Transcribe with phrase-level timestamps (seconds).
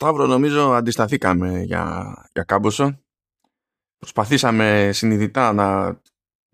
[0.00, 3.00] Σταύρο νομίζω αντισταθήκαμε για, για κάμποσο.
[3.98, 6.00] Προσπαθήσαμε συνειδητά να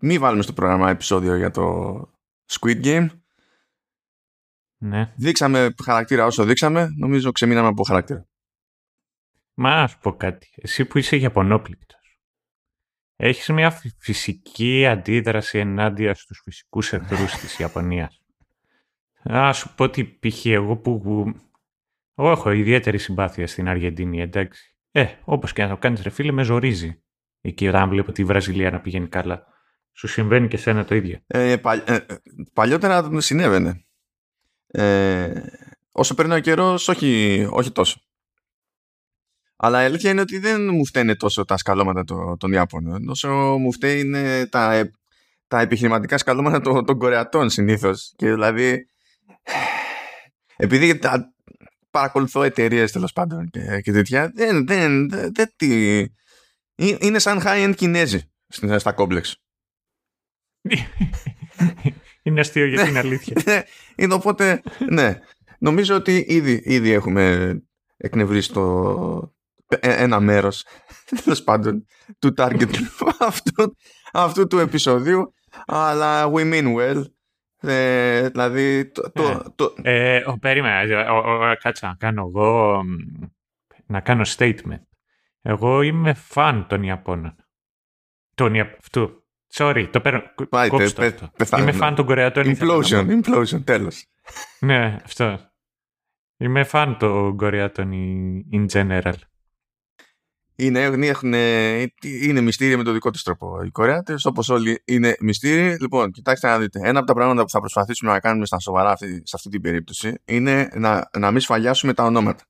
[0.01, 1.95] μην βάλουμε στο πρόγραμμα επεισόδιο για το
[2.51, 3.07] Squid Game.
[4.77, 5.13] Ναι.
[5.15, 6.87] Δείξαμε χαρακτήρα όσο δείξαμε.
[6.97, 8.27] Νομίζω ξεμείναμε από χαρακτήρα.
[9.53, 10.49] Μα να σου πω κάτι.
[10.55, 12.19] Εσύ που είσαι Ιαπωνόπληκτος.
[13.15, 18.21] Έχεις μια φυσική αντίδραση ενάντια στους φυσικούς εχθρούς της Ιαπωνίας.
[19.23, 20.45] Να σου πω ότι π.χ.
[20.45, 21.33] εγώ που...
[22.17, 24.75] Εγώ έχω ιδιαίτερη συμπάθεια στην Αργεντινή, εντάξει.
[24.91, 27.03] Ε, όπως και να το κάνεις ρε φίλε, με ζορίζει.
[27.41, 29.43] Εκεί όταν βλέπω τη Βραζιλία να πηγαίνει καλά.
[29.93, 31.19] Σου συμβαίνει και σένα το ίδιο.
[31.27, 32.05] Ε, πα, ε,
[32.53, 33.85] παλιότερα συνέβαινε.
[34.67, 35.41] Ε,
[35.91, 37.99] όσο παίρνει ο καιρός, όχι, όχι τόσο.
[39.55, 43.29] Αλλά η αλήθεια είναι ότι δεν μου φταίνε τόσο τα σκαλώματα των, των Ιάπωνων, όσο
[43.59, 44.91] μου φταίνουν τα,
[45.47, 48.13] τα επιχειρηματικά σκαλώματα των, των Κορεατών συνήθως.
[48.15, 48.87] Και δηλαδή,
[50.55, 51.34] επειδή τα,
[51.95, 55.49] παρακολουθώ εταιρείες τέλος πάντων και, και τέτοια, δεν, δεν, δεν, δεν
[56.75, 58.29] είναι σαν high-end Κινέζοι
[58.77, 59.41] στα κόμπλεξ.
[62.23, 63.41] είναι αστείο για την αλήθεια.
[63.45, 63.61] Ναι,
[63.95, 65.19] είναι οπότε, ναι.
[65.59, 67.55] Νομίζω ότι ήδη, ήδη έχουμε
[67.97, 69.33] εκνευρίσει το,
[69.67, 70.65] ε, ένα μέρος
[71.23, 71.85] τέλος πάντων
[72.19, 72.75] του target
[73.19, 73.75] αυτού,
[74.13, 75.33] αυτού του επεισοδίου
[75.65, 77.03] αλλά we mean well
[77.61, 79.73] ε, δηλαδή το, το, το...
[79.81, 82.83] Ε, ο, περίμενα, κάτσα να κάνω εγώ
[83.85, 84.81] να κάνω statement
[85.41, 87.35] εγώ είμαι φαν των Ιαπώνων
[88.35, 89.25] των αυτού
[89.57, 90.21] Sorry, το παίρνω.
[90.49, 92.43] Πάει, πε, πε, Είμαι φαν των Κορεατών.
[92.45, 94.05] Implosion, implosion, τέλος.
[94.59, 95.39] ναι, αυτό.
[96.37, 97.91] Είμαι φαν των Κορεατών
[98.51, 99.13] in general.
[100.57, 101.33] Είναι, έχουν,
[102.01, 103.61] είναι μυστήρια με το δικό του τρόπο.
[103.63, 105.77] Οι Κορεάτες, όπως όλοι, είναι μυστήρια.
[105.79, 106.79] Λοιπόν, κοιτάξτε να δείτε.
[106.83, 109.61] Ένα από τα πράγματα που θα προσπαθήσουμε να κάνουμε στα σοβαρά αυτή, σε αυτή την
[109.61, 112.43] περίπτωση είναι να, να μην σφαλιάσουμε τα ονόματα.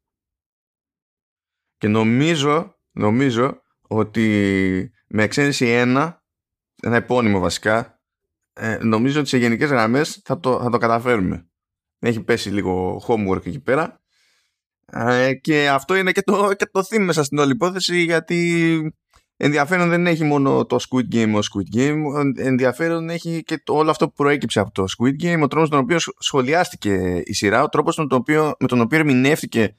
[1.78, 6.24] Και νομίζω, νομίζω ότι με εξαίρεση ένα,
[6.82, 8.02] ένα επώνυμο βασικά,
[8.54, 11.50] ε, νομίζω ότι σε γενικές γραμμές θα το, θα το καταφέρουμε.
[12.00, 14.05] Έχει πέσει λίγο homework εκεί πέρα
[14.92, 18.94] ε, και αυτό είναι και το, και το theme μέσα στην όλη υπόθεση γιατί
[19.38, 22.02] ενδιαφέρον δεν έχει μόνο το Squid Game ο Squid Game
[22.38, 25.80] ενδιαφέρον έχει και το, όλο αυτό που προέκυψε από το Squid Game ο τρόπος τον
[25.80, 29.76] οποίο σχολιάστηκε η σειρά ο τρόπος τον οποίο, με τον οποίο ερμηνεύτηκε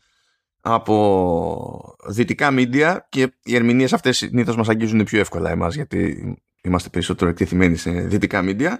[0.60, 6.88] από δυτικά media και οι ερμηνείες αυτές συνήθως μας αγγίζουν πιο εύκολα εμάς γιατί είμαστε
[6.88, 8.72] περισσότερο εκτεθειμένοι σε δυτικά media.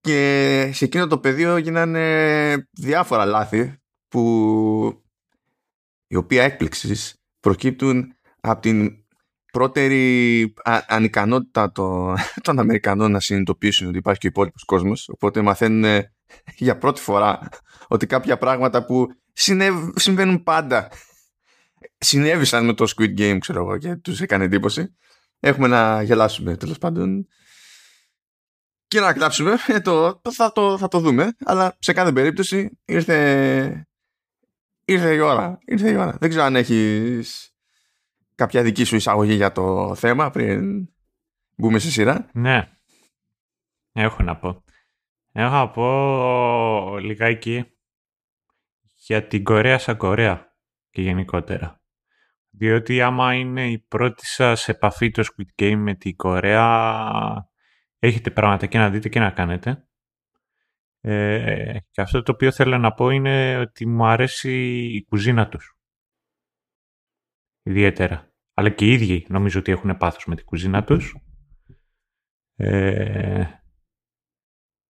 [0.00, 3.74] Και σε εκείνο το πεδίο γίνανε διάφορα λάθη
[4.08, 5.01] που
[6.12, 9.04] η οποία έκπληξης προκύπτουν από την
[9.52, 10.54] πρώτερη
[10.86, 15.08] ανικανότητα των, των Αμερικανών να συνειδητοποιήσουν ότι υπάρχει και ο υπόλοιπος κόσμος.
[15.08, 16.04] Οπότε μαθαίνουν
[16.56, 17.48] για πρώτη φορά
[17.88, 19.06] ότι κάποια πράγματα που
[19.94, 20.88] συμβαίνουν πάντα
[21.98, 24.96] συνέβησαν με το Squid Game, ξέρω εγώ, και τους έκανε εντύπωση.
[25.40, 27.26] Έχουμε να γελάσουμε τέλος πάντων
[28.86, 29.56] και να κλάψουμε.
[29.66, 31.32] Ε, το, θα, το, θα το δούμε.
[31.44, 33.86] Αλλά σε κάθε περίπτωση ήρθε
[34.84, 35.58] ήρθε η ώρα.
[35.64, 36.16] Ήρθε η ώρα.
[36.20, 37.54] Δεν ξέρω αν έχεις
[38.34, 40.88] κάποια δική σου εισαγωγή για το θέμα πριν
[41.56, 42.30] μπούμε σε σειρά.
[42.32, 42.68] Ναι.
[43.92, 44.64] Έχω να πω.
[45.32, 47.64] Έχω να πω λιγάκι
[49.06, 50.56] για την Κορέα σαν Κορέα
[50.90, 51.80] και γενικότερα.
[52.50, 57.50] Διότι άμα είναι η πρώτη σας επαφή το Squid Game με την Κορέα
[57.98, 59.86] έχετε πράγματα και να δείτε και να κάνετε.
[61.04, 64.52] Ε, και αυτό το οποίο θέλω να πω είναι ότι μου αρέσει
[64.84, 65.76] η κουζίνα τους.
[67.62, 68.32] Ιδιαίτερα.
[68.54, 71.16] Αλλά και οι ίδιοι νομίζω ότι έχουν πάθος με την κουζίνα τους.
[72.54, 73.44] Ε,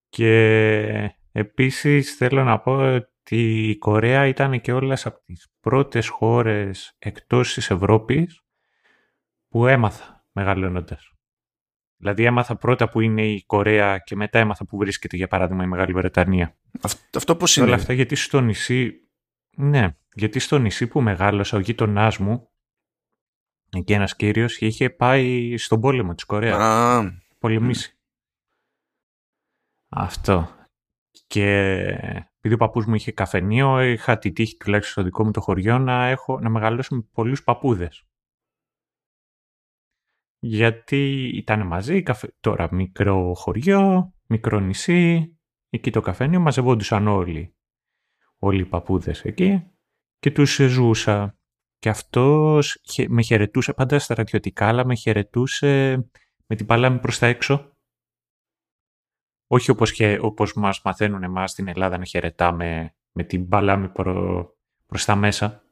[0.09, 6.97] και επίσης θέλω να πω ότι η Κορέα ήταν και όλες από τις πρώτες χώρες
[6.99, 8.41] εκτός της Ευρώπης
[9.49, 11.12] που έμαθα μεγαλώνοντας.
[12.03, 15.67] Δηλαδή έμαθα πρώτα που είναι η Κορέα και μετά έμαθα που βρίσκεται για παράδειγμα η
[15.67, 16.57] Μεγάλη Βρετανία.
[16.81, 17.67] Αυτό, αυτό πώς είναι.
[17.67, 19.09] Όλα αυτά γιατί στο νησί,
[19.57, 22.51] ναι, γιατί στο νησί που μεγάλωσα ο γείτονάς μου
[23.77, 26.59] εκεί ένας κύριος είχε πάει στον πόλεμο της Κορέας.
[26.59, 27.03] Α,
[27.39, 27.99] πολεμήσει.
[29.89, 30.49] Αυτό.
[31.27, 31.79] Και
[32.39, 35.79] επειδή ο παππούς μου είχε καφενείο, είχα τη τύχη τουλάχιστον στο δικό μου το χωριό
[35.79, 38.07] να, έχω, να μεγαλώσω με πολλούς παππούδες
[40.45, 42.03] γιατί ήταν μαζί,
[42.41, 45.37] τώρα μικρό χωριό, μικρό νησί,
[45.69, 47.57] εκεί το καφένιο μαζευόντουσαν όλοι,
[48.39, 49.71] όλοι οι παππούδες εκεί
[50.19, 51.39] και τους ζούσα.
[51.79, 55.95] Και αυτός με χαιρετούσε πάντα στρατιωτικά, αλλά με χαιρετούσε
[56.47, 57.77] με την παλάμη προς τα έξω.
[59.47, 64.49] Όχι όπως, όπως μας μαθαίνουν εμάς στην Ελλάδα να χαιρετάμε με την παλάμη προ,
[64.87, 65.63] προς τα μέσα.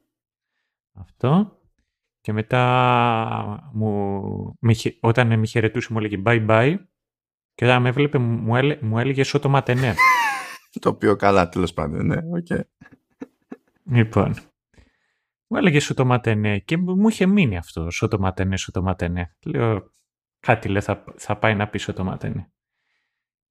[0.92, 1.59] Αυτό.
[2.20, 4.58] Και μετά μου,
[5.00, 6.76] όταν με χαιρετούσε μου έλεγε bye bye
[7.54, 9.94] και όταν με έβλεπε μου, έλε, μου έλεγε ちょっと待ってね.
[10.80, 12.66] Το οποίο καλά τέλος πάντων, ναι, οκ.
[13.84, 14.34] Λοιπόν,
[15.46, 19.36] μου έλεγε ちょっと待ってね και μου είχε μείνει αυτό, ちょっと待ってね, ちょっと待ってね.
[19.44, 19.92] Λέω,
[20.40, 22.52] κάτι λέει θα, θα πάει να πει ちょっと待ってね.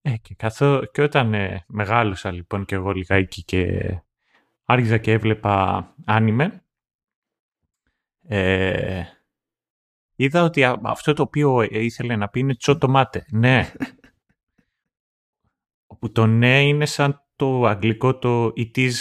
[0.02, 3.94] Ε, και, καθώ, και όταν ε, μεγάλωσα λοιπόν και εγώ λιγάκι και
[4.66, 6.66] άρχιζα και έβλεπα άνιμε,
[8.32, 9.04] ε,
[10.16, 13.72] είδα ότι αυτό το οποίο ήθελε να πει είναι τσότο Ναι.
[15.88, 18.92] Όπου το ναι είναι σαν το αγγλικό το it is,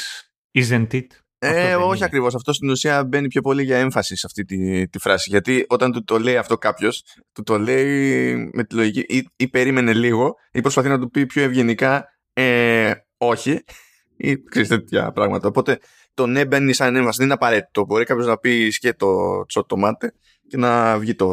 [0.58, 1.06] isn't it.
[1.38, 2.34] Ε, όχι ακριβώς.
[2.34, 5.30] Αυτό στην ουσία μπαίνει πιο πολύ για έμφαση σε αυτή τη, τη φράση.
[5.30, 9.48] Γιατί όταν του το λέει αυτό κάποιος, του το λέει με τη λογική ή, ή
[9.48, 13.64] περίμενε λίγο, ή προσπαθεί να του πει πιο ευγενικά ε, όχι,
[14.18, 15.48] ή ξέρεις τέτοια πράγματα.
[15.48, 15.78] Οπότε
[16.14, 17.16] το ναι μπαίνει σαν έμφαση.
[17.16, 17.84] Δεν είναι απαραίτητο.
[17.84, 20.12] Μπορεί κάποιος να πει και το τσοτομάτε
[20.48, 21.28] και να βγει, το,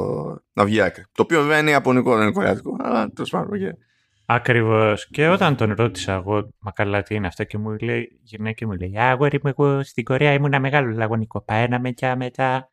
[0.53, 1.03] να βγει άκρη.
[1.11, 2.75] Το οποίο βέβαια είναι ιαπωνικό, δεν είναι κορεάτικο.
[2.79, 3.59] Αλλά τέλος πάντων.
[3.61, 3.77] Yeah.
[4.25, 5.07] Ακριβώς.
[5.09, 8.73] Και όταν τον ρώτησα εγώ, μα καλά τι είναι αυτό, και μου λέει, γυναίκα μου
[8.73, 11.41] λέει, Αγόρι μου, εγώ στην Κορέα ήμουν μεγάλο λαγωνικό.
[11.41, 12.69] Παίρναμε και μετά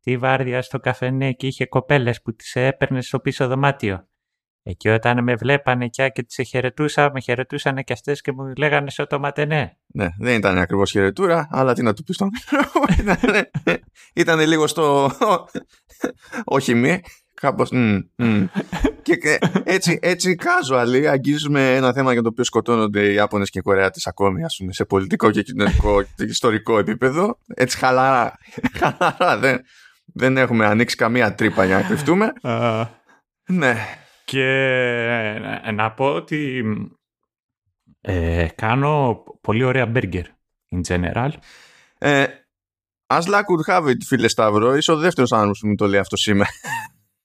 [0.00, 4.08] τη βάρδια στο καφενέ και είχε κοπέλες που τις έπαιρνες στο πίσω δωμάτιο.
[4.70, 8.90] Εκεί όταν με βλέπανε και, και τις χαιρετούσα, με χαιρετούσαν και αυτές και μου λέγανε
[8.90, 9.76] στο ματενέ.
[9.86, 12.30] Ναι, δεν ήταν ακριβώς χαιρετούρα, αλλά τι να του πεις στον
[14.14, 15.10] ήταν λίγο στο.
[16.56, 17.00] Όχι μη.
[17.34, 17.70] Κάπως.
[19.02, 23.62] και έτσι, έτσι casual αγγίζουμε ένα θέμα για το οποίο σκοτώνονται οι Ιάπωνες και οι
[23.62, 27.38] Κορεάτες ακόμη, ας πούμε, σε πολιτικό και κοινωνικό και ιστορικό επίπεδο.
[27.54, 28.38] Έτσι χαλαρά.
[28.78, 29.60] χαλαρά δεν,
[30.04, 32.32] δεν έχουμε ανοίξει καμία τρύπα για να κρυφτούμε.
[33.46, 33.76] ναι.
[34.30, 34.44] Και
[35.64, 36.62] ε, να πω ότι
[38.00, 40.26] ε, κάνω πολύ ωραία μπέργκερ
[40.70, 41.30] in general.
[41.98, 42.24] Ε,
[43.06, 46.00] as luck would have it, φίλε Σταύρο, είσαι ο δεύτερος άνθρωπος που μου το λέει
[46.00, 46.50] αυτό σήμερα.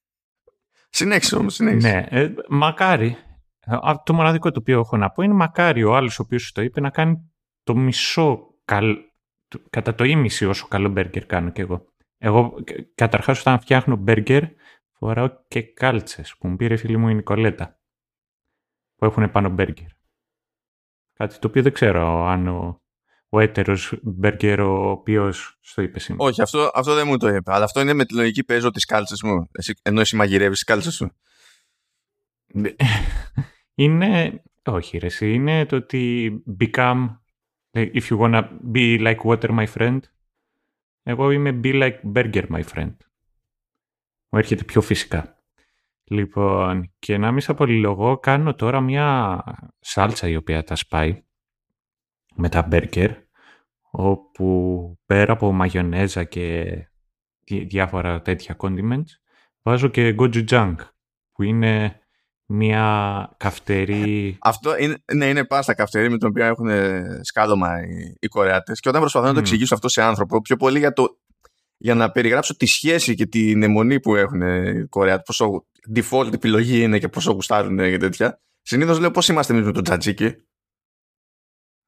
[0.89, 1.89] συνέχισε όμως, συνέχισε.
[1.89, 3.17] Ναι, ε, μακάρι.
[4.03, 6.79] Το μοναδικό το οποίο έχω να πω είναι μακάρι ο άλλος ο οποίος το είπε
[6.79, 7.31] να κάνει
[7.63, 8.97] το μισό, καλ...
[9.69, 11.85] κατά το ίμιση όσο καλό μπέργκερ κάνω κι εγώ.
[12.17, 12.53] Εγώ
[12.95, 14.43] καταρχάς όταν φτιάχνω μπέργκερ
[15.05, 17.79] φοράω και κάλτσες που μου πήρε φίλη μου η Νικολέτα
[18.95, 19.87] που έχουν πάνω μπέργκερ.
[21.13, 22.81] Κάτι το οποίο δεν ξέρω αν ο,
[23.29, 26.29] ο έτερος μπέργκερ ο οποίος στο είπε σήμερα.
[26.29, 27.53] Όχι, αυτό, αυτό δεν μου το είπε.
[27.53, 29.47] Αλλά αυτό είναι με τη λογική παίζω τις κάλτσες μου.
[29.51, 31.11] Εσύ, ενώ εσύ μαγειρεύεις τις κάλτσες σου.
[33.75, 34.41] είναι...
[34.67, 37.17] Όχι ρε, εσύ, είναι το ότι become
[37.75, 39.99] if you wanna be like water my friend
[41.03, 42.95] εγώ είμαι be like burger my friend
[44.35, 45.43] μου έρχεται πιο φυσικά.
[46.03, 49.39] Λοιπόν, και να μην σε απολυλογώ, κάνω τώρα μια
[49.79, 51.23] σάλτσα η οποία τα σπάει
[52.35, 53.11] με τα μπέρκερ,
[53.91, 56.65] όπου πέρα από μαγιονέζα και
[57.45, 59.11] διάφορα τέτοια condiments,
[59.61, 60.75] βάζω και gochujang,
[61.31, 61.99] που είναι
[62.45, 64.37] μια καυτερή...
[64.41, 66.69] Αυτό είναι, ναι, είναι πάστα καυτερή με την οποία έχουν
[67.21, 70.79] σκάλωμα οι, οι Κορεάτες και όταν προσπαθώ να το εξηγήσω αυτό σε άνθρωπο, πιο πολύ
[70.79, 71.19] για το
[71.85, 76.81] για να περιγράψω τη σχέση και την αιμονή που έχουν οι Κορεάτες, πόσο default επιλογή
[76.81, 78.41] είναι και πόσο γουστάρουν και τέτοια.
[78.61, 80.35] Συνήθως λέω πώς είμαστε εμείς με τον Τζατζίκι.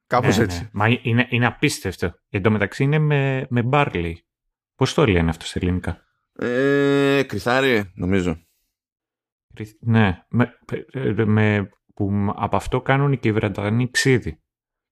[0.08, 0.62] Κάπως ναι, έτσι.
[0.62, 0.70] Ναι.
[0.74, 2.14] Μα είναι, είναι απίστευτο.
[2.30, 4.26] Εν τω μεταξύ είναι με, με μπάρλι.
[4.76, 8.42] Πώς το λένε αυτό σε ελληνικά; Ε, κρυθάρι, νομίζω.
[9.80, 10.54] Ναι, με,
[11.26, 14.44] με, που από αυτό κάνουν και οι Βρετανοί ξύδι,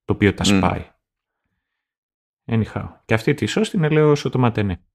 [0.03, 0.89] το οποίο τα σπάει.
[2.45, 2.89] Anyhow.
[3.05, 4.85] Και αυτή τη σώστη την λέω όσο το ματενέ.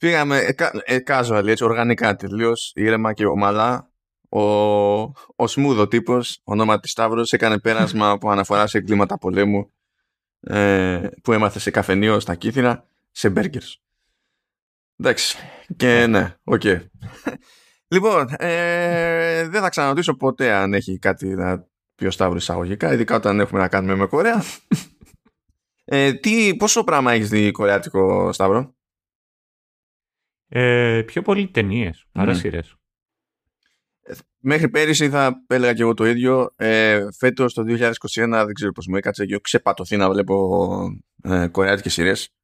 [0.00, 0.54] Πήγαμε
[0.84, 3.90] ε, casual, έτσι, οργανικά τελείως, ήρεμα και ομαλά.
[4.28, 4.40] Ο,
[5.36, 9.72] ο Σμούδο τύπος, ονόματι Σταύρος, έκανε πέρασμα που αναφορά σε εγκλήματα πολέμου
[10.40, 13.82] ε, που έμαθε σε καφενείο στα Κύθυνα, σε burgers.
[14.96, 15.36] Εντάξει.
[15.76, 16.60] Και ναι, ok.
[16.64, 16.86] Okay.
[17.88, 23.16] λοιπόν, ε, δεν θα ξαναρωτήσω ποτέ αν έχει κάτι να πει ο Σταύρος εισαγωγικά, ειδικά
[23.16, 24.42] όταν έχουμε να κάνουμε με Κορέα.
[25.92, 28.74] Ε, τι, πόσο πράγμα έχεις δει κορεάτικο, Σταύρο;
[30.52, 32.60] Ε, πιο πολύ ταινίες, παρά mm.
[34.42, 36.52] Μέχρι πέρυσι θα έλεγα και εγώ το ίδιο.
[36.56, 37.92] Ε, Φέτος το 2021
[38.28, 40.68] δεν ξέρω πώς μου έκατσε και ξεπατώθηκα να βλέπω
[41.22, 42.34] ε, κορεάτικες σειρές.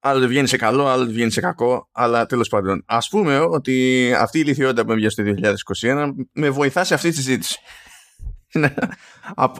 [0.00, 1.88] Άλλο βγαίνει σε καλό, άλλο βγαίνει σε κακό.
[1.92, 5.22] Αλλά τέλος πάντων, ας πούμε ότι αυτή η ηλιθιότητα που έβγαινε στο
[5.80, 7.58] 2021 με βοηθά σε αυτή τη συζήτηση.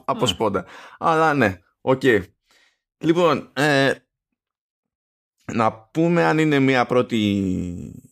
[0.05, 0.67] από σπόντα.
[0.99, 2.01] Αλλά ναι, ok.
[2.05, 2.23] Okay.
[2.99, 3.93] Λοιπόν, ε,
[5.55, 8.03] να πούμε αν είναι μια πρώτη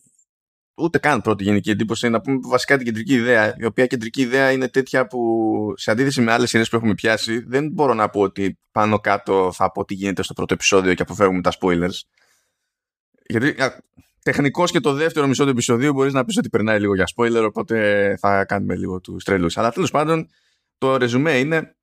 [0.81, 4.51] ούτε καν πρώτη γενική εντύπωση, να πούμε βασικά την κεντρική ιδέα, η οποία κεντρική ιδέα
[4.51, 8.21] είναι τέτοια που σε αντίθεση με άλλες σειρές που έχουμε πιάσει, δεν μπορώ να πω
[8.21, 11.99] ότι πάνω κάτω θα πω τι γίνεται στο πρώτο επεισόδιο και αποφεύγουμε τα spoilers.
[13.25, 13.55] Γιατί
[14.23, 17.43] τεχνικώ και το δεύτερο μισό του επεισοδίου μπορείς να πεις ότι περνάει λίγο για spoiler,
[17.47, 19.49] οπότε θα κάνουμε λίγο τους τρελού.
[19.53, 20.29] Αλλά τέλος πάντων,
[20.77, 21.75] το ρεζουμέ είναι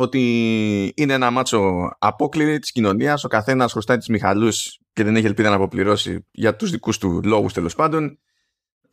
[0.00, 5.26] ότι είναι ένα μάτσο απόκληρη της κοινωνίας, ο καθένας χρωστάει τις Μιχαλούς και δεν έχει
[5.26, 8.18] ελπίδα να αποπληρώσει για τους δικούς του λόγους τέλος πάντων.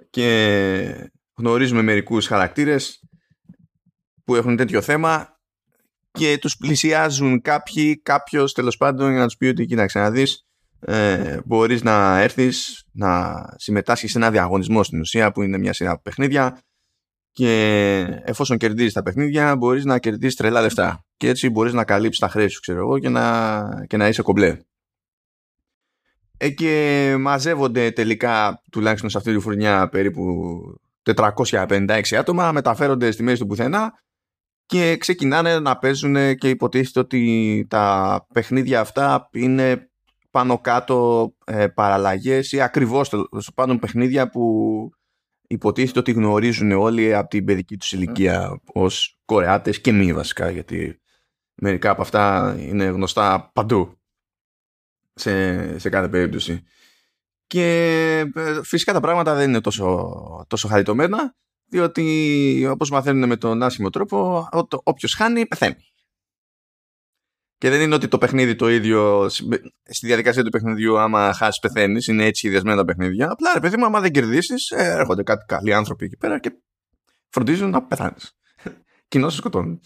[0.09, 3.03] Και γνωρίζουμε μερικούς χαρακτήρες
[4.23, 5.39] που έχουν τέτοιο θέμα
[6.11, 10.47] και τους πλησιάζουν κάποιοι, κάποιος τέλος πάντων για να τους πει ότι κοίταξε να δεις
[10.79, 15.99] ε, μπορείς να έρθεις να συμμετάσχεις σε ένα διαγωνισμό στην ουσία που είναι μια σειρά
[15.99, 16.61] παιχνίδια
[17.37, 21.05] και εφόσον κερδίζεις τα παιχνίδια μπορείς να κερδίσει τρελά λεφτά.
[21.17, 24.21] Και έτσι μπορείς να καλύψεις τα χρέη σου ξέρω εγώ και να, και να είσαι
[24.21, 24.57] κομπλέ.
[26.37, 30.23] Ε, και μαζεύονται τελικά τουλάχιστον σε αυτή τη φουρνιά περίπου
[31.15, 33.93] 456 άτομα μεταφέρονται στη μέση του πουθενά
[34.65, 39.89] και ξεκινάνε να παίζουν και υποτίθεται ότι τα παιχνίδια αυτά είναι
[40.31, 43.11] πάνω κάτω ε, παραλλαγές ή ακριβώς
[43.55, 44.43] πάνω παιχνίδια που
[45.47, 51.01] υποτίθεται ότι γνωρίζουν όλοι από την παιδική τους ηλικία ως Κορεάτες και μη βασικά γιατί
[51.55, 53.99] μερικά από αυτά είναι γνωστά παντού
[55.13, 56.63] σε, σε κάθε περίπτωση.
[57.47, 57.63] Και
[58.35, 61.35] ε, φυσικά τα πράγματα δεν είναι τόσο, τόσο χαριτωμένα
[61.69, 64.47] διότι όπως μαθαίνουν με τον άσχημο τρόπο
[64.83, 65.83] όποιος χάνει πεθαίνει.
[67.57, 69.29] Και δεν είναι ότι το παιχνίδι το ίδιο,
[69.83, 73.31] στη διαδικασία του παιχνιδιού, άμα χάσεις, πεθαίνεις, είναι έτσι σχεδιασμένα τα παιχνίδια.
[73.31, 76.51] Απλά ρε παιδί μου, άμα δεν κερδίσεις, ε, έρχονται κάτι καλοί άνθρωποι εκεί πέρα και
[77.29, 78.31] φροντίζουν να πεθάνεις.
[79.07, 79.81] Κοινώ σε σκοτώνουν.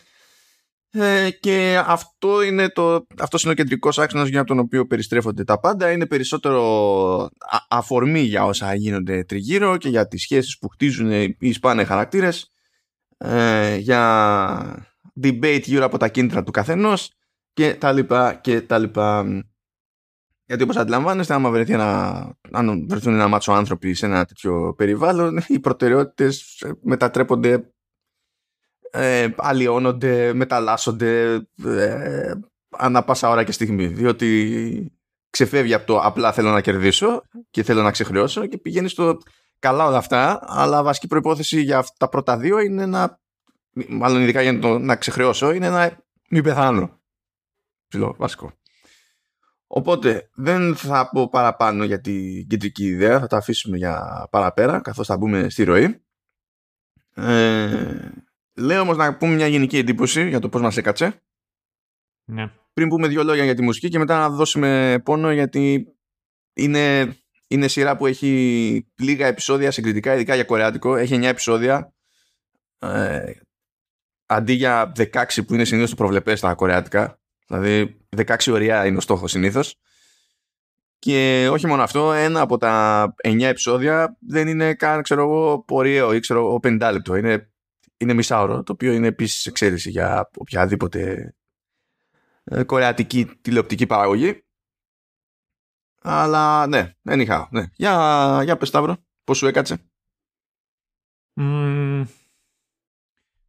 [0.93, 5.59] Ε, και αυτό είναι, το, αυτός είναι ο κεντρικός άξονας για τον οποίο περιστρέφονται τα
[5.59, 5.91] πάντα.
[5.91, 7.29] Είναι περισσότερο
[7.69, 12.51] αφορμή για όσα γίνονται τριγύρω και για τις σχέσεις που χτίζουν οι σπάνε χαρακτήρες.
[13.17, 17.11] Ε, για debate γύρω από τα κίνητρα του καθενός
[17.53, 19.25] και τα λοιπά και τα λοιπά.
[20.45, 25.39] Γιατί όπως αντιλαμβάνεστε, άμα βρεθεί ένα, αν βρεθούν ένα μάτσο άνθρωποι σε ένα τέτοιο περιβάλλον,
[25.47, 27.73] οι προτεραιότητες μετατρέπονται,
[28.91, 32.33] ε, αλλοιώνονται, μεταλλάσσονται ε,
[32.69, 33.87] ανά πάσα ώρα και στιγμή.
[33.87, 34.91] Διότι
[35.29, 39.17] ξεφεύγει από το απλά θέλω να κερδίσω και θέλω να ξεχρεώσω και πηγαίνει στο
[39.59, 43.19] καλά όλα αυτά, αλλά βασική προϋπόθεση για τα πρώτα δύο είναι να,
[43.89, 45.97] μάλλον ειδικά για το να ξεχρεώσω, είναι να
[46.29, 47.00] μην πεθάνω
[47.91, 48.51] ψηλό, βασικό.
[49.67, 55.07] Οπότε δεν θα πω παραπάνω για την κεντρική ιδέα, θα τα αφήσουμε για παραπέρα καθώς
[55.07, 56.01] θα μπούμε στη ροή.
[57.13, 58.09] Ε,
[58.53, 61.21] λέω όμως να πούμε μια γενική εντύπωση για το πώς μας έκατσε.
[62.25, 62.51] Ναι.
[62.73, 65.87] Πριν πούμε δύο λόγια για τη μουσική και μετά να δώσουμε πόνο γιατί
[66.53, 67.15] είναι,
[67.47, 70.95] είναι σειρά που έχει λίγα επεισόδια συγκριτικά, ειδικά για κορεάτικο.
[70.95, 71.93] Έχει 9 επεισόδια.
[72.79, 73.31] Ε,
[74.25, 77.20] αντί για 16 που είναι συνήθως το προβλεπές στα κορεάτικα
[77.51, 79.75] Δηλαδή 16 ωριά είναι ο στόχος συνήθως.
[80.99, 86.13] Και όχι μόνο αυτό, ένα από τα 9 επεισόδια δεν είναι καν, ξέρω εγώ, πορείο
[86.13, 87.15] ή ξέρω εγώ 50 λεπτό.
[87.15, 87.51] Είναι,
[87.97, 91.33] είναι μισάωρο, το οποίο είναι επίσης εξαίρεση για οποιαδήποτε
[92.43, 94.43] ε, κορεατική τηλεοπτική παραγωγή.
[96.01, 97.47] Αλλά ναι, δεν είχα.
[97.51, 97.63] Ναι.
[97.73, 99.85] Για, για πες Σταύρο, πώς σου έκατσε;
[101.35, 102.05] Mm,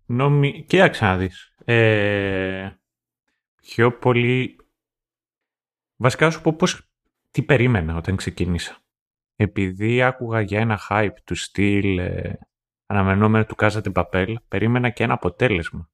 [0.06, 0.64] νομι...
[0.64, 1.54] Κοίταξε να δεις.
[1.64, 2.70] Ε,
[3.62, 4.56] πιο πολύ...
[5.96, 6.88] Βασικά σου πω πώς...
[7.30, 8.76] τι περίμενα όταν ξεκίνησα.
[9.36, 12.38] Επειδή άκουγα για ένα hype του στυλ ε,
[12.86, 15.90] αναμενόμενο του Κάζα την Παπέλ, περίμενα και ένα αποτέλεσμα.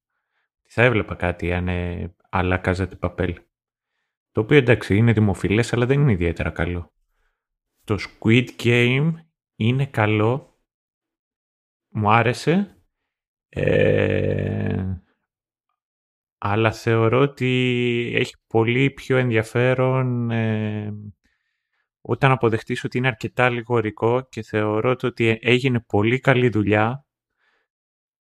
[0.65, 3.41] Θα έβλεπα κάτι αν ε, αλλά Κάζα την Παπέλ.
[4.33, 6.93] Το οποίο εντάξει είναι δημοφιλές αλλά δεν είναι ιδιαίτερα καλό.
[7.85, 9.13] Το Squid Game
[9.57, 10.61] είναι καλό.
[11.89, 12.83] Μου άρεσε.
[13.49, 14.85] Ε,
[16.39, 20.93] αλλά θεωρώ ότι έχει πολύ πιο ενδιαφέρον ε,
[22.01, 27.07] όταν αποδεχτείς ότι είναι αρκετά λιγορικό και θεωρώ ότι έγινε πολύ καλή δουλειά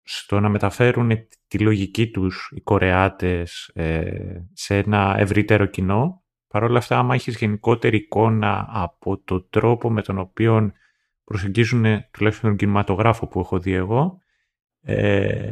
[0.02, 1.12] στο να μεταφέρουν
[1.48, 6.24] τη λογική τους οι Κορεάτες ε, σε ένα ευρύτερο κοινό.
[6.48, 10.72] Παρ' όλα αυτά, άμα έχεις γενικότερη εικόνα από το τρόπο με τον οποίο
[11.24, 14.22] προσεγγίζουν τουλάχιστον τον κινηματογράφο που έχω δει εγώ,
[14.82, 15.52] ε,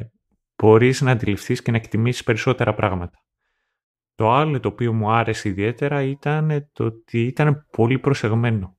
[0.56, 3.20] μπορείς να αντιληφθείς και να εκτιμήσεις περισσότερα πράγματα.
[4.16, 8.78] Το άλλο το οποίο μου άρεσε ιδιαίτερα ήταν το ότι ήταν πολύ προσεγμένο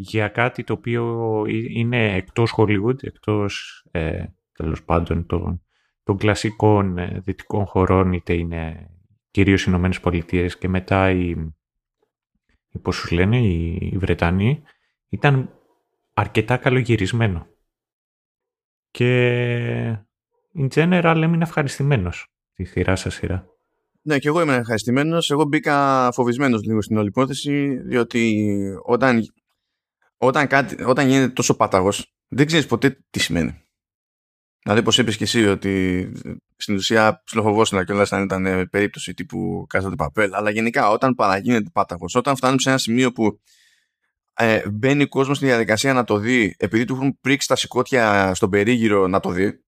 [0.00, 5.62] για κάτι το οποίο είναι εκτός Hollywood, εκτός ε, τέλος πάντων των,
[6.02, 8.90] των κλασικών ε, δυτικών χωρών, είτε είναι
[9.30, 11.30] κυρίως οι Ηνωμένες Πολιτείες και μετά οι,
[12.70, 14.62] οι πώς λένε, οι, οι Βρετανοί,
[15.08, 15.58] ήταν
[16.14, 17.46] αρκετά καλογυρισμένο.
[18.90, 19.98] Και
[20.54, 23.46] in general έμεινε ευχαριστημένος τη σειρά σας σειρά.
[24.02, 25.30] Ναι, και εγώ είμαι ευχαριστημένος.
[25.30, 28.52] Εγώ μπήκα φοβισμένος λίγο στην όλη υπόθεση, διότι
[28.82, 29.32] όταν,
[30.16, 33.64] όταν, κάτι, όταν γίνεται τόσο πάταγος, δεν ξέρεις ποτέ τι σημαίνει.
[34.62, 36.12] Δηλαδή, όπως είπες και εσύ, ότι
[36.56, 40.34] στην ουσία ψιλοφοβόσουν κιόλας αν ήταν περίπτωση τύπου κάζατε παπέλ.
[40.34, 43.40] Αλλά γενικά, όταν παραγίνεται πάταγος, όταν φτάνουμε σε ένα σημείο που
[44.34, 48.34] ε, μπαίνει ο κόσμος στη διαδικασία να το δει, επειδή του έχουν πρίξει τα σηκώτια
[48.34, 49.64] στον περίγυρο να το δει,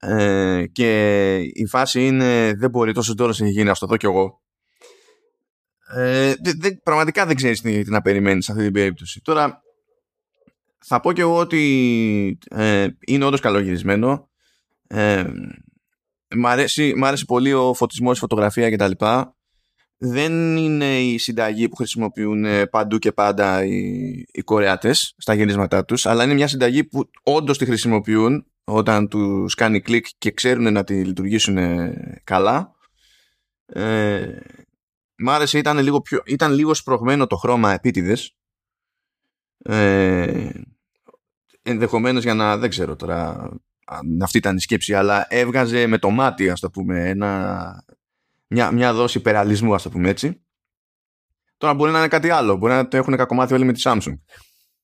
[0.00, 4.06] ε, και η φάση είναι δεν μπορεί τόσο τώρα να γίνει, αυτό το δω κι
[4.06, 4.42] εγώ.
[5.94, 9.20] Ε, δε, πραγματικά δεν ξέρεις τι, τι να περιμένεις σε αυτή την περίπτωση.
[9.20, 9.62] Τώρα
[10.84, 14.28] θα πω κι εγώ ότι ε, είναι όντως καλογυρισμένο.
[14.86, 15.24] Ε,
[16.36, 19.04] μ, αρέσει, μ' άρεσε πολύ ο φωτισμός, η φωτογραφία κτλ.
[20.00, 26.06] Δεν είναι η συνταγή που χρησιμοποιούν παντού και πάντα οι, οι Κορεάτες στα γυρίσματά τους,
[26.06, 30.84] αλλά είναι μια συνταγή που όντως τη χρησιμοποιούν όταν τους κάνει κλικ και ξέρουν να
[30.84, 31.58] τη λειτουργήσουν
[32.24, 32.74] καλά.
[33.66, 34.38] Ε,
[35.16, 38.36] μ' άρεσε, ήταν λίγο, πιο, ήταν λίγο σπρωγμένο το χρώμα επίτηδες.
[39.58, 40.50] Ε,
[41.62, 43.50] ενδεχομένως για να, δεν ξέρω τώρα
[43.84, 47.84] αν αυτή ήταν η σκέψη, αλλά έβγαζε με το μάτι, ας το πούμε, ένα,
[48.46, 50.42] μια, μια δόση υπεραλισμού, ας το πούμε έτσι.
[51.56, 54.18] Τώρα μπορεί να είναι κάτι άλλο, μπορεί να το έχουν κακομάθει όλοι με τη Samsung.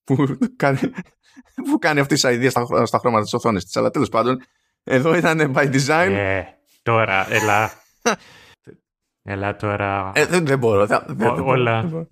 [0.05, 0.79] Που κάνει,
[1.71, 3.76] που κάνει αυτή η ιδέα στα, στα χρώματα της οθόνης της.
[3.76, 4.43] Αλλά τέλος πάντων,
[4.85, 6.11] εδώ ήταν by design.
[6.11, 6.43] Ε,
[6.83, 7.73] τώρα, έλα.
[9.33, 10.12] έλα τώρα.
[10.14, 10.87] Ε, δεν, δεν μπορώ.
[10.87, 12.09] Δεν, δεν, όλα.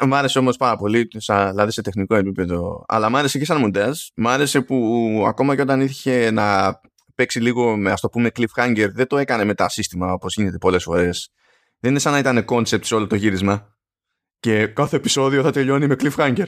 [0.00, 2.84] μ' άρεσε όμως πάρα πολύ, δηλαδή σε τεχνικό επίπεδο.
[2.88, 4.00] Αλλά μ' άρεσε και σαν μοντάζ.
[4.14, 6.80] Μ' άρεσε που ακόμα και όταν είχε να
[7.14, 10.58] παίξει λίγο με, ας το πούμε, cliffhanger, δεν το έκανε με τα σύστημα όπως γίνεται
[10.58, 11.30] πολλές φορές.
[11.78, 13.76] Δεν είναι σαν να ήταν concept σε όλο το γύρισμα.
[14.40, 16.46] Και κάθε επεισόδιο θα τελειώνει με cliffhanger.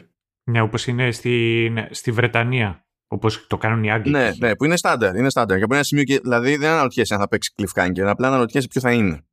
[0.48, 2.86] Ναι, όπως είναι στη, στη Βρετανία.
[3.06, 4.10] Όπως το κάνουν οι Άγγλοι.
[4.10, 5.16] Ναι, ναι, που είναι στάνταρ.
[5.16, 5.58] Είναι στάνταρ.
[5.58, 8.80] Και από ένα σημείο και, δηλαδή δεν αναρωτιέσαι αν θα παίξει cliffhanger, απλά αναρωτιέσαι ποιο
[8.80, 9.26] θα είναι.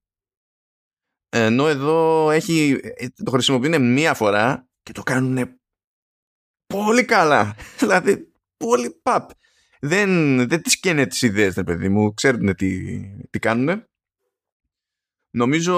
[1.29, 2.79] Ενώ εδώ έχει,
[3.23, 5.59] το χρησιμοποιούν μία φορά και το κάνουν
[6.65, 7.55] πολύ καλά.
[7.79, 9.29] δηλαδή, πολύ παπ.
[9.79, 12.13] Δεν, δεν τις καίνε τις ιδέες, παιδί μου.
[12.13, 13.85] Ξέρουν τι, τι κάνουν.
[15.29, 15.77] Νομίζω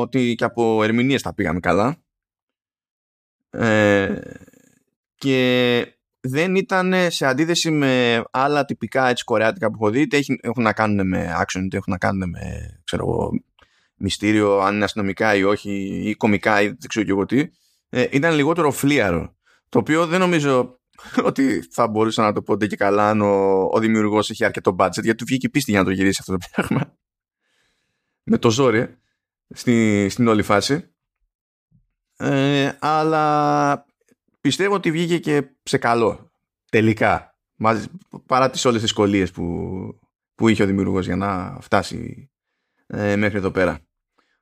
[0.00, 2.00] ότι και από ερμηνείες τα πήγαμε καλά.
[3.50, 4.20] Ε,
[5.18, 5.86] και
[6.20, 10.72] δεν ήταν σε αντίθεση με άλλα τυπικά έτσι κορεάτικα που έχω δει είτε έχουν να
[10.72, 12.40] κάνουν με action είτε έχουν να κάνουν με
[12.84, 13.30] ξέρω,
[13.96, 15.70] μυστήριο αν είναι αστυνομικά ή όχι
[16.08, 17.48] ή κομικά ή δεν ξέρω και εγώ τι.
[17.88, 19.36] Ε, ήταν λιγότερο φλίαρο.
[19.68, 20.80] Το οποίο δεν νομίζω
[21.28, 25.02] ότι θα μπορούσα να το πω και καλά αν ο, ο δημιουργός έχει αρκετό budget
[25.02, 26.96] γιατί του βγήκε πίστη για να το γυρίσει αυτό το πράγμα.
[28.30, 28.96] Με το ζόρι
[29.54, 30.90] στη, στην όλη φάση.
[32.16, 33.84] Ε, αλλά
[34.46, 36.30] πιστεύω ότι βγήκε και σε καλό
[36.70, 37.38] τελικά
[38.26, 39.44] παρά τις όλες τις δυσκολίες που,
[40.34, 42.30] που είχε ο δημιουργός για να φτάσει
[42.86, 43.80] ε, μέχρι εδώ πέρα.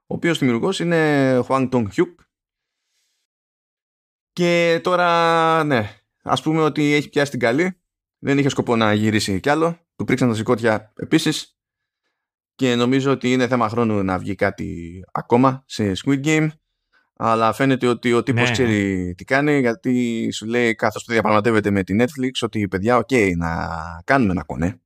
[0.06, 2.14] Ο οποίος δημιουργός είναι Huang Tong Hyuk
[4.32, 7.80] και τώρα ναι ας πούμε ότι έχει πιάσει την καλή
[8.18, 11.58] δεν είχε σκοπό να γυρίσει κι άλλο του πρήξαν τα συκώτια επίσης.
[12.54, 16.48] Και νομίζω ότι είναι θέμα χρόνου να βγει κάτι ακόμα σε Squid Game
[17.16, 18.50] αλλά φαίνεται ότι ο τύπος ναι.
[18.50, 23.08] ξέρει τι κάνει γιατί σου λέει καθώς το διαπραγματεύεται με τη Netflix ότι παιδιά ok
[23.10, 23.68] okay, να
[24.04, 24.80] κάνουμε ένα κονέ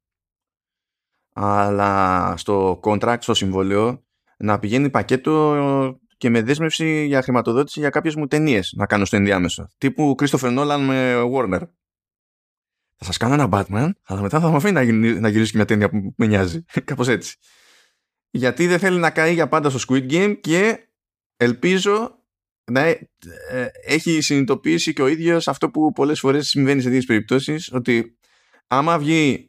[1.41, 4.03] αλλά στο contract, στο συμβόλαιο
[4.37, 9.17] να πηγαίνει πακέτο και με δέσμευση για χρηματοδότηση για κάποιες μου ταινίες να κάνω στο
[9.17, 9.69] ενδιάμεσο.
[9.79, 11.61] Τύπου Christopher Nolan με Warner.
[12.97, 15.67] Θα σας κάνω ένα Batman αλλά μετά θα μου αφήνει να, να γυρίσει και μια
[15.67, 16.65] ταινία που με νοιάζει.
[16.85, 17.37] Κάπως έτσι.
[18.31, 20.89] Γιατί δεν θέλει να καεί για πάντα στο Squid Game και
[21.37, 22.18] ελπίζω
[22.71, 22.99] να ε,
[23.85, 28.19] έχει συνειδητοποιήσει και ο ίδιος αυτό που πολλές φορές συμβαίνει σε δύο περιπτώσεις ότι
[28.67, 29.49] άμα βγει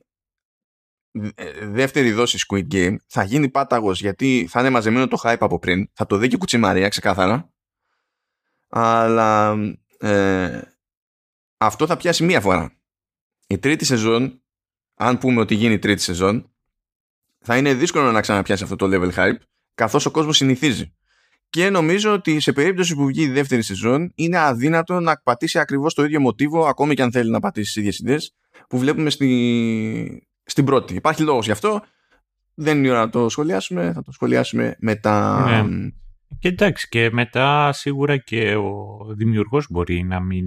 [1.35, 5.59] ε, δεύτερη δόση Squid Game θα γίνει πάταγος γιατί θα είναι μαζεμένο το hype από
[5.59, 7.53] πριν θα το δει και κουτσιμαρία ξεκάθαρα.
[8.69, 9.57] Αλλά
[9.99, 10.61] ε,
[11.57, 12.73] αυτό θα πιάσει μία φορά.
[13.47, 14.43] Η τρίτη σεζόν
[14.95, 16.53] αν πούμε ότι γίνει η τρίτη σεζόν
[17.39, 19.37] θα είναι δύσκολο να ξαναπιάσει αυτό το level hype
[19.73, 20.93] καθώς ο κόσμος συνηθίζει
[21.49, 25.93] και νομίζω ότι σε περίπτωση που βγει η δεύτερη σεζόν είναι αδύνατο να πατήσει ακριβώς
[25.93, 28.35] το ίδιο μοτίβο ακόμη και αν θέλει να πατήσει τις ίδιες ιδέες
[28.69, 30.27] που βλέπουμε στη...
[30.43, 30.93] στην πρώτη.
[30.95, 31.81] Υπάρχει λόγος γι' αυτό.
[32.53, 33.91] Δεν είναι η ώρα να το σχολιάσουμε.
[33.93, 35.45] Θα το σχολιάσουμε μετά.
[35.61, 35.89] Ναι.
[36.39, 40.45] Και εντάξει και μετά σίγουρα και ο δημιουργός μπορεί να μην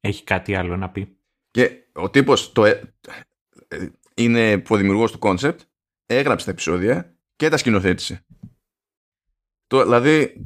[0.00, 1.16] έχει κάτι άλλο να πει.
[1.50, 2.64] Και ο τύπος το...
[2.64, 2.80] Ε,
[4.14, 5.60] είναι ο δημιουργός του concept
[6.06, 8.24] έγραψε τα επεισόδια και τα σκηνοθέτησε.
[9.68, 10.42] Το, δηλαδή,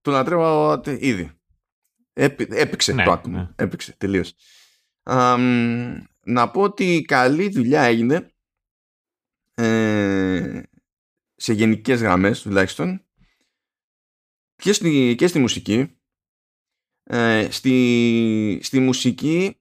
[0.00, 1.30] το λατρεύω ήδη.
[2.12, 3.36] έπαιξε ναι, το άτομο.
[3.38, 3.48] Ναι.
[3.56, 4.34] Έπαιξε τελείως.
[6.24, 8.32] να πω ότι καλή δουλειά έγινε
[9.54, 10.62] ε,
[11.34, 13.04] σε γενικές γραμμές τουλάχιστον
[14.56, 15.98] και στη, και στη μουσική
[17.02, 19.60] ε, στη, στη μουσική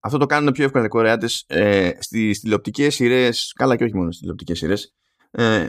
[0.00, 4.06] αυτό το κάνουν πιο εύκολα οι Κορεάτες ε, στις τηλεοπτικές σειρές καλά και όχι μόνο
[4.06, 4.94] στις τηλεοπτικές σειρές
[5.30, 5.68] ε,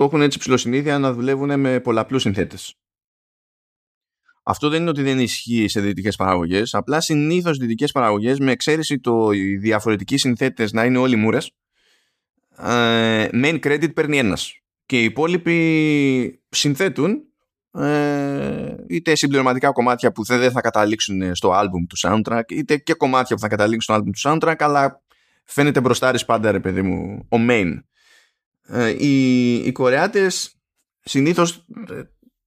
[0.00, 2.74] το έχουν έτσι ψηλοσυνήθεια να δουλεύουν με πολλαπλούς συνθέτες.
[4.42, 8.98] Αυτό δεν είναι ότι δεν ισχύει σε δυτικές παραγωγές απλά συνήθως δυτικές παραγωγές με εξαίρεση
[8.98, 11.50] το οι διαφορετικοί συνθέτες να είναι όλοι μούρες
[12.56, 14.60] ε, main credit παίρνει ένας.
[14.86, 17.22] Και οι υπόλοιποι συνθέτουν
[17.72, 23.36] ε, είτε συμπληρωματικά κομμάτια που δεν θα καταλήξουν στο album του soundtrack είτε και κομμάτια
[23.36, 25.02] που θα καταλήξουν στο album του soundtrack αλλά
[25.44, 27.72] φαίνεται μπροστάρις πάντα ρε παιδί μου ο main.
[27.72, 27.89] ε,
[28.98, 30.60] οι, οι Κορεάτες
[31.00, 32.02] συνήθως ε,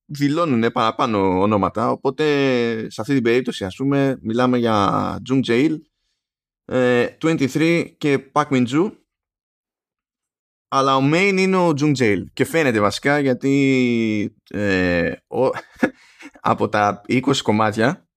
[0.05, 1.91] δηλώνουν παραπάνω ονόματα.
[1.91, 2.23] Οπότε
[2.89, 5.77] σε αυτή την περίπτωση ας πούμε μιλάμε για Jung Jae
[6.65, 8.91] 23 και Park Min Joo
[10.75, 15.45] αλλά ο main είναι ο Jung Jail και φαίνεται βασικά γιατί ε, ο,
[16.51, 18.07] από τα 20 κομμάτια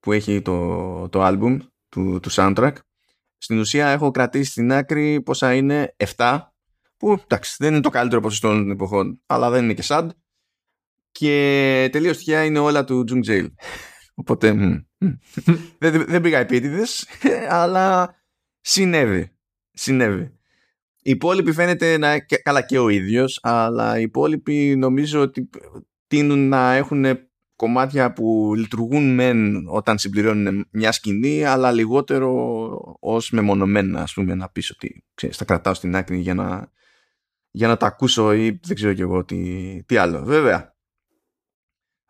[0.00, 2.72] που έχει το, το album του, του soundtrack
[3.38, 6.40] στην ουσία έχω κρατήσει στην άκρη πόσα είναι 7
[7.00, 10.08] που εντάξει δεν είναι το καλύτερο ποσοστό των εποχών αλλά δεν είναι και sad.
[11.10, 13.46] Και τελείως τυχαία είναι όλα του Jung Jail.
[14.14, 14.52] Οπότε
[15.78, 17.06] δεν, δεν πήγα επίτηδες
[17.48, 18.14] αλλά
[18.60, 19.36] συνέβη
[19.72, 20.22] συνέβη.
[21.02, 25.48] Οι υπόλοιποι φαίνεται να καλά και ο ίδιος αλλά οι υπόλοιποι νομίζω ότι
[26.06, 27.04] τείνουν να έχουν
[27.56, 34.48] κομμάτια που λειτουργούν μεν όταν συμπληρώνουν μια σκηνή αλλά λιγότερο ως μεμονωμένα ας πούμε να
[34.48, 36.70] πεις ότι ξέρεις, τα κρατάω στην άκρη για να,
[37.50, 40.74] για να τα ακούσω ή δεν ξέρω κι εγώ τι, τι άλλο βέβαια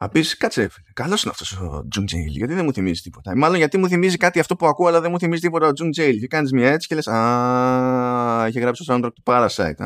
[0.02, 3.36] θα πεις, κάτσε, καλός είναι αυτός ο Jung Jae-il, γιατί δεν μου θυμίζει τίποτα.
[3.36, 5.90] Μάλλον γιατί μου θυμίζει κάτι αυτό που ακούω, αλλά δεν μου θυμίζει τίποτα ο Jung
[5.90, 6.18] Jae-il.
[6.18, 9.82] Και κάνεις μια έτσι και λες, Α, είχε γράψει το soundtrack του Parasite.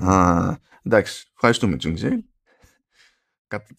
[0.00, 2.24] Α, εντάξει, ευχαριστούμε Jung Jae-il.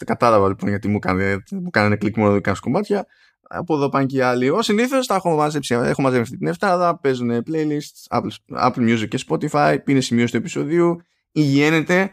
[0.05, 3.05] Κατάλαβα λοιπόν γιατί μου κάνανε, μου κάνανε κλικ μόνο δικά σου κομμάτια.
[3.47, 4.49] Από εδώ πάνε και οι άλλοι.
[4.49, 5.73] Ως συνήθως τα έχω μαζέψει.
[5.75, 6.99] Έχω μαζέψει την εφτάδα.
[6.99, 9.77] Παίζουν playlists, Apple, Apple Music και Spotify.
[9.83, 11.01] Πίνει σημείο του επεισοδίου.
[11.31, 12.11] Υγιένεται.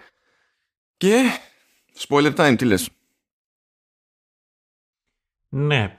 [0.97, 1.23] Και
[1.99, 2.91] Spoiler time, τι λες;
[5.49, 5.97] Ναι,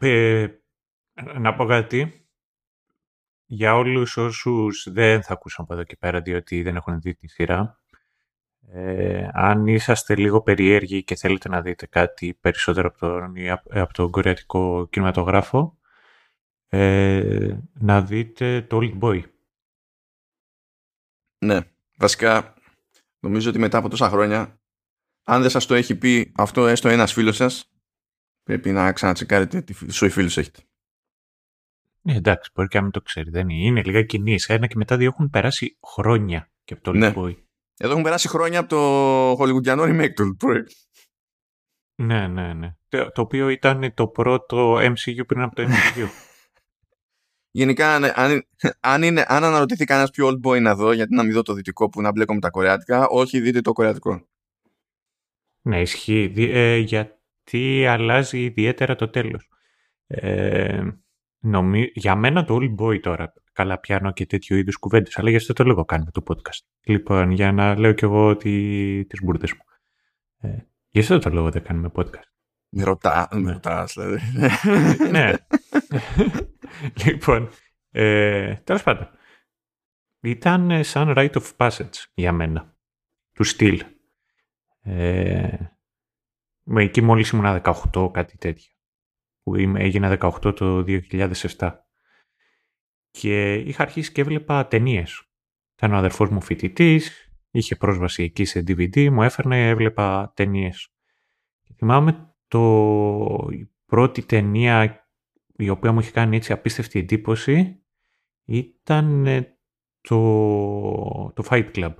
[1.39, 2.27] να πω κάτι.
[3.45, 7.27] Για όλους όσους δεν θα ακούσουν από εδώ και πέρα, διότι δεν έχουν δει τη
[7.27, 7.82] σειρά,
[8.71, 13.33] ε, αν είσαστε λίγο περίεργοι και θέλετε να δείτε κάτι περισσότερο από τον,
[13.69, 15.77] από τον κορεατικό κινηματογράφο,
[16.67, 19.23] ε, να δείτε το Old Boy.
[21.37, 21.59] Ναι,
[21.97, 22.53] βασικά
[23.19, 24.59] νομίζω ότι μετά από τόσα χρόνια
[25.23, 27.71] αν δεν σας το έχει πει αυτό έστω ένας φίλος σας,
[28.43, 30.61] πρέπει να ξανατσεκάρετε τι σοϊ φίλους έχετε.
[32.01, 33.29] Ναι, εντάξει, μπορεί και να μην το ξέρει.
[33.29, 34.37] Δεν είναι, είναι λίγα κοινή.
[34.47, 37.13] Ένα και μετά δύο έχουν περάσει χρόνια και από το ναι.
[37.77, 40.37] Εδώ έχουν περάσει χρόνια από το Hollywoodiano remake του
[41.95, 42.75] Ναι, ναι, ναι.
[42.89, 46.07] Το, το οποίο ήταν το πρώτο MCU πριν από το MCU.
[47.55, 48.43] Γενικά, αν,
[48.79, 51.53] αν, είναι, αν αναρωτηθεί κανένας πιο old boy να δω, γιατί να μην δω το
[51.53, 54.27] δυτικό που να μπλέκω με τα κορεάτικα, όχι δείτε το κορεατικό.
[55.61, 56.33] Ναι, ισχύει.
[56.37, 59.49] Ε, γιατί αλλάζει ιδιαίτερα το τέλος.
[60.07, 60.81] Ε,
[61.39, 61.91] νομί...
[61.93, 65.53] Για μένα το All Boy τώρα, καλά πιάνω και τέτοιου είδους κουβέντες, αλλά για αυτό
[65.53, 66.59] το λόγο κάνουμε το podcast.
[66.83, 69.05] Λοιπόν, για να λέω κι εγώ τι...
[69.05, 69.63] τις μπουρδες μου.
[70.37, 70.57] Ε,
[70.89, 72.31] για αυτό το λόγο δεν κάνουμε podcast.
[72.69, 74.19] Με ρωτά, με ρωτάς, δηλαδή.
[75.11, 75.33] ναι.
[77.05, 77.49] λοιπόν,
[77.91, 79.09] ε, τέλος πάντων.
[80.21, 82.75] Ήταν σαν rite of passage για μένα.
[83.33, 83.83] Του στυλ.
[84.81, 85.57] Ε,
[86.75, 88.71] εκεί μόλις ήμουν 18, κάτι τέτοιο.
[89.43, 91.82] Που έγινα 18 το 2007.
[93.19, 95.23] Και είχα αρχίσει και έβλεπα ταινίες.
[95.75, 100.89] Ήταν ο αδερφός μου φοιτητής, είχε πρόσβαση εκεί σε DVD, μου έφερνε, έβλεπα ταινίες.
[101.75, 105.07] θυμάμαι το, η πρώτη ταινία
[105.55, 107.83] η οποία μου είχε κάνει έτσι απίστευτη εντύπωση
[108.45, 109.25] ήταν
[110.01, 110.17] το,
[111.35, 111.93] το Fight Club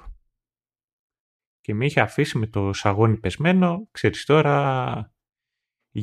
[1.64, 5.14] και με είχε αφήσει με το σαγόνι πεσμένο, ξέρεις τώρα,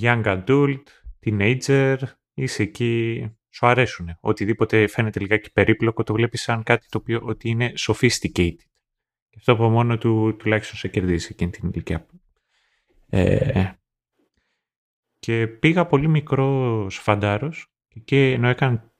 [0.01, 0.83] young adult,
[1.25, 1.97] teenager,
[2.35, 4.17] είσαι εκεί, σου αρέσουν.
[4.21, 8.55] Οτιδήποτε φαίνεται λιγάκι περίπλοκο το βλέπεις σαν κάτι το οποίο ότι είναι sophisticated.
[9.29, 12.07] Και αυτό από μόνο του τουλάχιστον σε κερδίζει εκείνη την ηλικία.
[13.09, 13.71] Ε,
[15.19, 17.73] και πήγα πολύ μικρός φαντάρος
[18.05, 18.93] και ενώ έκανα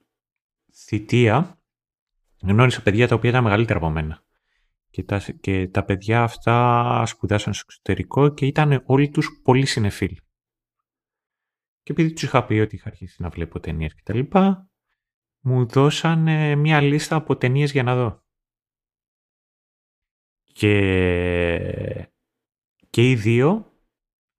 [0.73, 1.63] θητεία
[2.43, 4.23] γνώρισα παιδιά τα οποία ήταν μεγαλύτερα από μένα
[4.91, 10.17] και τα, και τα παιδιά αυτά σπουδάσαν στο εξωτερικό και ήταν όλοι τους πολύ συνεφίλ.
[11.83, 14.21] Και επειδή τους είχα πει ότι είχα αρχίσει να βλέπω ταινίες κτλ.,
[15.43, 16.23] μου δώσαν
[16.59, 18.25] μια λίστα από ταινίες για να δω.
[20.53, 22.13] Και,
[22.91, 23.73] και οι δύο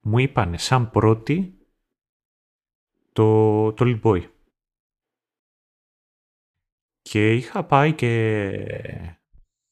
[0.01, 1.61] μου είπαν σαν πρώτη
[3.11, 4.29] το, το Boy.
[7.01, 8.11] Και είχα πάει και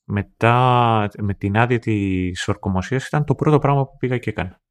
[0.04, 4.62] μετά με την άδεια της ορκομοσίας ήταν το πρώτο πράγμα που πήγα και έκανα.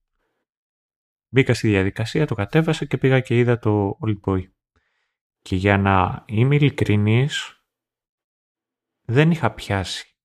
[1.28, 4.42] Μπήκα στη διαδικασία, το κατέβασα και πήγα και είδα το Old Boy.
[5.42, 7.62] Και για να είμαι ειλικρινής,
[9.02, 10.16] δεν είχα πιάσει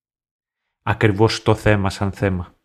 [0.82, 2.58] ακριβώς το θέμα σαν θέμα.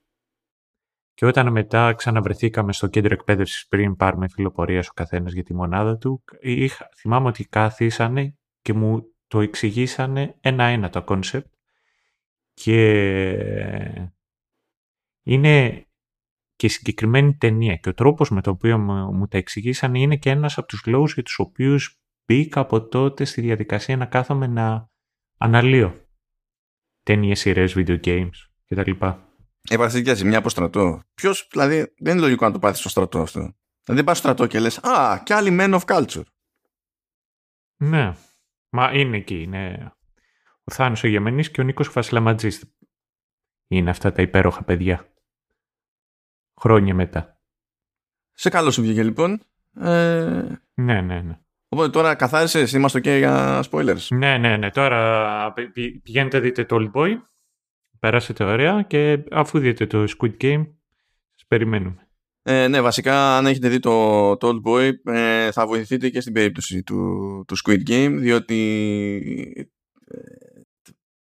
[1.14, 5.54] Και όταν μετά ξαναβρεθήκαμε στο κέντρο εκπαίδευσης πριν πάρουμε φύλλο πορείας ο καθένας για τη
[5.54, 11.54] μονάδα του, είχα, θυμάμαι ότι κάθισανε και μου το εξηγήσανε ένα-ένα το concept
[12.54, 12.80] και
[15.22, 15.87] είναι
[16.58, 20.58] και συγκεκριμένη ταινία και ο τρόπος με τον οποίο μου, τα εξηγήσανε είναι και ένας
[20.58, 24.88] από τους λόγους για τους οποίους μπήκα από τότε στη διαδικασία να κάθομαι να
[25.38, 26.06] αναλύω
[27.02, 28.30] ταινίες, σειρές, video games
[28.66, 28.90] κτλ.
[29.70, 31.02] Έπαθε και ζημιά από στρατό.
[31.14, 33.40] Ποιος, δηλαδή, δεν είναι λογικό να το πάθεις στο στρατό αυτό.
[33.40, 36.24] Δηλαδή, δεν πας στο στρατό και λες, Α, κι άλλοι men of culture.
[37.76, 38.12] Ναι.
[38.70, 39.42] Μα είναι εκεί.
[39.42, 39.92] Είναι
[40.64, 42.76] ο Θάνος ο Γεμενής και ο Νίκος Φασλαματζής.
[43.68, 45.12] Είναι αυτά τα υπέροχα παιδιά.
[46.60, 47.40] Χρόνια μετά.
[48.32, 49.42] Σε καλό σου βγήκε λοιπόν.
[49.80, 50.42] Ε...
[50.74, 51.38] Ναι, ναι, ναι.
[51.68, 54.06] Οπότε τώρα καθάρισες, είμαστε ok για spoilers.
[54.08, 54.70] Ναι, ναι, ναι.
[54.70, 55.52] Τώρα
[56.02, 57.16] πηγαίνετε δείτε το Old Boy.
[57.98, 60.66] Περάσετε ωραία και αφού δείτε το Squid Game,
[61.34, 62.08] σας περιμένουμε.
[62.42, 66.32] Ε, ναι, βασικά αν έχετε δει το, το Old Boy ε, θα βοηθηθείτε και στην
[66.32, 68.56] περίπτωση του, του Squid Game διότι
[70.04, 70.38] ε,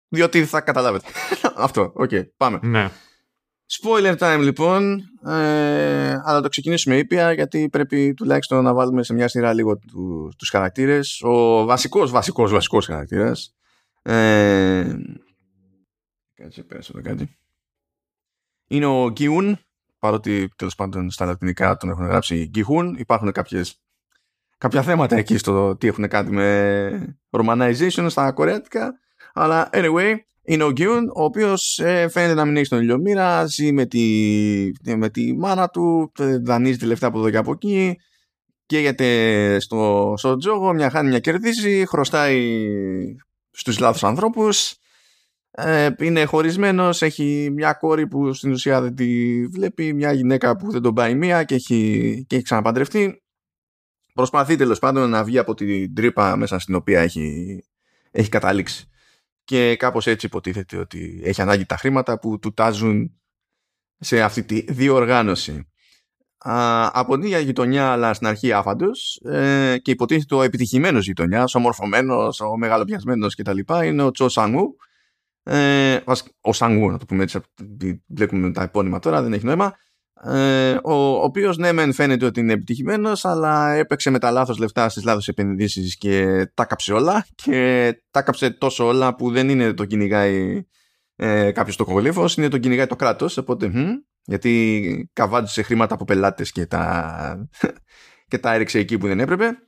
[0.08, 1.06] διότι θα καταλάβετε.
[1.56, 2.58] Αυτό, ok, okay, πάμε.
[2.62, 2.90] Ναι.
[3.80, 9.28] Spoiler time λοιπόν, ε, αλλά το ξεκινήσουμε ήπια γιατί πρέπει τουλάχιστον να βάλουμε σε μια
[9.28, 11.22] σειρά λίγο του, τους χαρακτήρες.
[11.22, 13.54] Ο βασικός, βασικός, βασικός χαρακτήρας.
[14.02, 14.94] Ε,
[16.34, 17.36] κάτσε, πέρασε εδώ κάτι.
[18.66, 19.58] Είναι ο Γκιούν,
[19.98, 22.94] παρότι τέλος πάντων στα λατινικά τον έχουν γράψει Γκιχούν.
[22.98, 23.80] Υπάρχουν κάποιες,
[24.58, 28.92] κάποια θέματα εκεί στο τι έχουν κάνει με romanization στα κορεάτικα.
[29.32, 33.72] Αλλά anyway, είναι ο Γκιούν, ο οποίος ε, φαίνεται να μην έχει τον ηλιομήρα, ζει
[33.72, 37.96] με τη, με τη μάνα του, δανείζει τη λεφτά από εδώ και από εκεί,
[38.66, 42.64] καίγεται στο, στο τζόγο, μια χάνει, μια κερδίζει, χρωστάει
[43.50, 44.76] στους λάθους ανθρώπους,
[45.50, 50.70] ε, είναι χωρισμένος, έχει μια κόρη που στην ουσία δεν τη βλέπει, μια γυναίκα που
[50.70, 53.22] δεν τον πάει μία και έχει, και έχει ξαναπαντρευτεί.
[54.14, 57.58] Προσπαθεί τέλος πάντων να βγει από την τρύπα μέσα στην οποία έχει,
[58.10, 58.86] έχει καταλήξει
[59.44, 63.20] και κάπως έτσι υποτίθεται ότι έχει ανάγκη τα χρήματα που του τάζουν
[63.98, 65.66] σε αυτή τη διοργάνωση.
[66.38, 71.54] Α, από την ίδια γειτονιά, αλλά στην αρχή άφαντος ε, και υποτίθεται ο επιτυχημένος γειτονιάς,
[71.54, 73.58] ο μορφωμένος, ο μεγαλοπιασμένος κτλ.
[73.84, 74.76] είναι ο Τσο Σανγού.
[75.42, 76.00] Ε,
[76.40, 77.38] ο Σανγού, να το πούμε έτσι,
[78.06, 79.76] βλέπουμε τα επώνυμα τώρα, δεν έχει νόημα.
[80.24, 84.58] Ε, ο, ο οποίος ναι, μεν φαίνεται ότι είναι επιτυχημένος, αλλά έπαιξε με τα λάθος
[84.58, 87.26] λεφτά στις λάθος επενδύσεις και τα κάψε όλα.
[87.34, 90.62] Και τα κάψε τόσο όλα που δεν είναι το κυνηγάει
[91.16, 93.36] ε, κάποιος το κογολίφο, είναι το κυνηγάει το κράτος.
[93.36, 93.88] Οπότε, μ,
[94.24, 97.48] γιατί καβάντησε χρήματα από πελάτες και τα,
[98.28, 99.58] και τα έριξε εκεί που δεν έπρεπε.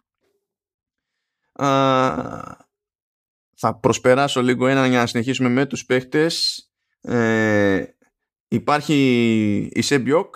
[1.53, 1.67] Α,
[3.57, 6.59] θα προσπεράσω λίγο ένα για να συνεχίσουμε με τους παίχτες.
[7.01, 7.85] Ε,
[8.55, 10.35] Υπάρχει η Σεμπιόκ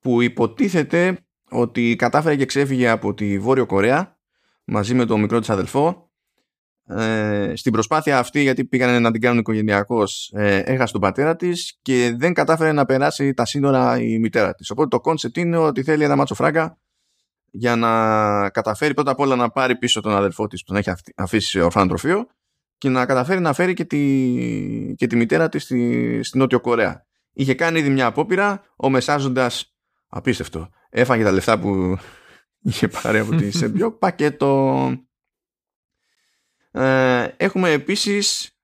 [0.00, 1.18] που υποτίθεται
[1.50, 4.18] ότι κατάφερε και ξέφυγε από τη Βόρειο Κορέα
[4.64, 6.10] μαζί με τον μικρό της αδελφό.
[6.86, 11.78] Ε, στην προσπάθεια αυτή γιατί πήγανε να την κάνουν οικογενειακώς ε, έχασε τον πατέρα της
[11.82, 14.70] και δεν κατάφερε να περάσει τα σύνορα η μητέρα της.
[14.70, 16.78] Οπότε το concept είναι ότι θέλει ένα μάτσο φράγκα
[17.50, 20.92] για να καταφέρει πρώτα απ' όλα να πάρει πίσω τον αδελφό της που τον έχει
[21.16, 22.26] αφήσει σε ορφανοτροφείο
[22.78, 27.08] και να καταφέρει να φέρει και τη, και τη μητέρα της στη, στη Νότιο Κορέα
[27.32, 29.76] είχε κάνει ήδη μια απόπειρα, ο μεσάζοντας
[30.08, 30.70] απίστευτο.
[30.90, 31.98] Έφαγε τα λεφτά που
[32.62, 34.92] είχε πάρει από τη Σεμπιό πακέτο.
[36.70, 38.56] Ε, έχουμε επίσης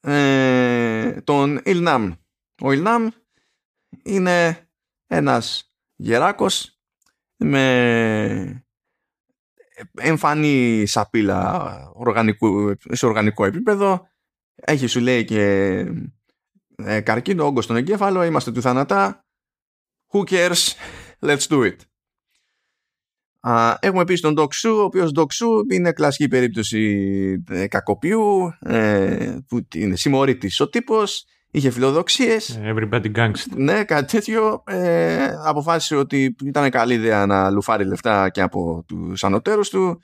[0.00, 2.12] ε, τον Ιλνάμ.
[2.62, 3.08] Ο Ιλνάμ
[4.02, 4.68] είναι
[5.06, 6.78] ένας γεράκος
[7.36, 8.64] με
[9.94, 14.08] εμφανή σαπίλα οργανικού, σε οργανικό επίπεδο.
[14.54, 15.84] Έχει σου λέει και
[16.76, 19.24] ε, καρκίνο, όγκος στον εγκέφαλο, είμαστε του θανατά.
[20.12, 20.72] Who cares?
[21.20, 21.76] Let's do it.
[23.40, 25.26] Α, έχουμε επίση τον Doc ο οποίος Doc
[25.70, 32.60] είναι κλασική περίπτωση ε, κακοποιού, ε, που είναι συμμορήτης ο τύπος, είχε φιλοδοξίες.
[32.62, 33.56] Everybody gangster.
[33.56, 34.62] Ναι, κάτι τέτοιο.
[34.66, 40.02] Ε, αποφάσισε ότι ήταν καλή ιδέα να λουφάρει λεφτά και από τους ανωτέρους του.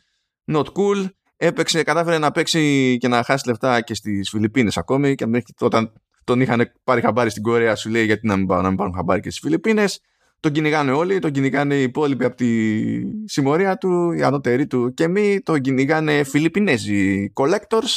[0.53, 1.09] Not cool.
[1.37, 5.15] Έπαιξε, κατάφερε να παίξει και να χάσει λεφτά και στις Φιλιππίνες ακόμη.
[5.15, 5.27] Και
[5.61, 5.93] όταν
[6.31, 9.21] τον είχαν πάρει χαμπάρι στην Κορέα, σου λέει γιατί να μην, να μην πάρουν χαμπάρι
[9.21, 10.01] και στις Φιλιππίνες.
[10.41, 12.49] Τον κυνηγάνε όλοι, τον κυνηγάνε οι υπόλοιποι από τη
[13.29, 17.93] συμμορία του, οι ανώτεροι του και μη, τον κυνηγάνε Φιλιππινέζοι collectors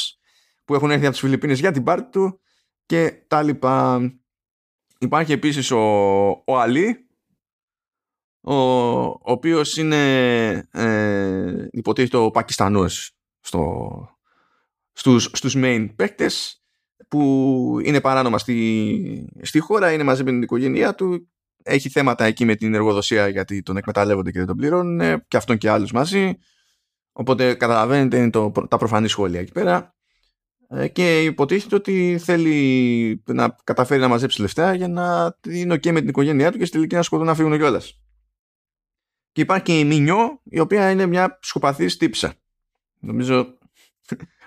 [0.64, 2.40] που έχουν έρθει από τις Φιλιππίνες για την πάρτι του
[2.86, 4.00] και τα λοιπά.
[4.98, 5.80] Υπάρχει επίσης ο,
[6.28, 7.08] ο Αλή,
[8.40, 13.90] ο, ο οποίος είναι ε, υποτίθεται ο Πακιστανός στο,
[14.92, 16.63] στους, στους main παίκτες
[17.14, 21.28] που είναι παράνομα στη, στη χώρα, είναι μαζί με την οικογένειά του
[21.62, 25.58] έχει θέματα εκεί με την εργοδοσία γιατί τον εκμεταλλεύονται και δεν τον πληρώνουν και αυτόν
[25.58, 26.34] και άλλους μαζί
[27.12, 29.94] οπότε καταλαβαίνετε είναι το, τα προφανή σχόλια εκεί πέρα
[30.68, 36.00] ε, και υποτίθεται ότι θέλει να καταφέρει να μαζέψει λεφτά για να είναι ok με
[36.00, 38.00] την οικογένειά του και στη τελική να σκοτούν να φύγουν κιόλας.
[39.32, 42.34] Και υπάρχει και η Μινιό, η οποία είναι μια σκοπαθής τύψα.
[43.00, 43.58] Νομίζω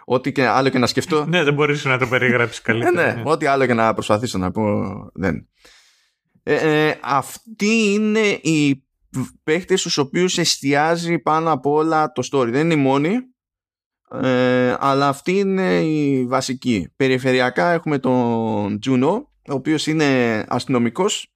[0.10, 1.26] ό,τι και άλλο και να σκεφτώ.
[1.30, 2.92] ναι, δεν μπορείς να το περιγράψεις καλύτερα.
[2.92, 4.64] ναι, ναι, ό,τι άλλο και να προσπαθήσω να πω
[5.14, 5.48] δεν.
[6.44, 8.86] Ε, ε, αυτοί είναι οι
[9.44, 12.48] παίχτες στους οποίους εστιάζει πάνω από όλα το story.
[12.50, 13.18] Δεν είναι οι μόνοι,
[14.12, 16.94] ε, αλλά αυτή είναι η βασική.
[16.96, 21.34] Περιφερειακά έχουμε τον Τζούνο, ο οποίος είναι αστυνομικός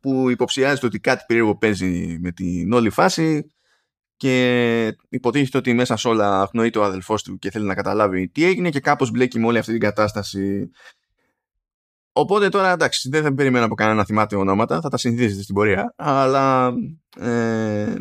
[0.00, 3.46] που υποψιάζεται ότι κάτι περίεργο παίζει με την όλη φάση
[4.18, 8.44] και υποτίθεται ότι μέσα σε όλα αγνοεί το αδελφός του και θέλει να καταλάβει τι
[8.44, 10.70] έγινε και κάπως μπλέκει με όλη αυτή την κατάσταση
[12.18, 15.54] Οπότε τώρα εντάξει, δεν θα περιμένω από κανένα να θυμάται ονόματα, θα τα συνηθίζετε στην
[15.54, 15.94] πορεία.
[15.96, 16.72] Αλλά
[17.18, 17.94] ε,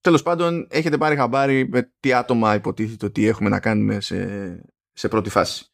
[0.00, 5.08] τέλος πάντων έχετε πάρει χαμπάρι με τι άτομα υποτίθεται ότι έχουμε να κάνουμε σε, σε
[5.08, 5.64] πρώτη φάση.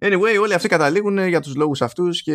[0.00, 2.34] Anyway, όλοι αυτοί καταλήγουν για τους λόγους αυτούς και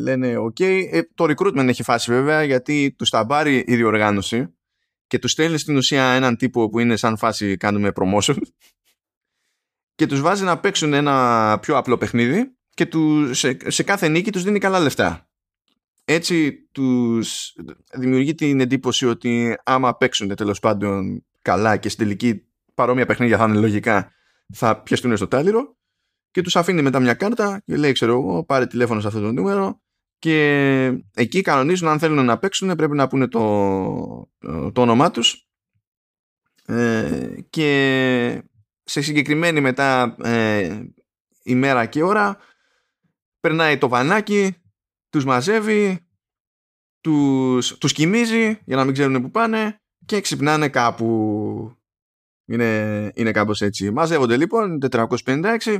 [0.00, 0.60] λένε ok.
[0.90, 4.54] Ε, το recruitment έχει φάση βέβαια γιατί τους τα πάρει η διοργάνωση
[5.12, 8.36] και τους στέλνεις στην ουσία έναν τύπο που είναι σαν φάση κάνουμε promotion
[9.94, 14.32] και τους βάζει να παίξουν ένα πιο απλό παιχνίδι και του, σε, σε κάθε νίκη
[14.32, 15.30] τους δίνει καλά λεφτά.
[16.04, 17.54] Έτσι τους
[17.94, 23.44] δημιουργεί την εντύπωση ότι άμα παίξουν τέλος πάντων καλά και στην τελική παρόμοια παιχνίδια θα
[23.44, 24.12] είναι λογικά
[24.52, 25.76] θα πιαστούν στο τάλιρο
[26.30, 29.32] και τους αφήνει μετά μια κάρτα και λέει ξέρω εγώ πάρε τηλέφωνο σε αυτό το
[29.32, 29.80] νούμερο
[30.22, 33.40] και εκεί κανονίζουν αν θέλουν να παίξουν πρέπει να πούνε το,
[34.72, 35.48] το, όνομά τους
[36.66, 38.42] ε, και
[38.82, 40.82] σε συγκεκριμένη μετά ε,
[41.42, 42.38] ημέρα και ώρα
[43.40, 44.54] περνάει το βανάκι,
[45.10, 46.06] τους μαζεύει,
[47.00, 51.76] τους, τους κοιμίζει για να μην ξέρουν που πάνε και ξυπνάνε κάπου.
[52.44, 53.90] Είναι, είναι κάπως έτσι.
[53.90, 55.78] Μαζεύονται λοιπόν 456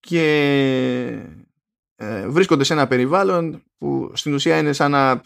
[0.00, 1.43] και
[1.96, 5.22] ε, βρίσκονται σε ένα περιβάλλον που στην ουσία είναι σαν, να,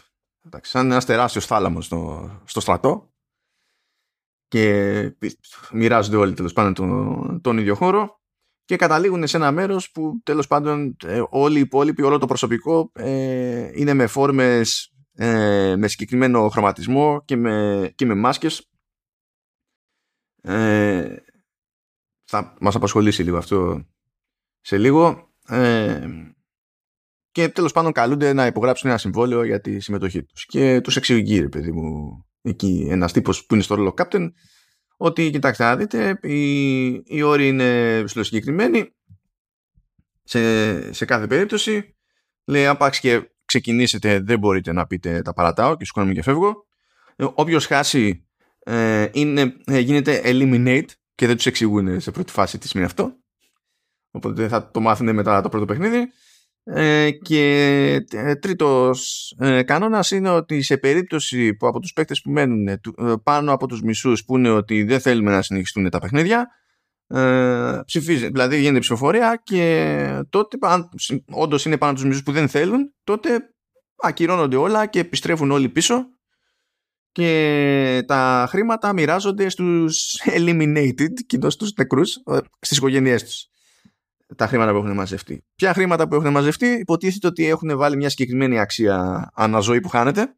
[0.61, 3.13] σαν ένας τεράστιος θάλαμος στο, στο στρατό
[4.49, 5.17] και
[5.73, 8.21] μοιράζονται όλοι τέλος πάντων τον, τον ίδιο χώρο
[8.65, 12.91] και καταλήγουν σε ένα μέρος που τέλος πάντων ε, όλοι οι υπόλοιποι, όλο το προσωπικό
[12.95, 18.71] ε, είναι με φόρμες ε, με συγκεκριμένο χρωματισμό και με, και με μάσκες.
[20.43, 21.17] Ε,
[22.25, 23.87] θα μας απασχολήσει λίγο αυτό
[24.61, 25.33] σε λίγο.
[25.47, 26.28] Ε,
[27.33, 30.47] και τέλος πάντων καλούνται να υπογράψουν ένα συμβόλαιο για τη συμμετοχή τους.
[30.47, 34.29] Και τους εξηγεί, ρε παιδί μου, εκεί ένας τύπος που είναι στο ρόλο captain,
[34.97, 38.93] ότι κοιτάξτε να δείτε οι, οι όροι είναι συγκεκριμένοι
[40.25, 41.97] σε, σε κάθε περίπτωση
[42.45, 46.67] λέει άπαξ και ξεκινήσετε δεν μπορείτε να πείτε τα παρατάω και σηκώνομαι και φεύγω
[47.17, 48.27] ε, όποιος χάσει
[48.59, 53.17] ε, είναι, ε, γίνεται eliminate και δεν τους εξηγούν σε πρώτη φάση τι σημαίνει αυτό.
[54.11, 56.09] Οπότε θα το μάθουν μετά το πρώτο παιχνίδι
[56.71, 57.43] ε, και
[58.13, 62.81] ε, τρίτος ε, κανόνας είναι ότι σε περίπτωση που από τους παίκτες που μένουν ε,
[63.23, 66.47] πάνω από τους μισούς που είναι ότι δεν θέλουμε να συνεχιστούν τα παιχνίδια
[67.07, 70.89] ε, ψηφίζει, δηλαδή γίνεται ψηφοφορία και τότε αν
[71.31, 73.41] όντως είναι πάνω από τους μισούς που δεν θέλουν τότε
[73.97, 76.05] ακυρώνονται όλα και επιστρέφουν όλοι πίσω
[77.13, 82.17] και τα χρήματα μοιράζονται στους eliminated και στους νεκρούς
[82.61, 83.47] στις οικογένειές τους
[84.37, 85.45] τα χρήματα που έχουν μαζευτεί.
[85.55, 90.37] Ποια χρήματα που έχουν μαζευτεί υποτίθεται ότι έχουν βάλει μια συγκεκριμένη αξία αναζωή που χάνεται.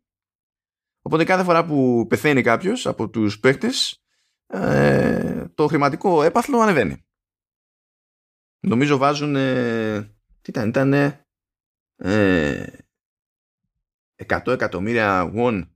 [1.02, 4.02] Οπότε κάθε φορά που πεθαίνει κάποιος από τους παίχτες
[4.46, 7.04] ε, το χρηματικό έπαθλο ανεβαίνει.
[8.60, 10.00] Νομίζω βάζουν ε,
[10.40, 10.92] τι ήταν, ήταν
[11.96, 12.66] ε,
[14.26, 15.68] 100 εκατομμύρια won.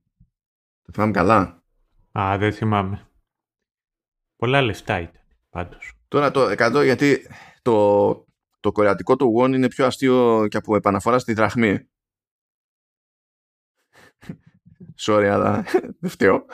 [0.81, 1.63] Το θυμάμαι καλά.
[2.19, 3.09] Α, δεν θυμάμαι.
[4.35, 5.93] Πολλά λεφτά ήταν πάντως.
[6.07, 7.27] Τώρα το 100 γιατί
[7.65, 8.25] το,
[8.59, 11.89] το κορεατικό του won είναι πιο αστείο και από επαναφορά στη δραχμή.
[14.99, 15.65] Sorry, αλλά
[15.99, 16.45] δεν φταίω.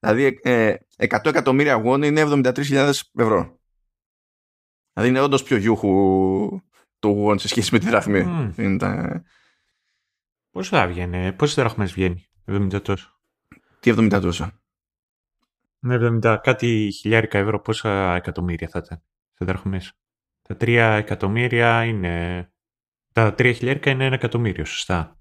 [0.00, 3.60] Δηλαδή, 100 ε, εκατομμύρια won είναι 73.000 ευρώ.
[4.92, 6.62] Δηλαδή είναι όντως πιο γιούχου
[6.98, 8.52] το won σε σχέση με τη δραχμή.
[8.56, 8.76] Mm.
[8.78, 9.22] τα...
[10.50, 13.18] Πόσο θα βγαίνει, πόσες δραχμές βγαίνει, 70 τόσο.
[13.80, 14.50] Τι 70 τόσο.
[15.88, 19.02] 70 κάτι χιλιάρικα ευρώ, πόσα εκατομμύρια θα ήταν
[19.32, 19.98] σε δραχμές;
[20.48, 20.68] Τα 3
[20.98, 22.48] εκατομμύρια είναι...
[23.12, 25.20] Τα 3 χιλιάρικα είναι ένα εκατομμύριο, σωστά;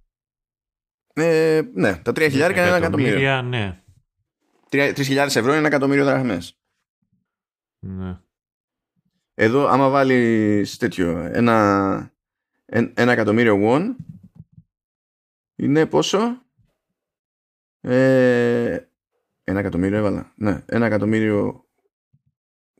[1.14, 3.42] Ε, ναι, τα 3 χιλιάρικα είναι ένα εκατομμύριο.
[3.42, 3.84] Ναι.
[4.70, 6.60] 3 χιλιάδες ευρώ είναι ένα εκατομμύριο δραχμές.
[7.80, 8.20] Ναι.
[9.34, 12.14] Εδώ, άμα βάλεις τέτοιο, ένα,
[12.66, 13.96] ένα εκατομμύριο won,
[15.56, 16.42] είναι πόσο;
[17.82, 18.88] Ε,
[19.44, 20.34] ένα εκατομμύριο έβαλα.
[20.36, 21.62] Ναι, ένα εκατομμύριο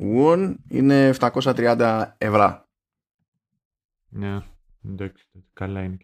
[0.04, 2.66] won είναι 730 ευρώ.
[4.10, 4.42] Ναι,
[4.86, 5.98] εντάξει, καλά είναι.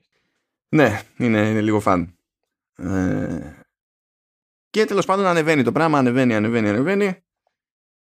[0.70, 2.16] Ναι, είναι, είναι λίγο φαν.
[2.76, 3.54] Ε,
[4.70, 7.24] και τέλος πάντων ανεβαίνει το πράγμα, ανεβαίνει, ανεβαίνει, ανεβαίνει.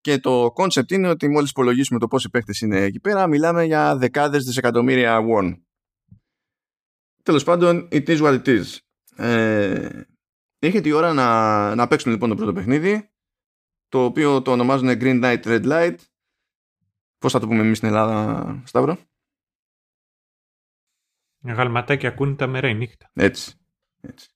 [0.01, 3.97] Και το concept είναι ότι μόλις υπολογίσουμε το πόσοι παίχτες είναι εκεί πέρα, μιλάμε για
[3.97, 5.53] δεκάδες δισεκατομμύρια won.
[7.23, 8.63] Τέλος πάντων, it is what it is.
[9.25, 10.01] Ε,
[10.59, 13.09] είχε τη ώρα να, να παίξουν λοιπόν το πρώτο παιχνίδι,
[13.89, 15.95] το οποίο το ονομάζουν Green Light, Red Light.
[17.17, 18.97] Πώς θα το πούμε εμείς στην Ελλάδα, Σταύρο;
[21.43, 23.09] Αγαλματάκια ακούνητα μέρα ή νύχτα.
[23.13, 23.53] Έτσι.
[24.01, 24.29] έτσι.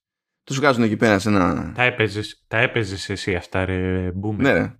[0.44, 1.72] Τους βγάζουν εκεί πέρα σε ένα...
[1.72, 4.42] Τα έπαιζες, τα έπαιζες εσύ αυτά ρε μπούμε.
[4.42, 4.76] Ναι ρε.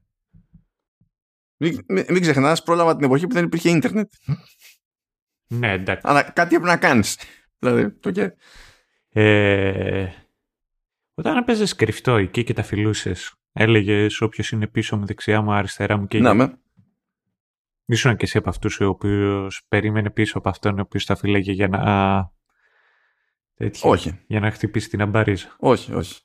[1.57, 4.12] Μην, μην ξεχνάς, πρόλαβα την εποχή που δεν υπήρχε ίντερνετ.
[5.47, 6.03] Ναι, εντάξει.
[6.09, 7.18] Αλλά κάτι έπρεπε να κάνεις.
[7.59, 8.37] Δηλαδή, το και...
[9.09, 10.09] Ε,
[11.14, 15.96] όταν έπαιζες κρυφτό εκεί και τα φιλούσες, έλεγες όποιος είναι πίσω μου, δεξιά μου, αριστερά
[15.96, 16.57] μου και Να με.
[17.84, 21.53] Ήσουν και εσύ από αυτούς ο οποίος περίμενε πίσω από αυτόν ο οποίος τα φύλαγε
[21.53, 21.80] για να.
[23.55, 24.20] Τέτοιο, όχι.
[24.26, 25.57] Για να χτυπήσει την αμπαρίζα.
[25.59, 26.20] Όχι, όχι.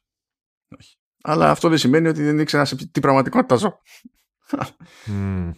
[0.78, 0.97] όχι.
[1.23, 3.80] Αλλά αυτό δεν σημαίνει ότι δεν ήξερα σε τι πραγματικότητα ζω.
[5.07, 5.51] Mm.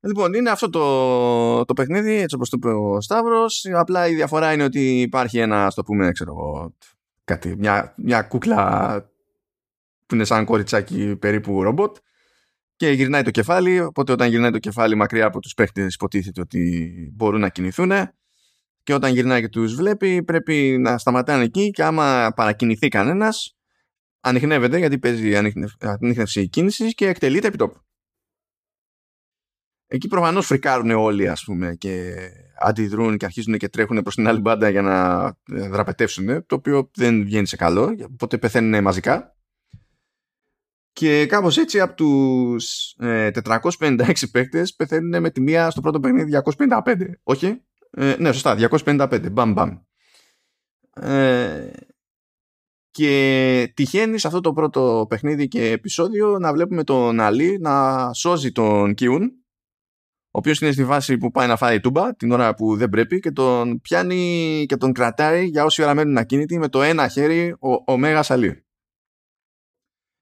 [0.00, 3.64] Λοιπόν, είναι αυτό το, το παιχνίδι, έτσι όπως το είπε ο Σταύρος.
[3.74, 6.74] Απλά η διαφορά είναι ότι υπάρχει ένα, το πούμε, ξέρω εγώ,
[7.24, 9.10] κάτι, μια, μια κούκλα
[10.08, 11.96] που είναι σαν κοριτσάκι περίπου ρομπότ
[12.76, 16.92] και γυρνάει το κεφάλι, οπότε όταν γυρνάει το κεφάλι μακριά από τους παίχτες υποτίθεται ότι
[17.14, 17.92] μπορούν να κινηθούν
[18.82, 23.56] και όταν γυρνάει και τους βλέπει πρέπει να σταματάνε εκεί και άμα παρακινηθεί κανένας
[24.20, 25.36] ανοιχνεύεται γιατί παίζει
[25.80, 27.80] ανοιχνεύση κίνησης και εκτελείται επί τόπου.
[29.86, 32.14] Εκεί προφανώς φρικάρουν όλοι ας πούμε και
[32.60, 35.26] αντιδρούν και αρχίζουν και τρέχουν προς την άλλη μπάντα για να
[35.58, 39.37] ε, δραπετεύσουν το οποίο δεν βγαίνει σε καλό οπότε πεθαίνουν μαζικά
[40.98, 46.40] και κάπως έτσι από τους ε, 456 παίκτες πεθαίνουν με τη μία στο πρώτο παιχνίδι
[46.56, 49.78] 255 όχι; Ε, ναι σωστά 255 μπαμ μπαμ.
[50.92, 51.70] Ε,
[52.90, 58.52] και τυχαίνει σε αυτό το πρώτο παιχνίδι και επεισόδιο να βλέπουμε τον Αλή να σώζει
[58.52, 59.22] τον Κιούν
[60.30, 63.20] ο οποίος είναι στη βάση που πάει να φάει τούμπα την ώρα που δεν πρέπει
[63.20, 67.56] και τον πιάνει και τον κρατάει για όση ώρα μένουν ακίνητοι με το ένα χέρι
[67.60, 68.67] ο, ο Μέγας Αλή.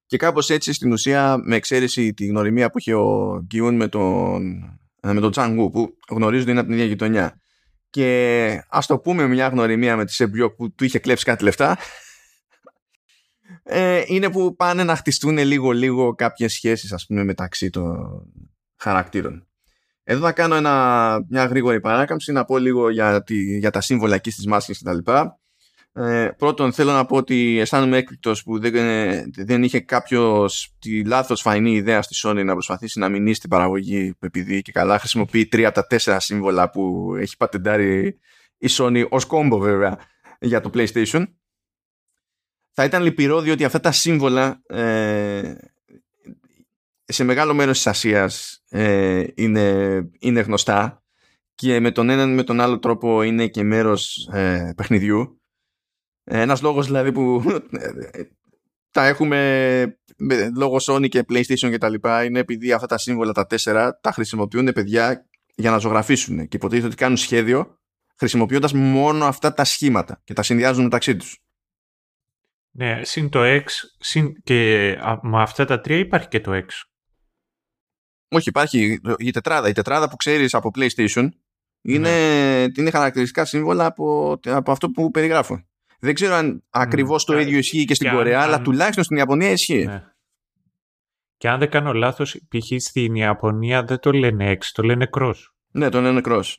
[0.07, 4.63] Και κάπως έτσι στην ουσία με εξαίρεση τη γνωριμία που είχε ο Γκιούν με τον,
[5.01, 7.41] ε, με τον Τσάνγκου που γνωρίζονται είναι από την ίδια γειτονιά
[7.91, 11.79] και ας το πούμε μια γνωριμία με τη Σεμπιό που του είχε κλέψει κάτι λεφτά
[13.63, 17.97] ε, είναι που πάνε να χτιστούν λίγο λίγο κάποιες σχέσεις ας πούμε μεταξύ των
[18.77, 19.47] χαρακτήρων.
[20.03, 24.15] Εδώ θα κάνω ένα, μια γρήγορη παράκαμψη να πω λίγο για, τη, για τα σύμβολα
[24.15, 25.13] εκεί στις μάσκες κτλ.
[25.99, 28.73] Ε, πρώτον θέλω να πω ότι αισθάνομαι έκπληκτος που δεν,
[29.37, 34.15] δεν είχε κάποιο τη λάθος φαϊνή ιδέα στη Sony να προσπαθήσει να μηνύσει την παραγωγή
[34.21, 38.19] επειδή και καλά χρησιμοποιεί τρία από τα τέσσερα σύμβολα που έχει πατεντάρει
[38.59, 39.99] η Sony ως κόμπο βέβαια
[40.41, 41.25] για το PlayStation.
[42.73, 45.55] Θα ήταν λυπηρό διότι αυτά τα σύμβολα ε,
[47.05, 51.03] σε μεγάλο μέρος της Ασίας ε, είναι, είναι γνωστά
[51.55, 55.41] και με τον έναν με τον άλλο τρόπο είναι και μέρος ε, παιχνιδιού.
[56.29, 58.23] Ε, ένας λόγος δηλαδή που ε,
[58.97, 59.99] τα έχουμε
[60.57, 64.13] λόγω Sony και PlayStation και τα λοιπά είναι επειδή αυτά τα σύμβολα τα τέσσερα τα
[64.13, 67.79] χρησιμοποιούν παιδιά για να ζωγραφίσουν και υποτίθεται ότι κάνουν σχέδιο
[68.19, 71.41] χρησιμοποιώντας μόνο αυτά τα σχήματα και τα συνδυάζουν μεταξύ τους.
[72.71, 73.65] Ναι, συν το X
[73.99, 74.91] συν και
[75.23, 76.67] με αυτά τα τρία υπάρχει και το X.
[78.29, 79.69] Όχι, υπάρχει η τετράδα.
[79.69, 81.29] Η τετράδα που ξέρεις από PlayStation
[81.83, 82.67] είναι, ναι.
[82.77, 85.65] είναι χαρακτηριστικά σύμβολα από, από αυτό που περιγράφω.
[86.01, 89.85] Δεν ξέρω αν ακριβώς το ίδιο ισχύει και στην Κορέα, αλλά τουλάχιστον στην Ιαπωνία ισχύει.
[89.85, 90.05] Ναι.
[91.37, 92.83] Και αν δεν κάνω λάθος, π.χ.
[92.83, 95.35] στην Ιαπωνία δεν το λένε X, το λένε Cross.
[95.71, 96.55] Ναι, το λένε Cross.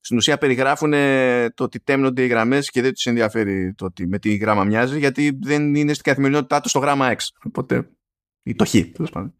[0.00, 4.06] στην ουσία περιγράφουν ε, το ότι τέμνονται οι γραμμές και δεν τους ενδιαφέρει το ότι
[4.06, 7.18] με τι γράμμα μοιάζει, γιατί δεν είναι στην καθημερινότητά τους στο γράμμα X.
[7.44, 7.90] Οπότε.
[8.42, 9.34] ή το Χ, τέλος πάντων.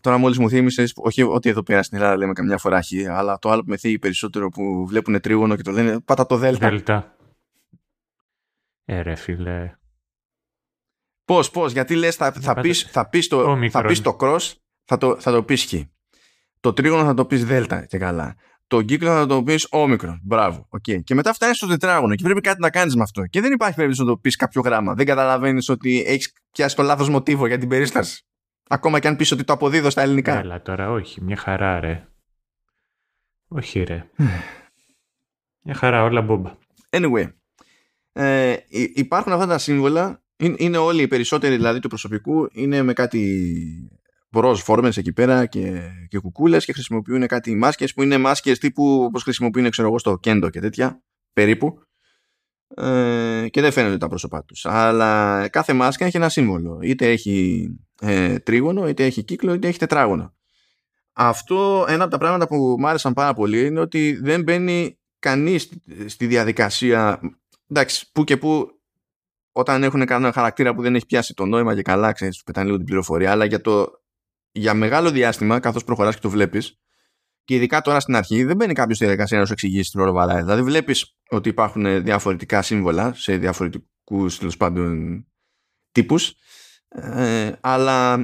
[0.00, 3.38] Τώρα μόλις μου θύμισες, όχι ότι εδώ πέρα στην Ελλάδα λέμε καμιά φορά Χ, αλλά
[3.38, 6.68] το άλλο που με θίγει περισσότερο που βλέπουν τρίγωνο και το λένε Πάτα το Δέλτα.
[6.68, 7.16] Δέλτα.
[8.84, 9.74] Ε, ρε φίλε.
[11.24, 14.52] Πώς, πώς, γιατί λες, θα, θα πεις θα πεις το, θα πεις το cross,
[14.84, 15.74] θα το, θα το πεις Χ.
[16.60, 18.36] Το τρίγωνο θα το πεις Δέλτα και καλά.
[18.66, 20.20] Το κύκλο θα το πεις όμικρον.
[20.22, 20.68] Μπράβο.
[20.70, 21.02] Okay.
[21.02, 23.26] Και μετά φτάνεις στο τετράγωνο και πρέπει κάτι να κάνεις με αυτό.
[23.26, 24.94] Και δεν υπάρχει περίπτωση να το πεις κάποιο γράμμα.
[24.94, 28.24] Δεν καταλαβαίνεις ότι έχεις πιάσει το λάθος μοτίβο για την περίσταση.
[28.72, 30.38] Ακόμα και αν πεις ότι το αποδίδω στα ελληνικά.
[30.38, 31.22] Έλα τώρα, όχι.
[31.22, 32.08] Μια χαρά, ρε.
[33.48, 34.10] Όχι, ρε.
[35.64, 36.56] μια χαρά, όλα μπόμπα.
[36.90, 37.32] Anyway.
[38.12, 38.56] Ε,
[38.94, 40.22] υπάρχουν αυτά τα σύμβολα.
[40.36, 43.90] Είναι, όλοι οι περισσότεροι δηλαδή του προσωπικού είναι με κάτι
[44.28, 49.02] μπροζ φόρμες εκεί πέρα και, και κουκούλες και χρησιμοποιούν κάτι μάσκες που είναι μάσκες τύπου
[49.02, 51.02] όπως χρησιμοποιούν ξέρω εγώ στο κέντο και τέτοια
[51.32, 51.82] περίπου
[52.74, 57.68] ε, και δεν φαίνονται τα πρόσωπά τους αλλά κάθε μάσκα έχει ένα σύμβολο είτε έχει
[58.00, 60.34] ε, τρίγωνο είτε έχει κύκλο είτε έχει τετράγωνο.
[61.12, 65.68] Αυτό ένα από τα πράγματα που μου άρεσαν πάρα πολύ είναι ότι δεν μπαίνει κανείς
[66.06, 67.20] στη διαδικασία
[67.68, 68.80] εντάξει που και που
[69.52, 72.66] όταν έχουν κανένα χαρακτήρα που δεν έχει πιάσει το νόημα και καλά, ξέρεις, τους πετάνε
[72.66, 74.00] λίγο την πληροφορία, αλλά για το
[74.52, 76.80] για μεγάλο διάστημα, καθώς προχωράς και το βλέπεις,
[77.44, 80.36] και ειδικά τώρα στην αρχή, δεν μπαίνει κάποιος στη διαδικασία να σου εξηγήσει την ώρα
[80.36, 85.24] Δηλαδή, βλέπεις ότι υπάρχουν διαφορετικά σύμβολα σε διαφορετικούς τέλος πάντων
[85.92, 86.34] τύπους,
[86.94, 88.16] ε, αλλά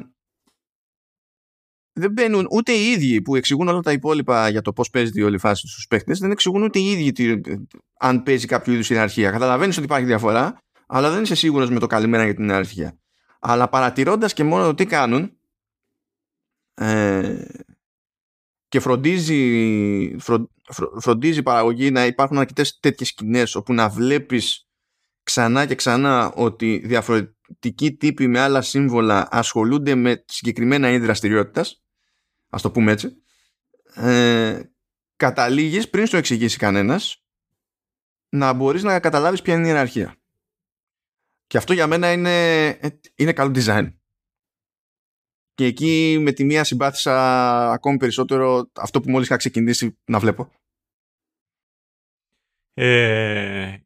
[1.92, 5.22] δεν μπαίνουν ούτε οι ίδιοι που εξηγούν όλα τα υπόλοιπα για το πώς παίζει η
[5.22, 7.40] όλη φάση στους παίχτε, δεν εξηγούν ούτε οι ίδιοι τι,
[7.98, 9.30] αν παίζει κάποιο είδους ιεραρχία.
[9.30, 12.98] Καταλαβαίνεις ότι υπάρχει διαφορά, αλλά δεν είσαι σίγουρος με το καλημέρα για την ιεραρχία.
[13.40, 15.38] Αλλά παρατηρώντας και μόνο το τι κάνουν,
[16.74, 17.44] ε,
[18.68, 20.16] και φροντίζει,
[21.00, 24.68] φροντίζει η παραγωγή να υπάρχουν αρκετές τέτοιες σκηνές όπου να βλέπεις
[25.22, 26.82] ξανά και ξανά ότι
[27.46, 31.84] διαφορετικοί τύποι με άλλα σύμβολα ασχολούνται με συγκεκριμένα είδη δραστηριότητας.
[32.48, 33.22] ας το πούμε έτσι
[33.94, 34.62] ε,
[35.16, 37.24] καταλήγεις πριν σου εξηγήσει κανένας
[38.28, 40.16] να μπορείς να καταλάβεις ποια είναι η ιεραρχία
[41.46, 42.68] και αυτό για μένα είναι,
[43.14, 43.94] είναι καλό design
[45.54, 50.52] και εκεί με τη μία συμπάθησα ακόμη περισσότερο αυτό που μόλις είχα ξεκινήσει να βλέπω.
[52.74, 53.76] Ε,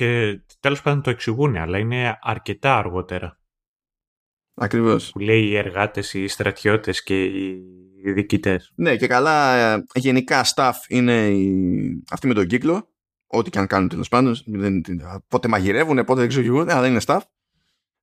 [0.00, 3.38] και, και τέλος πάντων το εξηγούν, αλλά είναι αρκετά αργότερα.
[4.54, 5.10] Ακριβώς.
[5.10, 8.72] Που λέει οι εργάτες, οι στρατιώτες και οι διοικητές.
[8.74, 12.02] Ναι και καλά ε, γενικά staff είναι οι...
[12.10, 12.88] αυτοί με τον κύκλο
[13.26, 14.36] ό,τι και αν κάνουν τέλος πάντων
[15.28, 17.20] πότε μαγειρεύουν, πότε δεν ξέρω αλλά δεν είναι staff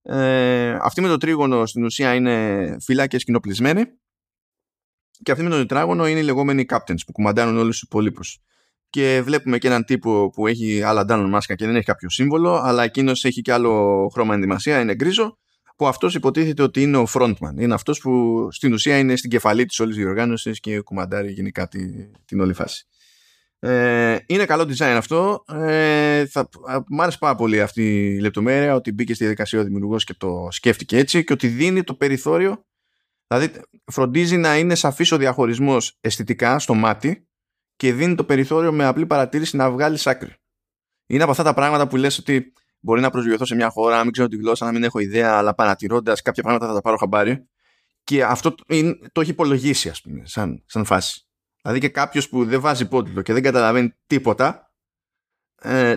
[0.02, 3.86] ε, αυτή με το τρίγωνο στην ουσία είναι φυλάκες κοινοπλισμένοι
[5.24, 8.40] και αυτή με το τετράγωνο είναι οι λεγόμενοι captains που κουμαντάνουν όλους τους υπολείπους.
[8.90, 12.54] Και βλέπουμε και έναν τύπο που έχει άλλα ντάνον μάσκα και δεν έχει κάποιο σύμβολο,
[12.54, 15.38] αλλά εκείνος έχει και άλλο χρώμα ενδυμασία, είναι γκρίζο,
[15.76, 17.54] που αυτός υποτίθεται ότι είναι ο frontman.
[17.58, 22.12] Είναι αυτός που στην ουσία είναι στην κεφαλή της όλης διοργάνωσης και κουμαντάρει γενικά την,
[22.26, 22.88] την όλη φάση.
[23.60, 25.44] Ε, είναι καλό design αυτό.
[25.48, 26.50] Ε, θα,
[26.88, 30.48] μ' άρεσε πάρα πολύ αυτή η λεπτομέρεια ότι μπήκε στη διαδικασία ο δημιουργός και το
[30.52, 32.66] σκέφτηκε έτσι και ότι δίνει το περιθώριο
[33.28, 37.28] δηλαδή φροντίζει να είναι σαφής ο διαχωρισμός αισθητικά στο μάτι
[37.78, 40.36] και δίνει το περιθώριο με απλή παρατήρηση να βγάλεις άκρη.
[41.06, 44.04] Είναι από αυτά τα πράγματα που λες ότι μπορεί να προσγειωθώ σε μια χώρα, να
[44.04, 46.98] μην ξέρω τη γλώσσα, να μην έχω ιδέα, αλλά παρατηρώντας κάποια πράγματα θα τα πάρω
[46.98, 47.48] χαμπάρι.
[48.04, 48.56] Και αυτό
[49.12, 51.28] το έχει υπολογίσει, ας πούμε, σαν, σαν φάση.
[51.62, 54.72] Δηλαδή και κάποιος που δεν βάζει υπότιτλο και δεν καταλαβαίνει τίποτα,
[55.62, 55.96] ε,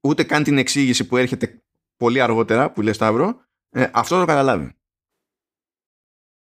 [0.00, 1.62] ούτε καν την εξήγηση που έρχεται
[1.96, 3.40] πολύ αργότερα, που λέει Σταύρο,
[3.70, 4.76] ε, αυτό το καταλάβει.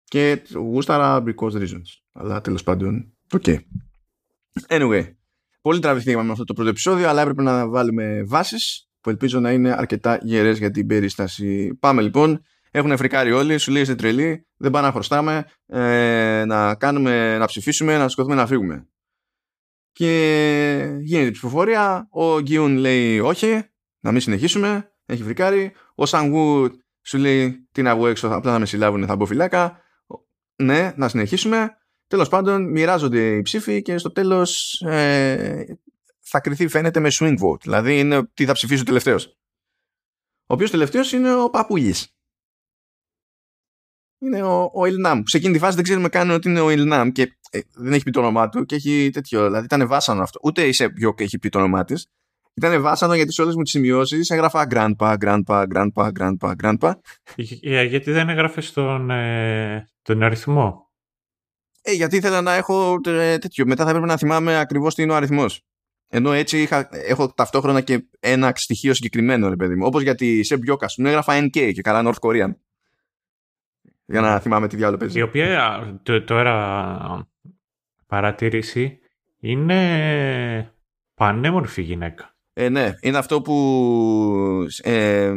[0.04, 2.02] Και γούσταρα because reasons.
[2.12, 3.42] Αλλά τέλος πάντων, ok.
[3.46, 3.58] Okay.
[4.68, 5.14] Anyway,
[5.60, 9.52] πολύ τραβηθήκαμε με αυτό το πρώτο επεισόδιο, αλλά έπρεπε να βάλουμε βάσεις που ελπίζω να
[9.52, 11.74] είναι αρκετά γερές για την περίσταση.
[11.80, 16.74] Πάμε λοιπόν έχουν φρικάρει όλοι, σου λέει είστε τρελοί, δεν πάνε να χρωστάμε, ε, να,
[16.74, 18.88] κάνουμε, να ψηφίσουμε, να σηκωθούμε να φύγουμε.
[19.92, 23.62] Και γίνεται η ψηφοφορία, ο Γκίουν λέει όχι,
[24.00, 25.72] να μην συνεχίσουμε, έχει φρικάρει.
[25.94, 26.70] Ο Σανγκού
[27.02, 29.80] σου λέει τι να βγω έξω, απλά να με συλλάβουν, θα μπω φυλάκα.
[30.62, 31.76] Ναι, να συνεχίσουμε.
[32.06, 35.78] Τέλος πάντων, μοιράζονται οι ψήφοι και στο τέλος ε,
[36.20, 37.60] θα κρυθεί φαίνεται με swing vote.
[37.60, 39.26] Δηλαδή είναι τι θα ψηφίσει ο τελευταίος.
[40.46, 42.14] Ο οποίος τελευταίος είναι ο Παπούλης
[44.24, 45.22] είναι ο, ο Ιλνάμ.
[45.24, 48.02] Σε εκείνη τη φάση δεν ξέρουμε καν ότι είναι ο Ιλνάμ και ε, δεν έχει
[48.02, 49.44] πει το όνομά του και έχει τέτοιο.
[49.44, 50.40] Δηλαδή ήταν βάσανο αυτό.
[50.42, 52.06] Ούτε η Σεπιόκ έχει πει το όνομά της.
[52.54, 56.92] Ήταν βάσανο γιατί σε όλες μου τις σημειώσεις έγραφα grandpa, grandpa, grandpa, grandpa, grandpa.
[57.36, 60.83] Yeah, γιατί δεν έγραφες τον, ε, τον αριθμό;
[61.86, 63.66] Ε, γιατί ήθελα να έχω ε, τέτοιο.
[63.66, 65.62] Μετά θα έπρεπε να θυμάμαι ακριβώς τι είναι ο αριθμός.
[66.08, 69.86] Ενώ έτσι είχα, έχω ταυτόχρονα και ένα στοιχείο συγκεκριμένο, ρε παιδί μου.
[69.86, 72.50] Όπως γιατί σε μπιόκα σου έγραφα NK και καλά North Korean.
[74.06, 75.18] Για να θυμάμαι τι διάλογο παίζει.
[75.18, 77.28] Η οποία τώρα
[78.06, 78.98] παρατήρηση
[79.40, 80.72] είναι
[81.14, 82.36] πανέμορφη γυναίκα.
[82.52, 85.32] Ε, ναι, είναι αυτό που ε,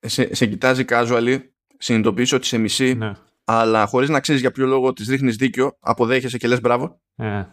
[0.00, 1.38] σε, σε κοιτάζει casual,
[1.78, 3.12] συνειδητοποιήσει ότι σε μισή, ναι.
[3.60, 7.00] Αλλά χωρίς να ξέρεις για ποιο λόγο της ρίχνεις δίκιο, αποδέχεσαι και λες μπράβο.
[7.16, 7.44] Ε.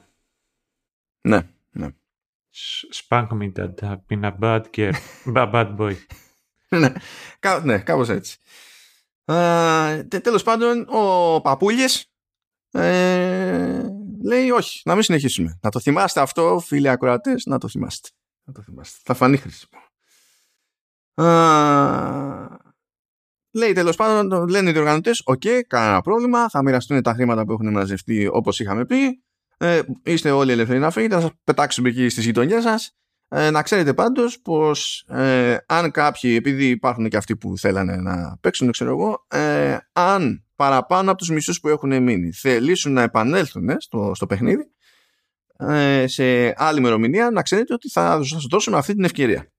[1.21, 1.87] Ναι, ναι.
[2.93, 4.91] Spank me dad, I've been a bad girl,
[5.35, 5.95] a bad boy.
[6.79, 6.93] ναι,
[7.39, 8.37] κά, ναι, κάπως έτσι.
[9.25, 12.11] Ε, τέλος πάντων, ο Παπούλης
[12.71, 13.89] ε,
[14.23, 15.59] λέει όχι, να μην συνεχίσουμε.
[15.61, 18.09] Να το θυμάστε αυτό, φίλοι ακροατές, να το θυμάστε.
[18.43, 18.99] Να το θυμάστε.
[19.03, 19.81] Θα φανεί χρήσιμο.
[23.51, 26.49] Λέει τέλος πάντων, λένε οι διοργανωτές: Ok, okay, κανένα πρόβλημα.
[26.49, 29.23] Θα μοιραστούν τα χρήματα που έχουν μαζευτεί όπως είχαμε πει.
[29.57, 31.15] Ε, είστε όλοι ελεύθεροι να φύγετε.
[31.15, 32.93] Θα σας πετάξουμε εκεί στις γειτονιές σας.
[33.31, 38.37] Ε, να ξέρετε πάντως πως ε, αν κάποιοι, επειδή υπάρχουν και αυτοί που θέλανε να
[38.41, 43.69] παίξουν, ξέρω εγώ, ε, αν παραπάνω από τους μισούς που έχουν μείνει θελήσουν να επανέλθουν
[43.77, 44.71] στο, στο παιχνίδι,
[45.57, 49.51] ε, σε άλλη ημερομηνία να ξέρετε ότι θα σας δώσουμε αυτή την ευκαιρία.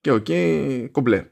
[0.00, 1.30] Και ok, okay, κομπλέ.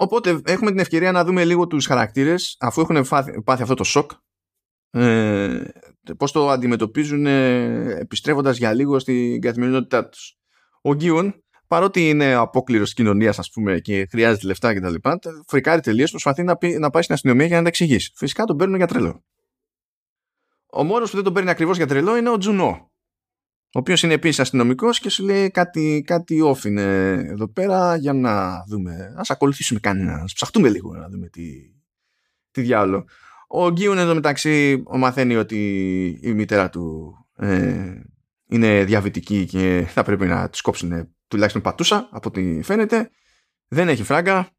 [0.00, 3.06] Οπότε έχουμε την ευκαιρία να δούμε λίγο τους χαρακτήρες αφού έχουν
[3.44, 4.10] πάθει αυτό το σοκ
[4.90, 5.62] ε,
[6.18, 10.36] πώς το αντιμετωπίζουν ε, επιστρέφοντας για λίγο στην καθημερινότητά τους.
[10.82, 14.94] Ο Γκίον παρότι είναι απόκληρος της κοινωνίας, ας πούμε, και χρειάζεται λεφτά κτλ.,
[15.46, 18.12] φρικάρει τελείως, προσπαθεί να, πει, να πάει στην αστυνομία για να τα εξηγήσει.
[18.14, 19.24] Φυσικά τον παίρνουν για τρελό.
[20.72, 22.87] Ο μόνος που δεν τον παίρνει ακριβώς για τρελό είναι ο Τζουνό.
[23.74, 28.12] Ο οποίος είναι επίσης αστυνομικός και σου λέει κάτι, κάτι off είναι εδώ πέρα για
[28.12, 28.92] να δούμε.
[28.94, 30.12] Α ακολουθήσουμε κανένα.
[30.12, 31.42] Α ψαχτούμε λίγο να δούμε τι,
[32.50, 33.04] τι διάλογο.
[33.48, 37.94] Ο Γκίουν εδώ μεταξύ μαθαίνει ότι η μητέρα του ε,
[38.48, 43.10] είναι διαβητική και θα πρέπει να τη κόψουν τουλάχιστον πατούσα από ό,τι φαίνεται.
[43.68, 44.50] Δεν έχει φράγκα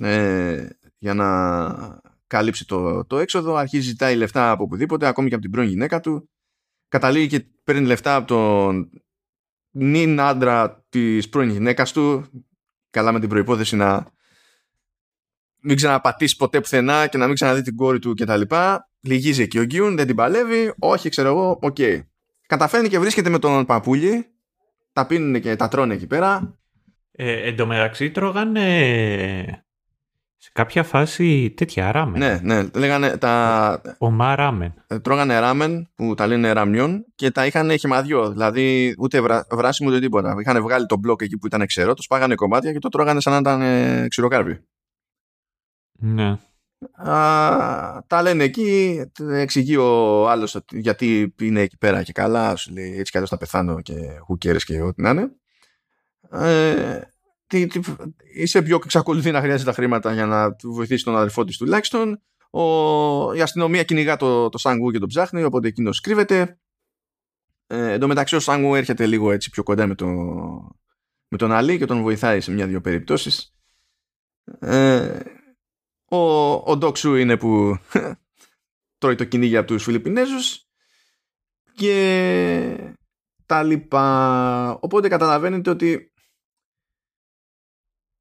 [0.00, 5.42] ε, για να καλύψει το, το έξοδο, αρχίζει ζητάει λεφτά από οπουδήποτε, ακόμη και από
[5.42, 6.30] την πρώην γυναίκα του.
[6.88, 8.90] Καταλήγει και παίρνει λεφτά από τον
[9.70, 12.24] νυν άντρα της πρώην γυναίκας του.
[12.90, 14.06] Καλά με την προϋπόθεση να
[15.60, 18.40] μην ξαναπατήσει ποτέ πουθενά και να μην ξαναδεί την κόρη του κτλ.
[19.00, 20.74] Λυγίζει εκεί ο Γκιούν, δεν την παλεύει.
[20.78, 21.74] Όχι, ξέρω εγώ, ok.
[21.78, 22.00] Okay.
[22.46, 24.26] Καταφέρνει και βρίσκεται με τον παππούλι.
[24.92, 26.58] Τα πίνουν και τα τρώνε εκεί πέρα.
[27.12, 29.65] Ε, εν τω μεταξύ τρώγανε
[30.46, 32.18] σε κάποια φάση τέτοια ράμεν.
[32.18, 32.68] Ναι, ναι.
[32.74, 33.80] Λέγανε τα...
[33.98, 34.74] Ομά ράμεν.
[34.86, 38.30] Ε, τρώγανε ράμεν που τα λένε ραμιόν και τα είχαν χυμαδιό.
[38.30, 40.36] Δηλαδή ούτε βρά, βράσιμο ούτε τίποτα.
[40.40, 43.32] Είχαν βγάλει το μπλοκ εκεί που ήταν ξερό, το σπάγανε κομμάτια και το τρώγανε σαν
[43.32, 44.60] να ήταν ε, ξηροκάρπι.
[45.98, 46.38] Ναι.
[46.92, 52.98] Α, τα λένε εκεί, εξηγεί ο άλλος γιατί είναι εκεί πέρα και καλά, σου λέει
[52.98, 53.94] έτσι κι αλλιώς θα πεθάνω και
[54.28, 55.30] who cares και ό,τι να είναι.
[56.30, 57.00] Ε,
[57.46, 57.80] τι, τι,
[58.34, 62.22] είσαι πιο εξακολουθεί να χρειάζεται τα χρήματα για να του βοηθήσεις τον αδερφό της τουλάχιστον.
[62.50, 66.58] Ο, η αστυνομία κυνηγά το, το Σάγκου και τον ψάχνει, οπότε εκείνος κρύβεται.
[67.66, 70.06] Ε, εν τω μεταξύ ο Σάγκου έρχεται λίγο έτσι πιο κοντά με, το,
[71.28, 73.54] με τον Αλή και τον βοηθάει σε μια-δυο περιπτώσεις.
[74.58, 75.20] Ε,
[76.08, 77.78] ο, ο Ντόξου είναι που
[78.98, 80.66] τρώει το κυνήγι από τους Φιλιππινέζους
[81.74, 82.94] και
[83.46, 84.78] τα λοιπά.
[84.80, 86.12] Οπότε καταλαβαίνετε ότι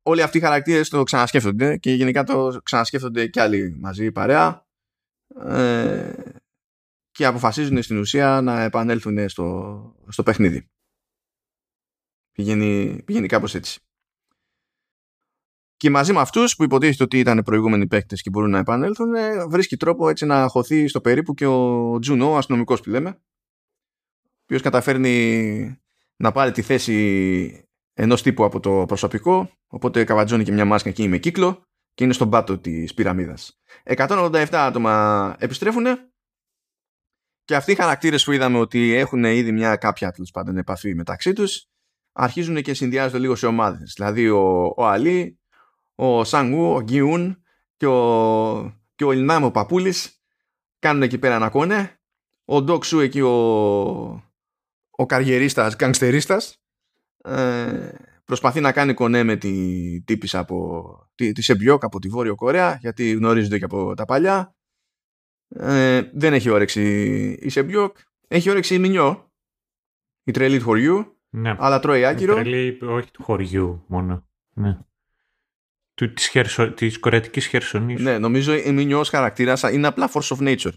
[0.08, 4.68] όλοι αυτοί οι χαρακτήρες το ξανασκέφτονται και γενικά το ξανασκέφτονται κι άλλοι μαζί παρέα
[5.44, 6.14] ε,
[7.12, 10.70] και αποφασίζουν στην ουσία να επανέλθουν στο, στο παιχνίδι.
[12.32, 13.80] Πηγαίνει, πηγαίνει κάπως έτσι.
[15.76, 19.48] Και μαζί με αυτούς που υποτίθεται ότι ήταν προηγούμενοι παίκτες και μπορούν να επανέλθουν, ε,
[19.48, 24.42] βρίσκει τρόπο έτσι να χωθεί στο περίπου και ο Τζουνό, ο αστυνομικός που λέμε, ο
[24.44, 25.80] οποίος καταφέρνει
[26.16, 31.08] να πάρει τη θέση ενός τύπου από το προσωπικό, οπότε καβατζώνει και μια μάσκα εκεί
[31.08, 31.64] με κύκλο
[31.94, 33.60] και είναι στον πάτο της πυραμίδας.
[33.84, 35.86] 187 άτομα επιστρέφουν
[37.44, 41.34] και αυτοί οι χαρακτήρες που είδαμε ότι έχουν ήδη μια κάποια τέλος πάντων επαφή μεταξύ
[41.34, 41.70] τους
[42.12, 43.94] αρχίζουν και συνδυάζονται λίγο σε ομάδες.
[43.96, 45.40] Δηλαδή ο, ο Αλή,
[45.96, 47.44] ο Σανγκού, ο Γκιούν
[47.78, 50.22] και ο, και ο Ιλνάμ ο Παπούλης
[50.80, 52.00] κάνουν εκεί πέρα ένα κόνε.
[52.46, 53.34] Ο Ντόκσου εκεί ο,
[54.90, 56.62] ο καριερίστας, γκαγκστερίστας
[57.24, 57.90] ε,
[58.26, 62.78] προσπαθεί να κάνει κονέ με την τύπισσα από τη, τη Σεμπιόκ από τη Βόρειο Κορέα
[62.82, 64.56] γιατί γνωρίζονται και από τα παλιά
[65.48, 66.82] ε, δεν έχει όρεξη
[67.42, 67.98] η Σεμπιόκ
[68.28, 69.32] έχει όρεξη η Μινιό
[70.24, 71.56] η τρελή του χωριού ναι.
[71.60, 74.80] αλλά τρώει άκυρο η τρελή όχι του χωριού μόνο ναι.
[75.94, 78.04] Του, της, χερσο, της κορεατικής χερσονήσου.
[78.04, 80.72] Ναι, νομίζω η Μινιό ως χαρακτήρας είναι απλά force of nature.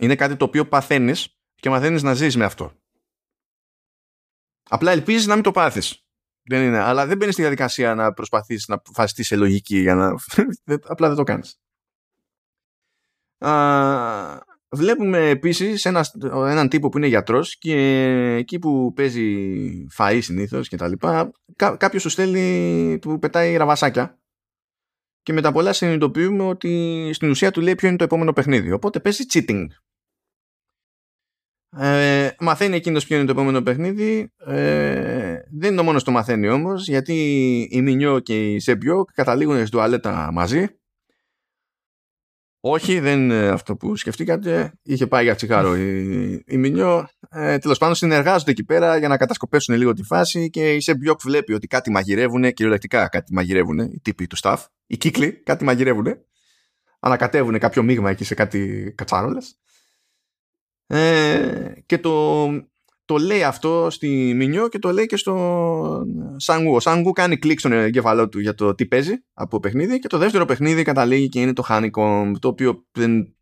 [0.00, 2.72] Είναι κάτι το οποίο παθαίνεις και μαθαίνεις να ζεις με αυτό.
[4.68, 6.03] Απλά ελπίζεις να μην το πάθεις.
[6.46, 6.78] Δεν είναι.
[6.78, 10.14] Αλλά δεν μπαίνει στη διαδικασία να προσπαθείς να φαστείς σε λογική για να...
[10.92, 11.58] Απλά δεν το κάνεις.
[13.38, 17.76] Α, βλέπουμε επίσης ένα, έναν τύπο που είναι γιατρός και
[18.38, 24.18] εκεί που παίζει φαΐ συνήθως και τα λοιπά κά, κάποιος σου στέλνει, του πετάει ραβασάκια
[25.22, 28.72] και με τα πολλά συνειδητοποιούμε ότι στην ουσία του λέει ποιο είναι το επόμενο παιχνίδι.
[28.72, 29.66] Οπότε παίζει cheating.
[31.78, 34.32] Ε, μαθαίνει εκείνος ποιο είναι το επόμενο παιχνίδι.
[34.46, 37.14] Ε, δεν είναι ο μόνο το μαθαίνει όμως, γιατί
[37.70, 40.68] η Μινιό και η Σεμπιό καταλήγουν στην τουαλέτα μαζί
[42.66, 44.72] όχι, δεν είναι αυτό που σκεφτήκατε.
[44.82, 47.08] Είχε πάει για τσιγάρο η, η Μινιό.
[47.30, 51.20] Ε, Τέλος πάντων, συνεργάζονται εκεί πέρα για να κατασκοπεύσουν λίγο τη φάση και η Σεμπιόκ
[51.22, 54.56] βλέπει ότι κάτι μαγειρεύουν, κυριολεκτικά κάτι μαγειρεύουν, οι τύποι του staff,
[54.86, 56.06] οι κύκλοι κάτι μαγειρεύουν.
[57.00, 59.58] Ανακατεύουν κάποιο μείγμα εκεί σε κάτι κατσάρολες.
[60.86, 62.46] Ε, και το,
[63.04, 66.06] το λέει αυτό στη Μινιό και το λέει και στο
[66.36, 66.74] Σανγκού.
[66.74, 70.18] Ο Σανγκού κάνει κλικ στον εγκέφαλό του για το τι παίζει από παιχνίδι και το
[70.18, 73.34] δεύτερο παιχνίδι καταλήγει και είναι το Honeycomb, το οποίο δεν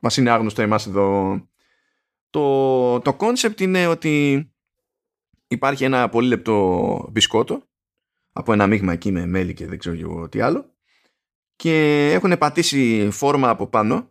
[0.00, 1.40] μας είναι άγνωστο εμάς εδώ.
[2.30, 4.46] Το, το concept είναι ότι
[5.46, 7.62] υπάρχει ένα πολύ λεπτό μπισκότο
[8.32, 10.72] από ένα μείγμα εκεί με μέλι και δεν ξέρω εγώ τι άλλο
[11.62, 14.10] και έχουν πατήσει φόρμα από πάνω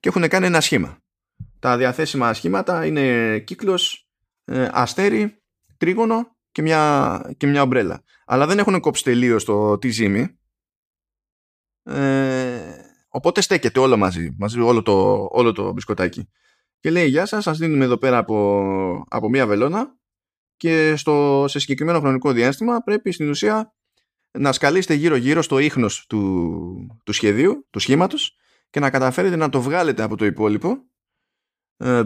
[0.00, 0.98] και έχουν κάνει ένα σχήμα.
[1.60, 4.08] Τα διαθέσιμα σχήματα είναι κύκλος
[4.44, 5.42] ε, αστέρι,
[5.76, 8.02] τρίγωνο και μια, και μια ομπρέλα.
[8.26, 10.38] Αλλά δεν έχουν κόψει τελείως το τι ζύμη.
[11.82, 12.60] Ε,
[13.08, 16.28] οπότε στέκεται όλο μαζί, μαζί όλο το, όλο το μπισκοτάκι.
[16.80, 19.98] Και λέει γεια σας, σας δίνουμε εδώ πέρα από, από μια βελόνα
[20.56, 23.74] και στο, σε συγκεκριμένο χρονικό διάστημα πρέπει στην ουσία
[24.38, 28.36] να σκαλίσετε γύρω γύρω στο ίχνος του, του σχεδίου, του σχήματος
[28.70, 30.89] και να καταφέρετε να το βγάλετε από το υπόλοιπο ε,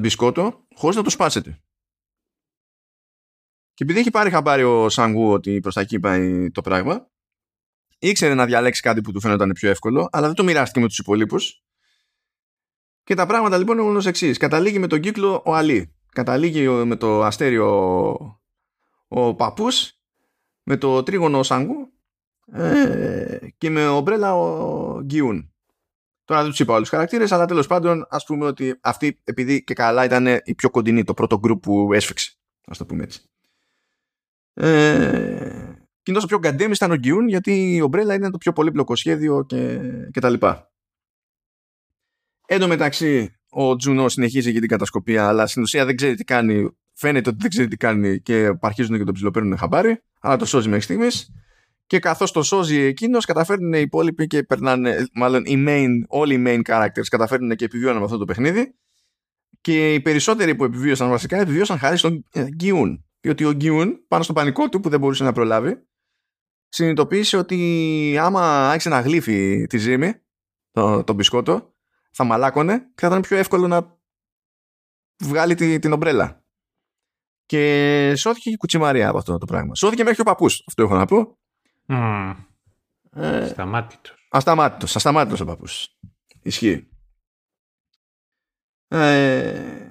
[0.01, 1.59] μπισκότο χωρίς να το σπάσετε.
[3.75, 7.11] Και επειδή έχει πάρει χαμπάρι ο Σανγκού ότι προς τα εκεί πάει το πράγμα,
[7.99, 10.99] ήξερε να διαλέξει κάτι που του φαίνονταν πιο εύκολο, αλλά δεν το μοιράστηκε με τους
[10.99, 11.63] υπολείπους.
[13.03, 14.39] Και τα πράγματα λοιπόν είναι ως εξής.
[14.39, 15.95] Καταλήγει με τον κύκλο ο Αλή.
[16.13, 17.69] Καταλήγει με το αστέριο
[19.09, 19.93] ο παππούς,
[20.63, 21.93] με το τρίγωνο ο Σανγκού
[22.53, 25.54] ε, και με ομπρέλα ο Γκιούν.
[26.25, 29.65] Τώρα δεν τους είπα όλους τους χαρακτήρες, αλλά τέλος πάντων ας πούμε ότι αυτή επειδή
[29.65, 32.37] και καλά ήταν η πιο κοντινή, το πρώτο γκρουπ που έσφιξε.
[32.67, 33.29] Α το πούμε έτσι.
[34.55, 38.97] Ε, και ο πιο γκαντέμι ήταν ο Γκιούν γιατί η ομπρέλα είναι το πιο πολύπλοκο
[38.97, 40.73] σχέδιο και, και τα λοιπά.
[42.47, 46.25] Εν τω μεταξύ ο Τζουνό συνεχίζει και την κατασκοπία αλλά στην ουσία δεν ξέρει τι
[46.25, 50.45] κάνει φαίνεται ότι δεν ξέρει τι κάνει και αρχίζουν και τον ψιλοπαίρνουν χαμπάρι αλλά το
[50.45, 51.33] σώζει μέχρι στιγμής.
[51.87, 56.43] Και καθώς το σώζει εκείνος καταφέρνουν οι υπόλοιποι και περνάνε μάλλον οι main, όλοι οι
[56.47, 58.75] main characters καταφέρνουν και επιβιώνουν με αυτό το παιχνίδι
[59.61, 62.25] και οι περισσότεροι που επιβίωσαν βασικά επιβίωσαν χάρη στον
[62.55, 65.87] Γκιούν διότι ο Γκιούν πάνω στο πανικό του που δεν μπορούσε να προλάβει
[66.69, 70.13] συνειδητοποίησε ότι άμα άρχισε να γλύφει τη ζύμη
[70.71, 71.75] το, το μπισκότο
[72.11, 73.99] θα μαλάκωνε και θα ήταν πιο εύκολο να
[75.23, 76.45] βγάλει τη, την ομπρέλα.
[77.47, 79.75] Και σώθηκε η κουτσιμαρία από αυτό το πράγμα.
[79.75, 80.65] Σώθηκε μέχρι ο παππούς.
[80.67, 81.39] Αυτό έχω να πω.
[81.87, 82.37] Mm.
[83.11, 84.29] Ε, ασταμάτητος.
[84.31, 84.97] Ασταμάτητος.
[84.97, 85.89] Ασταμάτητος ο παππούς.
[86.43, 86.89] Ισχύει.
[88.89, 89.91] Ε,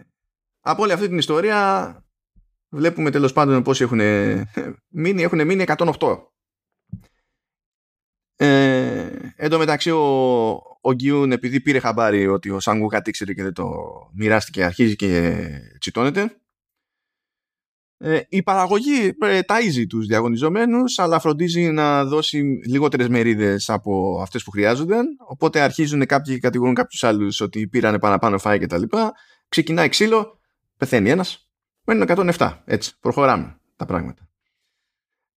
[0.59, 1.97] από όλη αυτή την ιστορία
[2.69, 3.99] βλέπουμε τέλος πάντων πόσοι έχουν
[4.87, 5.23] μείνει.
[5.23, 6.27] Έχουν μείνει 108.
[8.35, 10.03] Ε, εν τω μεταξύ ο,
[10.81, 13.71] ο Γκιούν επειδή πήρε χαμπάρι ότι ο Σάνγκου κάτι ήξερε και δεν το
[14.13, 15.41] μοιράστηκε αρχίζει και
[15.79, 16.37] τσιτώνεται
[18.05, 24.43] ε, η παραγωγή ε, ταΐζει τους διαγωνιζομένους αλλά φροντίζει να δώσει λιγότερες μερίδες από αυτές
[24.43, 24.97] που χρειάζονται
[25.27, 29.13] οπότε αρχίζουν κάποιοι και κατηγορούν κάποιους άλλους ότι πήρανε παραπάνω φάει και τα λοιπά
[29.49, 30.39] ξεκινάει ξύλο,
[30.77, 31.47] πεθαίνει ένας
[31.85, 32.57] Μένουν 107.
[32.65, 34.27] Έτσι, προχωράμε τα πράγματα.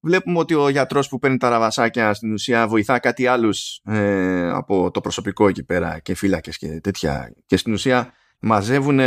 [0.01, 4.91] Βλέπουμε ότι ο γιατρός που παίρνει τα ραβασάκια στην ουσία βοηθά κάτι άλλους ε, από
[4.91, 7.35] το προσωπικό εκεί πέρα και φύλακες και τέτοια.
[7.47, 9.01] Και στην ουσία μαζεύουν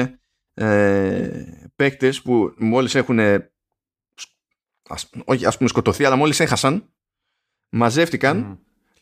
[0.54, 1.44] ε,
[1.76, 3.20] παίκτες που μόλις έχουν
[5.26, 6.94] όχι ας πούμε σκοτωθεί αλλά μόλις έχασαν
[7.70, 8.60] μαζεύτηκαν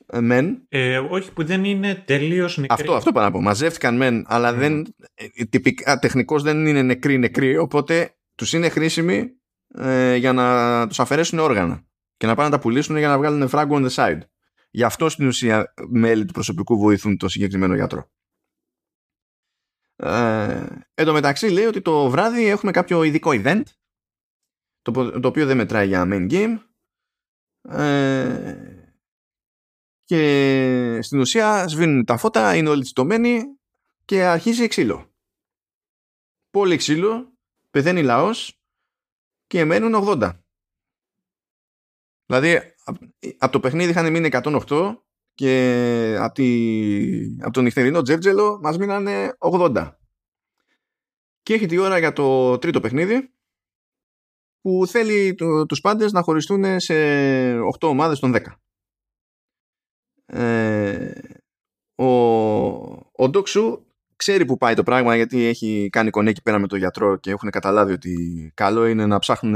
[0.07, 0.19] mm.
[0.21, 0.65] μεν.
[0.69, 2.75] Ε, όχι που δεν είναι τελείως νεκροί.
[2.81, 3.41] Αυτό, αυτό πάνω να πω.
[3.41, 9.31] Μαζεύτηκαν μεν αλλά δεν, ε, τυπικά, τεχνικώς δεν είναι νεκροί νεκροί οπότε τους είναι χρήσιμοι
[9.73, 11.85] ε, για να τους αφαιρέσουν όργανα
[12.17, 14.19] και να πάνε να τα πουλήσουν για να βγάλουν φράγκο on the side.
[14.69, 18.09] Γι' αυτό στην ουσία μέλη του προσωπικού βοηθούν το συγκεκριμένο γιατρό.
[19.99, 23.63] Ε, εν τω μεταξύ λέει ότι το βράδυ έχουμε κάποιο ειδικό event
[24.81, 26.59] το, το οποίο δεν μετράει για main game
[27.69, 28.77] ε,
[30.03, 33.41] και στην ουσία σβήνουν τα φώτα, είναι όλοι τσιτωμένοι
[34.05, 35.11] και αρχίζει ξύλο.
[36.49, 37.33] πολύ ξύλο,
[37.69, 38.61] πεθαίνει λαός
[39.47, 40.39] και μένουν 80.
[42.25, 42.75] Δηλαδή,
[43.37, 44.97] από το παιχνίδι είχαν μείνει 108
[45.37, 49.91] και από, τη, από τον νυχτερινό Τζέρτζελο μας μείνανε 80.
[51.41, 53.33] Και έχει τη ώρα για το τρίτο παιχνίδι
[54.61, 56.93] που θέλει το, τους πάντες να χωριστούν σε
[57.59, 58.41] 8 ομάδες των 10.
[60.25, 61.11] Ε,
[61.95, 62.05] ο,
[63.11, 63.85] ο Ντόξου
[64.15, 67.49] ξέρει που πάει το πράγμα γιατί έχει κάνει κονέκι πέρα με τον γιατρό και έχουν
[67.49, 69.55] καταλάβει ότι καλό είναι να ψάχνουν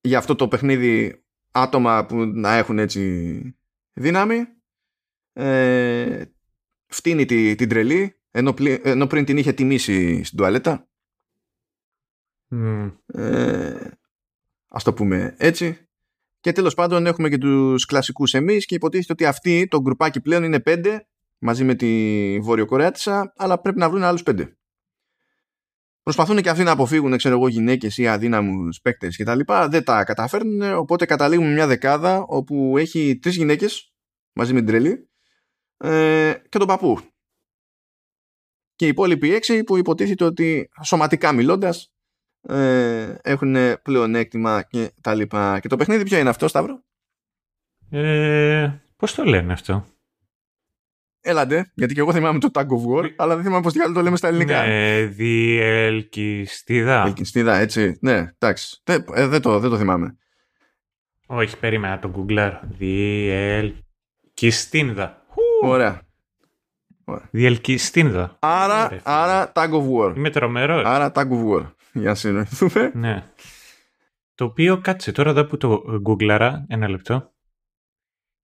[0.00, 3.56] για αυτό το παιχνίδι άτομα που να έχουν έτσι
[3.94, 4.46] δύναμη
[5.32, 6.24] ε,
[6.86, 10.88] φτύνει τη, την τρελή ενώ, ενώ πριν την είχε τιμήσει στην τουαλέτα.
[12.50, 12.92] Mm.
[13.06, 13.90] ε,
[14.68, 15.78] ας το πούμε έτσι.
[16.40, 20.42] Και τέλος πάντων έχουμε και τους κλασικούς εμείς και υποτίθεται ότι αυτοί το γκρουπάκι πλέον
[20.44, 21.06] είναι πέντε
[21.38, 24.56] μαζί με τη Βόρειο Κορεάτισσα αλλά πρέπει να βρουν άλλους πέντε
[26.04, 29.40] Προσπαθούν και αυτοί να αποφύγουν, ξέρω εγώ, γυναίκες ή αδύναμους παίκτες κτλ.
[29.68, 33.94] Δεν τα καταφέρνουν, οπότε καταλήγουμε μια δεκάδα όπου έχει τρεις γυναίκες
[34.32, 35.08] μαζί με την τρελή
[35.76, 36.98] ε, και τον παππού.
[38.74, 41.92] Και οι υπόλοιποι έξι που υποτίθεται ότι σωματικά μιλώντας
[42.40, 45.60] ε, έχουν πλεονέκτημα και τα λοιπά.
[45.60, 46.84] Και το παιχνίδι ποιο είναι αυτό, Σταύρο;
[47.90, 49.86] Ε, πώς το λένε αυτό;
[51.26, 54.16] Έλαντε, γιατί και εγώ θυμάμαι το Tag of War, αλλά δεν θυμάμαι πώς το λέμε
[54.16, 54.66] στα ελληνικά.
[54.66, 57.04] Ναι, διελκυστίδα.
[57.06, 57.98] Ελκυστίδα, έτσι.
[58.00, 58.80] Ναι, εντάξει.
[58.84, 60.16] Δεν, ε, δεν, το, δεν το θυμάμαι.
[61.26, 62.52] Όχι, περίμενα το Googler.
[62.62, 65.24] Διελκυστίνδα.
[65.62, 66.02] Ωραία.
[67.30, 68.36] Διελκυστίνδα.
[68.38, 70.16] Άρα, άρα Tag of War.
[70.16, 70.84] Είμαι τρομερός.
[70.84, 71.72] Άρα Tag of War.
[71.92, 72.90] Για να συνοηθούμε.
[72.94, 73.24] Ναι.
[74.34, 77.32] Το οποίο κάτσε τώρα εδώ που το γκουγκλάρα, ένα λεπτό,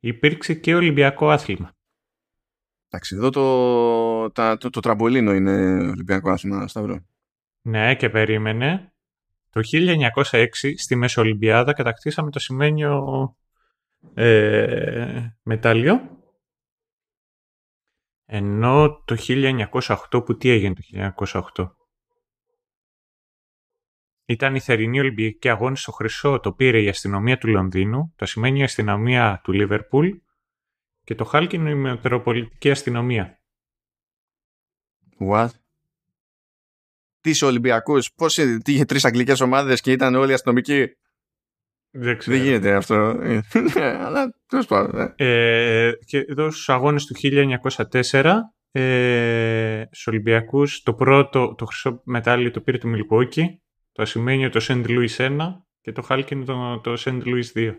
[0.00, 1.74] υπήρξε και Ολυμπιακό άθλημα.
[2.92, 5.52] Εντάξει, εδώ το, τα, το, το τραμπολίνο είναι
[5.88, 7.04] Ολυμπιακό άθλημα, Σταυρό.
[7.62, 8.92] Ναι, και περίμενε.
[9.50, 9.60] Το
[10.24, 13.04] 1906 στη Μεσολυμπιάδα κατακτήσαμε το σημαίνιο
[14.14, 16.18] ε, μετάλλιο.
[18.26, 21.12] Ενώ το 1908 που τι έγινε το
[21.56, 21.70] 1908.
[24.24, 28.58] Ήταν η θερινή Ολυμπιακή αγώνη στο Χρυσό, το πήρε η αστυνομία του Λονδίνου, το σημαίνει
[28.58, 30.08] η αστυνομία του Λίβερπουλ
[31.10, 33.40] και το χάλκινο η μετροπολιτική αστυνομία.
[35.18, 35.48] What?
[37.20, 40.86] Τις Ολυμπιακούς, πώς είχε τρεις αγγλικές ομάδες και ήταν όλοι αστυνομικοί;
[41.90, 42.36] Δεν, ξέρω.
[42.36, 43.12] Δεν γίνεται αυτό.
[43.74, 45.12] Ναι, αλλά τέλος πάντων.
[45.16, 48.34] Ε, και εδώ στους αγώνες του 1904,
[48.70, 54.60] ε, στους Ολυμπιακούς, το πρώτο, το χρυσό μετάλλιο το πήρε το Μιλγόκι, το ασημένιο το
[54.60, 55.38] Σεντ Λούι 1
[55.80, 57.74] και το χάλκινο το, το Σεντ Λούι 2.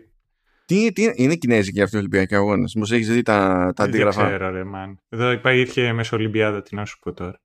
[0.72, 2.68] Τι, τι, είναι Κινέζικη αυτή η Ολυμπιακή αγώνα.
[2.76, 4.28] Μου έχεις δει τα, τα αντίγραφα.
[4.28, 4.94] Δεν ξέρω, ρε, man.
[5.08, 7.40] Εδώ είπα, ήρθε Μεσολυμπιάδα, τι να σου πω τώρα.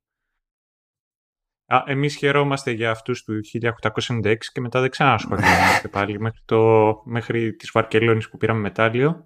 [1.65, 3.39] Α, εμείς χαιρόμαστε για αυτούς του
[3.81, 9.25] 1896 και μετά δεν ξανασχολιόμαστε πάλι μέχρι, το, μέχρι τις Βαρκελόνης που πήραμε μετάλλιο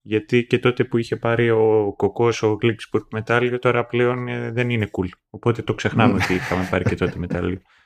[0.00, 4.70] γιατί και τότε που είχε πάρει ο Κοκός ο Γκλίξπουργκ μετάλλιο τώρα πλέον ε, δεν
[4.70, 7.60] είναι cool οπότε το ξεχνάμε ότι είχαμε πάρει και τότε μετάλλιο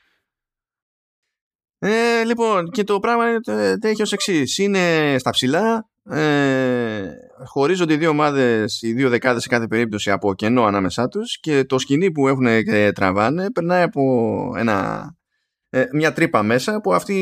[1.83, 3.25] ε, λοιπόν, και το πράγμα
[3.81, 4.57] έχει ως εξής.
[4.57, 7.13] Είναι στα ψηλά, ε,
[7.45, 11.63] χωρίζονται οι δύο ομάδες, οι δύο δεκάδες σε κάθε περίπτωση από κενό ανάμεσά τους και
[11.63, 14.01] το σκοινί που έχουν και τραβάνε περνάει από
[14.57, 15.07] ένα,
[15.69, 17.15] ε, μια τρύπα μέσα που αυτή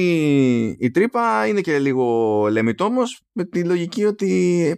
[0.80, 4.74] η τρύπα είναι και λίγο λαιμητόμος με τη λογική ότι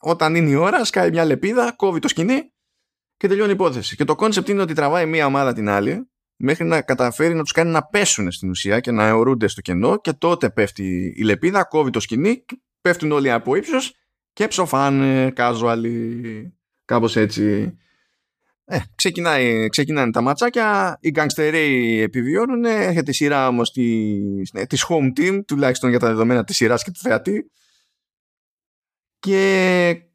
[0.00, 2.52] όταν είναι η ώρα σκάει μια λεπίδα, κόβει το σκοινί
[3.16, 3.96] και τελειώνει η υπόθεση.
[3.96, 6.08] Και το concept είναι ότι τραβάει μια ομάδα την άλλη
[6.38, 10.00] μέχρι να καταφέρει να τους κάνει να πέσουν στην ουσία και να αιωρούνται στο κενό
[10.00, 12.44] και τότε πέφτει η λεπίδα, κόβει το σκηνή,
[12.80, 13.94] πέφτουν όλοι από ύψος
[14.32, 15.82] και ψοφάνε casual
[16.84, 17.76] κάπως έτσι.
[18.64, 24.06] Ε, ξεκινάει, ξεκινάνε τα ματσάκια, οι γκαγκστερέοι επιβιώνουν, έρχεται η σειρά όμως τη,
[24.52, 27.50] ναι, της home team, τουλάχιστον για τα δεδομένα της σειράς και του θεατή
[29.18, 30.07] και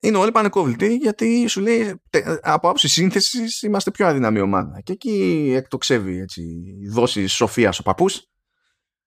[0.00, 2.02] είναι όλοι πανεκόβλητοι γιατί σου λέει
[2.42, 4.80] από άψη σύνθεσης είμαστε πιο αδυναμή ομάδα.
[4.80, 6.42] Και εκεί εκτοξεύει έτσι,
[6.90, 8.28] δόση σοφίας ο παππούς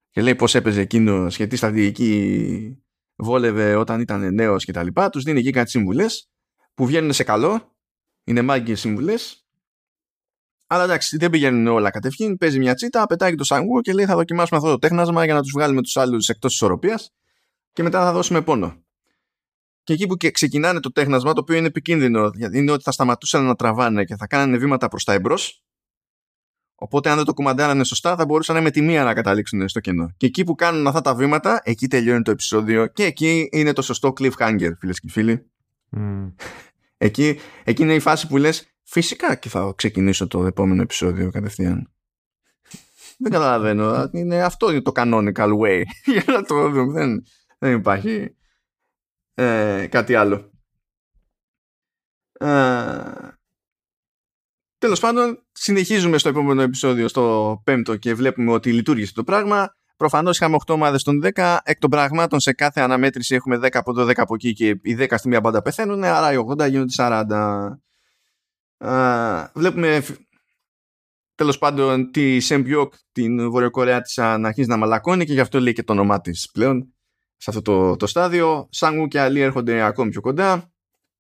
[0.09, 2.83] και λέει πώς έπαιζε εκείνο γιατί στρατηγική
[3.15, 4.87] βόλευε όταν ήταν νέος κτλ.
[5.11, 6.05] Τους δίνει εκεί κάτι σύμβουλε
[6.73, 7.75] που βγαίνουν σε καλό.
[8.23, 9.13] Είναι μάγκες σύμβουλε.
[10.67, 12.37] Αλλά εντάξει, δεν πηγαίνουν όλα κατευθείαν.
[12.37, 15.41] Παίζει μια τσίτα, πετάει το σαγκού και λέει θα δοκιμάσουμε αυτό το τέχνασμα για να
[15.41, 17.13] τους βγάλουμε τους άλλους εκτός ισορροπίας
[17.73, 18.83] και μετά θα δώσουμε πόνο.
[19.83, 23.45] Και εκεί που και ξεκινάνε το τέχνασμα, το οποίο είναι επικίνδυνο, είναι ότι θα σταματούσαν
[23.45, 25.63] να τραβάνε και θα κάνανε βήματα προς τα εμπρός.
[26.75, 30.13] Οπότε, αν δεν το κουμαντάρανε σωστά, θα μπορούσαν με τη μία να καταλήξουν στο κενό.
[30.17, 33.81] Και εκεί που κάνουν αυτά τα βήματα, εκεί τελειώνει το επεισόδιο και εκεί είναι το
[33.81, 35.45] σωστό cliffhanger, φίλες και φίλοι.
[35.97, 36.33] Mm.
[36.97, 41.91] Εκεί, εκεί είναι η φάση που λες, Φυσικά και θα ξεκινήσω το επόμενο επεισόδιο κατευθείαν.
[43.17, 44.09] δεν καταλαβαίνω.
[44.11, 45.83] Είναι, αυτό είναι το canonical way.
[46.13, 46.91] Για να το δούμε.
[46.91, 47.23] Δεν,
[47.57, 48.35] δεν υπάρχει
[49.39, 50.51] ε, κάτι άλλο.
[52.39, 53.29] Ε,
[54.77, 59.75] Τέλος πάντων, συνεχίζουμε στο επόμενο επεισόδιο, στο πέμπτο, και βλέπουμε ότι λειτουργήσε το πράγμα.
[59.97, 61.57] Προφανώς είχαμε 8 ομάδες των 10.
[61.63, 64.95] Εκ των πραγμάτων, σε κάθε αναμέτρηση έχουμε 10 από εδώ, 10 από εκεί και οι
[64.99, 66.03] 10 στη μία μπάντα πεθαίνουν.
[66.03, 67.79] Άρα οι 80 γίνονται 40.
[68.77, 70.03] Α, βλέπουμε
[71.35, 75.83] τέλος πάντων τη Σεμπιόκ, την Βορειοκορεάτισσα, να αρχίζει να μαλακώνει και γι' αυτό λέει και
[75.83, 76.93] το όνομά της πλέον
[77.41, 78.67] σε αυτό το, το στάδιο.
[78.71, 80.71] Σάγκου και άλλοι έρχονται ακόμη πιο κοντά.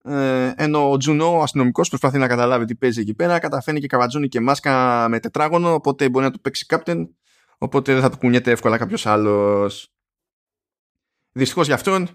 [0.03, 3.39] Ε, ενώ ο Τζουνό, ο αστυνομικός, προσπαθεί να καταλάβει τι παίζει εκεί πέρα.
[3.39, 7.07] Καταφέρνει και καβατζούνι και μάσκα με τετράγωνο, οπότε μπορεί να του παίξει captain.
[7.57, 9.93] Οπότε δεν θα του κουνιέται εύκολα κάποιος άλλος.
[11.31, 12.09] Δυστυχώς για αυτόν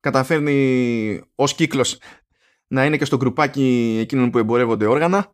[0.00, 1.98] καταφέρνει ως κύκλος
[2.66, 5.32] να είναι και στο γκρουπάκι εκείνων που εμπορεύονται όργανα.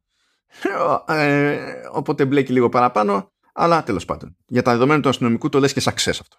[1.07, 1.59] Ε,
[1.93, 3.33] οπότε μπλέκει λίγο παραπάνω.
[3.53, 4.37] Αλλά τέλος πάντων.
[4.47, 6.37] Για τα δεδομένα του αστυνομικού το λες και success αυτό.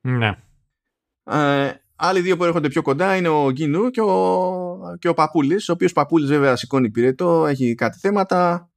[0.00, 0.38] Ναι.
[1.24, 5.68] Ε, Άλλοι δύο που έρχονται πιο κοντά είναι ο Γκίνου και ο, και ο Παπούλης,
[5.68, 8.70] ο οποίος Παπούλης βέβαια σηκώνει πυρετό, έχει κάτι θέματα.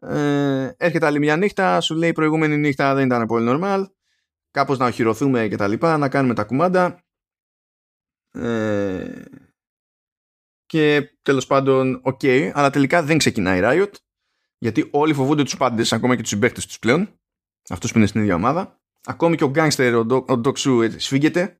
[0.00, 3.84] Ε, έρχεται άλλη μια νύχτα, σου λέει η προηγούμενη νύχτα δεν ήταν πολύ normal.
[4.50, 7.04] Κάπως να οχυρωθούμε και τα λοιπά, να κάνουμε τα κουμάντα.
[8.30, 9.22] Ε,
[10.66, 13.92] και τέλος πάντων, ok, okay, αλλά τελικά δεν ξεκινάει η Riot,
[14.58, 17.20] γιατί όλοι φοβούνται τους πάντες, ακόμα και τους συμπαίκτες τους πλέον,
[17.68, 18.80] αυτούς που είναι στην ίδια ομάδα.
[19.04, 20.04] Ακόμη και ο γκάγκστερ, ο,
[20.36, 21.58] Ντοξού, ε, σφίγγεται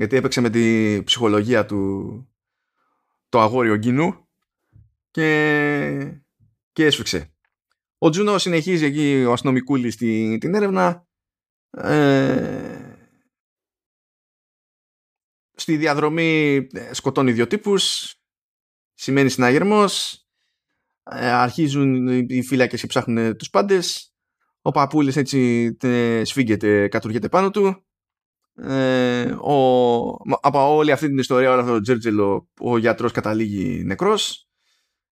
[0.00, 2.28] γιατί έπαιξε με τη ψυχολογία του
[3.28, 4.28] το αγόριο Γκίνου
[5.10, 6.22] και,
[6.72, 7.34] και έσφιξε.
[7.98, 11.06] Ο Τζούνο συνεχίζει εκεί ο αστυνομικούλης τη, την έρευνα
[11.70, 12.96] ε,
[15.54, 18.14] στη διαδρομή ε, σκοτώνει δύο τύπους
[18.94, 20.24] σημαίνει συναγερμός
[21.02, 24.14] ε, αρχίζουν οι φύλακες και ψάχνουν τους πάντες
[24.62, 25.76] ο παππούλης έτσι
[26.22, 27.84] σφίγγεται, κατουργείται πάνω του
[28.54, 29.54] ε, ο,
[30.40, 34.48] από όλη αυτή την ιστορία, όλο αυτό το τζέρτζελο, ο γιατρός καταλήγει νεκρός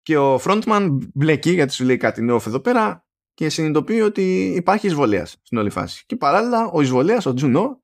[0.02, 4.86] και ο frontman μπλέκει γιατί σου λέει κάτι νέο εδώ πέρα και συνειδητοποιεί ότι υπάρχει
[4.86, 6.04] εισβολέας στην όλη φάση.
[6.06, 7.82] Και παράλληλα ο εισβολέας, ο Τζουνό,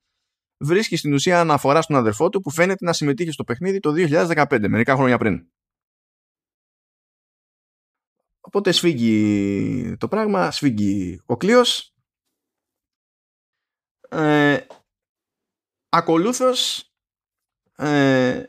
[0.59, 4.69] βρίσκει στην ουσία αναφορά στον αδερφό του που φαίνεται να συμμετείχε στο παιχνίδι το 2015,
[4.69, 5.47] μερικά χρόνια πριν.
[8.41, 11.95] Οπότε σφίγγει το πράγμα, σφίγγει ο κλείος.
[14.09, 14.59] Ε,
[15.93, 16.91] Ακολούθως,
[17.77, 18.43] ε,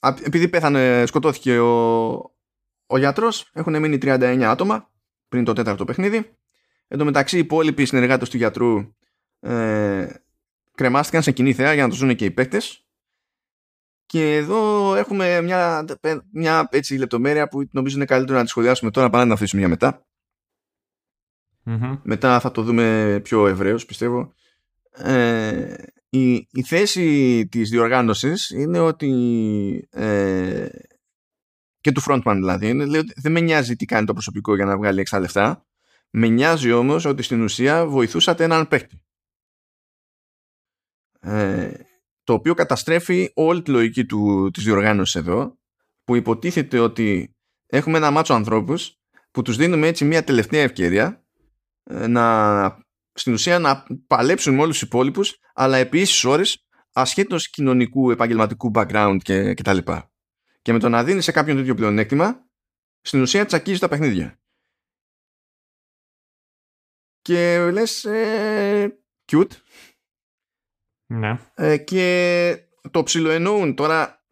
[0.00, 2.12] επειδή πέθανε, σκοτώθηκε ο,
[2.86, 4.90] ο γιατρός, έχουν μείνει 39 άτομα
[5.28, 6.36] πριν το τέταρτο παιχνίδι.
[6.88, 8.94] Εν τω μεταξύ, οι υπόλοιποι συνεργάτες του γιατρού
[9.40, 10.08] ε,
[10.74, 12.86] κρεμάστηκαν σε κοινή θέα για να το ζουν και οι παίκτες.
[14.06, 15.84] Και εδώ έχουμε μια,
[16.32, 19.60] μια έτσι λεπτομέρεια που νομίζω είναι καλύτερο να τη σχολιάσουμε τώρα παρά να την αφήσουμε
[19.60, 20.06] για μετα
[22.02, 24.32] Μετά θα το δούμε πιο ευρέως πιστεύω.
[24.90, 25.74] Ε,
[26.14, 30.68] η, η θέση της διοργάνωσης είναι ότι ε,
[31.80, 34.64] και του frontman δηλαδή είναι, λέει ότι δεν με νοιάζει τι κάνει το προσωπικό για
[34.64, 35.66] να βγάλει έξα λεφτά.
[36.10, 39.02] Με νοιάζει όμως ότι στην ουσία βοηθούσατε έναν παίκτη.
[41.20, 41.72] Ε,
[42.24, 45.58] το οποίο καταστρέφει όλη τη λογική του, της διοργάνωσης εδώ
[46.04, 47.36] που υποτίθεται ότι
[47.66, 49.00] έχουμε ένα μάτσο ανθρώπους
[49.30, 51.24] που τους δίνουμε έτσι μια τελευταία ευκαιρία
[51.82, 52.81] ε, να
[53.14, 56.42] στην ουσία να παλέψουν με όλους τους υπόλοιπους, αλλά επί ίσε ώρε
[56.92, 60.12] ασχέτως κοινωνικού, επαγγελματικού background και, και τα λοιπά.
[60.62, 62.46] Και με το να δίνει σε κάποιον τέτοιο πλεονέκτημα,
[63.00, 64.40] στην ουσία τσακίζει τα παιχνίδια.
[67.22, 68.98] Και λες, ε,
[69.32, 69.50] cute.
[71.06, 71.38] Ναι.
[71.54, 72.56] Ε, και
[72.90, 73.74] το ψιλοεννοούν.
[73.74, 74.24] Τώρα,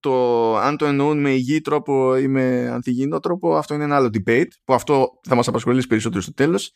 [0.00, 4.10] το, αν το εννοούν με υγιή τρόπο ή με ανθυγιεινό τρόπο, αυτό είναι ένα άλλο
[4.12, 6.74] debate, που αυτό θα μας απασχολήσει περισσότερο στο τέλος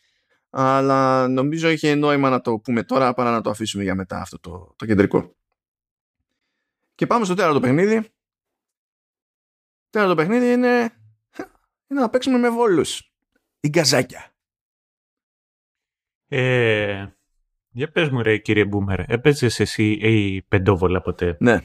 [0.49, 4.39] αλλά νομίζω είχε νόημα να το πούμε τώρα παρά να το αφήσουμε για μετά αυτό
[4.39, 5.35] το, το κεντρικό.
[6.95, 8.09] Και πάμε στο τέταρτο παιχνίδι.
[9.89, 10.77] Τέταρτο παιχνίδι είναι,
[11.87, 13.11] είναι να παίξουμε με βόλους.
[13.59, 14.31] Η γκαζάκια.
[16.27, 17.07] Ε,
[17.69, 21.61] για πες μου ρε κύριε Μπούμερ, έπαιζες εσύ η πεντόβολα ποτέ; Ναι.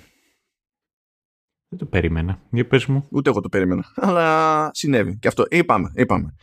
[1.68, 2.42] Δεν το περίμενα.
[2.50, 3.08] Για πες μου.
[3.10, 3.84] Ούτε εγώ το περίμενα.
[3.94, 5.18] Αλλά συνέβη.
[5.18, 5.44] Και αυτό.
[5.50, 5.92] Είπαμε.
[5.94, 6.34] είπαμε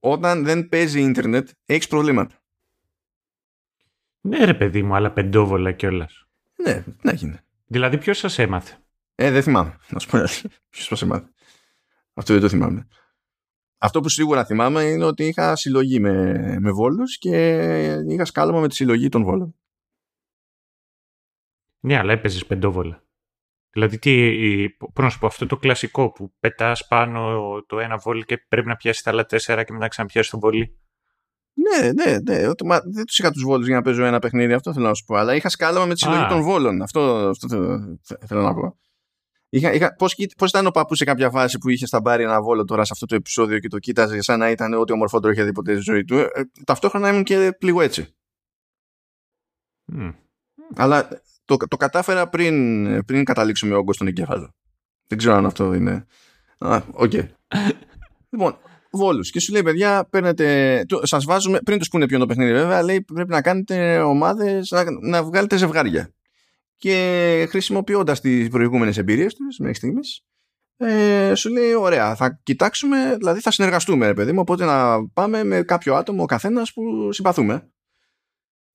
[0.00, 2.36] όταν δεν παίζει ίντερνετ, έχεις προβλήματα.
[4.20, 6.26] Ναι, ρε παιδί μου, αλλά πεντόβολα κιόλας.
[6.56, 7.44] Ναι, ναι, γίνεται.
[7.66, 8.76] Δηλαδή, ποιος σας έμαθε;
[9.14, 9.76] Ε, δεν θυμάμαι.
[9.90, 10.18] Να σου πω
[10.70, 11.28] ποιος σας έμαθε;
[12.14, 12.88] Αυτό δεν το θυμάμαι.
[13.78, 17.56] Αυτό που σίγουρα θυμάμαι είναι ότι είχα συλλογή με, με βόλους και
[18.08, 19.54] είχα σκάλωμα με τη συλλογή των βόλων.
[21.80, 23.04] Ναι, αλλά έπαιζες πεντόβολα.
[23.72, 28.24] Δηλαδή, τι, πώς να σου πω, αυτό το κλασικό που πετάς πάνω το ένα βόλι
[28.24, 30.78] και πρέπει να πιάσεις τα άλλα τέσσερα και μετά ξαναπιάσεις το βόλι.
[31.54, 32.48] Ναι, ναι, ναι.
[32.64, 35.04] Μα δεν τους είχα τους βόλους για να παίζω ένα παιχνίδι, αυτό θέλω να σου
[35.04, 35.14] πω.
[35.14, 36.82] Αλλά είχα σκάλαμα με τη συλλογή των βόλων.
[36.82, 37.48] Αυτό, αυτό
[38.26, 38.76] θέλω να πω.
[39.48, 42.64] Είχα, είχα, πώς, πώς ήταν ο παππούς σε κάποια φάση που είχε σταμπάρει ένα βόλο
[42.64, 45.52] τώρα σε αυτό το επεισόδιο και το κοίταζε σαν να ήταν ό,τι ομορφότερο είχε δει
[45.52, 46.16] ποτέ στη ζωή του.
[46.16, 46.30] Ε,
[46.64, 48.16] ταυτόχρονα ήμουν και λίγο έτσι.
[49.92, 50.14] Mm.
[50.74, 51.08] Αλλά
[51.44, 54.54] το, το κατάφερα πριν, πριν καταλήξουμε όγκο στον εγκέφαλο.
[55.06, 56.06] Δεν ξέρω αν αυτό είναι.
[56.58, 57.10] Ok.
[57.12, 57.28] Okay.
[58.30, 58.58] λοιπόν,
[58.90, 59.30] βόλους.
[59.30, 60.84] Και σου λέει, παιδιά, παίρνετε.
[61.02, 61.58] Σας βάζουμε.
[61.60, 65.22] Πριν τους πούνε ποιο είναι το παιχνίδι, βέβαια, λέει πρέπει να κάνετε ομάδες, να, να
[65.22, 66.14] βγάλετε ζευγάρια.
[66.76, 70.24] Και χρησιμοποιώντας τις προηγούμενες εμπειρίες τους μέχρι στιγμής,
[70.76, 74.40] ε, σου λέει: Ωραία, θα κοιτάξουμε, δηλαδή θα συνεργαστούμε, ρε παιδί μου.
[74.40, 77.70] Οπότε να πάμε με κάποιο άτομο ο καθένας που συμπαθούμε.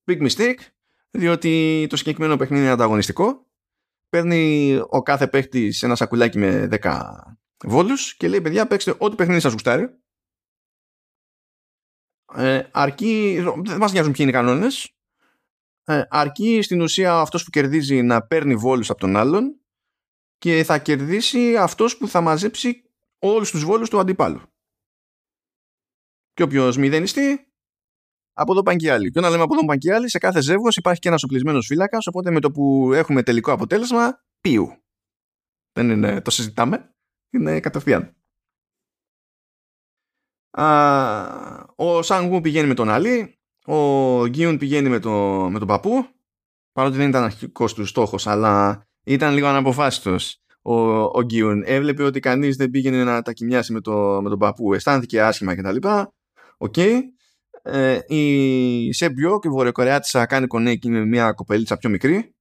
[0.06, 0.60] Big mistake,
[1.18, 3.46] διότι το συγκεκριμένο παιχνίδι είναι ανταγωνιστικό.
[4.10, 7.10] Παίρνει ο κάθε παίχτης ένα σακουλάκι με 10
[7.66, 10.00] βόλους και λέει: Παιδιά, παίξτε ό,τι παιχνίδι σας γουστάρει.
[12.34, 14.98] Ε, αρκεί, δεν μας νοιάζουν ποιοι είναι οι κανόνες
[15.90, 19.60] ε, αρκεί στην ουσία αυτός που κερδίζει να παίρνει βόλους από τον άλλον
[20.38, 24.42] και θα κερδίσει αυτός που θα μαζέψει όλους τους βόλους του αντιπάλου
[26.34, 27.52] και όποιος μηδενιστεί
[28.38, 29.12] από εδώ πάνε και άλλοι.
[29.12, 31.66] Και όταν λέμε από εδώ πάνε και άλλοι, σε κάθε ζεύγος υπάρχει και ένας οπλισμένος
[31.66, 34.72] φύλακας, οπότε με το που έχουμε τελικό αποτέλεσμα, πίου.
[35.72, 36.96] Δεν είναι, το συζητάμε,
[37.30, 38.18] είναι κατευθείαν
[41.76, 45.12] ο Σανγκού πηγαίνει με τον Αλή, ο Γκίουν πηγαίνει με, το,
[45.52, 46.08] με τον παππού,
[46.72, 51.64] παρότι δεν ήταν αρχικός του στόχος, αλλά ήταν λίγο αναποφάσιστος ο, ο Γκίουν.
[51.66, 55.88] Έβλεπε ότι κανείς δεν πήγαινε να τακιμιάσει με, το, με τον παππού, αισθάνθηκε άσχημα κτλ.
[56.58, 56.74] Ok.
[56.76, 57.02] Okay.
[57.70, 62.36] Ε, η Σεμπιό και η Βορειοκορεάτισσα κάνει κονέκι με μια κοπελίτσα πιο μικρή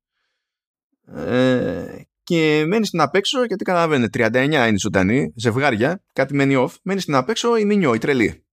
[1.07, 7.01] ε, και μένει στην απέξω γιατί καταλαβαίνετε 39 είναι ζωντανή, ζευγάρια, κάτι μένει off, μένει
[7.01, 8.45] στην απέξω η Μινιό, η τρελή.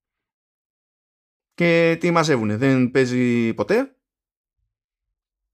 [1.53, 3.95] Και τι μαζεύουνε, δεν παίζει ποτέ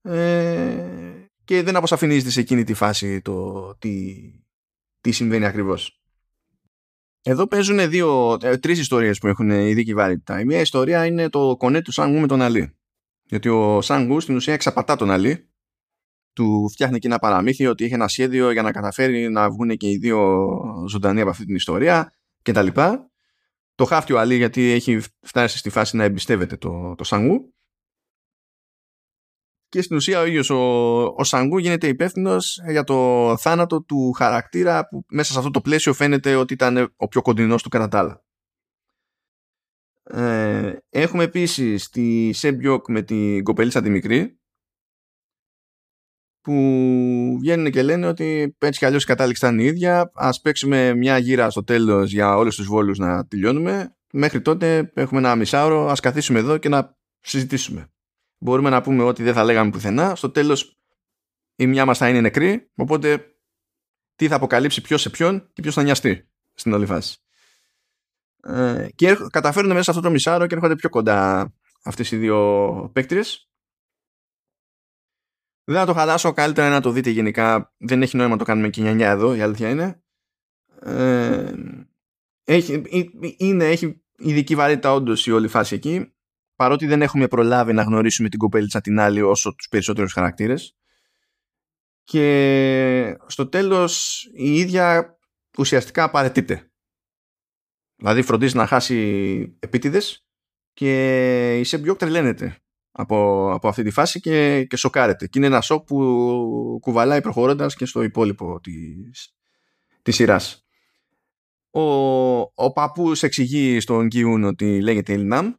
[0.01, 4.15] ε, και δεν αποσαφηνίζεται σε εκείνη τη φάση το τι,
[5.01, 6.01] τι συμβαίνει ακριβώς.
[7.21, 10.39] Εδώ παίζουν δύο, ε, τρεις ιστορίες που έχουν ειδική βαρύτητα.
[10.39, 12.77] Η μία ιστορία είναι το κονέ του Σάνγκου με τον Αλή.
[13.23, 15.49] Γιατί ο Σάνγκου στην ουσία εξαπατά τον Αλή
[16.33, 19.89] του φτιάχνει και ένα παραμύθι ότι έχει ένα σχέδιο για να καταφέρει να βγουν και
[19.89, 20.47] οι δύο
[20.87, 22.67] ζωντανοί από αυτή την ιστορία κτλ.
[23.75, 27.53] Το χάφτει ο Αλή γιατί έχει φτάσει στη φάση να εμπιστεύεται το, το Σανγκού
[29.69, 30.57] και στην ουσία ο ίδιος ο,
[31.03, 35.93] ο Σανγκού γίνεται υπεύθυνος για το θάνατο του χαρακτήρα που μέσα σε αυτό το πλαίσιο
[35.93, 38.23] φαίνεται ότι ήταν ο πιο κοντινός του κατά τα άλλα.
[40.03, 44.39] Ε, έχουμε επίσης τη Σεμπιόκ με την κοπελίτσα τη μικρή
[46.41, 46.53] που
[47.39, 50.11] βγαίνουν και λένε ότι έτσι κι αλλιώς η κατάληξη θα είναι η ίδια.
[50.13, 53.95] Ας παίξουμε μια γύρα στο τέλος για όλους τους βόλους να τελειώνουμε.
[54.13, 57.89] Μέχρι τότε έχουμε ένα μισάωρο ας καθίσουμε εδώ και να συζητήσουμε
[58.39, 60.79] μπορούμε να πούμε ότι δεν θα λέγαμε πουθενά στο τέλος
[61.55, 63.25] η μια μας θα είναι νεκρή οπότε
[64.15, 67.17] τι θα αποκαλύψει ποιος σε ποιον και ποιος θα νοιαστεί στην όλη φάση
[68.43, 72.89] ε, και καταφέρουν μέσα σε αυτό το μισάωρο και έρχονται πιο κοντά αυτές οι δύο
[72.93, 73.49] παίκτρες
[75.69, 77.73] δεν θα το χαλάσω, καλύτερα να το δείτε γενικά.
[77.77, 80.03] Δεν έχει νόημα να το κάνουμε και 9 εδώ, η αλήθεια είναι.
[80.81, 81.53] Ε,
[82.43, 82.83] έχει,
[83.37, 86.13] είναι, έχει ειδική βαρύτητα όντως η όλη φάση εκεί.
[86.59, 90.75] Παρότι δεν έχουμε προλάβει να γνωρίσουμε την κοπέλιτσα την άλλη όσο τους περισσότερους χαρακτήρες.
[92.03, 95.17] Και στο τέλος η ίδια
[95.57, 96.71] ουσιαστικά παρετείται.
[97.95, 100.25] Δηλαδή φροντίζει να χάσει επίτηδες
[100.73, 102.57] και η Σεμπιόκ τρελαίνεται
[102.91, 105.27] από, από αυτή τη φάση και, και σοκάρεται.
[105.27, 109.35] Και είναι ένα σοκ που κουβαλάει προχωρώντας και στο υπόλοιπο της,
[110.01, 110.67] της σειράς.
[111.69, 111.81] Ο,
[112.39, 115.53] ο παππούς εξηγεί στον Κιούν ότι λέγεται Ιλνάμ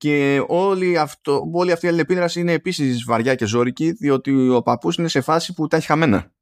[0.00, 4.96] και όλη, αυτό, όλη αυτή η αλληλεπίδραση είναι επίσης βαριά και ζώρικη διότι ο παππούς
[4.96, 6.34] είναι σε φάση που τα έχει χαμένα.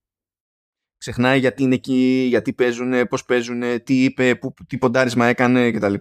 [0.96, 5.94] Ξεχνάει γιατί είναι εκεί, γιατί παίζουν, πώς παίζουν, τι είπε, που, τι ποντάρισμα έκανε κτλ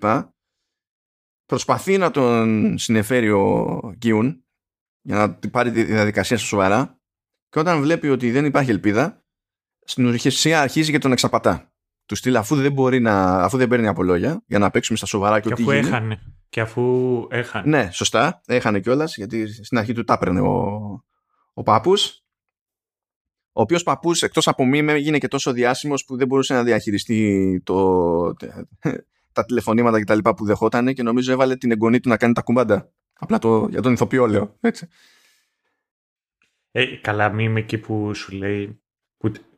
[1.45, 4.45] προσπαθεί να τον συνεφέρει ο Γκίουν
[5.01, 6.99] για να πάρει τη διαδικασία στο σοβαρά
[7.49, 9.25] και όταν βλέπει ότι δεν υπάρχει ελπίδα
[9.83, 11.71] στην ουσία αρχίζει και τον εξαπατά.
[12.07, 15.05] Του στείλει αφού δεν μπορεί να, αφού δεν παίρνει από λόγια για να παίξουμε στα
[15.05, 16.19] σοβαρά και, και αφού έχανε.
[16.49, 17.77] Και αφού έχανε.
[17.77, 18.41] Ναι, σωστά.
[18.45, 21.03] Έχανε κιόλας γιατί στην αρχή του τα έπαιρνε ο,
[21.53, 22.23] ο παππούς.
[23.51, 27.61] Ο οποίος παππούς εκτός από μη έγινε και τόσο διάσημος που δεν μπορούσε να διαχειριστεί
[27.63, 28.33] το,
[29.33, 30.19] τα τηλεφωνήματα κτλ.
[30.19, 32.91] που δεχόταν και νομίζω έβαλε την εγγονή του να κάνει τα κουμπάντα.
[33.13, 34.57] Απλά το, για τον ηθοποιό λέω.
[34.59, 34.87] Έτσι.
[36.71, 38.86] Ε, καλά, μη είμαι εκεί που σου λέει Που,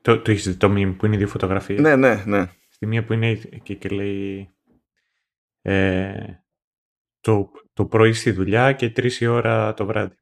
[0.02, 2.50] το, το έχεις δει το meme που είναι δύο φωτογραφίες; Ναι, ναι, ναι.
[2.70, 4.50] Στη μία που είναι εκεί και λέει
[5.62, 6.44] ε,
[7.20, 10.16] το, το πρωί στη δουλειά και τρεις η ώρα το βράδυ.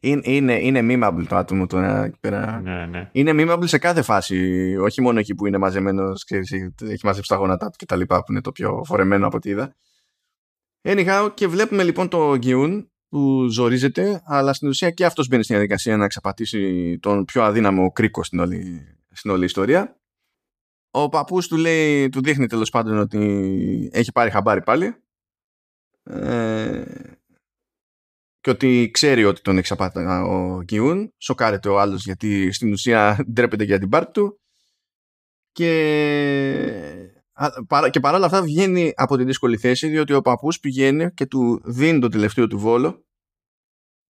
[0.00, 2.60] Είναι, είναι, είναι memeable το άτομο τώρα εκεί πέρα.
[2.60, 3.10] Ναι, ναι.
[3.12, 4.76] Είναι memeable σε κάθε φάση.
[4.80, 6.24] Όχι μόνο εκεί που είναι μαζεμένος,
[6.80, 8.00] έχει μαζέψει τα γόνατά του κτλ.
[8.00, 9.74] που είναι το πιο φορεμένο από ό,τι είδα.
[10.82, 15.54] Anyhow, και βλέπουμε λοιπόν το Γκιούν που ζορίζεται, αλλά στην ουσία και αυτός μπαίνει στην
[15.54, 20.00] διαδικασία να εξαπατήσει τον πιο αδύναμο κρίκο στην όλη, στην όλη ιστορία.
[20.90, 24.94] Ο παππούς του λέει, του δείχνει τέλος πάντων ότι έχει πάρει χαμπάρι πάλι
[26.02, 26.84] ε,
[28.40, 31.12] και ότι ξέρει ότι τον εξαπατά ο Γκιούν.
[31.18, 34.40] Σοκάρεται ο άλλος γιατί στην ουσία ντρέπεται για την πάρτη του
[35.52, 37.13] και
[37.90, 41.98] και παρόλα αυτά βγαίνει από τη δύσκολη θέση διότι ο παππούς πηγαίνει και του δίνει
[41.98, 43.04] το τελευταίο του βόλο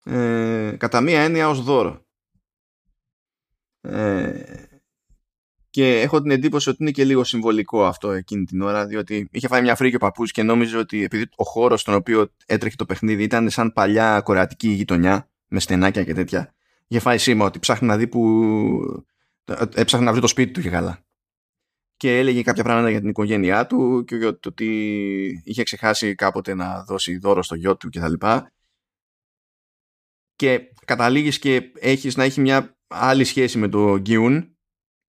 [0.04, 2.06] ε, κατά μία έννοια ως δώρο.
[3.80, 4.42] Ε,
[5.70, 9.48] και έχω την εντύπωση ότι είναι και λίγο συμβολικό αυτό εκείνη την ώρα διότι είχε
[9.48, 12.84] φάει μια φρίκη ο παππούς και νόμιζε ότι επειδή ο χώρος στον οποίο έτρεχε το
[12.86, 16.54] παιχνίδι ήταν σαν παλιά κορεατική γειτονιά με στενάκια και τέτοια
[16.86, 19.04] είχε φάει σήμα ότι ψάχνει να δει που
[19.74, 21.03] έψαχνε να βρει το σπίτι του και καλά
[21.96, 26.54] και έλεγε κάποια πράγματα για την οικογένειά του και για το ότι είχε ξεχάσει κάποτε
[26.54, 28.12] να δώσει δώρο στο γιο του κτλ.
[30.36, 34.56] Και, και καταλήγεις και έχεις να έχει μια άλλη σχέση με το Γκιούν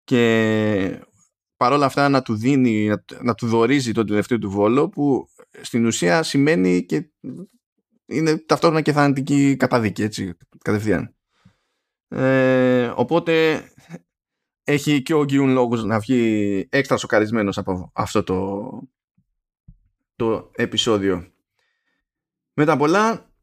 [0.03, 0.99] και
[1.57, 2.91] παρόλα αυτά να του δίνει,
[3.22, 5.28] να, του δορίζει το τελευταίο του βόλο που
[5.62, 7.10] στην ουσία σημαίνει και
[8.06, 11.16] είναι ταυτόχρονα και θανατική καταδίκη έτσι κατευθείαν.
[12.07, 13.64] Ε, οπότε
[14.68, 18.70] έχει και ο Γκιούν λόγους να βγει έξτρα σοκαρισμένος από αυτό το,
[20.16, 21.34] το επεισόδιο.
[22.54, 23.34] Μετά πολλά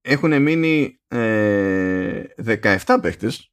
[0.00, 3.50] έχουν μείνει ε, 17 παίχτες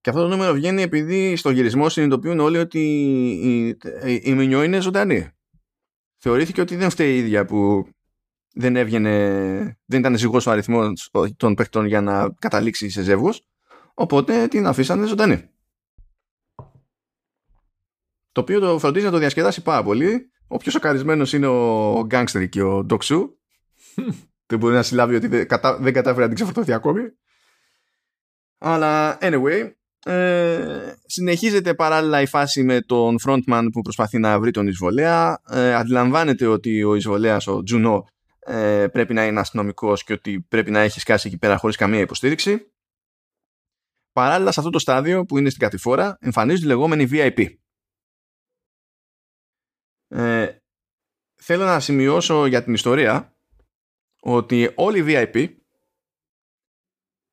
[0.00, 2.78] και αυτό το νούμερο βγαίνει επειδή στο γυρισμό συνειδητοποιούν όλοι ότι
[3.42, 3.66] η,
[4.04, 5.30] η, η Μινιό είναι ζωντανή.
[6.16, 7.88] Θεωρήθηκε ότι δεν φταίει η ίδια που
[8.54, 9.10] δεν έβγαινε,
[9.84, 13.49] δεν ήταν ζυγός ο αριθμός των παίχτων για να καταλήξει σε ζεύγος
[13.94, 15.50] Οπότε την αφήσανε ζωντανή.
[18.32, 20.30] Το οποίο το φροντίζει να το διασκεδάσει πάρα πολύ.
[20.48, 23.28] Ο πιο σοκαρισμένος είναι ο Γκάγκστερ και ο Ντοξού.
[24.46, 25.78] δεν μπορεί να συλλάβει ότι δεν, κατα...
[25.78, 27.00] δεν κατάφερε να την ξεφορτωθεί ακόμη.
[28.58, 29.70] Αλλά anyway,
[30.04, 35.42] ε, συνεχίζεται παράλληλα η φάση με τον frontman που προσπαθεί να βρει τον εισβολέα.
[35.50, 38.06] Ε, αντιλαμβάνεται ότι ο εισβολέας, ο Τζουνό,
[38.38, 42.00] ε, πρέπει να είναι αστυνομικός και ότι πρέπει να έχει σκάσει εκεί πέρα χωρίς καμία
[42.00, 42.69] υποστήριξη.
[44.20, 47.56] Παράλληλα σε αυτό το στάδιο που είναι στην κατηφόρα εμφανίζονται οι λεγόμενοι VIP.
[50.08, 50.58] Ε,
[51.34, 53.36] θέλω να σημειώσω για την ιστορία
[54.20, 55.56] ότι όλοι οι VIP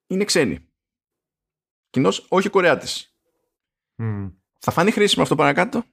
[0.08, 0.70] είναι ξένοι.
[1.90, 3.18] Κοινώ όχι Κορεάτες.
[3.98, 4.36] Mm.
[4.60, 5.84] Θα φανεί χρήσιμο αυτό παρακάτω.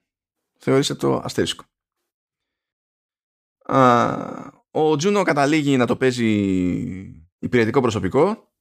[0.59, 1.63] Θεωρήστε το αστερίσκο.
[4.71, 6.29] ο Τζούνο καταλήγει να το παίζει
[7.39, 8.54] υπηρετικό προσωπικό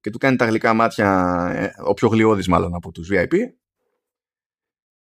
[0.00, 3.34] και του κάνει τα γλυκά μάτια ε, ο πιο γλιώδης μάλλον από τους VIP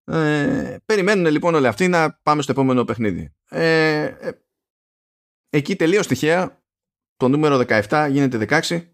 [0.04, 3.34] ε, περιμένουν λοιπόν όλοι αυτοί να πάμε στο επόμενο παιχνίδι.
[3.48, 4.30] Ε, ε,
[5.50, 6.62] εκεί τελείως τυχαία
[7.16, 8.86] το νούμερο 17 γίνεται 16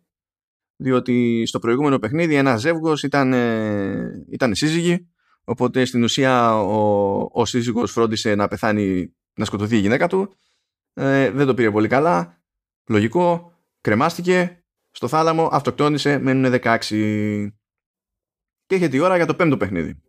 [0.76, 5.08] διότι στο προηγούμενο παιχνίδι ένας ζεύγος ήταν, ε, ήταν σύζυγοι
[5.44, 10.34] οπότε στην ουσία ο, ο σύζυγος φρόντισε να πεθάνει να σκοτωθεί η γυναίκα του.
[10.92, 12.42] Ε, δεν το πήρε πολύ καλά
[12.88, 14.59] λογικό κρεμάστηκε
[14.90, 17.50] στο θάλαμο, αυτοκτόνησε, μένουν 16.
[18.66, 20.02] Και έχει τη ώρα για το πέμπτο παιχνίδι.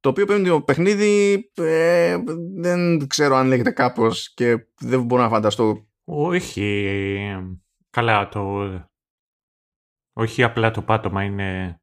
[0.00, 2.18] Το οποίο πέμπτο παιχνίδι ε,
[2.54, 5.86] δεν ξέρω αν λέγεται κάπως και δεν μπορώ να φανταστώ.
[6.04, 6.86] Όχι.
[7.90, 8.70] Καλά, το...
[10.12, 11.80] Όχι απλά το πάτωμα είναι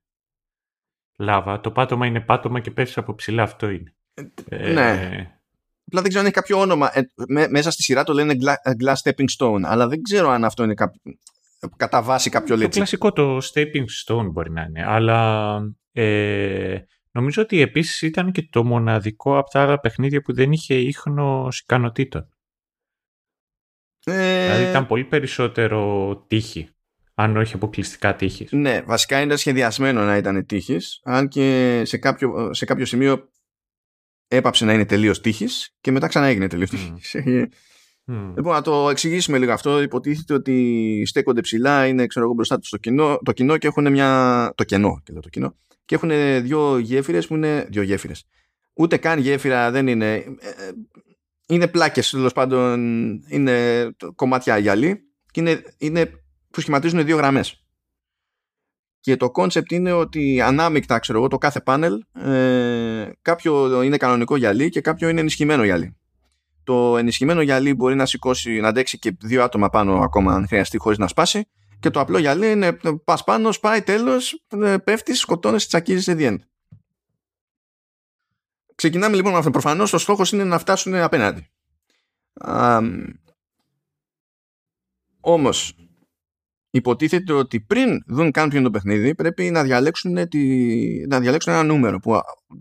[1.18, 1.60] λάβα.
[1.60, 3.44] Το πάτωμα είναι πάτωμα και πέφτεις από ψηλά.
[3.44, 3.96] Αυτό είναι.
[4.50, 4.92] Ε, ναι.
[4.92, 5.40] Ε...
[5.86, 6.98] Απλά δεν ξέρω αν έχει κάποιο όνομα.
[6.98, 7.04] Ε,
[7.50, 8.36] μέσα στη σειρά το λένε
[8.84, 9.62] Glass Stepping Stone.
[9.64, 11.02] Αλλά δεν ξέρω αν αυτό είναι κάποιο
[11.76, 12.70] κατά βάση κάποιο λέτσι.
[12.70, 15.60] Το κλασικό το Stepping Stone μπορεί να είναι, αλλά
[15.92, 16.78] ε,
[17.12, 21.60] νομίζω ότι επίσης ήταν και το μοναδικό από τα άλλα παιχνίδια που δεν είχε ίχνος
[21.60, 22.30] ικανοτήτων.
[24.06, 24.44] Ε...
[24.46, 26.70] Δηλαδή ήταν πολύ περισσότερο τύχη,
[27.14, 28.52] αν όχι αποκλειστικά τύχης.
[28.52, 33.30] Ναι, βασικά ήταν σχεδιασμένο να ήταν τύχης, αν και σε κάποιο, σε κάποιο σημείο
[34.28, 37.16] έπαψε να είναι τελείως τύχης και μετά ξανά έγινε τελείως τύχης.
[37.26, 37.48] Mm.
[38.08, 39.82] Λοιπόν, να το εξηγήσουμε λίγο αυτό.
[39.82, 43.92] Υποτίθεται ότι στέκονται ψηλά, είναι ξέρω εγώ, μπροστά τους στο κοινό, το κοινό και έχουν
[43.92, 44.52] μια.
[44.56, 45.56] Το κενό, και το κοινό.
[45.86, 46.10] Και έχουν
[46.42, 47.68] δύο γέφυρες που είναι.
[47.70, 48.26] Δύο γέφυρες.
[48.74, 50.14] Ούτε καν γέφυρα δεν είναι.
[50.14, 50.72] Ε, ε,
[51.48, 52.80] είναι πλάκες, τέλος πάντων.
[53.28, 56.12] Είναι κομμάτια γυαλί και είναι, είναι
[56.52, 57.64] που σχηματίζουν δύο γραμμές.
[59.00, 64.36] και το concept είναι ότι ανάμεικτα ξέρω εγώ το κάθε πάνελ ε, κάποιο είναι κανονικό
[64.36, 65.96] γυαλί και κάποιο είναι ενισχυμένο γυαλί
[66.66, 70.78] το ενισχυμένο γυαλί μπορεί να σηκώσει να αντέξει και δύο άτομα πάνω ακόμα αν χρειαστεί
[70.78, 71.48] χωρίς να σπάσει
[71.80, 72.74] και το απλό γυαλί είναι
[73.04, 76.38] πας πάνω, σπάει τέλος, ε, πέφτεις, σκοτώνεσαι, τσακίζεις σε the
[78.76, 79.50] Ξεκινάμε λοιπόν με αυτό.
[79.52, 81.48] Προφανώς ο στόχος είναι να φτάσουν απέναντι.
[82.34, 82.80] Α,
[85.20, 85.76] όμως
[86.76, 91.54] υποτίθεται ότι πριν δουν καν ποιο είναι το παιχνίδι πρέπει να διαλέξουν, τη, να διαλέξουν
[91.54, 92.20] ένα νούμερο που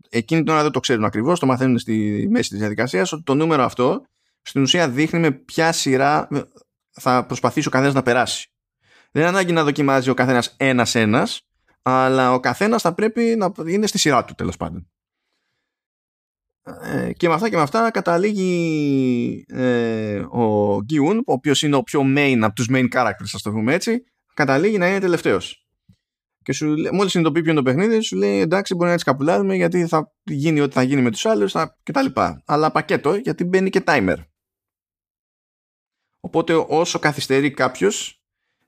[0.08, 3.34] εκείνη την ώρα δεν το ξέρουν ακριβώς το μαθαίνουν στη μέση της διαδικασίας ότι το
[3.34, 4.02] νούμερο αυτό
[4.42, 6.28] στην ουσία δείχνει με ποια σειρά
[6.90, 8.48] θα προσπαθήσει ο καθένας να περάσει.
[9.10, 11.40] Δεν είναι ανάγκη να δοκιμάζει ο καθένας ένας-ένας
[11.82, 14.88] αλλά ο καθένας θα πρέπει να είναι στη σειρά του τέλος πάντων
[16.82, 21.82] ε, και με αυτά και με αυτά καταλήγει ε, ο Γκιούν, ο οποίος είναι ο
[21.82, 24.04] πιο main από τους main characters, ας το πούμε έτσι,
[24.34, 25.66] καταλήγει να είναι τελευταίος.
[26.42, 29.54] Και σου, μόλις συνειδητοποιεί ποιο είναι το παιχνίδι, σου λέει εντάξει μπορεί να έτσι καπουλάρουμε
[29.54, 32.42] γιατί θα γίνει ό,τι θα γίνει με τους άλλους θα, και τα λοιπά.
[32.46, 34.16] Αλλά πακέτο γιατί μπαίνει και timer.
[36.20, 38.22] Οπότε όσο καθυστερεί κάποιος,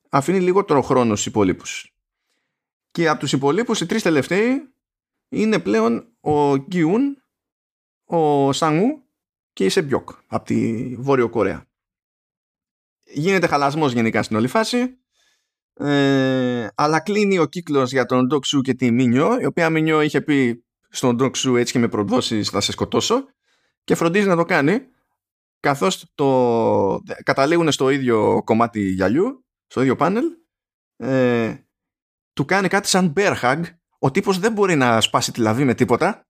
[0.08, 1.94] αφήνει λιγότερο χρόνο στους υπολείπους.
[2.90, 4.74] Και από τους υπολείπους οι τρεις τελευταίοι
[5.28, 7.22] είναι πλέον ο Γκιούν,
[8.06, 9.02] ο Σανγού
[9.52, 11.66] και η Σεμπιόκ από τη Βόρειο Κορέα.
[13.04, 14.98] Γίνεται χαλασμός γενικά στην όλη φάση
[15.78, 20.20] ε, αλλά κλείνει ο κύκλος για τον Ντοξού και τη Μίνιο η οποία Μίνιο είχε
[20.20, 23.24] πει στον Ντοξού έτσι και με προδόσεις θα σε σκοτώσω
[23.84, 24.80] και φροντίζει να το κάνει
[25.60, 30.24] καθώς το καταλήγουν στο ίδιο κομμάτι γυαλιού στο ίδιο πάνελ
[30.96, 31.54] ε,
[32.32, 33.62] του κάνει κάτι σαν bear hug
[33.98, 36.25] ο τύπος δεν μπορεί να σπάσει τη λαβή με τίποτα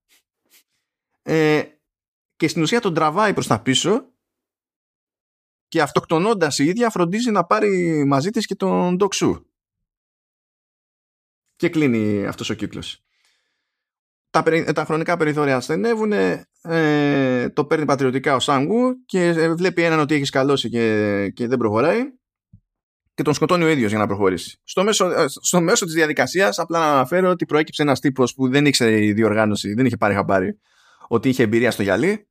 [1.28, 1.62] ε,
[2.36, 4.12] και στην ουσία τον τραβάει προς τα πίσω
[5.68, 9.46] και αυτοκτονώντας η ίδια φροντίζει να πάρει μαζί της και τον Ντοξού.
[11.56, 13.04] Και κλείνει αυτός ο κύκλος.
[14.30, 14.42] Τα,
[14.72, 16.12] τα χρονικά περιθώρια στενεύουν,
[16.62, 21.46] ε, το παίρνει πατριωτικά ο Σάγκου και ε, βλέπει έναν ότι έχει σκαλώσει και, και
[21.46, 22.02] δεν προχωράει
[23.14, 24.60] και τον σκοτώνει ο ίδιος για να προχωρήσει.
[24.64, 28.48] Στο μέσο, ε, στο μέσο της διαδικασίας απλά να αναφέρω ότι προέκυψε ένας τύπος που
[28.48, 30.58] δεν ήξερε η διοργάνωση, δεν είχε πάρει χαμπάρι
[31.08, 32.28] ότι είχε εμπειρία στο γυαλί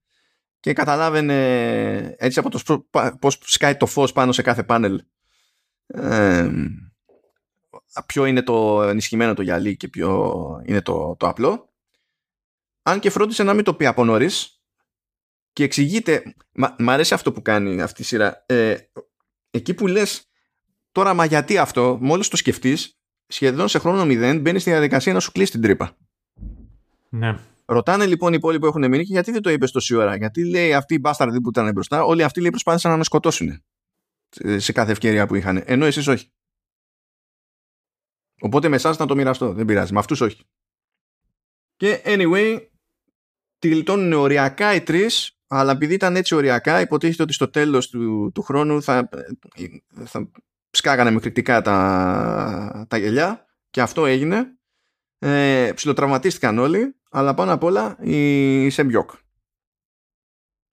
[0.59, 2.87] και καταλάβαινε έτσι από το
[3.19, 5.03] πώς σκάει το φως πάνω σε κάθε πάνελ.
[5.87, 6.51] Ε,
[8.05, 10.33] ποιο είναι το ενισχυμένο το γυαλί και ποιο
[10.65, 11.73] είναι το, το απλό.
[12.81, 14.61] Αν και φρόντισε να μην το πει από νωρίς.
[15.53, 16.35] και εξηγείται
[16.77, 18.43] μ' αρέσει αυτό που κάνει αυτή η σειρά.
[18.45, 18.75] Ε,
[19.51, 20.29] εκεί που λες
[20.91, 25.19] τώρα μα γιατί αυτό μόλις το σκεφτείς σχεδόν σε χρόνο μηδέν μπαίνεις στη διαδικασία να
[25.19, 25.97] σου κλείσει την τρύπα
[27.09, 30.15] ναι Ρωτάνε λοιπόν οι υπόλοιποι που έχουν μείνει και γιατί δεν το είπες τόση ώρα.
[30.15, 33.63] Γιατί λέει αυτοί οι μπάσταρδοι που ήταν μπροστά, όλοι αυτοί λέει προσπάθησαν να με σκοτώσουν
[34.57, 35.63] σε κάθε ευκαιρία που είχαν.
[35.65, 36.31] Ενώ εσείς όχι.
[38.41, 39.53] Οπότε με εσάς να το μοιραστώ.
[39.53, 39.93] Δεν πειράζει.
[39.93, 40.43] Με αυτούς όχι.
[41.75, 42.67] Και anyway,
[43.59, 48.31] τη γλιτώνουν οριακά οι τρεις, αλλά επειδή ήταν έτσι οριακά, υποτίθεται ότι στο τέλος του,
[48.33, 49.09] του χρόνου θα,
[50.05, 50.29] θα
[50.69, 54.49] σκάγανε με κριτικά τα, τα γελιά και αυτό έγινε.
[55.19, 59.11] Ε, ψιλοτραυματίστηκαν όλοι αλλά πάνω απ' όλα η Σεμπιόκ.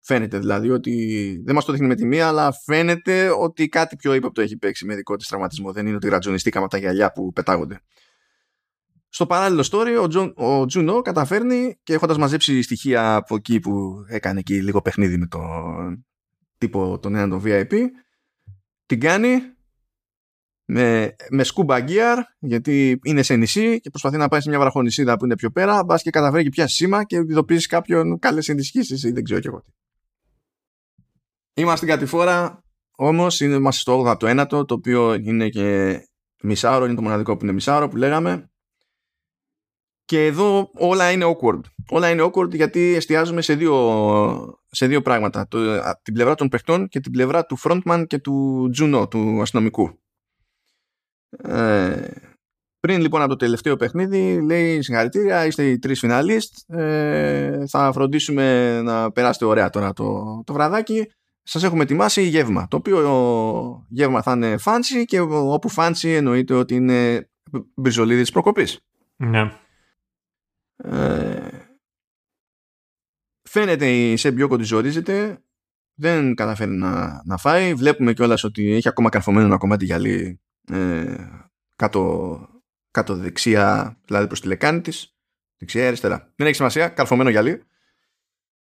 [0.00, 4.14] Φαίνεται δηλαδή ότι δεν μας το δείχνει με τη μία, αλλά φαίνεται ότι κάτι πιο
[4.14, 5.72] ύποπτο έχει παίξει με δικό της τραυματισμό.
[5.72, 7.80] Δεν είναι ότι γρατζουνιστήκαμε από τα γυαλιά που πετάγονται.
[9.08, 14.04] Στο παράλληλο story, ο, Τζον, ο Τζουνό καταφέρνει και έχοντας μαζέψει στοιχεία από εκεί που
[14.08, 16.06] έκανε εκεί λίγο παιχνίδι με τον
[16.58, 17.74] τύπο τον έναν τον VIP,
[18.86, 19.40] την κάνει
[20.64, 25.16] με, με scuba gear γιατί είναι σε νησί και προσπαθεί να πάει σε μια βραχονισίδα
[25.16, 29.02] που είναι πιο πέρα μπας και καταφέρει και πιάσει σήμα και ειδοποιήσει κάποιον καλέσει ενισχύσεις
[29.04, 29.70] ή δεν ξέρω και εγώ τι.
[31.54, 32.64] Είμαστε στην κατηφόρα
[32.96, 35.98] όμως είμαστε στο 8 από το 9 το οποίο είναι και
[36.42, 38.52] μισάωρο είναι το μοναδικό που είναι μισάωρο που λέγαμε
[40.04, 41.60] και εδώ όλα είναι awkward.
[41.90, 45.48] Όλα είναι awkward γιατί εστιάζουμε σε δύο, σε δύο πράγματα.
[45.48, 45.58] Το,
[46.02, 50.01] την πλευρά των παιχτών και την πλευρά του frontman και του Juno, του αστυνομικού.
[51.38, 52.10] Ε,
[52.80, 56.70] πριν λοιπόν από το τελευταίο παιχνίδι λέει συγχαρητήρια είστε οι τρεις φιναλίστ.
[56.70, 61.10] Ε, θα φροντίσουμε να περάσετε ωραία τώρα το, το βραδάκι.
[61.42, 66.74] Σας έχουμε ετοιμάσει γεύμα το οποίο γεύμα θα είναι fancy και όπου fancy εννοείται ότι
[66.74, 67.30] είναι
[67.74, 68.80] μπριζολίδι της προκοπής.
[69.16, 69.52] Ναι.
[70.76, 71.48] Ε,
[73.48, 75.42] φαίνεται η Σεμπιόκο ότι ζορίζεται
[75.94, 77.74] δεν καταφέρει να, να φάει.
[77.74, 81.28] Βλέπουμε κιόλας ότι έχει ακόμα καρφωμένο ένα κομμάτι γυαλί ε,
[81.76, 82.40] κάτω,
[82.90, 85.16] κάτω δεξιά, δηλαδή προς τη λεκάνη της,
[85.56, 86.32] δεξιά αριστερά.
[86.36, 87.62] Δεν έχει σημασία, καρφωμένο γυαλί,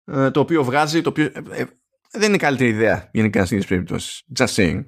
[0.04, 1.66] ε, το οποίο βγάζει, το οποίο ε, ε,
[2.10, 4.24] δεν είναι καλύτερη ιδέα γενικά στην περίπτωση.
[4.38, 4.84] Just saying.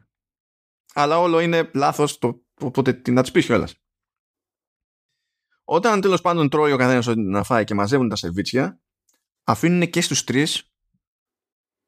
[0.94, 3.74] Αλλά όλο είναι λάθος, το, οπότε τι να της πεις κιόλας.
[5.64, 8.80] Όταν τέλος πάντων τρώει ο καθένας ό,τι να φάει και μαζεύουν τα σερβίτσια,
[9.44, 10.74] αφήνουν και στους τρεις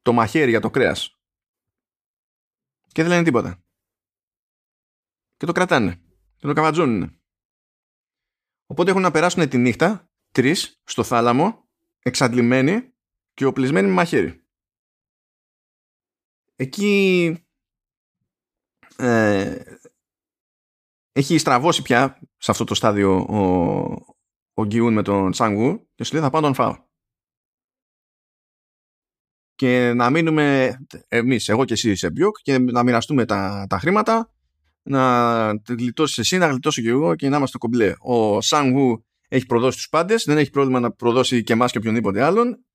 [0.01, 1.17] το μαχαίρι για το κρέας.
[2.87, 3.63] Και δεν λένε τίποτα.
[5.37, 5.95] Και το κρατάνε.
[6.35, 7.21] Και το καβατζώνουν.
[8.65, 11.69] Οπότε έχουν να περάσουν τη νύχτα τρεις στο θάλαμο,
[11.99, 12.93] εξαντλημένοι
[13.33, 14.43] και οπλισμένοι με μαχαίρι.
[16.55, 17.37] Εκεί
[18.97, 19.63] ε,
[21.11, 23.39] έχει στραβώσει πια σε αυτό το στάδιο ο,
[24.53, 26.91] ο Γκιούν με τον Σάνγκου και σου λέει θα πάω τον φάω.
[29.55, 30.77] Και να μείνουμε
[31.07, 34.32] εμείς, εγώ και εσύ σε Μπιοκ και να μοιραστούμε τα, τα χρήματα
[34.83, 37.93] να γλιτώσεις εσύ, να γλιτώσω και εγώ και να είμαστε κομπλέ.
[37.99, 42.21] Ο Σάνγκου έχει προδώσει τους πάντες, δεν έχει πρόβλημα να προδώσει και εμάς και οποιονδήποτε
[42.21, 42.65] άλλον.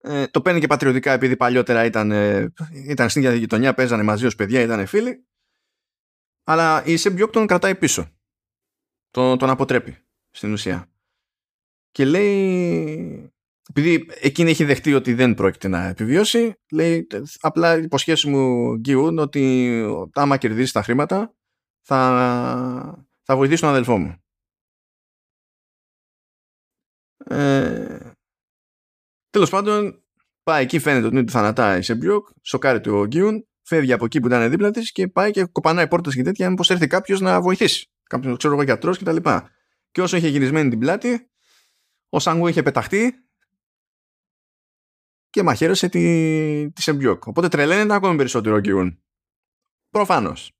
[0.00, 2.52] Ε, το παίρνει και πατριωτικά επειδή παλιότερα ήταν, ε,
[2.88, 5.26] ήταν στην ίδια γειτονιά, παίζανε μαζί ως παιδιά, ήταν φίλοι.
[6.44, 8.10] Αλλά η Σεμπιόκ τον κρατάει πίσω.
[9.10, 9.96] Τον, τον αποτρέπει
[10.30, 10.90] στην ουσία.
[11.90, 13.32] Και λέει,
[13.68, 17.06] επειδή εκείνη έχει δεχτεί ότι δεν πρόκειται να επιβιώσει, λέει
[17.40, 19.70] απλά υποσχέσει μου Γκιούν ότι
[20.12, 21.34] άμα κερδίσει τα χρήματα
[21.82, 24.16] θα, θα βοηθήσει τον αδελφό μου.
[27.24, 28.12] Ε,
[29.30, 30.04] τέλος πάντων
[30.42, 34.20] πάει εκεί φαίνεται ότι είναι του θανατά η Σεμπιόκ, σοκάρει του Γκιούν φεύγει από εκεί
[34.20, 37.40] που ήταν δίπλα της και πάει και κοπανάει πόρτες και τέτοια, μήπως έρθει κάποιος να
[37.40, 37.90] βοηθήσει.
[38.02, 39.16] Κάποιος, ξέρω εγώ, γιατρός κτλ.
[39.16, 39.40] Και,
[39.90, 41.30] και όσο είχε γυρισμένη την πλάτη,
[42.08, 43.26] ο Σάνγκου είχε πεταχτεί
[45.30, 47.26] και μαχαίρωσε τη, τη Σεμπιόκ.
[47.26, 49.02] Οπότε τρελαίνεται ακόμη περισσότερο ο Κιούν.
[49.90, 50.52] Προφανώς.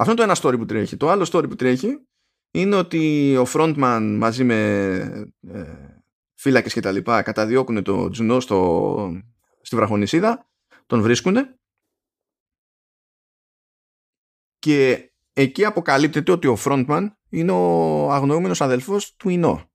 [0.00, 0.96] Αυτό είναι το ένα story που τρέχει.
[0.96, 2.06] Το άλλο story που τρέχει
[2.50, 4.54] είναι ότι ο frontman μαζί με
[5.40, 5.74] ε,
[6.34, 9.22] φύλακες και τα λοιπά καταδιώκουν το Τζουνό στο,
[9.60, 10.50] στη βραχονισίδα,
[10.86, 11.36] τον βρίσκουν
[14.58, 19.70] και εκεί αποκαλύπτεται ότι ο frontman είναι ο αγνοούμενος αδελφός του Ινώ.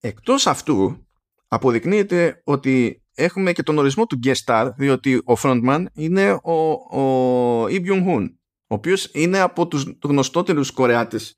[0.00, 1.06] Εκτός αυτού
[1.48, 6.70] αποδεικνύεται ότι έχουμε και τον ορισμό του guest star διότι ο frontman είναι ο,
[7.00, 8.26] ο Lee Byung-hun
[8.66, 11.36] ο οποίος είναι από τους γνωστότερους Κορεάτες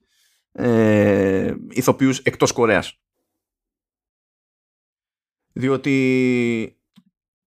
[0.53, 3.01] ε, ηθοποιούς εκτός Κορέας.
[5.53, 6.79] Διότι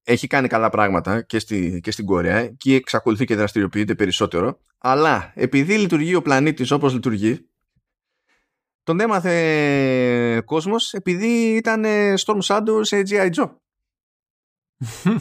[0.03, 5.31] έχει κάνει καλά πράγματα και, στη, και στην Κορέα και εξακολουθεί και δραστηριοποιείται περισσότερο αλλά
[5.35, 7.49] επειδή λειτουργεί ο πλανήτης όπως λειτουργεί
[8.83, 11.85] τον έμαθε κόσμος επειδή ήταν
[12.17, 13.29] Storm Shadow σε G.I.
[13.31, 13.55] Joe.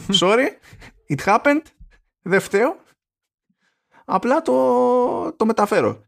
[0.21, 0.47] Sorry,
[1.09, 1.61] it happened,
[2.21, 2.79] δεν φταίω.
[4.13, 6.03] Απλά το, το μεταφέρω.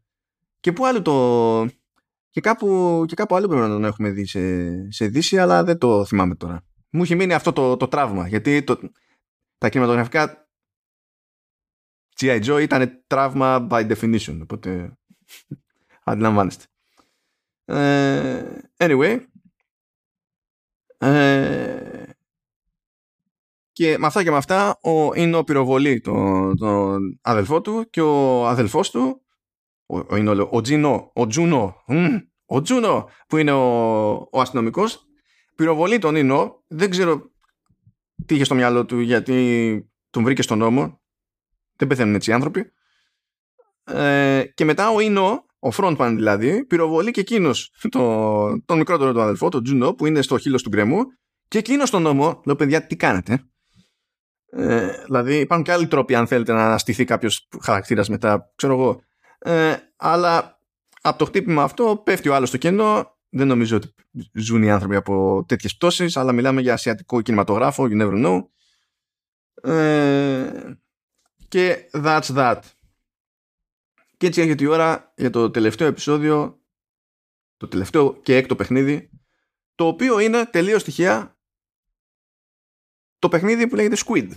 [0.60, 1.68] Και πού άλλο το...
[2.30, 5.78] Και κάπου, και κάπου άλλο πρέπει να τον έχουμε δει σε, σε Δύση, αλλά δεν
[5.78, 6.64] το θυμάμαι τώρα
[6.94, 8.28] μου έχει μείνει αυτό το, το τραύμα.
[8.28, 8.80] Γιατί το,
[9.58, 10.48] τα κινηματογραφικά
[12.20, 12.44] G.I.
[12.46, 14.40] Joe ήταν τραύμα by definition.
[14.42, 14.98] Οπότε
[16.04, 16.66] αντιλαμβάνεστε.
[17.66, 18.44] Ε,
[18.78, 19.26] anyway.
[20.98, 22.03] Ε,
[23.74, 28.02] και με αυτά και με αυτά ο, είναι ο πυροβολή τον, τον αδελφό του και
[28.02, 29.22] ο αδελφός του
[29.86, 31.76] ο, ο, ο, ο Τζίνο, ο Τζούνο,
[32.46, 35.08] ο Τζούνο που είναι ο, ο αστυνομικός
[35.56, 36.64] πυροβολεί τον Ινώ.
[36.68, 37.32] Δεν ξέρω
[38.26, 41.02] τι είχε στο μυαλό του γιατί τον βρήκε στον νόμο.
[41.76, 42.72] Δεν πεθαίνουν έτσι οι άνθρωποι.
[43.84, 49.22] Ε, και μετά ο Ινώ, ο frontman δηλαδή, πυροβολεί και εκείνος το, τον μικρότερο του
[49.22, 51.04] αδελφό, τον Τζουνό, που είναι στο χείλος του γκρεμού.
[51.48, 53.48] Και εκείνος στον νόμο, λέω παιδιά, τι κάνετε.
[54.56, 59.02] Ε, δηλαδή υπάρχουν και άλλοι τρόποι αν θέλετε να στηθεί κάποιος χαρακτήρας μετά, ξέρω εγώ.
[59.40, 60.60] Ε, αλλά
[61.02, 63.94] από το χτύπημα αυτό πέφτει ο άλλος στο κενό δεν νομίζω ότι
[64.34, 68.48] ζουν οι άνθρωποι από τέτοιες πτώσεις, αλλά μιλάμε για ασιατικό κινηματογράφο, you never know.
[69.70, 70.74] Ε,
[71.48, 72.60] και that's that.
[74.18, 76.62] Και έτσι έρχεται η ώρα για το τελευταίο επεισόδιο,
[77.58, 79.10] το τελευταίο και έκτο παιχνίδι,
[79.76, 81.38] το οποίο είναι τελείως τυχαία
[83.20, 84.30] το παιχνίδι που λέγεται Squid.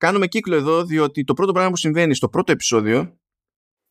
[0.00, 3.18] Κάνουμε κύκλο εδώ διότι το πρώτο πράγμα που συμβαίνει στο πρώτο επεισόδιο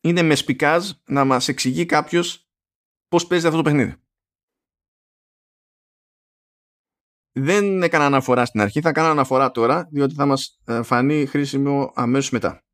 [0.00, 2.48] είναι με σπικάζ να μας εξηγεί κάποιος
[3.08, 3.94] πώς παίζει αυτό το παιχνίδι.
[7.32, 11.92] Δεν έκανα αναφορά στην αρχή, θα κάνω αναφορά τώρα, διότι θα μας ε, φανεί χρήσιμο
[11.94, 12.64] αμέσως μετά.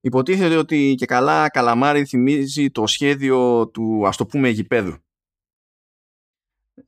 [0.00, 4.96] Υποτίθεται ότι και καλά καλαμάρι θυμίζει το σχέδιο του ας το πούμε γηπέδου.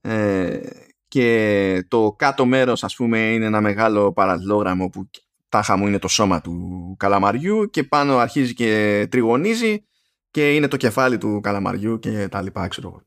[0.01, 0.69] Ε,
[1.09, 5.11] και το κάτω μέρος ας πούμε είναι ένα μεγάλο παραλληλόγραμμο που
[5.55, 9.85] τάχα μου είναι το σώμα του καλαμαριού και πάνω αρχίζει και τριγωνίζει
[10.31, 13.03] και είναι το κεφάλι του καλαμαριού και τα λοιπά, ξέρω εγώ.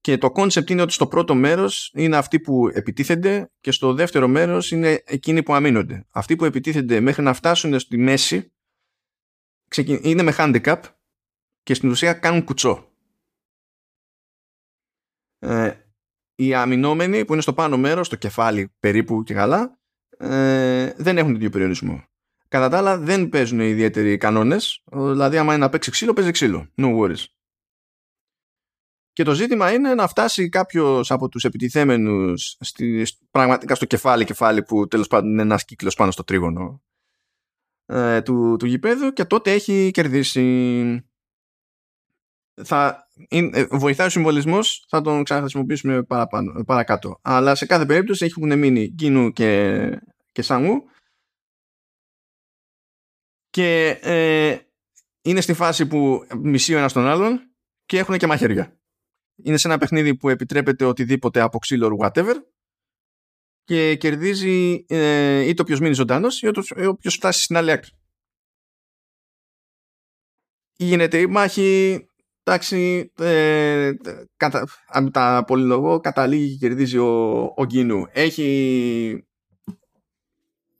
[0.00, 4.28] Και το κόνσεπτ είναι ότι στο πρώτο μέρος είναι αυτοί που επιτίθενται και στο δεύτερο
[4.28, 6.06] μέρος είναι εκείνοι που αμύνονται.
[6.10, 8.52] Αυτοί που επιτίθενται μέχρι να φτάσουν στη μέση
[10.02, 10.80] είναι με handicap
[11.62, 12.92] και στην ουσία κάνουν κουτσό.
[15.38, 15.72] Ε,
[16.34, 19.77] οι αμυνόμενοι που είναι στο πάνω μέρος, στο κεφάλι περίπου και καλά,
[20.18, 22.02] ε, δεν έχουν ίδιο περιορισμό.
[22.48, 26.68] Κατά τα άλλα δεν παίζουν ιδιαίτεροι κανόνες, δηλαδή άμα είναι να παίξει ξύλο, παίζει ξύλο.
[26.76, 27.24] No worries.
[29.12, 34.62] Και το ζήτημα είναι να φτάσει κάποιος από τους επιτιθέμενους στη, πραγματικά στο κεφάλι, κεφάλι
[34.62, 36.82] που τέλος πάντων είναι ένας κύκλος πάνω στο τρίγωνο
[37.86, 41.08] ε, του, του γηπέδου και τότε έχει κερδίσει.
[42.64, 43.07] Θα, είναι,
[43.70, 47.18] βοηθάει ο συμβολισμός, θα τον ξαναχρησιμοποιήσουμε παραπάνω, παρακάτω.
[47.22, 50.82] Αλλά σε κάθε περίπτωση έχουν μείνει Γκίνου και, και Σαμού
[53.50, 54.58] και ε,
[55.22, 57.52] είναι στη φάση που μισεί ο ένας τον άλλον
[57.86, 58.80] και έχουν και μαχαίρια.
[59.42, 62.34] Είναι σε ένα παιχνίδι που επιτρέπεται οτιδήποτε από ξύλο whatever
[63.64, 66.46] και κερδίζει ε, είτε όποιος μείνει ζωντανός ή
[66.86, 67.90] όποιος φτάσει στην άλλη άκρη.
[70.80, 72.07] Γίνεται η μάχη,
[72.48, 73.92] εντάξει, ε,
[74.36, 78.06] κατα, αν τα πολυλογώ, καταλήγει και κερδίζει ο, ο Γκίνου.
[78.12, 79.26] Έχει,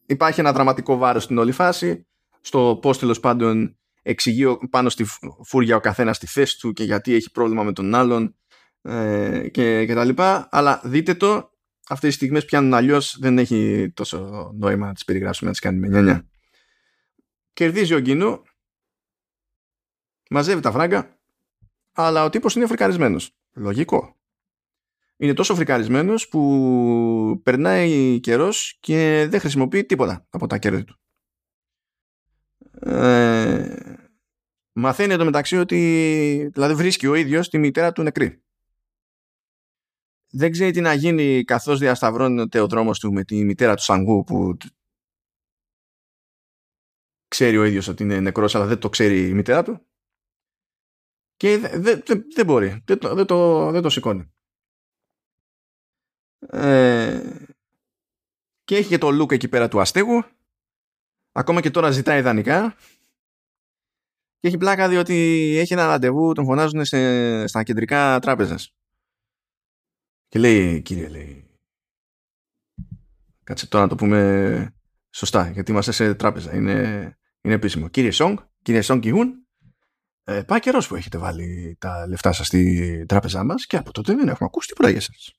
[0.07, 2.07] υπάρχει ένα δραματικό βάρος στην όλη φάση,
[2.41, 5.05] στο πώς τέλος πάντων εξηγεί πάνω στη
[5.45, 8.37] φούρια ο καθένας τη θέση του και γιατί έχει πρόβλημα με τον άλλον
[8.83, 10.49] ε, και, και τα λοιπά.
[10.51, 11.51] Αλλά δείτε το,
[11.89, 15.79] αυτές τις στιγμές πιάνουν αλλιώς δεν έχει τόσο νόημα να τις περιγράψουμε να τις κάνει
[15.79, 16.29] με νιάνια.
[17.53, 18.43] Κερδίζει ο Γκίνου,
[20.31, 21.18] μαζεύει τα φράγκα,
[22.01, 23.37] αλλά ο τύπος είναι φρικαρισμένος.
[23.55, 24.17] Λογικό.
[25.17, 31.01] Είναι τόσο φρικαρισμένος που περνάει καιρός και δεν χρησιμοποιεί τίποτα από τα κέρδη του.
[32.81, 34.07] Ε,
[34.73, 38.43] μαθαίνει εντωμεταξύ ότι δηλαδή βρίσκει ο ίδιος τη μητέρα του νεκρή
[40.31, 44.25] δεν ξέρει τι να γίνει καθώς διασταυρώνεται ο δρόμος του με τη μητέρα του Σανγκού
[44.25, 44.57] που
[47.29, 49.88] ξέρει ο ίδιος ότι είναι νεκρός αλλά δεν το ξέρει η μητέρα του
[51.39, 52.01] και δεν δε,
[52.35, 52.83] δε μπορεί.
[52.85, 54.33] Δεν το, δεν το, δεν το σηκώνει.
[56.39, 57.23] Ε,
[58.65, 60.23] και έχει και το look εκεί πέρα του αστέγου.
[61.33, 62.77] Ακόμα και τώρα ζητάει ιδανικά.
[64.39, 65.15] Και έχει πλάκα διότι
[65.59, 68.75] έχει ένα ραντεβού τον φωνάζουν σε, στα κεντρικά τράπεζας.
[70.29, 71.51] Και λέει, κύριε, λέει,
[73.45, 74.75] κάτσε τώρα να το πούμε
[75.11, 76.73] σωστά, γιατί είμαστε σε τράπεζα, είναι,
[77.41, 77.89] είναι επίσημο.
[77.89, 79.48] Κύριε Σονγκ, κύριε Σονγκ Γκι-Χουν,
[80.31, 84.15] ε, πάει καιρός που έχετε βάλει τα λεφτά σας στη τράπεζά μας και από τότε
[84.15, 85.33] δεν έχουμε ακούσει τίποτα για σας.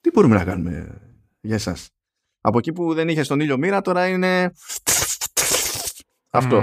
[0.00, 1.00] Τι μπορούμε να κάνουμε
[1.40, 1.90] για εσάς;
[2.40, 4.52] Από εκεί που δεν είχε τον ήλιο μοίρα τώρα είναι
[6.30, 6.62] αυτό,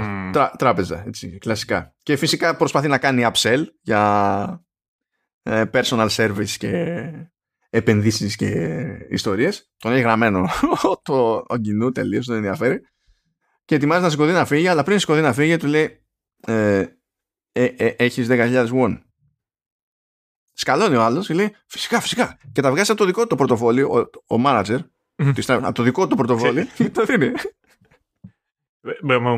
[0.58, 1.94] τράπεζα, έτσι, κλασικά.
[2.02, 4.64] Και φυσικά προσπαθεί να κάνει upsell για
[5.42, 7.02] ε, personal service και
[7.70, 8.80] επενδύσεις και
[9.10, 9.72] ιστορίες.
[9.78, 10.48] Τον έχει γραμμένο
[11.02, 12.80] το ογκινού τελείως, δεν ενδιαφέρει.
[13.64, 16.04] Και ετοιμάζει να σηκωθεί να φύγει, αλλά πριν σηκωθεί να φύγει του λέει
[16.46, 16.86] ε,
[17.52, 19.00] ε, ε, έχεις 10.000 won.
[20.52, 22.38] Σκαλώνει ο άλλος και λέει φυσικά, φυσικά.
[22.52, 24.78] Και τα βγάζει από το δικό του το πορτοφόλι, ο, ο manager,
[25.46, 27.32] από το δικό του πορτοφόλι και το δίνει.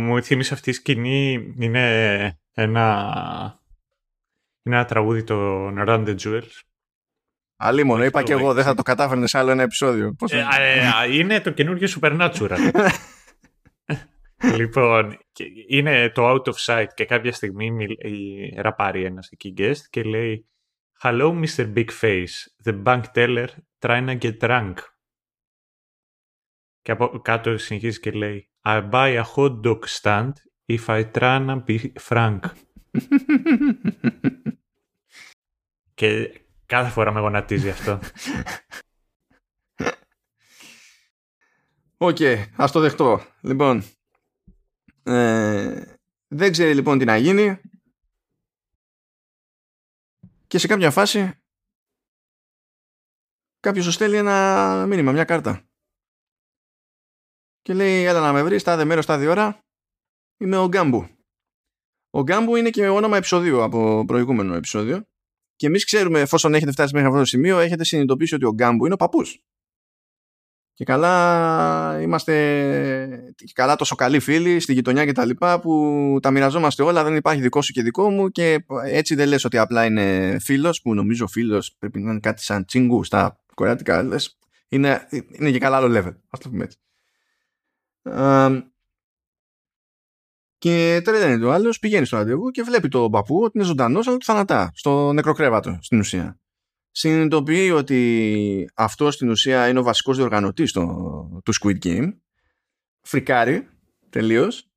[0.00, 3.58] Μου θύμισε αυτή η σκηνή, είναι ένα
[4.62, 6.60] είναι ένα τραγούδι το Run the Jewels.
[7.84, 10.16] μόνο, είπα και εγώ, δεν θα το κατάφερνες σε άλλο ένα επεισόδιο.
[10.30, 10.38] Ε,
[11.04, 12.58] ε, είναι το καινούργιο Supernatural.
[14.56, 15.18] λοιπόν,
[15.68, 17.70] είναι το Out of Sight και κάποια στιγμή
[18.56, 20.48] ραπάρει ένας εκεί guest και λέει
[21.02, 21.74] Hello Mr.
[21.74, 23.48] Big Face, the bank teller
[23.78, 24.74] trying to get drunk.
[26.82, 30.32] Και από κάτω συνεχίζει και λέει I buy a hot dog stand
[30.66, 32.40] if I try to be frank.
[35.94, 37.98] Και κάθε φορά με γονατίζει αυτό.
[41.96, 43.20] OK, okay, ας το δεχτώ.
[43.40, 43.82] Λοιπόν,
[45.04, 45.96] ε,
[46.28, 47.60] δεν ξέρει λοιπόν τι να γίνει
[50.46, 51.32] και σε κάποια φάση
[53.60, 55.68] κάποιος του στέλνει ένα μήνυμα, μια κάρτα.
[57.62, 59.58] Και λέει, έλα να με βρεις, τάδε μέρος, τάδε ώρα.
[60.36, 61.08] Είμαι ο Γκάνμπου.
[62.10, 65.04] Ο Γκάμπου είναι και όνομα επεισοδίου από προηγούμενο επεισόδιο.
[65.56, 68.84] Και εμείς ξέρουμε, εφόσον έχετε φτάσει μέχρι αυτό το σημείο, έχετε συνειδητοποιήσει ότι ο Γκάμπου
[68.84, 69.44] είναι ο παππούς.
[70.76, 72.34] Και καλά είμαστε
[73.34, 77.16] και καλά τόσο καλοί φίλοι στη γειτονιά και τα λοιπά που τα μοιραζόμαστε όλα, δεν
[77.16, 80.94] υπάρχει δικό σου και δικό μου και έτσι δεν λες ότι απλά είναι φίλος που
[80.94, 84.38] νομίζω φίλος πρέπει να είναι κάτι σαν τσιγκού στα κορεάτικα λες,
[84.68, 86.78] είναι, είναι και καλά άλλο level, ας το πούμε έτσι.
[90.58, 94.16] Και τρελαίνεται ο άλλος, πηγαίνει στο ραντεβού και βλέπει τον παππού ότι είναι ζωντανός, αλλά
[94.16, 96.38] του θανατά στο νεκροκρέβατο στην ουσία.
[96.96, 102.08] Συνειδητοποιεί ότι αυτό στην ουσία είναι ο βασικός διοργανωτής του Squid Game.
[103.02, 103.68] Φρικάρει
[104.10, 104.68] τελείως.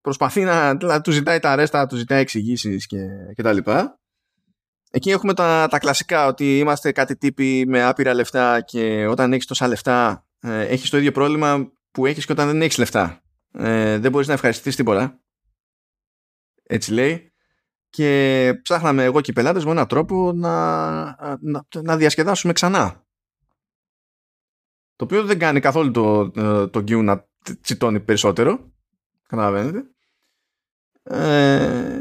[0.00, 4.00] Προσπαθεί να, να, του ζητάει τα αρέστα, του ζητάει εξηγήσεις και, και τα λοιπά.
[4.90, 9.46] εκεί έχουμε τα, τα κλασικά ότι είμαστε κάτι τύποι με άπειρα λεφτά και όταν έχεις
[9.46, 13.22] τόσα λεφτά ε, έχεις το ίδιο πρόβλημα που έχεις και όταν δεν έχεις λεφτά.
[13.52, 15.20] Ε, δεν μπορείς να ευχαριστηθείς τίποτα.
[16.62, 17.30] Έτσι λέει.
[17.96, 21.04] Και ψάχναμε εγώ και οι πελάτες με έναν τρόπο να,
[21.40, 23.04] να, να διασκεδάσουμε ξανά.
[24.96, 27.28] Το οποίο δεν κάνει καθόλου το, το, το να
[27.60, 28.72] τσιτώνει περισσότερο.
[29.28, 29.90] Καταλαβαίνετε.
[31.02, 32.00] Ε,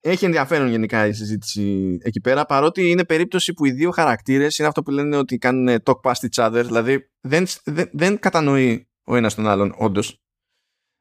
[0.00, 4.68] έχει ενδιαφέρον γενικά η συζήτηση εκεί πέρα παρότι είναι περίπτωση που οι δύο χαρακτήρες είναι
[4.68, 9.16] αυτό που λένε ότι κάνουν talk past each other δηλαδή δεν, δεν, δεν κατανοεί ο
[9.16, 10.18] ένας τον άλλον όντως.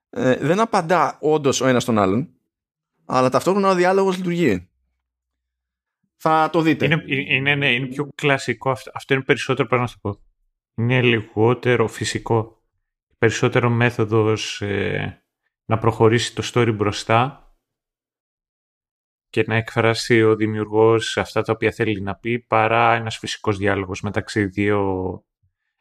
[0.09, 2.33] Ε, δεν απαντά όντως ο ένας τον άλλον
[3.05, 4.69] αλλά ταυτόχρονα ο διάλογος λειτουργεί.
[6.17, 6.85] Θα το δείτε.
[6.85, 10.19] Είναι, είναι, ναι, είναι πιο κλασικό αυτό, αυτό είναι περισσότερο πρέπει να σου πω.
[10.75, 12.61] Είναι λιγότερο φυσικό.
[13.17, 15.23] Περισσότερο μέθοδος ε,
[15.65, 17.43] να προχωρήσει το story μπροστά
[19.29, 24.01] και να εκφράσει ο δημιουργός αυτά τα οποία θέλει να πει παρά ένας φυσικός διάλογος
[24.01, 25.23] μεταξύ δύο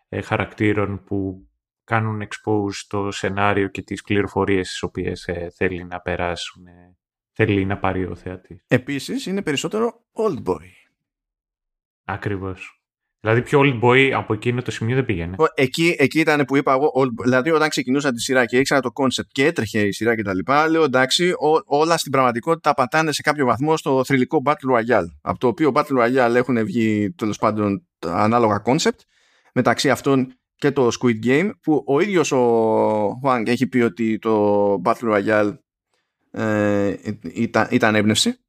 [0.08, 1.48] ε, χαρακτήρων που
[1.84, 6.96] κάνουν expose το σενάριο και τις πληροφορίες τις οποίες ε, θέλει να περάσουν, ε,
[7.44, 8.64] θέλει να πάρει ο θεατής.
[8.68, 10.66] Επίσης είναι περισσότερο old boy.
[12.04, 12.82] Ακριβώς.
[13.20, 15.36] Δηλαδή πιο old boy από εκείνο το σημείο δεν πήγαινε.
[15.54, 18.90] Εκεί, εκεί ήταν που είπα εγώ, old, δηλαδή όταν ξεκινούσα τη σειρά και ήξερα το
[18.94, 20.38] concept και έτρεχε η σειρά κτλ.
[20.70, 25.06] Λέω εντάξει, ό, όλα στην πραγματικότητα πατάνε σε κάποιο βαθμό στο θρηλυκό Battle Royale.
[25.20, 28.98] Από το οποίο Battle Royale έχουν βγει τέλος πάντων ανάλογα concept.
[29.54, 34.74] Μεταξύ αυτών και το Squid Game που ο ίδιος ο Huang έχει πει ότι το
[34.84, 35.52] Battle Royale
[36.32, 38.42] ε, ήταν, ήταν έμπνευση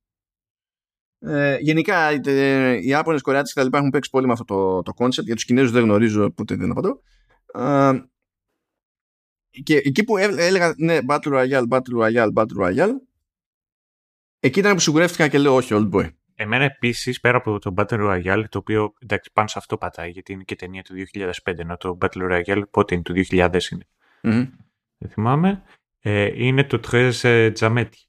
[1.25, 4.81] ε, γενικά ε, οι Άπωνες Κορεάτες και τα λοιπά έχουν παίξει πολύ με αυτό το,
[4.81, 5.23] το concept.
[5.23, 7.01] Για τους Κινέζους δεν γνωρίζω, οπότε δεν απαντώ.
[7.53, 7.99] Ε,
[9.63, 12.93] και εκεί που έλεγα ναι, Battle Royale, Battle Royale, Battle Royale,
[14.39, 16.09] εκεί ήταν που σιγουρεύτηκα και λέω όχι, Old Boy.
[16.35, 20.31] Εμένα επίσης, πέρα από το Battle Royale, το οποίο εντάξει πάνω σε αυτό πατάει, γιατί
[20.31, 23.87] είναι και ταινία του 2005, ενώ το Battle Royale πότε είναι, του 2000 είναι.
[24.21, 24.49] Mm-hmm.
[24.97, 25.63] Δεν θυμάμαι.
[26.05, 27.23] Ε, είναι το Τρέζ
[27.53, 28.07] Τζαμέτι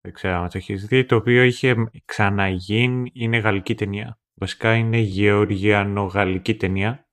[0.00, 4.18] δεν ξέρω αν το έχεις δει, το οποίο είχε ξαναγίνει, είναι γαλλική ταινία.
[4.34, 7.08] Βασικά είναι γεωργιανο-γαλλική ταινία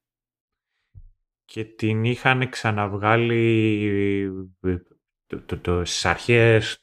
[1.46, 4.30] και την είχαν ξαναβγάλει
[5.26, 6.82] το, το, το, στις αρχές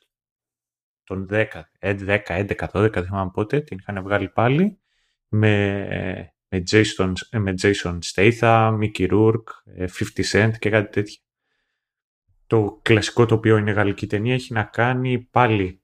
[1.04, 1.46] των 10,
[1.80, 4.80] 10, 11, 12, δεν θυμάμαι πότε, την είχαν βγάλει πάλι
[5.28, 11.22] με, με, Jason, με Jason Statham, Mickey Rourke, 50 Cent και κάτι τέτοιο.
[12.52, 15.82] Το κλασικό το οποίο είναι γαλλική ταινία έχει να κάνει πάλι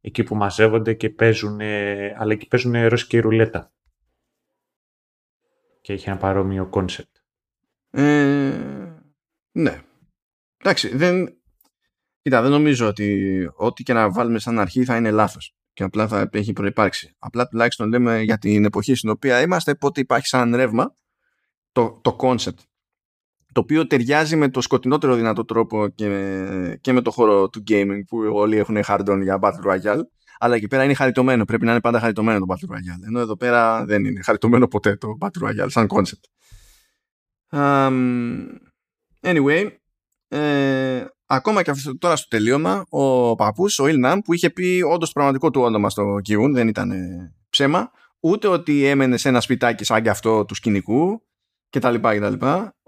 [0.00, 1.60] εκεί που μαζεύονται και παίζουν,
[2.16, 3.72] αλλά εκεί παίζουν ρωσική ρουλέτα.
[5.80, 7.16] Και έχει ένα παρόμοιο κόνσεπτ.
[7.90, 9.00] Ε,
[9.52, 9.82] ναι.
[10.56, 11.42] Εντάξει, δεν...
[12.22, 16.08] Κοίτα, δεν νομίζω ότι ό,τι και να βάλουμε σαν αρχή θα είναι λάθος και απλά
[16.08, 17.14] θα έχει προϋπάρξει.
[17.18, 20.96] Απλά τουλάχιστον λέμε για την εποχή στην οποία είμαστε πότε υπάρχει σαν ρεύμα
[21.72, 22.73] το, το concept
[23.54, 27.62] το οποίο ταιριάζει με το σκοτεινότερο δυνατό τρόπο και με, και με το χώρο του
[27.68, 30.00] gaming που όλοι έχουν hard για Battle Royale.
[30.38, 33.06] Αλλά εκεί πέρα είναι χαριτωμένο, πρέπει να είναι πάντα χαριτωμένο το Battle Royale.
[33.06, 36.24] Ενώ εδώ πέρα δεν είναι χαριτωμένο ποτέ το Battle Royale σαν concept.
[37.50, 38.44] Um,
[39.20, 39.70] anyway
[40.28, 45.08] ε, ακόμα και αυτό, τώρα στο τελείωμα ο παππούς, ο Ilnam που είχε πει όντως
[45.08, 46.92] το πραγματικό του όνομα στο Κιούν δεν ήταν
[47.48, 47.90] ψέμα
[48.20, 51.22] ούτε ότι έμενε σε ένα σπιτάκι σαν και αυτό του σκηνικού
[51.68, 51.90] και τα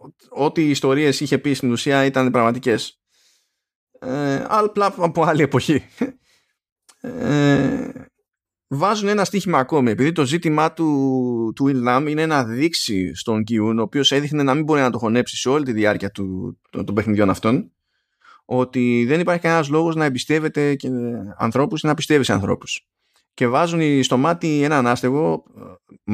[0.07, 0.45] λοιπά και τα λοιπά.
[0.45, 3.01] Ό,τι οι ιστορίες είχε πει στην ουσία ήταν πραγματικές.
[3.99, 5.85] Ε, αλλά από άλλη εποχή.
[7.01, 7.91] Ε,
[8.69, 13.79] βάζουν ένα στοίχημα ακόμη επειδή το ζήτημά του, του Will είναι να δείξει στον Κιούν
[13.79, 16.85] ο οποίος έδειχνε να μην μπορεί να το χωνέψει σε όλη τη διάρκεια του, των,
[16.85, 17.73] των παιχνιδιών αυτών
[18.45, 20.89] ότι δεν υπάρχει κανένας λόγος να εμπιστεύεται και
[21.37, 22.87] ανθρώπους ή να πιστεύει σε ανθρώπους
[23.35, 25.45] και βάζουν στο μάτι έναν άστεγο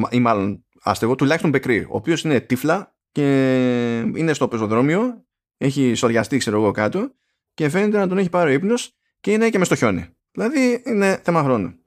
[0.09, 5.25] ή μάλλον άστεγο, τουλάχιστον μπεκρή, ο οποίος είναι τύφλα και είναι στο πεζοδρόμιο,
[5.57, 7.13] έχει σοριαστεί, ξέρω εγώ κάτω,
[7.53, 10.09] και φαίνεται να τον έχει πάρει ο ύπνος και είναι και μες στο χιόνι.
[10.31, 11.79] Δηλαδή είναι θέμα χρόνου.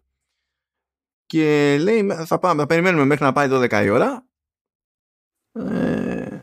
[1.26, 4.28] Και λέει, θα, πάμε, θα περιμένουμε μέχρι να πάει 12 η ώρα.
[5.52, 6.40] Ε,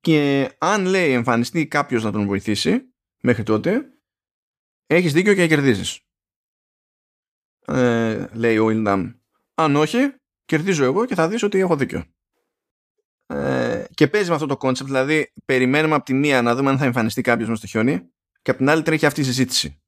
[0.00, 3.98] και αν λέει εμφανιστεί κάποιος να τον βοηθήσει μέχρι τότε,
[4.86, 6.00] έχεις δίκιο και κερδίζεις.
[7.66, 9.12] Ε, λέει ο Ιλνάμ.
[9.54, 10.14] Αν όχι,
[10.44, 12.04] κερδίζω εγώ και θα δεις ότι έχω δίκιο.
[13.26, 16.78] Ε, και παίζει με αυτό το κόνσεπτ, δηλαδή περιμένουμε από τη μία να δούμε αν
[16.78, 18.10] θα εμφανιστεί κάποιος μες στο χιόνι
[18.42, 19.82] και από την άλλη τρέχει αυτή η συζήτηση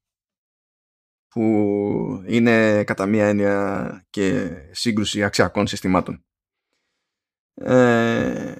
[1.27, 6.25] που είναι κατά μία έννοια και σύγκρουση αξιακών συστημάτων.
[7.53, 8.53] Ε,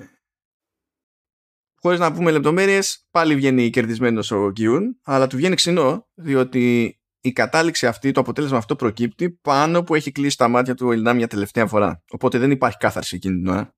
[1.82, 7.32] χωρίς να πούμε λεπτομέρειες πάλι βγαίνει κερδισμένος ο Γκιούν αλλά του βγαίνει ξινό διότι η
[7.32, 11.18] κατάληξη αυτή, το αποτέλεσμα αυτό προκύπτει πάνω που έχει κλείσει τα μάτια του ο Ιλνάμ
[11.18, 12.04] για τελευταία φορά.
[12.12, 13.77] Οπότε δεν υπάρχει κάθαρση εκείνη την ώρα.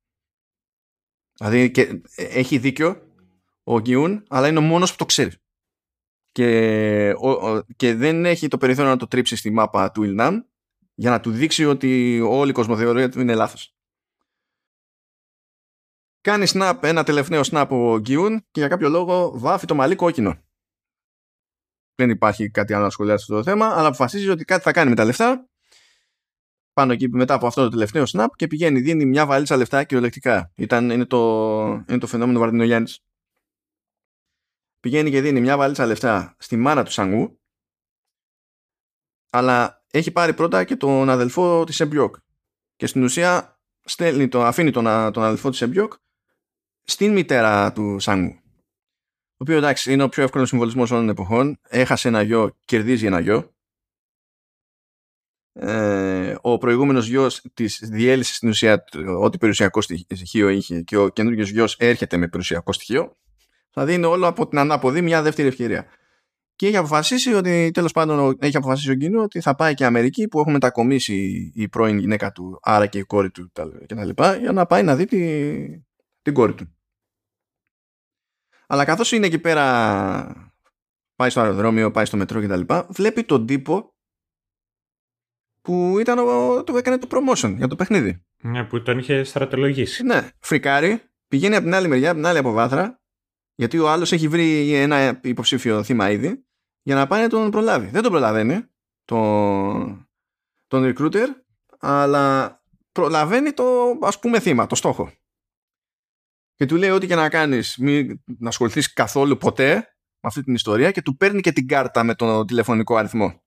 [1.39, 1.81] Δηλαδή και,
[2.15, 3.01] ε, έχει δίκιο
[3.63, 5.31] ο Γκιούν, αλλά είναι ο μόνος που το ξέρει.
[6.31, 7.13] Και,
[7.75, 10.39] και δεν έχει το περιθώριο να το τρίψει στη μάπα του Ιλνάμ
[10.95, 13.73] για να του δείξει ότι όλη η κοσμοθεωρία του είναι λάθος.
[16.21, 20.43] Κάνει snap, ένα τελευταίο snap ο Γκιούν και για κάποιο λόγο βάφει το μαλλί κόκκινο.
[21.95, 24.89] Δεν υπάρχει κάτι άλλο να σχολιάσει αυτό το θέμα, αλλά αποφασίζει ότι κάτι θα κάνει
[24.89, 25.48] με τα λεφτά.
[26.79, 30.51] Πάνω εκεί μετά από αυτό το τελευταίο snap και πηγαίνει, δίνει μια βαλίτσα λεφτά κυριολεκτικά.
[30.55, 32.99] Ήταν, είναι, το, είναι το φαινόμενο Βαρδινογιάννης.
[34.79, 37.39] Πηγαίνει και δίνει μια βαλίτσα λεφτά στη μάνα του Σανγκού,
[39.29, 42.15] αλλά έχει πάρει πρώτα και τον αδελφό της Σεμπιόκ.
[42.75, 44.83] Και στην ουσία στέλνει το, αφήνει τον,
[45.13, 45.93] τον αδελφό της Σεμπιόκ
[46.83, 48.39] στην μητέρα του Σανγκ-Ου.
[49.31, 51.59] Ο οποίος εντάξει είναι ο πιο εύκολος συμβολισμός όλων των εποχών.
[51.61, 53.53] Έχασε ένα γιο, κερδίζει ένα γιο.
[55.61, 58.83] Ε, ο προηγούμενος γιος της διέλυσε στην ουσία
[59.19, 63.15] ό,τι περιουσιακό στοιχείο είχε και ο καινούργιος γιος έρχεται με περιουσιακό στοιχείο.
[63.71, 65.85] Θα δίνει όλο από την ανάποδη μια δεύτερη ευκαιρία.
[66.55, 70.27] Και έχει αποφασίσει ότι τέλος πάντων έχει αποφασίσει ο Γκίνου ότι θα πάει και Αμερική
[70.27, 74.09] που έχουν μετακομίσει η πρώην γυναίκα του, άρα και η κόρη του κτλ.
[74.39, 75.19] για να πάει να δει τη,
[76.21, 76.77] την κόρη του.
[78.67, 80.53] Αλλά καθώς είναι εκεί πέρα
[81.15, 82.61] πάει στο αεροδρόμιο, πάει στο μετρό κτλ.
[82.89, 83.93] Βλέπει τον τύπο
[85.69, 88.25] που ήταν ο, το έκανε το promotion για το παιχνίδι.
[88.41, 90.03] Ναι, που τον είχε στρατολογήσει.
[90.03, 93.01] Ναι, φρικάρει, πηγαίνει από την άλλη μεριά, από την άλλη αποβάθρα,
[93.55, 96.45] γιατί ο άλλος έχει βρει ένα υποψήφιο θύμα ήδη,
[96.81, 97.87] για να πάει να τον προλάβει.
[97.87, 98.65] Δεν τον προλαβαίνει
[99.05, 100.09] τον,
[100.67, 101.25] τον recruiter,
[101.79, 102.57] αλλά
[102.91, 105.11] προλαβαίνει το ας πούμε θύμα, το στόχο
[106.55, 109.73] και του λέει ό,τι και να κάνεις μην να ασχοληθείς καθόλου ποτέ
[110.19, 113.41] με αυτή την ιστορία και του παίρνει και την κάρτα με τον τηλεφωνικό αριθμό.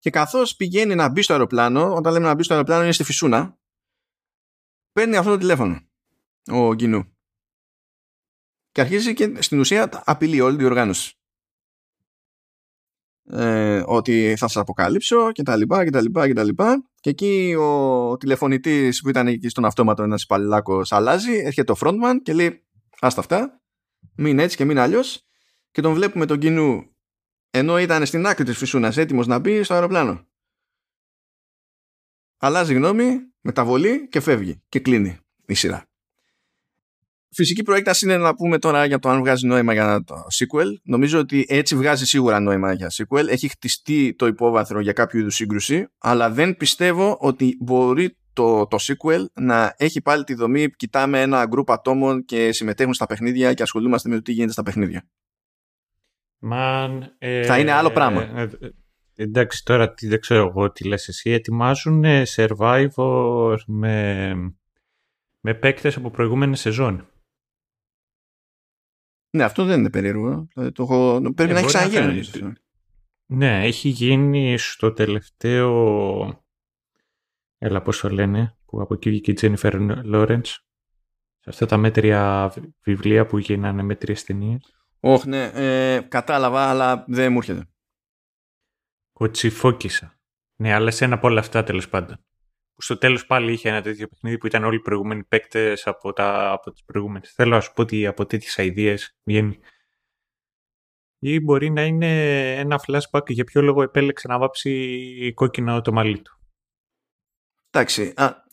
[0.00, 3.04] Και καθώς πηγαίνει να μπει στο αεροπλάνο, όταν λέμε να μπει στο αεροπλάνο είναι στη
[3.04, 3.58] Φυσούνα,
[4.92, 5.80] παίρνει αυτό το τηλέφωνο
[6.50, 7.16] ο Γκινού.
[8.72, 11.20] Και αρχίζει και στην ουσία απειλεί όλη την οργάνωση
[13.32, 17.10] ε, ότι θα σας αποκαλύψω και τα λοιπά και τα λοιπά και τα λοιπά και
[17.10, 22.32] εκεί ο τηλεφωνητής που ήταν εκεί στον αυτόματο ένας υπαλληλάκος αλλάζει έρχεται ο frontman και
[22.32, 22.66] λέει
[23.00, 23.62] άστα αυτά
[24.16, 25.26] μην έτσι και μην αλλιώς.
[25.70, 26.96] και τον βλέπουμε τον κοινού
[27.50, 30.26] ενώ ήταν στην άκρη της φυσούνας έτοιμος να μπει στο αεροπλάνο
[32.38, 35.90] αλλάζει γνώμη μεταβολή και φεύγει και κλείνει η σειρά
[37.32, 40.66] Φυσική προέκταση είναι να πούμε τώρα για το αν βγάζει νόημα για το sequel.
[40.82, 43.26] Νομίζω ότι έτσι βγάζει σίγουρα νόημα για sequel.
[43.28, 48.76] Έχει χτιστεί το υπόβαθρο για κάποιο είδους σύγκρουση, αλλά δεν πιστεύω ότι μπορεί το, το
[48.80, 53.62] sequel να έχει πάλι τη δομή κοιτάμε ένα γκρουπ ατόμων και συμμετέχουν στα παιχνίδια και
[53.62, 55.08] ασχολούμαστε με το τι γίνεται στα παιχνίδια.
[56.42, 58.22] Man, ε, Θα είναι άλλο πράγμα.
[58.22, 58.70] Ε, ε,
[59.14, 61.30] εντάξει, τώρα τι, δεν ξέρω εγώ τι λες εσύ.
[61.30, 62.04] Ετοιμάζουν
[62.36, 64.34] Survivor με,
[65.40, 67.08] με παίκτες από προηγούμενες σεζόν.
[69.30, 70.48] Ναι, αυτό δεν είναι περίεργο.
[70.52, 71.20] Δηλαδή, το έχω...
[71.34, 72.22] Πρέπει ε, να έχει ξαναγίνει.
[73.26, 76.44] Ναι, έχει γίνει στο τελευταίο.
[77.58, 80.44] Έλα, πώς το λένε, που από εκεί βγήκε η Τζένιφερ Λόρεντ.
[81.38, 82.52] Σε αυτά τα μέτρια
[82.82, 84.79] βιβλία που γίνανε μέτρια ταινίες.
[85.00, 87.68] Όχι, ναι, ε, κατάλαβα, αλλά δεν μου έρχεται.
[89.12, 90.20] Κοτσιφόκησα.
[90.56, 92.24] Ναι, αλλά σε ένα από όλα αυτά τέλος πάντων
[92.80, 96.12] που στο τέλος πάλι είχε ένα τέτοιο παιχνίδι που ήταν όλοι οι προηγούμενοι παίκτες από,
[96.12, 97.32] τα, από τις προηγούμενες.
[97.32, 99.58] Θέλω να σου πω ότι από τέτοιες ιδέες βγαίνει.
[101.18, 106.22] Ή μπορεί να είναι ένα flashback για ποιο λόγο επέλεξε να βάψει κόκκινο το μαλλί
[106.22, 106.38] του.
[107.70, 108.12] Εντάξει.
[108.16, 108.44] Α,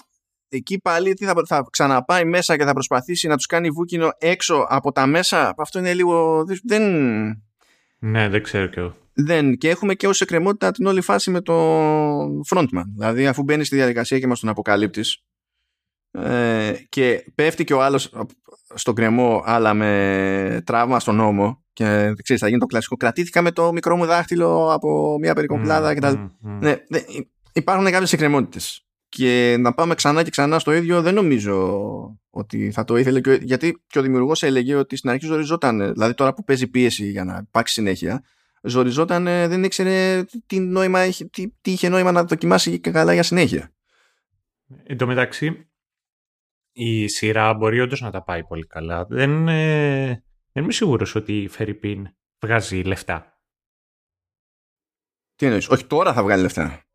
[0.50, 4.66] εκεί πάλι τι θα, θα ξαναπάει μέσα και θα προσπαθήσει να τους κάνει βούκινο έξω
[4.70, 5.54] από τα μέσα.
[5.58, 6.46] Αυτό είναι λίγο...
[6.64, 6.84] Δεν...
[8.00, 9.58] Ναι, δεν ξέρω κι εγώ δεν.
[9.58, 11.56] Και έχουμε και ως εκκρεμότητα την όλη φάση με το
[12.24, 12.84] frontman.
[12.96, 15.24] Δηλαδή, αφού μπαίνει στη διαδικασία και μας τον αποκαλύπτεις
[16.12, 18.14] ε, και πέφτει και ο άλλος
[18.74, 21.64] στον κρεμό, αλλά με τραύμα στον νόμο.
[21.74, 22.96] Και ξέρεις, θα γίνει το κλασικό.
[22.96, 26.14] Κρατήθηκα με το μικρό μου δάχτυλο από μια περικοπλάδα mm, κτλ.
[26.16, 26.58] Mm, mm.
[26.60, 26.76] Ναι,
[27.54, 28.87] υπάρχουν κάποιες εκκρεμότητες.
[29.10, 33.22] Και να πάμε ξανά και ξανά στο ίδιο δεν νομίζω ότι θα το ήθελε.
[33.22, 35.92] Και, γιατί και ο δημιουργός έλεγε ότι στην αρχή ζοριζόταν.
[35.94, 38.24] Δηλαδή τώρα που παίζει πίεση για να υπάρξει συνέχεια,
[38.62, 43.72] ζοριζόταν, δεν ήξερε τι, νόημα, τι, τι είχε νόημα να δοκιμάσει και καλά για συνέχεια.
[44.84, 45.70] Εν τω μεταξύ,
[46.72, 49.06] η σειρά μπορεί όντως να τα πάει πολύ καλά.
[49.06, 52.08] Δεν, ε, δεν είμαι σίγουρος ότι η Φερρυπίν
[52.40, 53.42] βγάζει λεφτά.
[55.36, 56.87] Τι εννοείς, όχι τώρα θα βγάλει λεφτά.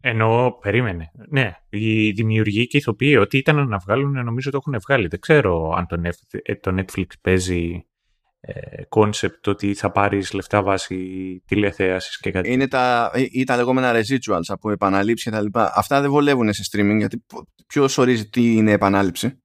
[0.00, 1.10] Ενώ περίμενε.
[1.28, 5.06] Ναι, οι δημιουργοί και οι ηθοποιοί, ό,τι ήταν να βγάλουν, νομίζω το έχουν βγάλει.
[5.06, 5.86] Δεν ξέρω αν
[6.60, 7.84] το Netflix παίζει
[8.88, 10.96] κόνσεπτ ότι θα πάρεις λεφτά βάσει
[11.46, 12.52] τηλεθέασης και κάτι.
[12.52, 15.72] Είναι τα, ή τα λεγόμενα residuals από επανάληψη και τα λοιπά.
[15.76, 17.24] Αυτά δεν βολεύουν σε streaming γιατί
[17.66, 19.42] ποιος ορίζει τι είναι επανάληψη.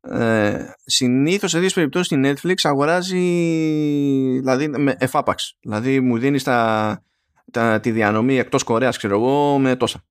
[0.00, 3.18] Ε, Συνήθως σε δύο περιπτώσεις η Netflix αγοράζει
[4.38, 5.56] δηλαδή με εφάπαξ.
[5.60, 7.02] Δηλαδή μου δίνεις τα,
[7.50, 10.04] τα, τη διανομή εκτός Κορέας, ξέρω εγώ, με τόσα.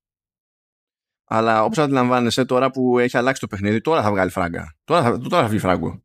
[1.32, 4.76] Αλλά όπως αντιλαμβάνεσαι τώρα που έχει αλλάξει το παιχνίδι, τώρα θα βγάλει φράγκα.
[4.84, 6.04] Τώρα θα, τώρα θα βγει φράγκο.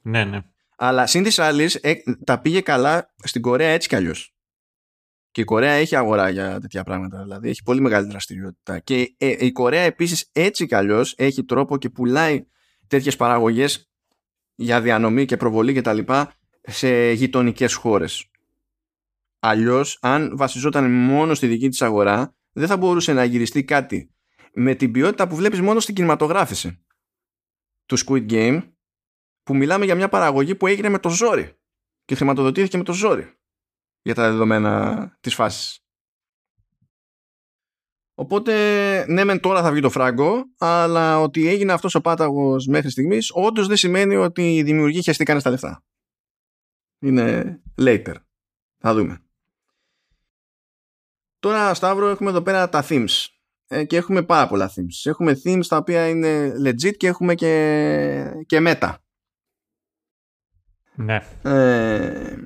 [0.00, 0.40] Ναι, ναι.
[0.76, 1.94] Αλλά σύν της άλλης, ε,
[2.24, 4.34] τα πήγε καλά στην Κορέα έτσι κι αλλιώς.
[5.30, 7.22] Και η Κορέα έχει αγορά για τέτοια πράγματα.
[7.22, 8.78] Δηλαδή έχει πολύ μεγάλη δραστηριότητα.
[8.78, 12.46] Και ε, η Κορέα επίσης έτσι κι αλλιώς έχει τρόπο και πουλάει
[12.86, 13.90] τέτοιες παραγωγές
[14.54, 15.98] για διανομή και προβολή κτλ.
[16.62, 18.30] σε γειτονικές χώρες.
[19.46, 24.14] Αλλιώς, αν βασιζόταν μόνο στη δική της αγορά, δεν θα μπορούσε να γυριστεί κάτι
[24.52, 26.84] με την ποιότητα που βλέπεις μόνο στην κινηματογράφηση
[27.86, 28.72] του Squid Game
[29.42, 31.58] που μιλάμε για μια παραγωγή που έγινε με το ζόρι
[32.04, 33.38] και χρηματοδοτήθηκε με το ζόρι
[34.02, 35.84] για τα δεδομένα της φάσης.
[38.14, 38.52] Οπότε,
[39.08, 43.30] ναι, μεν τώρα θα βγει το φράγκο, αλλά ότι έγινε αυτός ο πάταγος μέχρι στιγμής,
[43.34, 45.84] όντως δεν σημαίνει ότι οι δημιουργοί χαιστήκαν στα λεφτά.
[46.98, 48.14] Είναι later.
[48.78, 49.23] Θα δούμε.
[51.44, 53.26] Τώρα, Σταύρο, έχουμε εδώ πέρα τα themes.
[53.66, 55.10] Ε, και έχουμε πάρα πολλά themes.
[55.10, 58.94] Έχουμε themes τα οποία είναι legit και έχουμε και, και meta.
[60.94, 61.20] Ναι.
[61.42, 62.36] Ε,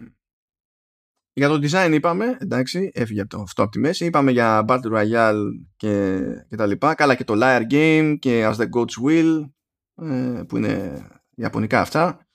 [1.33, 4.05] για το design είπαμε, εντάξει, έφυγε αυτό, αυτό από τη μέση.
[4.05, 5.43] Είπαμε για Battle Royale
[5.77, 6.95] και, και τα λοιπά.
[6.95, 9.51] Καλά και το Liar Game και As the Goats Will,
[9.95, 12.27] ε, που είναι ιαπωνικά αυτά.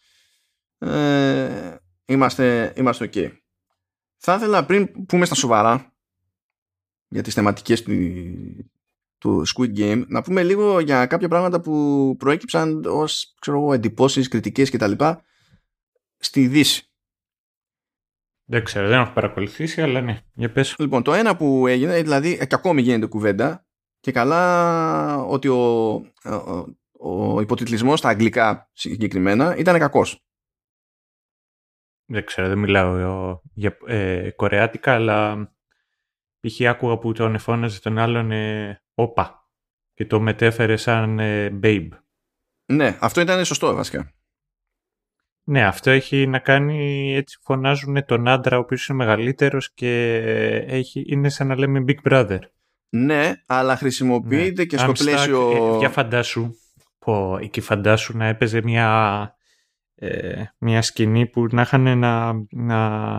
[0.77, 1.75] Ε,
[2.05, 3.31] είμαστε, είμαστε ok.
[4.17, 5.92] Θα ήθελα πριν πούμε στα σοβαρά
[7.13, 7.83] για τις θεματικές
[9.17, 14.27] του Squid Game να πούμε λίγο για κάποια πράγματα που προέκυψαν ως ξέρω εγώ, εντυπώσεις,
[14.27, 14.91] κριτικές κτλ.
[16.17, 16.87] στη Δύση.
[18.45, 20.75] Δεν ξέρω, δεν έχω παρακολουθήσει, αλλά ναι, για πες.
[20.79, 23.65] Λοιπόν, το ένα που έγινε, δηλαδή και ακόμη γίνεται κουβέντα
[23.99, 25.91] και καλά ότι ο,
[26.23, 26.65] ο,
[27.09, 30.25] ο υποτιτλισμός στα αγγλικά συγκεκριμένα ήταν κακός.
[32.05, 35.51] Δεν ξέρω, δεν μιλάω για ε, κορεάτικα, αλλά
[36.47, 36.67] π.χ.
[36.67, 39.47] άκουγα που τον εφώναζε τον άλλον ε, όπα
[39.93, 41.89] και το μετέφερε σαν ε, babe.
[42.65, 44.11] Ναι, αυτό ήταν σωστό βασικά.
[45.43, 50.15] Ναι, αυτό έχει να κάνει, έτσι φωνάζουν τον άντρα ο οποίος είναι μεγαλύτερος και
[50.67, 52.39] έχει, είναι σαν να λέμε Big Brother.
[52.89, 54.67] Ναι, αλλά χρησιμοποιείται ναι.
[54.67, 55.51] και στο πλαίσιο...
[55.75, 56.55] Ε, για φαντάσου,
[56.97, 59.35] πω, εκεί φαντάσου να έπαιζε μια,
[59.95, 63.09] ε, μια σκηνή που να είχαν να, να,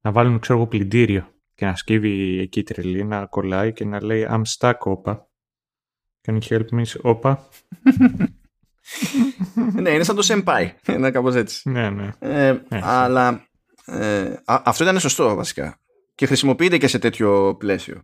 [0.00, 4.26] να βάλουν ξέρω εγώ πλυντήριο και να σκύβει εκεί τρελή, να κολλάει και να λέει
[4.30, 5.28] I'm stuck, όπα.
[6.26, 7.48] Can you help me, όπα;
[9.82, 10.68] ναι, είναι σαν το senpai.
[10.88, 11.68] Είναι κάπως έτσι.
[11.70, 12.10] Ναι, ναι.
[12.18, 13.48] Ε, ναι αλλά
[13.84, 15.80] ε, αυτό ήταν σωστό βασικά.
[16.14, 18.02] Και χρησιμοποιείται και σε τέτοιο πλαίσιο.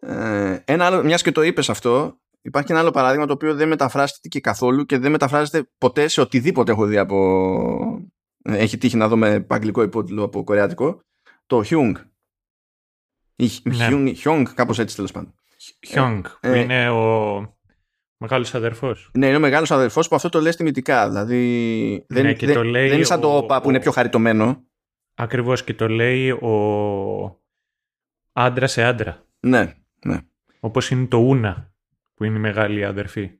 [0.00, 3.68] Ε, ένα άλλο, μιας και το είπες αυτό, υπάρχει ένα άλλο παράδειγμα το οποίο δεν
[3.68, 8.08] μεταφράζεται και καθόλου και δεν μεταφράζεται ποτέ σε οτιδήποτε έχω δει από...
[8.42, 11.00] Έχει τύχει να δω με αγγλικό υπότιτλο από κορεάτικο.
[11.46, 11.92] Το Hyung.
[13.36, 14.12] Ή ναι.
[14.24, 15.34] Hyung, κάπως έτσι τέλος πάντων.
[15.94, 17.56] Hyung, που ε, είναι ο
[18.16, 19.10] μεγάλος αδερφός.
[19.14, 21.08] Ναι, είναι ο μεγάλος αδερφός που αυτό το λέει τιμητικά.
[21.08, 24.64] Δηλαδή δεν, ναι, δεν, δεν είναι σαν το ΟΠΑ που είναι πιο χαριτωμένο.
[25.14, 27.42] Ακριβώς και το λέει ο
[28.32, 29.26] άντρα σε άντρα.
[29.40, 29.74] Ναι,
[30.06, 30.18] ναι.
[30.60, 31.72] Όπως είναι το Ούνα
[32.14, 33.30] που είναι η μεγάλη αδερφή.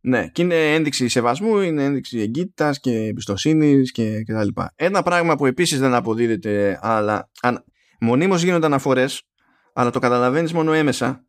[0.00, 4.72] Ναι, και είναι ένδειξη σεβασμού, είναι ένδειξη εγκύτητας και εμπιστοσύνης και, και τα λοιπά.
[4.76, 7.64] Ένα πράγμα που επίσης δεν αποδίδεται, αλλά αν,
[8.00, 9.29] μονίμως γίνονται αναφορές,
[9.72, 11.24] αλλά το καταλαβαίνεις μόνο έμεσα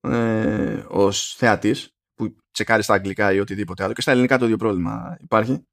[0.00, 1.76] ε, ως θεατή,
[2.14, 5.66] που τσεκάρεις στα αγγλικά ή οτιδήποτε άλλο, και στα ελληνικά το ίδιο πρόβλημα υπάρχει,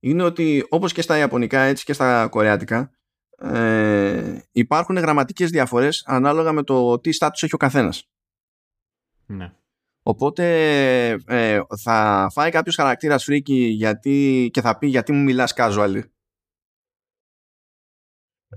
[0.00, 2.90] είναι ότι όπως και στα ιαπωνικά έτσι και στα κορεάτικα,
[3.38, 8.08] ε, υπάρχουν γραμματικές διαφορές ανάλογα με το τι στάτους έχει ο καθένας.
[9.26, 9.52] Ναι.
[10.02, 10.44] Οπότε
[11.26, 16.02] ε, θα φάει κάποιος χαρακτήρας φρίκι γιατί, και θα πει γιατί μου μιλάς casual.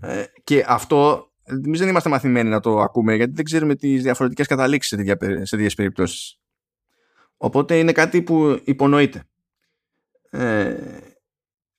[0.02, 4.48] Ε, και αυτό εμείς δεν είμαστε μαθημένοι να το ακούμε γιατί δεν ξέρουμε τις διαφορετικές
[4.48, 4.98] καταλήξεις
[5.42, 6.40] σε τέτοιες περιπτώσεις.
[7.38, 9.24] Οπότε είναι κάτι που υπονοείται.
[10.30, 10.76] Ε,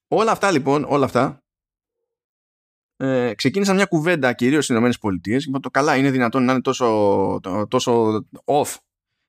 [0.09, 1.45] όλα αυτά λοιπόν, όλα αυτά
[2.97, 7.41] ε, ξεκίνησαν μια κουβέντα κυρίως στις ΗΠΑ και το καλά είναι δυνατόν να είναι τόσο,
[7.69, 8.77] τόσο off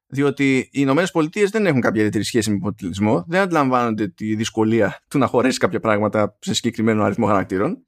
[0.08, 5.04] διότι οι Ηνωμένες Πολιτείες δεν έχουν κάποια ιδιαίτερη σχέση με υποτιτλισμό, δεν αντιλαμβάνονται τη δυσκολία
[5.10, 7.87] του να χωρέσει κάποια πράγματα σε συγκεκριμένο αριθμό χαρακτήρων.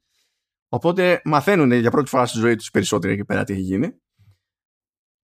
[0.72, 4.00] Οπότε μαθαίνουν για πρώτη φορά στη ζωή τους περισσότερο εκεί πέρα τι έχει γίνει.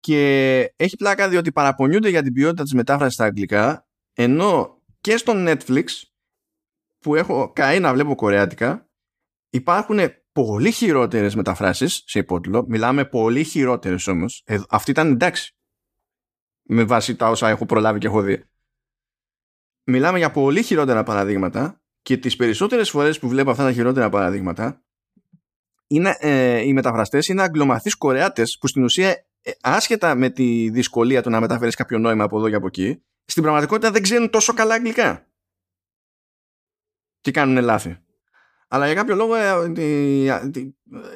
[0.00, 5.32] Και έχει πλάκα διότι παραπονιούνται για την ποιότητα της μετάφρασης στα αγγλικά, ενώ και στο
[5.36, 5.84] Netflix,
[6.98, 8.88] που έχω καεί να βλέπω κορεάτικα,
[9.50, 9.98] υπάρχουν
[10.32, 12.64] πολύ χειρότερες μεταφράσεις σε υπότιτλο.
[12.68, 14.42] Μιλάμε πολύ χειρότερες όμως.
[14.46, 15.54] Ε, αυτή ήταν εντάξει.
[16.62, 18.44] Με βάση τα όσα έχω προλάβει και έχω δει.
[19.84, 24.84] Μιλάμε για πολύ χειρότερα παραδείγματα και τις περισσότερες φορές που βλέπω αυτά τα χειρότερα παραδείγματα
[25.90, 29.08] είναι, ε, οι μεταφραστές είναι αγγλομαθείς Κορεάτες που στην ουσία
[29.42, 33.02] ε, άσχετα με τη δυσκολία του να μεταφέρεις κάποιο νόημα από εδώ και από εκεί
[33.24, 35.26] στην πραγματικότητα δεν ξέρουν τόσο καλά αγγλικά
[37.20, 37.98] και κάνουν λάθη.
[38.68, 39.72] Αλλά για κάποιο λόγο ε,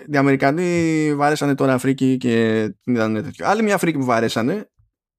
[0.06, 3.46] οι Αμερικανοί βαρέσανε τώρα Αφρική και την είδαν τέτοιο.
[3.46, 4.70] Άλλη μια Αφρική που βαρέσανε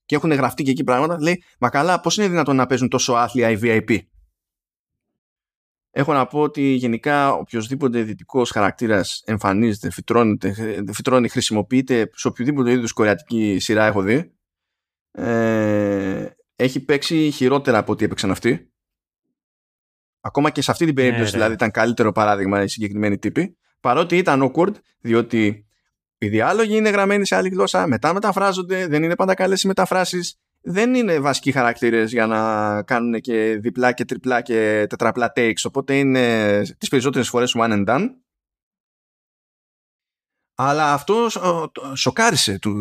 [0.06, 3.14] και έχουν γραφτεί και εκεί πράγματα λέει Μα καλά, πώς είναι δυνατόν να παίζουν τόσο
[3.14, 3.98] άθλια οι VIP.
[5.98, 9.92] Έχω να πω ότι γενικά οποιοδήποτε δυτικός χαρακτήρας εμφανίζεται,
[10.92, 14.34] φυτρώνει, χρησιμοποιείται σε οποιοδήποτε είδους κορεατική σειρά έχω δει.
[15.12, 18.74] Ε, έχει παίξει χειρότερα από ό,τι έπαιξαν αυτοί.
[20.22, 23.58] Ακόμα και σε αυτή την περίπτωση ναι, δηλαδή ήταν καλύτερο παράδειγμα οι συγκεκριμένοι τύποι.
[23.80, 25.68] Παρότι ήταν awkward, διότι
[26.18, 30.40] οι διάλογοι είναι γραμμένοι σε άλλη γλώσσα, μετά μεταφράζονται, δεν είναι πάντα καλές οι μεταφράσεις,
[30.68, 35.98] δεν είναι βασικοί χαρακτήρες για να κάνουν και διπλά και τριπλά και τετραπλά takes, οπότε
[35.98, 38.10] είναι τις περισσότερες φορές one and done.
[40.58, 41.28] Αλλά αυτό
[41.96, 42.72] σοκάρισε το,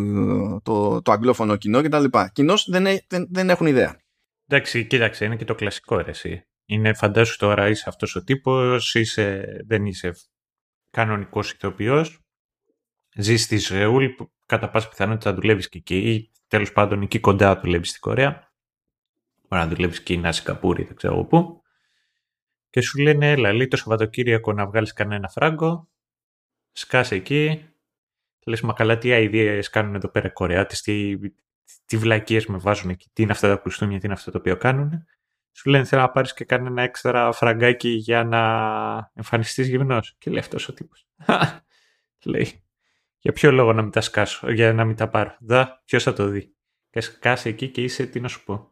[0.62, 2.28] το, το αγγλόφωνο κοινό και τα λοιπά.
[2.28, 4.00] Κοινώς δεν, δεν, δεν έχουν ιδέα.
[4.46, 6.42] Εντάξει, κοίταξε, είναι και το κλασικό αίρεση.
[6.66, 10.12] Είναι φαντάσου τώρα είσαι αυτός ο τύπος, είσαι, δεν είσαι
[10.90, 12.20] κανονικός ηθοποιός,
[13.16, 14.06] ζεις στη Σεούλ,
[14.46, 18.52] κατά πάσα πιθανότητα θα δουλεύεις και εκεί, ή τέλος πάντων εκεί κοντά δουλεύεις στην Κορέα,
[19.48, 21.62] μπορεί να δουλεύεις εκεί να Σικαπούρη, δεν ξέρω πού,
[22.70, 25.88] και σου λένε έλα, λέει το Σαββατοκύριακο να βγάλεις κανένα φράγκο,
[26.72, 27.68] σκάσε εκεί,
[28.46, 31.18] λες μα καλά τι αηδίες κάνουν εδώ πέρα Κορεάτες, τι,
[31.84, 34.56] τι βλακίες με βάζουν εκεί, τι είναι αυτά τα κουστούμια, τι είναι αυτό το οποίο
[34.56, 35.06] κάνουν
[35.56, 38.40] σου λένε θέλω να πάρεις και κάνει ένα έξτρα φραγκάκι για να
[39.14, 40.14] εμφανιστείς γυμνός.
[40.18, 41.06] Και λέει αυτός ο τύπος.
[42.24, 42.63] λέει,
[43.24, 45.36] για ποιο λόγο να μην τα σκάσω, για να μην τα πάρω.
[45.40, 46.54] Δα, ποιος θα το δει.
[46.90, 48.70] Και σκάσει εκεί και είσαι, τι να σου πω.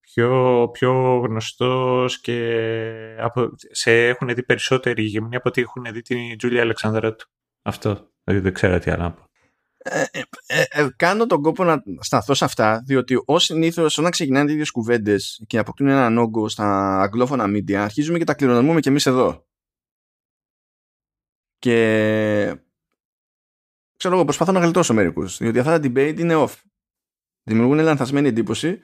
[0.00, 6.38] Πιο, πιο γνωστός και από, σε έχουν δει περισσότεροι γυμνοί από ότι έχουν δει την
[6.38, 7.28] Τζούλια Αλεξάνδρα του.
[7.62, 8.10] Αυτό.
[8.24, 9.24] Δηλαδή δεν ξέρω τι άλλο να πω.
[9.78, 10.04] Ε,
[10.46, 14.64] ε, ε, κάνω τον κόπο να σταθώ σε αυτά, διότι ως συνήθως όταν ξεκινάνε ίδιε
[14.72, 19.46] κουβέντες και αποκτούν έναν όγκο στα αγγλόφωνα media, αρχίζουμε και τα κληρονομούμε κι εμείς εδώ.
[21.58, 22.67] Και
[23.98, 26.54] ξέρω εγώ, προσπαθώ να γλιτώσω μερικούς, διότι αυτά τα debate είναι off.
[27.42, 28.80] Δημιουργούν λανθασμένη εντύπωση.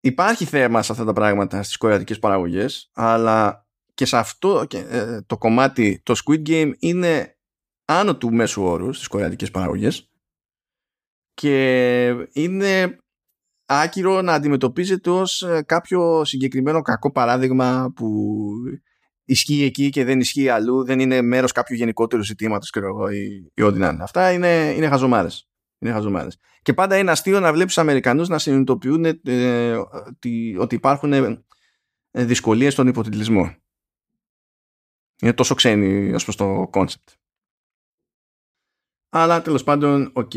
[0.00, 4.66] Υπάρχει θέμα σε αυτά τα πράγματα στις κορεατικές παραγωγές, αλλά και σε αυτό
[5.26, 7.36] το κομμάτι το Squid Game είναι
[7.84, 10.10] άνω του μέσου όρου στις κορεατικές παραγωγές
[11.34, 12.96] και είναι
[13.66, 18.52] άκυρο να αντιμετωπίζεται ως ε, κάποιο συγκεκριμένο κακό παράδειγμα που
[19.32, 23.62] ισχύει εκεί και δεν ισχύει αλλού, δεν είναι μέρος κάποιου γενικότερου ζητήματος ξέρω ή, ή
[23.62, 24.02] ό,τι να είναι.
[24.02, 25.48] Αυτά είναι, είναι χαζομάρες.
[25.78, 26.38] Είναι χαζομάρες.
[26.62, 29.76] Και πάντα είναι αστείο να βλέπεις Αμερικανούς να συνειδητοποιούν ε,
[30.58, 31.44] ότι, υπάρχουν ε,
[32.10, 33.54] δυσκολίες στον υποτιτλισμό.
[35.22, 37.08] Είναι τόσο ξένοι ως προς το κόνσεπτ.
[39.08, 40.32] Αλλά τέλος πάντων, οκ,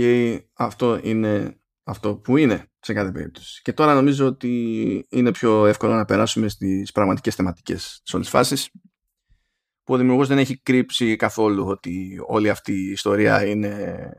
[0.54, 3.62] αυτό είναι αυτό που είναι σε κάθε περίπτωση.
[3.62, 8.70] Και τώρα νομίζω ότι είναι πιο εύκολο να περάσουμε στις πραγματικές θεματικές της όλης φάσης
[9.86, 14.10] που ο δημιουργός δεν έχει κρύψει καθόλου ότι όλη αυτή η ιστορία είναι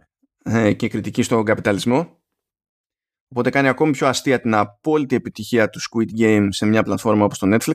[0.45, 2.23] ε, και κριτική στον καπιταλισμό
[3.29, 7.39] οπότε κάνει ακόμη πιο αστεία την απόλυτη επιτυχία του Squid Game σε μια πλατφόρμα όπως
[7.39, 7.75] το Netflix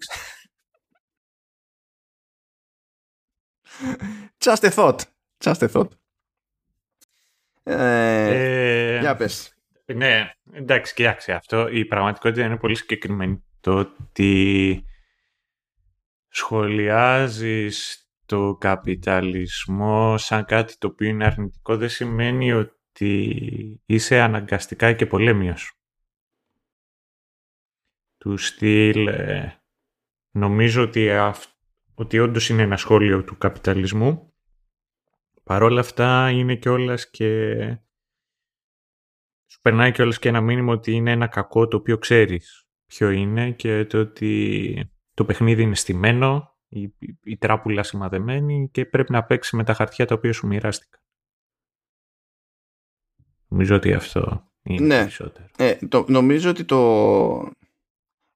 [4.46, 5.00] Just a thought
[5.44, 5.90] Just a thought
[7.64, 9.56] ε, για πες.
[9.86, 11.68] Ναι, εντάξει, κοιτάξτε αυτό.
[11.68, 13.44] Η πραγματικότητα είναι πολύ συγκεκριμένη.
[13.60, 14.86] Το ότι
[16.32, 25.06] σχολιάζεις το καπιταλισμό σαν κάτι το οποίο είναι αρνητικό δεν σημαίνει ότι είσαι αναγκαστικά και
[25.06, 25.74] πολέμιος.
[28.18, 29.62] Του στυλ ε,
[30.32, 31.10] νομίζω ότι,
[31.96, 34.32] ότι όντως είναι ένα σχόλιο του καπιταλισμού
[35.44, 37.56] Παρόλα αυτά είναι κιόλας και...
[39.52, 43.52] Σου περνάει κιόλας και ένα μήνυμα ότι είναι ένα κακό το οποίο ξέρεις ποιο είναι
[43.52, 46.94] και το ότι το παιχνίδι είναι στημένο, η,
[47.24, 51.02] η τράπουλα σημαδεμένη και πρέπει να παίξει με τα χαρτιά τα οποία σου μοιράστηκαν.
[53.48, 55.02] Νομίζω ότι αυτό είναι ναι.
[55.02, 55.48] περισσότερο.
[55.58, 57.52] Ε, το, νομίζω ότι το...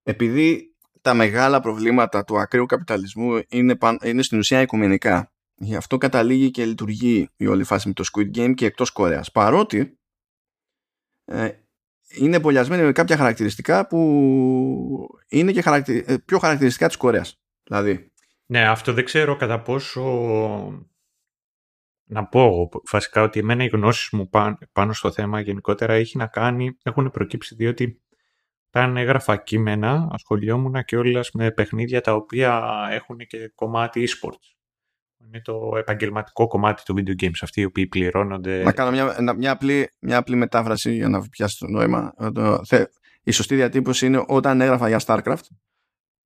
[0.03, 6.51] Επειδή τα μεγάλα προβλήματα του ακραίου καπιταλισμού είναι, είναι στην ουσία οικουμενικά Γι' αυτό καταλήγει
[6.51, 9.31] και λειτουργεί η όλη φάση με το Squid Game και εκτός Κορέας.
[9.31, 9.97] Παρότι
[11.25, 11.49] ε,
[12.17, 13.99] είναι πολιασμένη με κάποια χαρακτηριστικά που
[15.27, 17.41] είναι και ε, πιο χαρακτηριστικά της Κορέας.
[17.63, 18.11] Δηλαδή,
[18.45, 20.01] Ναι, αυτό δεν ξέρω κατά πόσο
[22.07, 24.29] να πω βασικά ότι εμένα οι γνώσεις μου
[24.71, 28.01] πάνω στο θέμα γενικότερα έχει να κάνει, έχουν προκύψει διότι
[28.67, 34.54] όταν έγραφα κείμενα ασχολιόμουν και όλες με παιχνίδια τα οποία έχουν και κομμάτι e-sports.
[35.27, 38.63] Είναι το επαγγελματικό κομμάτι του video games, αυτοί οι οποίοι πληρώνονται.
[38.63, 42.13] Να κάνω μια, μια, απλή, μια απλή μετάφραση για να πιάσει το νόημα.
[43.23, 45.45] Η σωστή διατύπωση είναι όταν έγραφα για StarCraft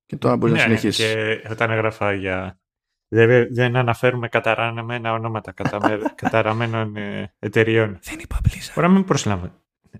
[0.06, 0.96] και τώρα μπορεί ναι, να συνεχίσεις.
[0.96, 2.60] Και όταν έγραφα για
[3.08, 5.52] δεν, δεν αναφέρουμε καταραμένα ονόματα
[6.22, 7.98] καταραμένων ε, εταιριών.
[8.02, 8.72] Δεν είπα Blizzard.
[8.74, 9.50] Μπορεί να μην προσλάβω.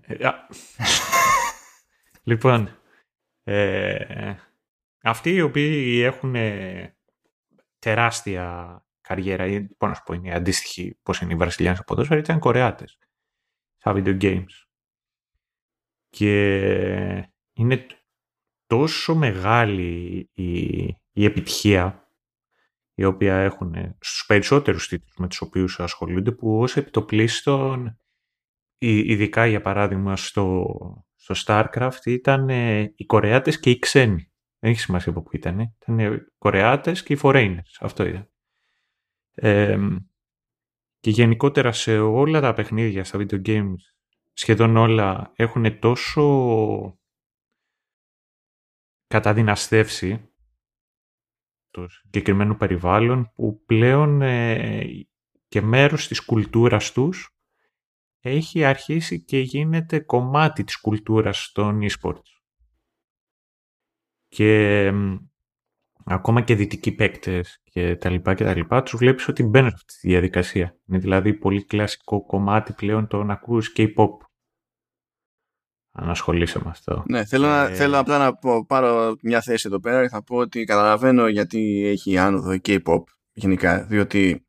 [0.01, 0.15] Ε,
[2.23, 2.69] λοιπόν,
[3.43, 4.35] ε,
[5.01, 6.35] αυτοί οι οποίοι έχουν
[7.79, 8.75] τεράστια
[9.11, 12.39] καριέρα ή πώς να σου πω είναι αντίστοιχοι πώς είναι οι Βραζιλιάνοι στο ποδόσφαιρο ήταν
[12.39, 12.97] Κορεάτες
[13.77, 14.65] στα video games.
[16.09, 17.87] Και είναι
[18.65, 20.61] τόσο μεγάλη η,
[21.11, 22.09] η επιτυχία
[22.93, 27.97] η οποία έχουν στους περισσότερους τίτλους με τους οποίους ασχολούνται που ως επιτοπλίστων
[28.77, 30.65] ειδικά για παράδειγμα στο,
[31.15, 34.31] στο StarCraft ήταν ε, οι Κορεάτες και οι ξένοι.
[34.59, 35.59] Δεν έχει σημασία από πού ήταν.
[35.59, 37.75] Ήταν οι Κορεάτες και οι Foreigners.
[37.79, 38.30] Αυτό ήταν.
[40.99, 43.75] Και γενικότερα σε όλα τα παιχνίδια στα video games
[44.33, 46.99] σχεδόν όλα έχουν τόσο
[49.07, 50.31] καταδυναστεύσει
[51.71, 55.07] του συγκεκριμένου περιβάλλον που πλέον ε,
[55.47, 57.35] και μέρος της κουλτούρας τους
[58.19, 62.41] έχει αρχίσει και γίνεται κομμάτι της κουλτούρας των e-sports.
[64.27, 64.91] Και
[66.05, 69.75] ακόμα και δυτικοί παίκτες και τα λοιπά και τα λοιπά, τους βλέπεις ότι μπαίνουν σε
[69.75, 70.75] αυτή τη διαδικασία.
[70.87, 74.09] Είναι δηλαδή πολύ κλασικό κομμάτι πλέον το να ακούς K-pop
[75.93, 77.03] αν ασχολείσαι με αυτό.
[77.07, 80.23] Ναι, θέλω, να, ε, θέλω απλά να πω, πάρω μια θέση εδώ πέρα και θα
[80.23, 83.03] πω ότι καταλαβαίνω γιατί έχει άνοδο η K-pop
[83.33, 84.45] γενικά, διότι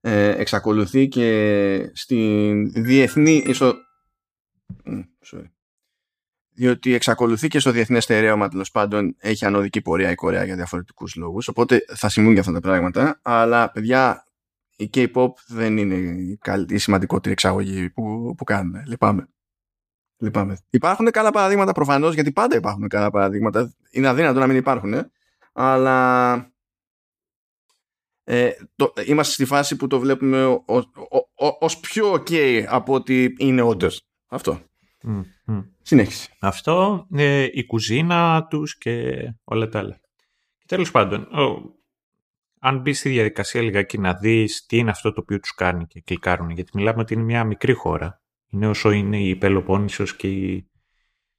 [0.00, 3.74] ε, εξακολουθεί και στην διεθνή ισο...
[5.32, 5.44] Sorry.
[6.56, 11.14] Διότι εξακολουθεί και στο διεθνές στερέωμα τέλος πάντων έχει ανωδική πορεία η Κορέα για διαφορετικούς
[11.14, 11.48] λόγους.
[11.48, 13.18] Οπότε θα συμβούν και αυτά τα πράγματα.
[13.22, 14.26] Αλλά παιδιά,
[14.76, 16.38] η K-pop δεν είναι η,
[16.68, 18.82] η σημαντικότερη εξαγωγή που, που κάνουμε.
[18.86, 19.28] Λυπάμαι.
[20.18, 20.58] Λυπάμαι.
[20.70, 23.74] Υπάρχουν καλά παραδείγματα προφανώς, γιατί πάντα υπάρχουν καλά παραδείγματα.
[23.90, 25.10] Είναι αδύνατο να μην υπάρχουν, ε;
[25.52, 26.34] αλλά
[28.24, 30.62] ε, το, είμαστε στη φάση που το βλέπουμε
[31.58, 34.02] ως πιο ok από ότι είναι όντως.
[34.26, 34.60] Αυτό.
[35.02, 36.30] Mm, Συνέχιση.
[36.40, 39.14] Αυτό, ε, η κουζίνα τους και
[39.44, 40.00] όλα τα άλλα.
[40.58, 41.28] Και τέλος πάντων,
[42.60, 46.00] αν μπεις στη διαδικασία λιγάκι να δεις τι είναι αυτό το οποίο τους κάνει και
[46.00, 48.20] κλικάρουν, γιατί μιλάμε ότι είναι μια μικρή χώρα
[48.56, 50.70] είναι όσο είναι η Πελοπόννησος και η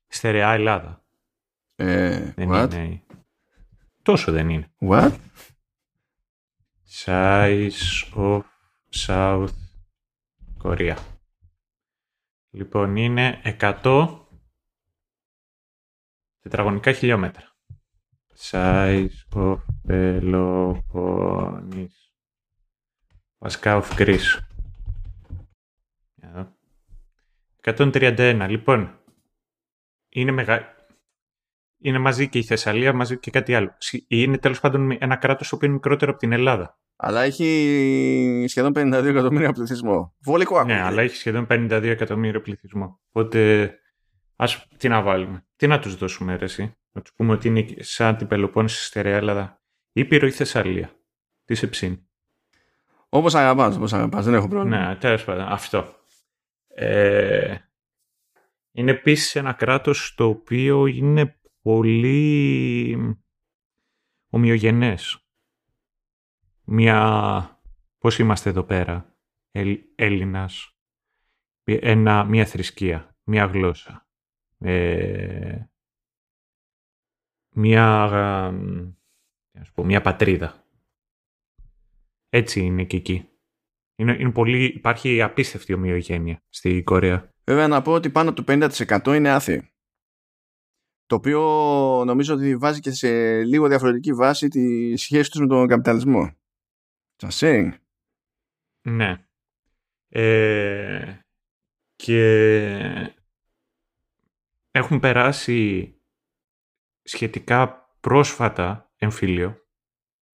[0.07, 1.05] στερεά Ελλάδα.
[1.75, 2.73] Ε, δεν what?
[2.73, 3.01] είναι...
[4.01, 4.71] Τόσο δεν είναι.
[4.79, 5.11] What?
[7.03, 7.71] Size
[8.15, 8.41] of
[9.05, 9.47] South
[10.63, 10.95] Korea.
[12.49, 14.25] Λοιπόν, είναι 100
[16.39, 17.55] τετραγωνικά χιλιόμετρα.
[18.39, 19.57] Size of
[19.87, 20.81] Peloponnes.
[23.37, 24.39] Βασικά of Greece.
[27.61, 28.45] 131.
[28.49, 28.99] Λοιπόν,
[30.09, 30.75] είναι, μεγα...
[31.77, 33.77] είναι μαζί και η Θεσσαλία, μαζί και κάτι άλλο.
[34.07, 36.79] Είναι τέλος πάντων ένα κράτος το οποίο είναι μικρότερο από την Ελλάδα.
[36.99, 40.15] Αλλά έχει σχεδόν 52 εκατομμύρια πληθυσμό.
[40.19, 42.99] Βολικό Ναι, αλλά έχει σχεδόν 52 εκατομμύρια πληθυσμό.
[43.09, 43.71] Οπότε,
[44.35, 45.45] ας τι να βάλουμε.
[45.55, 49.15] Τι να τους δώσουμε, ρε, εσύ; Να τους πούμε ότι είναι σαν την Πελοπόννηση στερεά
[49.15, 49.61] Ελλάδα.
[49.91, 50.91] Ήπειρο ή Θεσσαλία.
[51.45, 52.07] Τι σε ψήνει;
[53.09, 54.25] Όπως αγαπάς, όπως αγαπάς.
[54.25, 54.87] Δεν έχω πρόβλημα.
[54.87, 55.45] Ναι, τέλος πάντων.
[55.47, 55.95] Αυτό.
[56.67, 57.55] Ε,
[58.71, 62.97] είναι επίσης ένα κράτος το οποίο είναι πολύ
[64.29, 65.26] ομοιογενές.
[66.69, 67.59] Μια,
[67.97, 69.15] πώς είμαστε εδώ πέρα,
[69.95, 70.77] Έλληνας,
[71.63, 74.07] ένα, μια θρησκεία, μια γλώσσα,
[74.57, 75.65] ε,
[77.55, 78.03] μια,
[79.51, 80.63] ας πω, μια πατρίδα.
[82.29, 83.29] Έτσι είναι και εκεί.
[83.95, 87.33] Είναι, είναι πολύ, υπάρχει απίστευτη ομοιογένεια στη Κορέα.
[87.43, 88.69] Βέβαια να πω ότι πάνω από το
[89.03, 89.71] 50% είναι άθεοι.
[91.05, 91.41] Το οποίο
[92.05, 96.31] νομίζω ότι βάζει και σε λίγο διαφορετική βάση τη σχέση τους με τον καπιταλισμό.
[97.17, 97.71] Just saying.
[98.81, 99.27] Ναι.
[100.09, 101.19] Ε,
[101.95, 103.15] και
[104.71, 105.91] έχουν περάσει
[107.03, 109.61] σχετικά πρόσφατα εμφύλιο.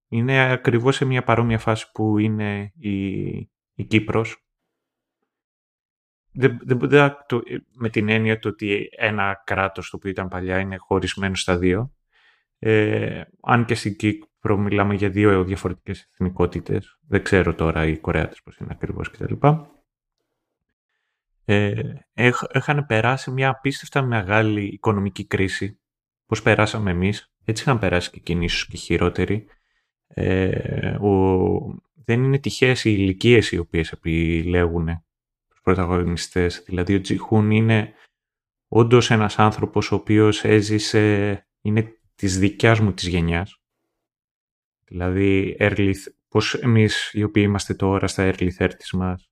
[0.07, 3.27] Είναι ακριβώς σε μια παρόμοια φάση που είναι η,
[3.73, 4.47] η Κύπρος.
[6.31, 7.41] Δεν, δεν, το,
[7.73, 11.93] με την έννοια του ότι ένα κράτος το οποίο ήταν παλιά είναι χωρισμένο στα δύο.
[12.59, 13.95] Ε, αν και στην
[14.49, 16.97] μιλάμε για δύο διαφορετικές εθνικότητες.
[17.07, 19.33] Δεν ξέρω τώρα οι Κορεάτες πώς είναι ακριβώς κτλ.
[21.45, 21.73] Ε,
[22.51, 25.79] έχαν περάσει μια απίστευτα μεγάλη οικονομική κρίση,
[26.25, 27.33] πώς περάσαμε εμείς.
[27.45, 29.45] Έτσι είχαν περάσει και εκείνοι ίσως και χειρότεροι.
[30.07, 30.97] Ε,
[32.05, 34.85] δεν είναι τυχαίες οι ηλικίες οι οποίες επιλέγουν
[35.49, 36.63] τους πρωταγωνιστές.
[36.65, 37.93] Δηλαδή ο Τζιχούν είναι
[38.67, 43.62] όντως ένας άνθρωπος ο οποίος έζησε, είναι της δικιάς μου της γενιάς.
[44.93, 45.93] Δηλαδή, early,
[46.27, 49.29] πώς εμείς οι οποίοι είμαστε τώρα στα early 30's μας,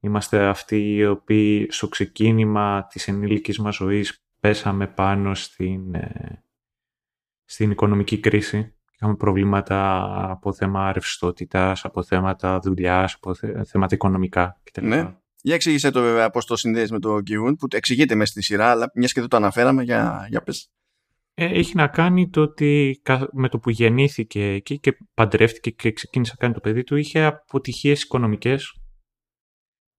[0.00, 6.44] είμαστε αυτοί οι οποίοι στο ξεκίνημα της ενήλικης μας ζωής πέσαμε πάνω στην, ε,
[7.44, 8.74] στην οικονομική κρίση.
[8.94, 13.34] Είχαμε προβλήματα από θέμα ρευστότητας, από θέματα δουλειάς, από
[13.64, 14.86] θέματα οικονομικά κτλ.
[14.86, 15.14] Ναι.
[15.42, 18.70] Για εξήγησε το βέβαια πώς το συνδέεις με το Κιούν, που εξηγείται μέσα στη σειρά,
[18.70, 20.70] αλλά μιας και δεν το αναφέραμε, για, για πες.
[21.42, 23.00] Ε, έχει να κάνει το ότι
[23.32, 27.24] με το που γεννήθηκε εκεί και παντρεύτηκε και ξεκίνησε να κάνει το παιδί του, είχε
[27.24, 28.74] αποτυχίες οικονομικές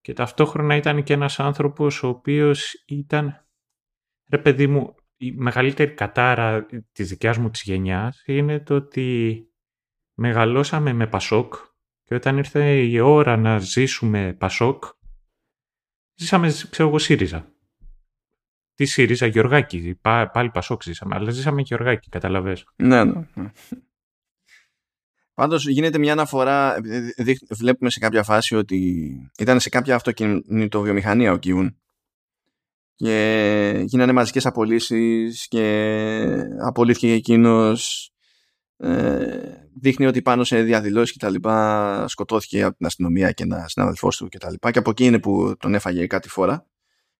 [0.00, 3.46] και ταυτόχρονα ήταν και ένας άνθρωπος ο οποίος ήταν,
[4.30, 9.38] ρε παιδί μου, η μεγαλύτερη κατάρα της δικιάς μου της γενιάς είναι το ότι
[10.18, 11.54] μεγαλώσαμε με Πασόκ
[12.02, 14.84] και όταν ήρθε η ώρα να ζήσουμε Πασόκ,
[16.14, 17.51] ζήσαμε, ξέρω εγώ, ΣΥΡΙΖΑ.
[18.82, 19.98] Τι ΣΥΡΙΖΑ, Γεωργάκη,
[20.32, 22.64] πάλι Πασόκ ζήσαμε, αλλά ζήσαμε Γεωργάκη, καταλαβες.
[22.76, 23.28] Ναι, ναι.
[23.34, 23.50] ναι.
[25.34, 26.76] Πάντως γίνεται μια αναφορά,
[27.50, 31.76] βλέπουμε σε κάποια φάση ότι ήταν σε κάποια αυτοκινητοβιομηχανία ο Κιούν
[32.94, 38.10] και γίνανε μαζικές απολύσεις και απολύθηκε εκείνος
[38.76, 39.40] ε,
[39.80, 44.16] δείχνει ότι πάνω σε διαδηλώσεις και τα λοιπά σκοτώθηκε από την αστυνομία και ένας συναδελφός
[44.16, 46.66] του και τα λοιπά και από εκεί είναι που τον έφαγε κάτι φορά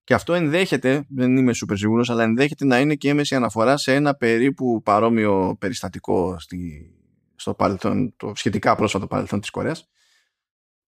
[0.03, 3.93] και αυτό ενδέχεται, δεν είμαι σούπερ σίγουρος αλλά ενδέχεται να είναι και έμεση αναφορά σε
[3.93, 6.91] ένα περίπου παρόμοιο περιστατικό στη,
[7.35, 9.89] στο παρελθόν, το σχετικά πρόσφατο παρελθόν της Κορέας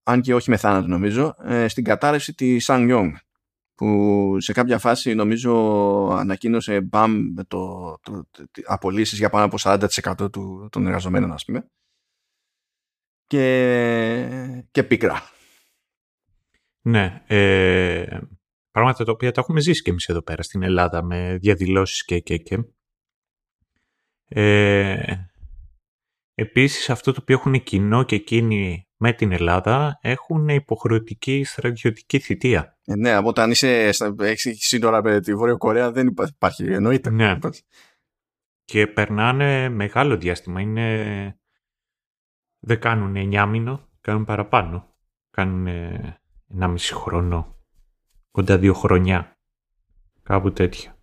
[0.03, 3.11] αν και όχι με θάνατο νομίζω ε, στην κατάρρευση της Σαν Yong
[3.75, 5.53] που σε κάποια φάση νομίζω
[6.11, 11.45] ανακοίνωσε μπαμ με το, το, το, απολύσεις για πάνω από 40% του, των εργαζομένων ας
[11.45, 11.69] πούμε
[13.27, 15.29] και, και πίκρα.
[16.81, 18.19] Ναι, ε,
[18.75, 22.19] πράγματα τα οποία τα έχουμε ζήσει και εμείς εδώ πέρα στην Ελλάδα με διαδηλώσεις και
[22.19, 22.63] και και.
[24.27, 25.15] Ε,
[26.33, 32.77] επίσης αυτό το οποίο έχουν κοινό και εκείνοι με την Ελλάδα έχουν υποχρεωτική στρατιωτική θητεία.
[32.85, 33.89] Ε, ναι, από όταν είσαι,
[34.19, 37.09] έχεις σύνορα με τη Βόρεια Κορέα δεν υπάρχει, εννοείται.
[37.09, 37.37] Ναι.
[38.63, 40.61] Και περνάνε μεγάλο διάστημα.
[40.61, 41.39] Είναι...
[42.59, 44.95] Δεν κάνουν 9 μήνο, κάνουν παραπάνω.
[45.31, 45.67] Κάνουν
[46.47, 47.54] ένα μισή χρόνο,
[48.35, 49.37] κοντά δύο χρονιά.
[50.23, 50.97] Κάπου τέτοια.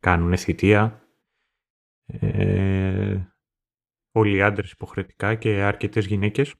[0.00, 1.08] Κάνουν θητεία.
[2.06, 3.20] Ε,
[4.12, 6.54] όλοι οι άντρες υποχρεωτικά και αρκετές γυναίκες.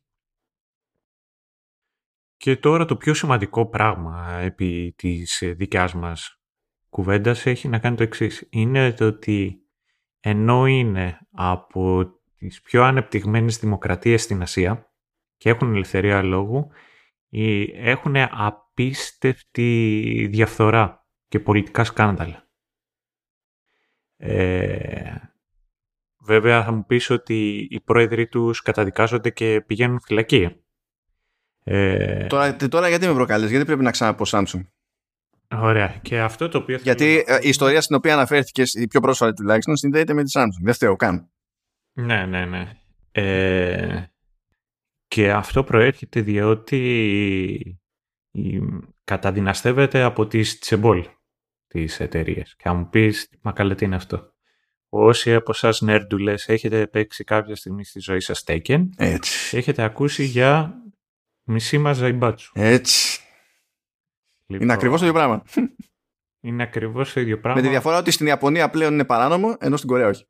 [2.36, 6.40] Και τώρα το πιο σημαντικό πράγμα επί της ε, δικιάς μας
[6.88, 8.46] κουβέντας έχει να κάνει το εξής.
[8.50, 9.60] Είναι το ότι
[10.20, 14.92] ενώ είναι από τις πιο ανεπτυγμένες δημοκρατίες στην Ασία
[15.36, 16.70] και έχουν ελευθερία λόγου,
[17.74, 22.48] έχουν απίστευτη διαφθορά και πολιτικά σκάνδαλα.
[24.16, 25.14] Ε,
[26.20, 30.64] βέβαια θα μου πεις ότι οι πρόεδροι τους καταδικάζονται και πηγαίνουν φυλακή.
[31.64, 32.26] Ε...
[32.26, 34.62] Τώρα, τώρα γιατί με προκαλείς, γιατί πρέπει να ξαναπώ Samsung;
[35.54, 35.98] Ωραία.
[36.02, 36.78] Και αυτό το οποίο.
[36.82, 40.62] Γιατί ε, η ιστορία στην οποία αναφέρθηκες, η πιο πρόσφατη τουλάχιστον, συνδέεται με τη Samsung.
[40.62, 41.30] Δεν φταίω καν.
[41.92, 42.70] Ναι, ναι, ναι.
[43.12, 44.04] Ε,
[45.16, 47.80] και αυτό προέρχεται διότι
[49.04, 51.06] καταδυναστεύεται από τις τσεμπόλ
[51.66, 52.42] τις εταιρείε.
[52.56, 54.34] Και αν μου πεις, μα καλά τι είναι αυτό.
[54.88, 59.56] Όσοι από εσά νέρντουλες έχετε παίξει κάποια στιγμή στη ζωή σας Taken, Έτσι.
[59.56, 60.82] έχετε ακούσει για
[61.42, 62.52] Μισή μας ζαϊμπάτσου.
[62.54, 63.20] Έτσι.
[64.46, 65.42] Λοιπόν, είναι ακριβώς το ίδιο πράγμα.
[66.40, 67.60] Είναι ακριβώς το ίδιο πράγμα.
[67.60, 70.26] Με τη διαφορά ότι στην Ιαπωνία πλέον είναι παράνομο, ενώ στην Κορέα όχι.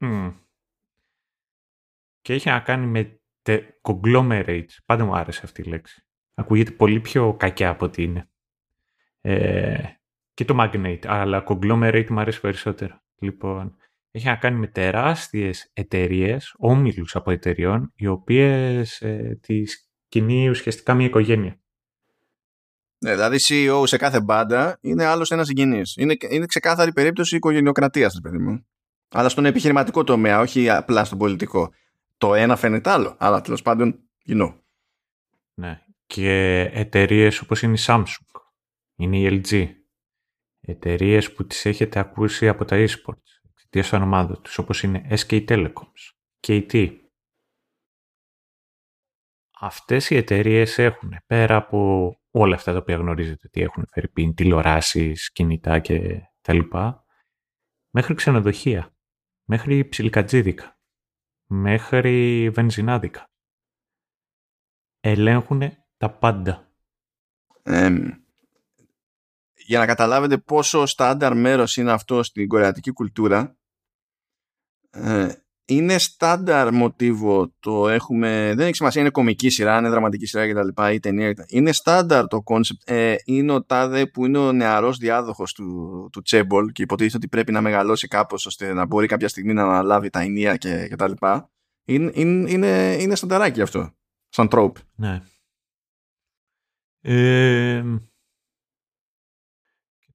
[2.20, 3.62] Και έχει να κάνει με τε...
[3.82, 4.68] conglomerate.
[4.85, 6.06] Πάντα μου άρεσε αυτή η λέξη.
[6.35, 8.31] Ακούγεται πολύ πιο κακιά από ότι είναι.
[9.20, 9.78] Ε,
[10.35, 13.01] και το magnate, αλλά conglomerate μου αρέσει περισσότερο.
[13.18, 13.77] Λοιπόν,
[14.10, 20.94] έχει να κάνει με τεράστιες εταιρείες, όμιλους από εταιρεών, οι οποίες ε, τις κινεί ουσιαστικά
[20.94, 21.60] μια οικογένεια.
[22.98, 25.97] Ναι, δηλαδή CEO σε κάθε μπάντα είναι άλλος ένας συγγενής.
[25.97, 28.66] Είναι, είναι ξεκάθαρη περίπτωση οικογενειοκρατίας, παιδί μου.
[29.10, 31.73] Αλλά στον επιχειρηματικό τομέα, όχι απλά στον πολιτικό.
[32.16, 34.64] Το ένα φαίνεται άλλο, αλλά τέλος πάντων κοινό.
[35.55, 35.82] Ναι.
[36.06, 38.40] Και εταιρείες όπως είναι η Samsung,
[38.97, 39.74] είναι η LG,
[40.60, 45.44] εταιρείες που τις έχετε ακούσει από τα eSports, εξαιτίας των ομάδων τους, όπως είναι SK
[45.48, 46.12] Telecoms,
[46.47, 46.97] KT,
[49.60, 54.34] αυτές οι εταιρείες έχουν πέρα από όλα αυτά τα οποία γνωρίζετε ότι έχουν φέρει πίν,
[54.34, 57.05] τηλεοράσεις, κινητά και τα λοιπά,
[57.90, 58.97] μέχρι ξενοδοχεία,
[59.44, 60.76] μέχρι ψιλικατζίδικα,
[61.47, 63.31] μέχρι βενζινάδικα.
[65.01, 65.62] Ελέγχουν
[65.97, 66.70] τα πάντα.
[69.66, 73.56] για να καταλάβετε πόσο στάνταρ μέρος είναι αυτό στην κορεατική κουλτούρα,
[74.90, 75.35] ε,
[75.66, 80.82] είναι στάνταρ μοτίβο το έχουμε, δεν έχει σημασία είναι κομική σειρά, είναι δραματική σειρά κτλ.
[80.93, 85.52] ή ταινία είναι στάνταρ το κόνσεπτ ε, είναι ο τάδε που είναι ο νεαρός διάδοχος
[85.52, 89.52] του, του chaebol και υποτίθεται ότι πρέπει να μεγαλώσει κάπως ώστε να μπορεί κάποια στιγμή
[89.52, 91.51] να αναλάβει τα ηνία και, και τα λοιπά.
[91.84, 93.90] Είναι, είναι, είναι, είναι στανταράκι αυτό
[94.28, 95.22] σαν trope ναι.
[97.01, 97.84] Ε,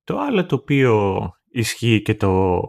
[0.04, 1.20] το άλλο το οποίο
[1.50, 2.60] ισχύει και το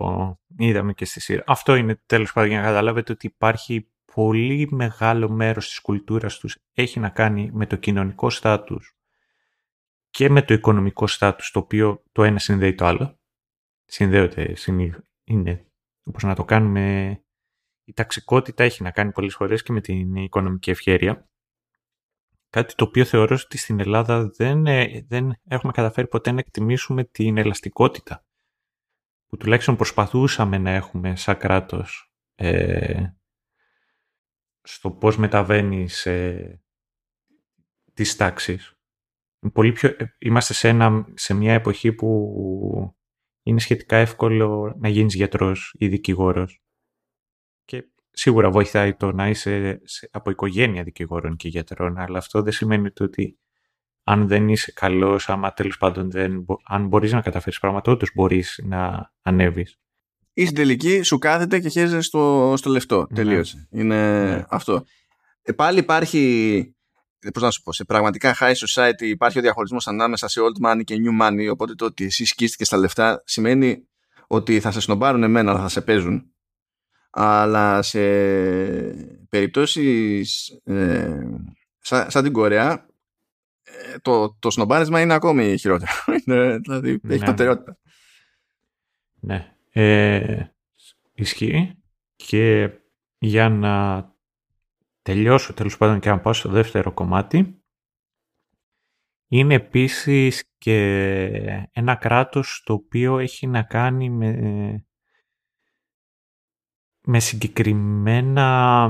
[0.67, 1.43] είδαμε και στη σειρά.
[1.47, 6.59] Αυτό είναι τέλος πάντων για να καταλάβετε ότι υπάρχει πολύ μεγάλο μέρος της κουλτούρας τους
[6.73, 8.97] έχει να κάνει με το κοινωνικό στάτους
[10.11, 13.21] και με το οικονομικό στάτους το οποίο το ένα συνδέει το άλλο.
[13.85, 14.55] Συνδέονται,
[15.25, 15.67] είναι
[16.05, 17.17] όπως να το κάνουμε
[17.85, 21.29] η ταξικότητα έχει να κάνει πολλές φορές και με την οικονομική ευχέρεια.
[22.51, 27.05] Κάτι το οποίο θεωρώ ότι στην Ελλάδα δεν, ε, δεν έχουμε καταφέρει ποτέ να εκτιμήσουμε
[27.05, 28.25] την ελαστικότητα
[29.33, 33.07] που τουλάχιστον προσπαθούσαμε να έχουμε σαν κράτος ε,
[34.63, 36.37] στο πώς μεταβαίνει σε
[37.93, 38.77] τις τάξεις.
[39.53, 42.95] Πολύ πιο, ε, είμαστε σε, ένα, σε μια εποχή που
[43.43, 46.63] είναι σχετικά εύκολο να γίνεις γιατρός ή δικηγόρος
[47.65, 52.91] και σίγουρα βοηθάει το να είσαι από οικογένεια δικηγόρων και γιατρών αλλά αυτό δεν σημαίνει
[53.01, 53.39] ότι
[54.05, 58.61] αν δεν είσαι καλός, άμα τέλος πάντων δεν, αν μπορείς να καταφέρεις πράγματα, όντως μπορείς
[58.65, 59.77] να ανέβεις.
[60.33, 63.07] Ή στην τελική σου κάθεται και χέζεσαι στο, στο λεφτό.
[63.11, 63.17] Ναι.
[63.17, 63.69] Τελείωσε.
[63.71, 64.45] Είναι ναι.
[64.49, 64.85] αυτό.
[65.43, 66.75] Ε, πάλι υπάρχει,
[67.33, 70.85] Πώς να σου πω, σε πραγματικά high society υπάρχει ο διαχωρισμός ανάμεσα σε old money
[70.85, 73.89] και new money, οπότε το ότι εσύ σκίστηκες στα λεφτά σημαίνει
[74.27, 76.27] ότι θα σε σνομπάρουν εμένα, αλλά θα σε παίζουν.
[77.11, 78.01] Αλλά σε
[79.29, 81.21] περιπτώσεις ε,
[81.81, 82.87] σαν, σαν την Κορέα
[84.03, 85.93] το, το σνομπάρισμα είναι ακόμη χειρότερο.
[86.63, 87.15] δηλαδή ναι.
[87.15, 87.79] έχει προτεραιότητα.
[89.21, 89.57] Ναι.
[89.73, 90.45] Ε,
[91.15, 91.83] ισχύει.
[92.17, 92.71] Και
[93.19, 94.07] για να
[95.03, 97.63] τελειώσω τέλος πάντων και να πάω στο δεύτερο κομμάτι
[99.29, 100.77] είναι επίσης και
[101.73, 104.87] ένα κράτος το οποίο έχει να κάνει με,
[107.01, 108.89] με συγκεκριμένα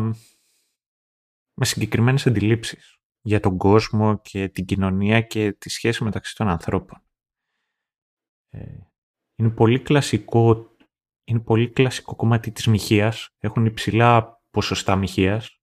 [1.54, 7.02] με συγκεκριμένες αντιλήψεις για τον κόσμο και την κοινωνία και τη σχέση μεταξύ των ανθρώπων.
[8.48, 8.78] Ε,
[9.34, 10.76] είναι πολύ κλασικό,
[11.24, 13.28] είναι πολύ κλασικό κομμάτι της μοιχείας.
[13.38, 15.60] Έχουν υψηλά ποσοστά μοιχείας.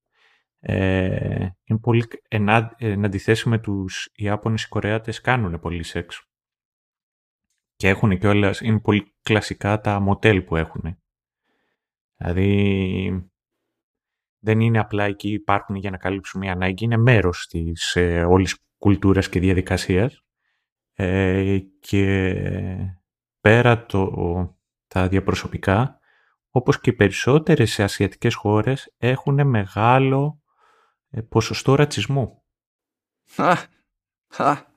[0.60, 6.24] Ε, είναι πολύ, εν, εν αντιθέσει με τους Ιάπωνες, οι Κορεάτες κάνουν πολύ σεξ.
[7.76, 10.98] Και έχουν και όλες, είναι πολύ κλασικά τα μοτέλ που έχουν.
[12.16, 13.29] Δηλαδή,
[14.40, 18.58] δεν είναι απλά εκεί υπάρχουν για να καλύψουν μια ανάγκη, είναι μέρος της ε, όλης
[18.78, 20.24] κουλτούρας και διαδικασίας
[20.94, 22.36] ε, και
[23.42, 24.12] πέρα το,
[24.88, 26.00] τα διαπροσωπικά,
[26.50, 30.42] όπως και οι περισσότερες ασιατικές χώρες έχουν μεγάλο
[31.10, 32.44] ε, ποσοστό ρατσισμού.
[33.36, 33.58] Α,
[34.38, 34.68] α.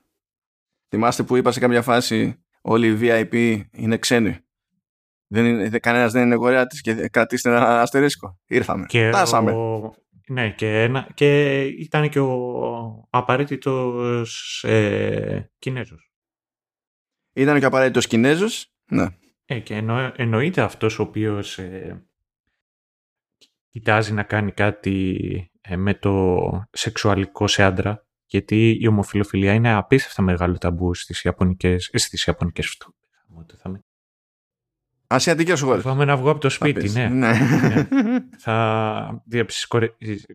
[0.87, 4.39] Θυμάστε που είπα σε κάποια φάση όλοι οι VIP είναι ξένοι
[5.33, 8.39] δεν είναι, κανένας δεν είναι κορεάτης και κρατήστε ένα αστερίσκο.
[8.47, 8.85] Ήρθαμε.
[8.85, 9.51] Και Τάσαμε.
[9.51, 9.93] Ο...
[10.27, 16.11] Ναι, και, ένα, και ήταν και ο απαραίτητος ε, Κινέζος.
[17.33, 19.07] Ήταν και ο απαραίτητος Κινέζος, ναι.
[19.45, 22.05] Ε, και εννο, εννοείται αυτός ο οποίος ε,
[23.69, 26.37] κοιτάζει να κάνει κάτι ε, με το
[26.71, 32.77] σεξουαλικό σε άντρα, γιατί η ομοφιλοφιλία είναι απίστευτα μεγάλο ταμπού στις Ιαπωνικές, ε, στις Ιαπωνικές
[35.13, 35.83] Ασιατικές χώρες.
[35.83, 37.07] Πάμε να βγω από το σπίτι, ναι.
[37.07, 37.31] ναι.
[37.31, 37.87] ναι.
[38.37, 39.67] θα διέψεις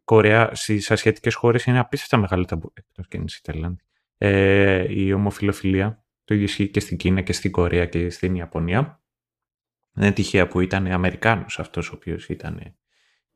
[0.05, 3.83] Κορεά στις ασιατικές χώρες είναι απίστευτα μεγάλο ταμπού, εκτός και είναι Ταϊλάνδη.
[4.19, 9.03] Ε, η ομοφιλοφιλία, το ίδιο ισχύει και στην Κίνα και στην Κορέα και στην Ιαπωνία.
[9.93, 12.59] Δεν είναι τυχαία που ήταν Αμερικάνος αυτός ο οποίος ήταν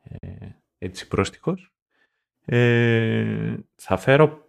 [0.02, 0.47] ε,
[0.78, 1.74] έτσι πρόστιχος.
[2.44, 4.47] Ε, θα φέρω,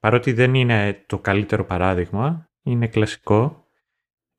[0.00, 3.66] παρότι δεν είναι το καλύτερο παράδειγμα, είναι κλασικό,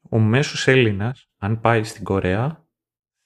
[0.09, 2.68] ο μέσος Έλληνας, αν πάει στην Κορέα,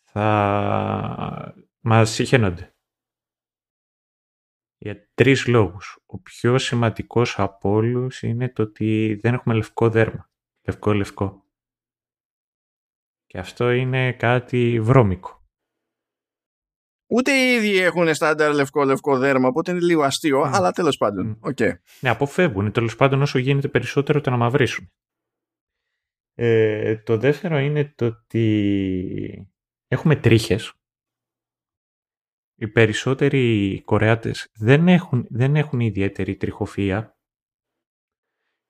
[0.03, 2.75] θα μας συχαίνονται.
[4.77, 5.99] Για τρεις λόγους.
[6.05, 10.29] Ο πιο σημαντικός από όλους είναι το ότι δεν έχουμε λευκό δέρμα.
[10.67, 11.45] Λευκό-λευκό.
[13.25, 15.45] Και αυτό είναι κάτι βρώμικο.
[17.09, 20.49] Ούτε οι ίδιοι έχουν στάνταρ λευκό-λευκό δέρμα, οπότε είναι λίγο αστείο, mm.
[20.53, 21.39] αλλά τέλος πάντων.
[21.41, 21.49] Mm.
[21.49, 21.73] Okay.
[21.99, 24.91] Ναι, αποφεύγουν τέλος πάντων όσο γίνεται περισσότερο το να μαυρίσουν.
[26.43, 29.53] Ε, το δεύτερο είναι το ότι
[29.87, 30.73] έχουμε τρίχες.
[32.55, 37.17] Οι περισσότεροι Κορεάτες δεν έχουν, δεν έχουν ιδιαίτερη τριχοφυΐα.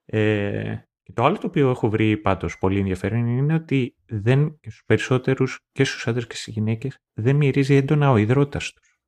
[0.06, 4.70] Ε, και το άλλο το οποίο έχω βρει πάντως πολύ ενδιαφέρον είναι ότι δεν, και
[4.70, 9.00] στους περισσότερους και στους άντρες και στις γυναίκες δεν μυρίζει έντονα ο ιδρώτας τους.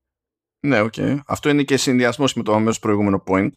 [0.65, 0.93] Ναι, OK.
[0.97, 1.19] Okay.
[1.25, 3.51] Αυτό είναι και συνδυασμός με το αμέσως προηγούμενο point.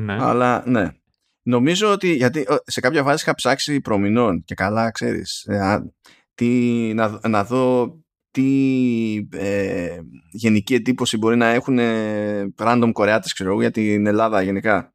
[0.00, 0.22] Ναι.
[0.22, 0.98] Αλλά ναι.
[1.46, 5.92] Νομίζω ότι γιατί σε κάποια φάση είχα ψάξει προ μηνών και καλά ξέρεις ε,
[6.34, 6.50] τι,
[6.94, 7.94] να, να δω
[8.30, 9.98] τι ε,
[10.30, 14.94] γενική εντύπωση μπορεί να έχουν ε, random Κορεάτες ξέρω για την Ελλάδα γενικά.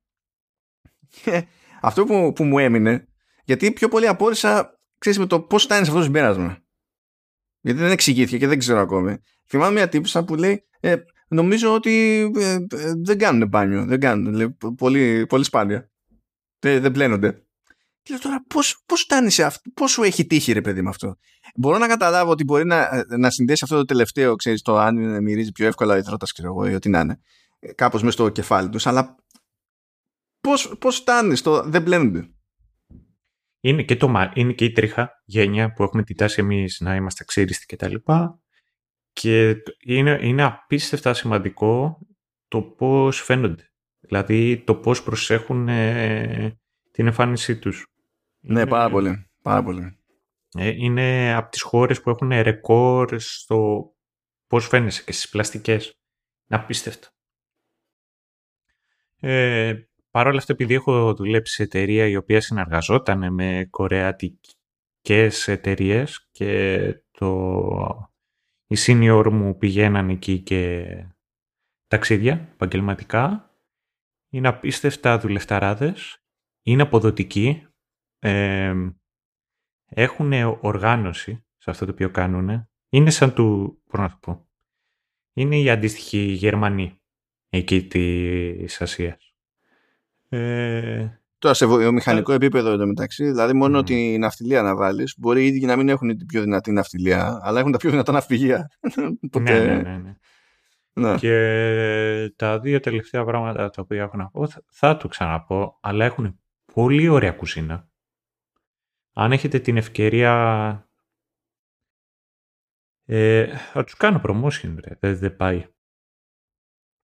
[1.82, 3.08] Αυτό που, που μου έμεινε
[3.44, 6.64] γιατί πιο πολύ απόρρισα ξέρεις με το πώς φτάνει σε αυτό το συμπέρασμα.
[7.62, 9.18] Γιατί δεν εξηγήθηκε και δεν ξέρω ακόμη.
[9.48, 10.96] Θυμάμαι μια τύπουσα που λέει ε,
[11.28, 13.86] νομίζω ότι ε, ε, δεν κάνουν μπάνιο.
[13.86, 14.34] Δεν κάνουν.
[14.34, 15.90] Λέει, πολύ, πολύ σπάνια.
[16.60, 17.44] Δεν, δεν πλένονται.
[18.02, 20.90] Και λέω τώρα πώς, πώς φτάνει σε αυτό, πώς σου έχει τύχει ρε παιδί με
[20.90, 21.18] αυτό;
[21.56, 25.52] Μπορώ να καταλάβω ότι μπορεί να, να συνδέσει αυτό το τελευταίο, ξέρεις, το αν μυρίζει
[25.52, 27.22] πιο εύκολα ο υδρότας, ξέρω εγώ, ή ό,τι να είναι,
[27.76, 29.16] κάπως μέσα στο κεφάλι τους, αλλά
[30.42, 32.30] πώς, πώς φτάνει στο δεν πλένονται.
[33.62, 37.24] Είναι και, το, είναι και η τρίχα γένεια που έχουμε την τάση εμείς να είμαστε
[37.24, 38.42] ξύριστοι και τα λοιπά
[39.14, 42.00] και είναι, είναι απίστευτα σημαντικό
[42.48, 43.69] το πώς φαίνονται.
[44.10, 46.60] Δηλαδή το πώς προσέχουν ε,
[46.92, 47.88] την εμφάνισή τους.
[48.40, 49.30] Ναι, πάρα πολύ.
[49.42, 49.98] Πάρα πολύ.
[50.58, 53.90] Ε, είναι από τις χώρες που έχουν ρεκόρ στο
[54.48, 55.86] πώς φαίνεσαι και στις πλαστικές.
[56.48, 57.08] Είναι απίστευτο.
[59.20, 59.74] Ε,
[60.12, 67.04] Παρ' όλα αυτά, επειδή έχω δουλέψει σε εταιρεία η οποία συνεργαζόταν με κορεατικές εταιρείες και
[67.12, 68.12] το...
[68.68, 70.86] οι senior μου πηγαίναν εκεί και
[71.88, 73.49] ταξίδια επαγγελματικά,
[74.30, 76.24] είναι απίστευτα δουλευταράδες,
[76.62, 77.68] είναι αποδοτικοί,
[78.20, 78.74] ε,
[79.86, 82.70] έχουν οργάνωση σε αυτό το οποίο κάνουν.
[82.90, 84.48] Είναι σαν του, πώς να το πω,
[85.34, 87.02] είναι η αντίστοιχη Γερμανοί
[87.50, 89.34] εκεί της Ασίας.
[90.30, 91.14] Ε...
[91.38, 93.86] Τώρα σε βιομηχανικό επίπεδο εντωμεταξύ, δηλαδή μόνο mm.
[93.86, 97.60] τη ναυτιλία να βάλεις, μπορεί οι ίδιοι να μην έχουν την πιο δυνατή ναυτιλία, αλλά
[97.60, 98.72] έχουν τα πιο δυνατά ναυπηγεία.
[99.40, 100.16] ναι, ναι, ναι, ναι.
[101.00, 101.16] Ναι.
[101.16, 106.06] Και τα δύο τελευταία πράγματα τα οποία έχω να πω, θα, θα το ξαναπώ, αλλά
[106.06, 106.40] έχουν
[106.74, 107.88] πολύ ωραία κουζίνα.
[109.14, 110.34] Αν έχετε την ευκαιρία
[113.12, 115.14] ε, θα τους κάνω promotion, ρε.
[115.14, 115.66] Δεν, πάει.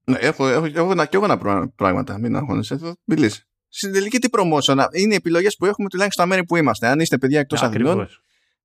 [0.04, 2.20] Ναι, έχω, έχω, έχω, έχω και εγώ ένα πράγματα.
[2.20, 2.96] Μην αγχώνεσαι.
[3.04, 3.48] Μιλήσεις.
[3.68, 4.86] Στην τελική τι promotion.
[4.92, 6.88] Είναι οι επιλογές που έχουμε τουλάχιστον στα μέρη που είμαστε.
[6.88, 8.08] Αν είστε παιδιά εκτός Αθηνών.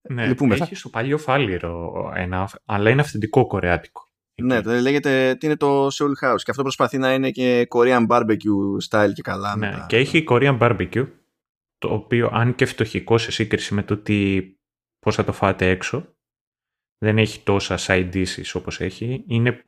[0.00, 0.54] Ναι, λυπούμε.
[0.54, 4.09] Έχει στο παλιό φάληρο ένα, αλλά είναι αυθεντικό κορεάτικο.
[4.42, 8.88] Ναι, το λέγεται είναι το Soul House και αυτό προσπαθεί να είναι και Korean barbecue
[8.88, 9.56] style και καλά.
[9.56, 11.08] Ναι, και έχει Korean barbecue,
[11.78, 14.40] το οποίο αν και φτωχικό σε σύγκριση με το τι,
[14.98, 16.14] πώς θα το φάτε έξω,
[16.98, 19.64] δεν έχει τόσα side dishes όπως έχει, είναι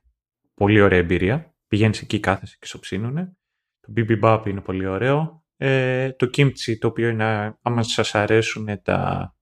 [0.54, 1.54] πολύ ωραία εμπειρία.
[1.68, 3.36] Πηγαίνεις εκεί, κάθεσαι και στο ψήνουνε.
[3.80, 5.44] Το bibimbap είναι πολύ ωραίο.
[5.56, 9.34] Ε, το kimchi, το οποίο είναι, άμα σας αρέσουν τα...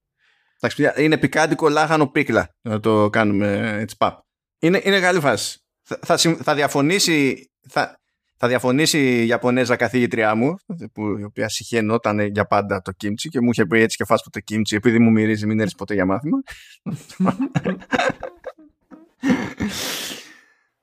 [0.61, 4.21] Εντάξει, είναι πικάντικο λάχανο πίκλα, να το κάνουμε έτσι παπ.
[4.61, 5.59] Είναι, είναι καλή φάση.
[5.83, 7.51] Θα, θα, θα διαφωνήσει...
[7.69, 8.01] Θα,
[8.43, 10.57] θα διαφωνήσει η Ιαπωνέζα καθηγήτριά μου,
[10.93, 14.23] που, η οποία συχαινόταν για πάντα το κίμτσι και μου είχε πει έτσι και φας
[14.23, 16.39] ποτέ κίμτσι, επειδή μου μυρίζει μην έρθεις ποτέ για μάθημα.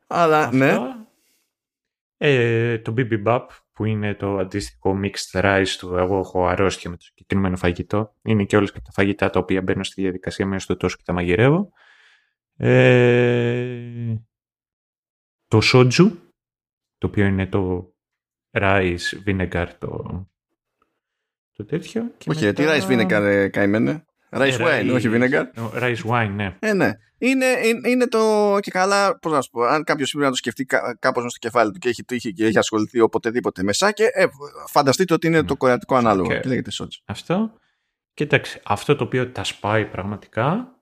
[0.08, 0.76] Αλλά ναι.
[2.18, 7.04] Ε, το bibimbap που είναι το αντίστοιχο mixed rice του εγώ έχω αρρώστια με το
[7.04, 8.14] συγκεκριμένο φαγητό.
[8.22, 11.04] Είναι και όλες και τα φαγητά τα οποία μπαίνω στη διαδικασία μέσα στο τόσο και
[11.06, 11.72] τα μαγειρεύω.
[12.58, 14.16] Ε,
[15.48, 16.12] το soju,
[16.98, 17.94] το οποίο είναι το
[18.52, 20.04] rice vinegar το,
[21.52, 22.12] το τέτοιο.
[22.28, 22.54] Όχι, μετά...
[22.54, 24.06] τι rice vinegar ε, καημένε.
[24.30, 25.44] Rice wine, όχι vinegar.
[25.82, 26.56] Rice wine, ναι.
[26.60, 26.92] Ε, ναι.
[27.18, 30.36] Είναι, είναι, είναι το και καλά, πώς να σου πω, αν κάποιος πρέπει να το
[30.36, 30.66] σκεφτεί
[31.00, 34.26] κάπως στο κεφάλι του και έχει τύχει και έχει ασχοληθεί οποτεδήποτε με σάκε, ε,
[34.68, 37.00] φανταστείτε ότι είναι το κορεατικό ανάλογο και, και λέγεται σότζι.
[37.06, 37.54] Αυτό.
[38.14, 40.77] Κοίταξε, αυτό το οποίο τα σπάει πραγματικά,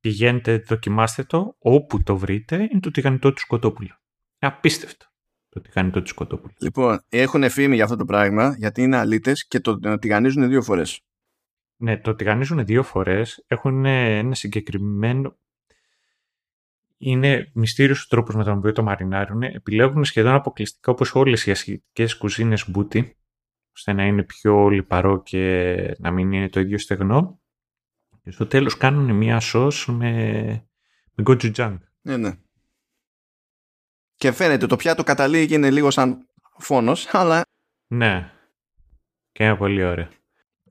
[0.00, 4.00] πηγαίνετε, δοκιμάστε το, όπου το βρείτε, είναι το τηγανιτό του σκοτόπουλο.
[4.38, 5.10] Είναι απίστευτο
[5.50, 6.52] το τηγανιτό του σκοτόπουλο.
[6.60, 11.00] Λοιπόν, έχουν φήμη για αυτό το πράγμα, γιατί είναι αλήτες και το τηγανίζουν δύο φορές.
[11.76, 13.44] Ναι, το τηγανίζουν δύο φορές.
[13.46, 15.38] Έχουν ένα συγκεκριμένο...
[17.02, 19.42] Είναι μυστήριος ο τρόπος με τον οποίο το μαρινάρουν.
[19.42, 23.16] Επιλέγουν σχεδόν αποκλειστικά όπως όλες οι ασιατικές κουζίνες μπούτι,
[23.76, 27.39] ώστε να είναι πιο λιπαρό και να μην είναι το ίδιο στεγνό.
[28.22, 30.32] Και στο τέλος κάνουν μία σως με,
[31.14, 32.38] με gochujang, Ναι, ναι.
[34.14, 36.28] Και φαίνεται το πιάτο καταλήγει και είναι λίγο σαν
[36.58, 37.42] φόνος, αλλά...
[37.86, 38.30] Ναι.
[39.32, 40.08] Και είναι πολύ ωραίο.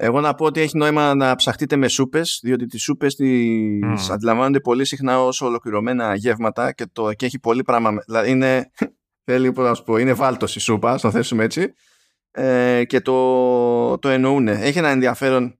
[0.01, 4.11] Εγώ να πω ότι έχει νόημα να ψαχτείτε με σούπες, διότι τις σούπες τις mm.
[4.11, 8.03] αντιλαμβάνονται πολύ συχνά ως ολοκληρωμένα γεύματα και, το, και έχει πολύ πράγμα.
[8.05, 8.71] Δηλαδή είναι,
[9.25, 11.73] θέλει, να σου πω, είναι βάλτος η σούπα, στο θέσουμε έτσι.
[12.31, 14.47] Ε, και το, το εννοούν.
[14.47, 15.58] Έχει ένα ενδιαφέρον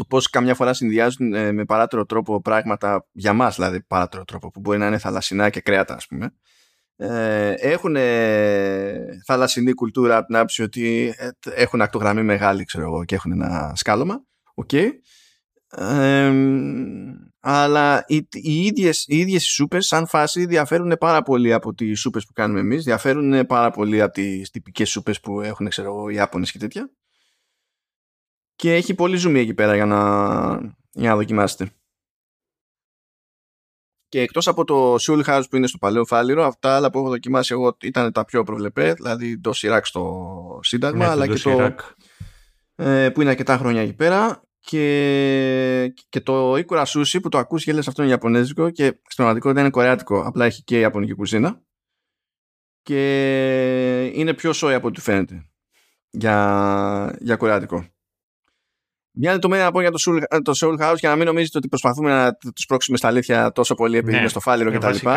[0.00, 4.50] το πώς καμιά φορά συνδυάζουν ε, με παράτερο τρόπο πράγματα για μας, δηλαδή παράτερο τρόπο
[4.50, 6.34] που μπορεί να είναι θαλασσινά και κρέατα, ας πούμε.
[6.96, 7.96] Ε, έχουν
[9.26, 13.72] θαλασσινή κουλτούρα από την άποψη ότι ε, έχουν ακτογραμμή μεγάλη ξέρω εγώ, και έχουν ένα
[13.74, 14.24] σκάλωμα.
[14.66, 14.88] Okay.
[15.68, 16.32] ε,
[17.40, 22.00] αλλά οι, οι, ίδιες, οι ίδιες οι σούπες σαν φάση διαφέρουν πάρα πολύ από τις
[22.00, 26.08] σούπες που κάνουμε εμείς διαφέρουν πάρα πολύ από τις τυπικές σούπες που έχουν ξέρω εγώ,
[26.08, 26.90] οι Άπωνες και τέτοια
[28.60, 29.98] και έχει πολύ ζουμί εκεί πέρα για να,
[30.90, 31.70] για να δοκιμάσετε.
[34.08, 37.08] Και εκτός από το Soul House που είναι στο Παλαιό Φάληρο, αυτά άλλα που έχω
[37.08, 41.42] δοκιμάσει εγώ ήταν τα πιο προβλεπέ, δηλαδή το Σιράκ στο Σύνταγμα, ναι, αλλά το και
[41.42, 41.74] το
[42.74, 44.42] ε, που είναι αρκετά χρόνια εκεί πέρα.
[44.60, 49.00] Και, και το Ikura Sushi που το ακούς και λες αυτό είναι Ιαπωνέζικο και στην
[49.14, 51.62] πραγματικότητα είναι Κορεάτικο, απλά έχει και Ιαπωνική κουζίνα.
[52.82, 55.50] Και είναι πιο σόι από ό,τι φαίνεται
[56.10, 57.99] για, για Κορεάτικο.
[59.12, 61.68] Μια λεπτομέρεια να πω για το Soul, το Soul House για να μην νομίζετε ότι
[61.68, 65.08] προσπαθούμε να τους πρόξουμε στα αλήθεια τόσο πολύ επειδή ναι, είναι στο φάληρο κτλ.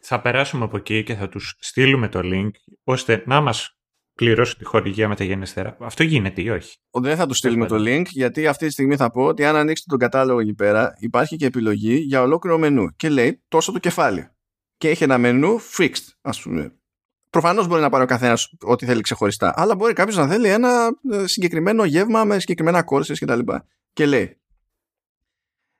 [0.00, 2.50] Θα περάσουμε από εκεί και θα τους στείλουμε το link
[2.84, 3.76] ώστε να μας
[4.14, 5.76] πληρώσουν τη χορηγία μεταγενέστερα.
[5.80, 9.10] Αυτό γίνεται ή όχι; Δεν θα τους στείλουμε το link γιατί αυτή τη στιγμή θα
[9.10, 13.08] πω ότι αν ανοίξετε τον κατάλογο εκεί πέρα υπάρχει και επιλογή για ολόκληρο μενού και
[13.08, 14.28] λέει τόσο το κεφάλι.
[14.76, 16.72] Και έχει ένα μενού fixed, ας πούμε.
[17.36, 19.52] Προφανώς μπορεί να πάρει ο καθένας ό,τι θέλει ξεχωριστά.
[19.56, 23.38] Αλλά μπορεί κάποιος να θέλει ένα ε, συγκεκριμένο γεύμα με συγκεκριμένα κόρσε κτλ.
[23.38, 23.60] Και,
[23.92, 24.40] και λέει.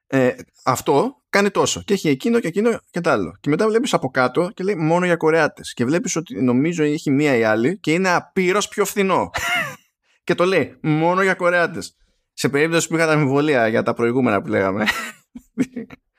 [0.07, 0.35] Ε,
[0.65, 1.83] αυτό κάνει τόσο.
[1.83, 3.37] Και έχει εκείνο και εκείνο και το άλλο.
[3.41, 5.73] Και μετά βλέπεις από κάτω και λέει μόνο για Κορεάτες.
[5.75, 9.31] Και βλέπεις ότι νομίζω έχει μία ή άλλη και είναι απείρως πιο φθηνό.
[10.25, 11.97] και το λέει μόνο για Κορεάτες.
[12.33, 14.85] Σε περίπτωση που είχατε αμφιβολία για τα προηγούμενα που λέγαμε.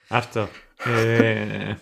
[0.09, 0.47] Αυτό.
[0.84, 1.73] Ε,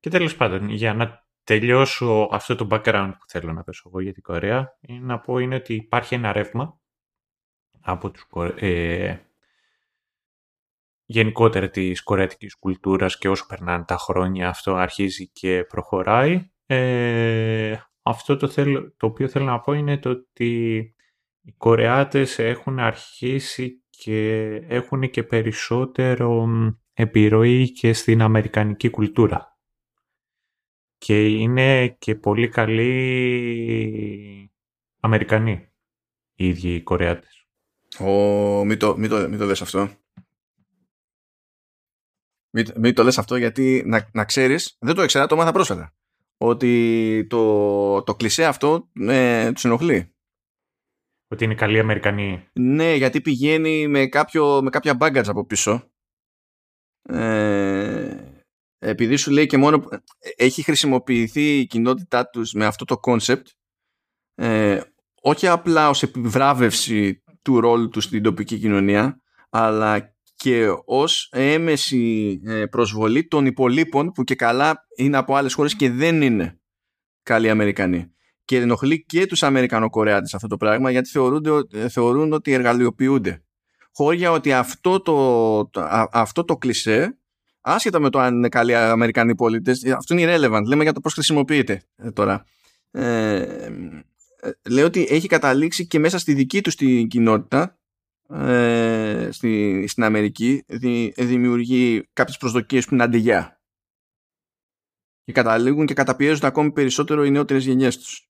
[0.00, 4.12] και τέλος πάντων, για να τελειώσω αυτό το background που θέλω να πέσω εγώ για
[4.12, 6.80] την Κορέα, είναι να πω είναι ότι υπάρχει ένα ρεύμα
[7.80, 8.26] από τους,
[8.56, 9.16] ε,
[11.04, 16.50] γενικότερα της κορεατικής κουλτούρας και όσο περνάνε τα χρόνια αυτό αρχίζει και προχωράει.
[16.66, 20.76] Ε, αυτό το, θέλω, το οποίο θέλω να πω είναι το ότι
[21.40, 26.48] οι Κορεάτες έχουν αρχίσει και έχουν και περισσότερο
[26.94, 29.57] επιρροή και στην αμερικανική κουλτούρα
[30.98, 32.90] και είναι και πολύ καλοί
[35.00, 35.72] Αμερικανοί
[36.34, 37.46] οι ίδιοι οι Κορεάτες.
[37.98, 38.10] Ο,
[38.64, 39.90] μην, το, μην, το, μην το λες αυτό.
[42.50, 45.94] Μην, μην το λες αυτό γιατί να, να ξέρεις, δεν το ήξερα, το μάθα πρόσφατα,
[46.36, 50.12] ότι το, το κλισέ αυτό ε, τους ενοχλεί.
[51.30, 52.48] Ότι είναι καλοί Αμερικανοί.
[52.52, 55.90] Ναι, γιατί πηγαίνει με, κάποιο, με κάποια baggage από πίσω.
[57.02, 57.97] Ε,
[58.78, 59.84] επειδή σου λέει και μόνο
[60.36, 63.42] έχει χρησιμοποιηθεί η κοινότητά τους με αυτό το concept
[64.34, 64.80] ε,
[65.22, 72.66] όχι απλά ως επιβράβευση του ρόλου τους στην τοπική κοινωνία αλλά και ως έμεση ε,
[72.66, 76.60] προσβολή των υπολείπων που και καλά είναι από άλλες χώρες και δεν είναι
[77.22, 78.12] καλοί Αμερικανοί.
[78.44, 83.42] Και ενοχλεί και τους Αμερικανοκορεάτες αυτό το πράγμα γιατί θεωρούνται, θεωρούν ότι εργαλειοποιούνται.
[83.92, 85.70] Χώρια ότι αυτό το,
[86.12, 87.18] αυτό το κλισέ
[87.60, 90.62] άσχετα με το αν είναι καλοί Αμερικανοί πολίτες, αυτό είναι irrelevant.
[90.66, 92.44] Λέμε για το πώς χρησιμοποιείται ε, τώρα.
[92.90, 93.42] Ε,
[94.40, 97.78] ε, λέω ότι έχει καταλήξει και μέσα στη δική του την κοινότητα
[98.30, 103.60] ε, στη, στην Αμερική δη, δημιουργεί κάποιες προσδοκίες που είναι αντιγιά.
[105.24, 108.28] Και καταλήγουν και καταπιέζουν ακόμη περισσότερο οι νεότερες γενιές τους.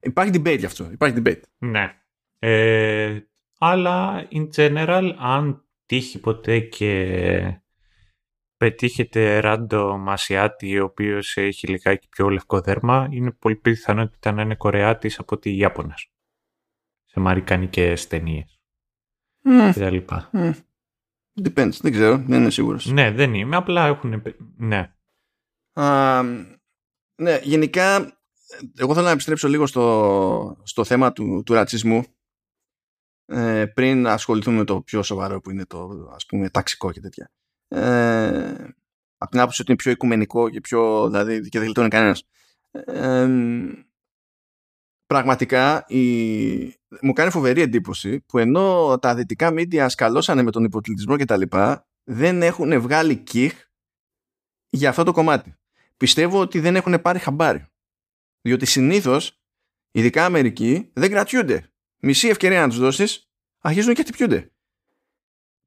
[0.00, 0.88] Υπάρχει debate γι' αυτό.
[0.92, 1.40] Υπάρχει debate.
[1.58, 1.94] Ναι.
[2.38, 3.18] Ε,
[3.58, 7.60] αλλά in general, αν τύχει ποτέ και
[8.64, 14.54] πετύχετε ράντο Μασιάτη, ο οποίος έχει λιγάκι πιο λευκό δέρμα, είναι πολύ πιθανότητα να είναι
[14.54, 16.10] Κορεάτης από τη Ιάπωνας.
[17.04, 18.60] Σε μαρικανικές ταινίες.
[19.44, 19.70] Mm.
[19.74, 20.30] Και τα λοιπά.
[20.32, 20.54] Mm.
[21.42, 22.86] Depends, δεν ξέρω, δεν είμαι σίγουρος.
[22.86, 24.22] Ναι, δεν είμαι, απλά έχουν.
[24.56, 24.94] Ναι.
[25.72, 26.44] Uh,
[27.14, 28.18] ναι, γενικά,
[28.76, 32.04] εγώ θέλω να επιστρέψω λίγο στο, στο θέμα του, του ρατσισμού
[33.24, 37.32] ε, πριν ασχοληθούμε με το πιο σοβαρό που είναι το ας πούμε ταξικό και τέτοια
[37.68, 38.74] ε,
[39.16, 42.26] από την άποψη ότι είναι πιο οικουμενικό και πιο, δηλαδή και δεν γλιτώνει κανένας.
[42.70, 43.28] Ε,
[45.06, 46.02] πραγματικά η...
[47.00, 51.36] μου κάνει φοβερή εντύπωση που ενώ τα δυτικά μίντια σκαλώσανε με τον υποτιλητισμό και τα
[51.36, 53.54] λοιπά δεν έχουν βγάλει κιχ
[54.70, 55.54] για αυτό το κομμάτι.
[55.96, 57.66] Πιστεύω ότι δεν έχουν πάρει χαμπάρι.
[58.40, 59.40] Διότι συνήθως,
[59.90, 61.72] ειδικά Αμερικοί, δεν κρατιούνται.
[62.00, 64.53] Μισή ευκαιρία να τους δώσεις, αρχίζουν και χτυπιούνται.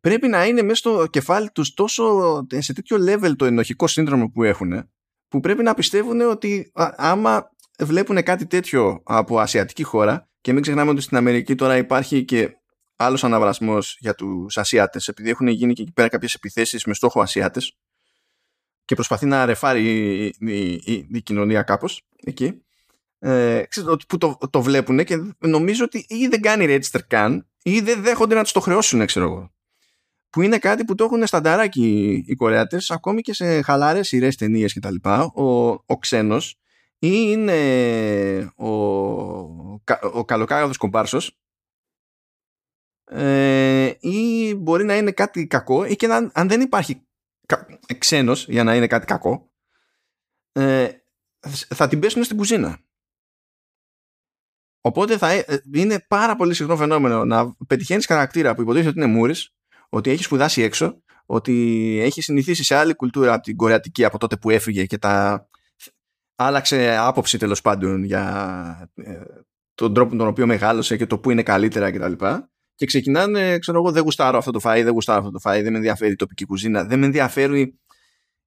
[0.02, 4.44] Πρέπει να είναι μέσα στο κεφάλι τους τόσο σε τέτοιο level το ενοχικό σύνδρομο που
[4.44, 4.90] έχουν,
[5.28, 10.91] που πρέπει να πιστεύουν ότι άμα βλέπουν κάτι τέτοιο από ασιατική χώρα, και μην ξεχνάμε
[10.91, 12.57] ότι στην Αμερική τώρα υπάρχει και
[12.95, 17.22] άλλος αναβρασμός για τους Ασιάτες, επειδή έχουν γίνει και εκεί πέρα κάποιες επιθέσεις με στόχο
[17.22, 17.78] Ασιάτες
[18.86, 22.61] και προσπαθεί να ρεφάρει η, η, η, η κοινωνία κάπως εκεί.
[23.19, 27.80] Ε, ξέρετε, που το, το βλέπουν και νομίζω ότι ή δεν κάνει register καν ή
[27.80, 29.52] δεν δέχονται να τους το χρεώσουν, ξέρω εγώ.
[30.29, 34.73] Που είναι κάτι που το έχουν στανταράκι οι Κορεάτες ακόμη και σε χαλάρες σειρές ταινίες
[34.73, 34.95] κτλ.
[35.33, 36.59] Ο, ο ξένος
[36.99, 38.67] ή είναι ο,
[40.01, 41.39] ο καλοκάραδος κομπάρσος
[43.11, 47.07] ε, ή μπορεί να είναι κάτι κακό ή και να, αν δεν υπάρχει
[47.97, 49.51] ξένος για να είναι κάτι κακό
[50.51, 50.89] ε,
[51.49, 52.79] θα την πέσουν στην κουζίνα.
[54.81, 59.17] Οπότε θα ε, είναι πάρα πολύ συχνό φαινόμενο να πετυχαίνεις χαρακτήρα που υποτίθεται ότι είναι
[59.17, 59.56] μούρης,
[59.98, 61.53] ότι έχει σπουδάσει έξω, ότι
[62.02, 65.48] έχει συνηθίσει σε άλλη κουλτούρα από την κορεατική από τότε που έφυγε και τα
[66.36, 69.19] άλλαξε άποψη τέλος πάντων για ε,
[69.76, 72.11] τον τρόπο τον οποίο μεγάλωσε και το που είναι καλύτερα κτλ.
[72.11, 72.44] Και,
[72.76, 75.72] και ξεκινάνε, ξέρω εγώ, δεν γουστάρω αυτό το φαΐ, δεν γουστάρω αυτό το φαΐ, δεν
[75.72, 77.80] με ενδιαφέρει η τοπική κουζίνα, δεν με ενδιαφέρει.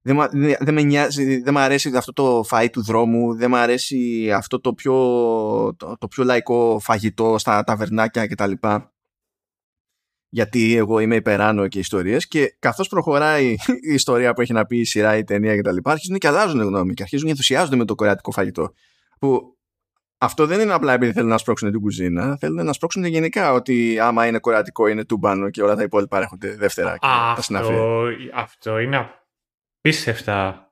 [0.03, 0.17] Δεν,
[0.59, 4.73] δεν, με νοιάζει, δεν αρέσει αυτό το φαΐ του δρόμου, δεν μου αρέσει αυτό το
[4.73, 4.93] πιο,
[5.77, 8.51] το, το πιο λαϊκό φαγητό στα ταβερνάκια κτλ.
[10.33, 13.55] Γιατί εγώ είμαι υπεράνω και ιστορίες και καθώς προχωράει
[13.89, 16.93] η ιστορία που έχει να πει η σειρά, η ταινία κτλ., αρχίζουν και αλλάζουν γνώμη
[16.93, 18.73] και αρχίζουν και ενθουσιάζονται με το κορεατικό φαγητό.
[19.19, 19.57] Που
[20.17, 23.99] αυτό δεν είναι απλά επειδή θέλουν να σπρώξουν την κουζίνα, θέλουν να σπρώξουν γενικά ότι
[23.99, 26.97] άμα είναι κορεατικό είναι τούμπανο και όλα τα υπόλοιπα έρχονται δεύτερα.
[26.97, 29.09] Και αυτό, αυτό είναι
[29.77, 30.65] απίστευτα.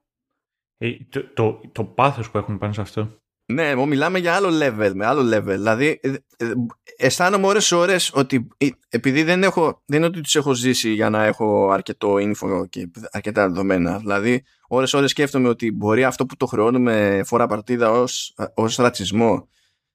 [0.77, 3.19] Ε, το, το, το πάθος που έχουν πάνω σε αυτό.
[3.52, 5.44] Ναι, μου μιλάμε για άλλο level, με άλλο level.
[5.44, 6.52] Δηλαδή, ε, ε,
[6.98, 8.48] αισθάνομαι ώρες ώρες ότι
[8.90, 12.90] επειδή δεν, έχω, δεν είναι ότι τους έχω ζήσει για να έχω αρκετό info και
[13.12, 13.98] αρκετά δεδομένα.
[13.98, 19.48] Δηλαδή, ώρες ώρες σκέφτομαι ότι μπορεί αυτό που το χρεώνουμε φορά παρτίδα ως, ως ρατσισμό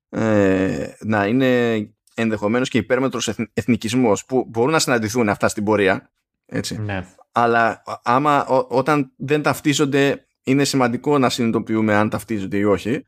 [0.08, 1.78] ε, να είναι
[2.14, 6.10] ενδεχομένως και υπέρμετρος εθνικισμός που μπορούν να συναντηθούν αυτά στην πορεία.
[6.46, 6.78] Έτσι.
[6.78, 7.06] Ναι.
[7.32, 13.04] Αλλά άμα όταν δεν ταυτίζονται είναι σημαντικό να συνειδητοποιούμε αν ταυτίζονται ή όχι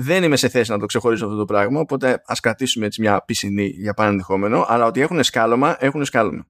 [0.00, 3.22] δεν είμαι σε θέση να το ξεχωρίσω αυτό το πράγμα, οπότε ας κρατήσουμε έτσι μια
[3.24, 6.46] πισινή για πάνω ενδεχόμενο, αλλά ότι έχουν σκάλωμα, έχουν σκάλωμα.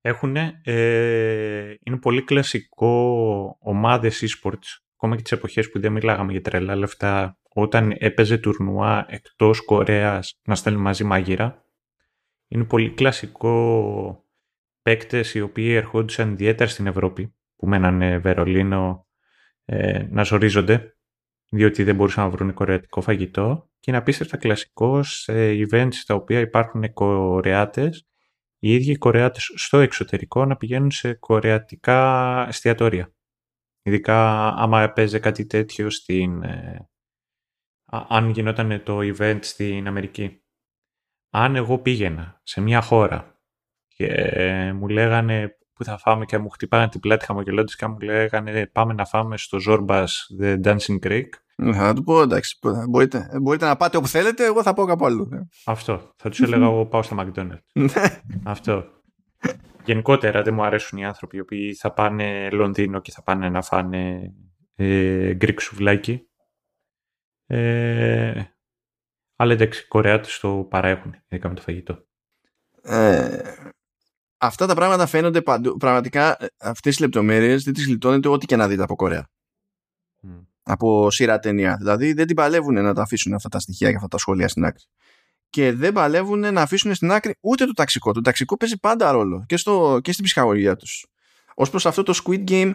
[0.00, 6.40] Έχουν, ε, είναι πολύ κλασικό ομάδες e-sports, ακόμα και τις εποχές που δεν μιλάγαμε για
[6.40, 11.64] τρελά λεφτά, όταν έπαιζε τουρνουά εκτός Κορέας να στέλνουν μαζί μάγειρα.
[12.48, 14.24] Είναι πολύ κλασικό
[14.82, 19.06] παίκτες οι οποίοι ερχόντουσαν ιδιαίτερα στην Ευρώπη, που μένανε Βερολίνο,
[19.64, 20.92] ε, να ζορίζονται
[21.48, 26.40] διότι δεν μπορούσαν να βρουν κορεατικό φαγητό και είναι απίστευτα κλασικό σε events στα οποία
[26.40, 28.08] υπάρχουν κορεάτες
[28.58, 33.12] οι ίδιοι οι κορεάτες στο εξωτερικό να πηγαίνουν σε κορεατικά εστιατόρια.
[33.82, 36.42] Ειδικά άμα παίζει κάτι τέτοιο στην...
[36.42, 36.88] Ε,
[37.90, 40.42] αν γινόταν το event στην Αμερική.
[41.30, 43.40] Αν εγώ πήγαινα σε μια χώρα
[43.86, 44.06] και
[44.74, 48.92] μου λέγανε που θα φάμε και μου χτυπάνε την πλάτη χαμογελώντας και μου λέγανε πάμε
[48.92, 50.06] να φάμε στο Zorbas
[50.40, 51.28] The Dancing Greek.
[51.56, 52.58] Ναι, θα του πω εντάξει,
[52.88, 55.26] μπορείτε, μπορείτε να πάτε όπου θέλετε, εγώ θα πάω κάπου αλλού.
[55.30, 55.38] Ναι.
[55.64, 56.12] Αυτό.
[56.16, 57.58] Θα τους έλεγα εγώ πάω στα McDonald's.
[57.72, 58.20] Ναι.
[58.44, 58.84] Αυτό.
[59.84, 63.62] Γενικότερα δεν μου αρέσουν οι άνθρωποι οι οποίοι θα πάνε Λονδίνο και θα πάνε να
[63.62, 64.32] φάνε
[64.74, 66.28] ε, Greek σουβλάκι.
[67.46, 68.42] Ε,
[69.36, 72.06] αλλά εντάξει, οι Κορεάτες το παραέχουν, ειδικά με το φαγητό.
[72.82, 73.42] Ε,
[74.38, 75.76] αυτά τα πράγματα φαίνονται παντού.
[75.76, 79.28] Πραγματικά ε, αυτές οι λεπτομέρειες δεν τις γλιτώνετε ό,τι και να δείτε από Κορέα.
[80.22, 80.46] Mm.
[80.62, 81.76] Από σειρά ταινία.
[81.76, 84.64] Δηλαδή δεν την παλεύουν να τα αφήσουν αυτά τα στοιχεία και αυτά τα σχόλια στην
[84.64, 84.84] άκρη.
[85.50, 88.12] Και δεν παλεύουν να αφήσουν στην άκρη ούτε το ταξικό.
[88.12, 91.06] Το ταξικό παίζει πάντα ρόλο και, στο, και στην ψυχαγωγία τους.
[91.54, 92.72] Ω προς αυτό το Squid Game,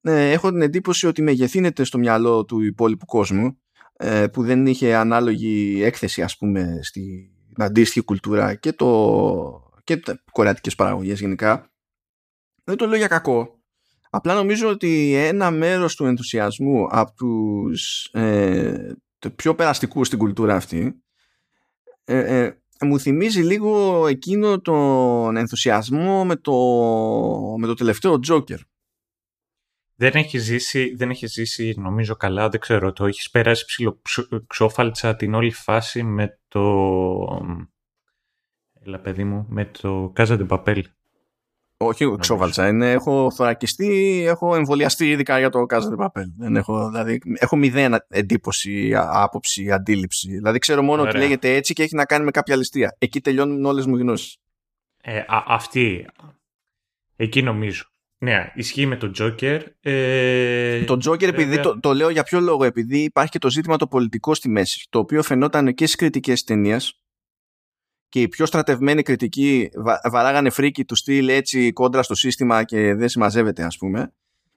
[0.00, 3.58] ε, έχω την εντύπωση ότι μεγεθύνεται στο μυαλό του υπόλοιπου κόσμου
[3.96, 10.74] ε, που δεν είχε ανάλογη έκθεση ας πούμε στην αντίστοιχη κουλτούρα και το, και κορεατικές
[10.74, 11.72] παραγωγές γενικά.
[12.64, 13.60] Δεν το λέω για κακό.
[14.10, 18.92] Απλά νομίζω ότι ένα μέρος του ενθουσιασμού από τους ε,
[19.36, 21.02] πιο περαστικού στην κουλτούρα αυτή
[22.04, 26.54] ε, ε, μου θυμίζει λίγο εκείνο τον ενθουσιασμό με το,
[27.58, 28.58] με το τελευταίο Joker
[29.94, 33.64] δεν έχει ζήσει, δεν έχει ζήσει νομίζω καλά, δεν ξέρω, το έχεις περάσει
[34.02, 36.62] ψηλοξόφαλτσα την όλη φάση με το
[38.88, 40.82] Έλα παιδί μου, με το Casa de Papel.
[41.76, 42.68] Όχι, ξόβαλτσα.
[42.68, 46.24] Είναι, έχω θωρακιστεί, έχω εμβολιαστεί ειδικά για το Casa de Papel.
[46.36, 50.30] Δεν έχω, δηλαδή, έχω μηδέν εντύπωση, άποψη, αντίληψη.
[50.30, 51.12] Δηλαδή ξέρω μόνο Ωραία.
[51.12, 52.96] ότι λέγεται έτσι και έχει να κάνει με κάποια ληστεία.
[52.98, 54.36] Εκεί τελειώνουν όλες μου γνώσεις.
[55.02, 56.06] Ε, αυτή.
[57.16, 57.84] Εκεί νομίζω.
[58.18, 59.62] Ναι, ισχύει με τον Τζόκερ.
[59.80, 60.84] Ε...
[60.84, 63.86] Το Τζόκερ, επειδή το, το λέω για ποιο λόγο, επειδή υπάρχει και το ζήτημα το
[63.86, 67.00] πολιτικό στη μέση, το οποίο φαινόταν και στις κριτικές ταινίας
[68.08, 72.94] και οι πιο στρατευμένοι κριτικοί βα, βαράγανε φρίκι του στυλ έτσι κόντρα στο σύστημα και
[72.94, 74.12] δεν συμμαζεύεται ας πούμε.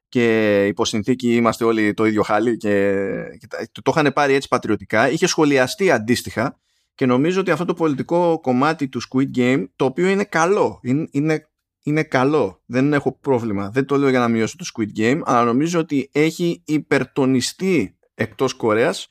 [0.09, 2.95] Και υπό συνθήκη είμαστε όλοι το ίδιο χάλι και,
[3.39, 5.09] και το, το είχαν πάρει έτσι πατριωτικά.
[5.09, 6.59] Είχε σχολιαστεί αντίστοιχα
[6.95, 11.07] και νομίζω ότι αυτό το πολιτικό κομμάτι του Squid Game το οποίο είναι καλό είναι,
[11.11, 11.49] είναι,
[11.83, 13.69] είναι καλό δεν έχω πρόβλημα.
[13.69, 18.53] Δεν το λέω για να μειώσω το Squid Game αλλά νομίζω ότι έχει υπερτονιστεί εκτός
[18.53, 19.09] Κορέας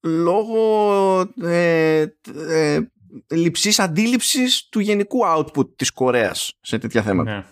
[0.00, 2.06] λόγω ε,
[2.48, 2.80] ε,
[3.30, 7.36] λειψής αντίληψης του γενικού output της Κορέας σε τέτοια θέματα.
[7.36, 7.44] Ναι.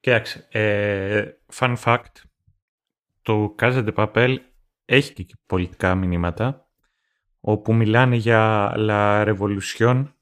[0.00, 1.24] Κοίταξε, ε,
[1.54, 2.12] fun fact,
[3.22, 4.36] το Casa de Papel
[4.84, 6.70] έχει και πολιτικά μηνύματα
[7.40, 10.12] όπου μιλάνε για la revolution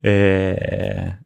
[0.00, 1.18] ε,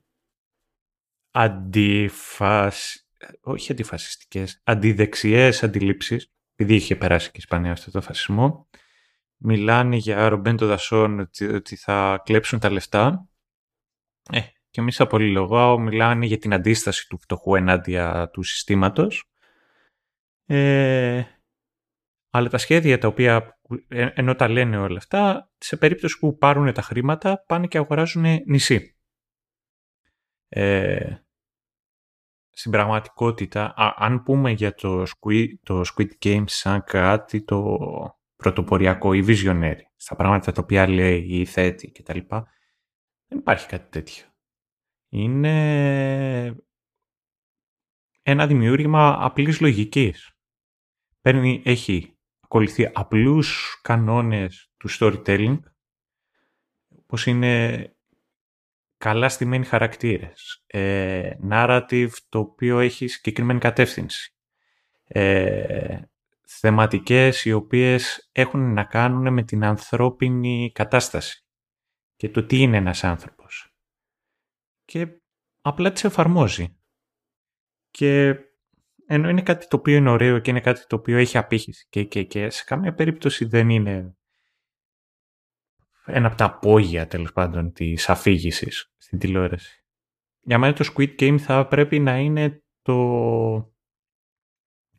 [1.31, 3.07] αντιφασ...
[3.41, 8.69] όχι αντιφασιστικές, αντιδεξιές αντιλήψεις επειδή είχε περάσει και η Ισπανία αυτό το φασισμό
[9.41, 13.29] μιλάνε για Ρομπέντο Δασόν ότι θα κλέψουν τα λεφτά.
[14.31, 19.25] Ε, και εμείς από λόγο μιλάνε για την αντίσταση του φτωχού ενάντια του συστήματος.
[20.47, 21.25] Ε,
[22.31, 26.73] αλλά τα σχέδια τα οποία, ε, ενώ τα λένε όλα αυτά, σε περίπτωση που πάρουν
[26.73, 28.97] τα χρήματα, πάνε και αγοράζουν νησί.
[30.49, 31.17] Ε,
[32.51, 37.79] στην πραγματικότητα, αν πούμε για το Squid, το Squid Game σαν κάτι το
[38.41, 42.19] πρωτοποριακό ή visionary στα πράγματα τα οποία λέει ή θέτει κτλ.
[43.27, 44.25] Δεν υπάρχει κάτι τέτοιο.
[45.09, 46.57] Είναι
[48.23, 50.35] ένα δημιούργημα απλής λογικής.
[51.21, 55.59] Παίρνει, έχει ακολουθεί απλούς κανόνες του storytelling,
[56.89, 57.95] όπως είναι
[58.97, 64.35] καλά στημένοι χαρακτήρες, ε, narrative το οποίο έχει συγκεκριμένη κατεύθυνση,
[65.05, 66.01] ε,
[66.53, 71.45] θεματικές οι οποίες έχουν να κάνουν με την ανθρώπινη κατάσταση
[72.17, 73.75] και το τι είναι ένας άνθρωπος.
[74.85, 75.09] Και
[75.61, 76.79] απλά τις εφαρμόζει.
[77.91, 78.35] Και
[79.07, 82.05] ενώ είναι κάτι το οποίο είναι ωραίο και είναι κάτι το οποίο έχει απήχηση και,
[82.05, 84.17] και, και σε καμία περίπτωση δεν είναι
[86.05, 89.85] ένα από τα απόγεια τέλος πάντων της αφήγησης στην τηλεόραση.
[90.41, 93.75] Για μένα το Squid Game θα πρέπει να είναι το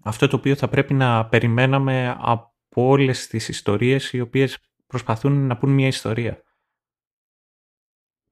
[0.03, 4.57] αυτό το οποίο θα πρέπει να περιμέναμε από όλες τις ιστορίες οι οποίες
[4.87, 6.43] προσπαθούν να πούν μια ιστορία.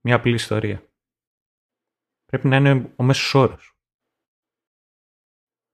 [0.01, 0.83] Μια απλή ιστορία.
[2.25, 3.73] Πρέπει να είναι ο μέσος όρος.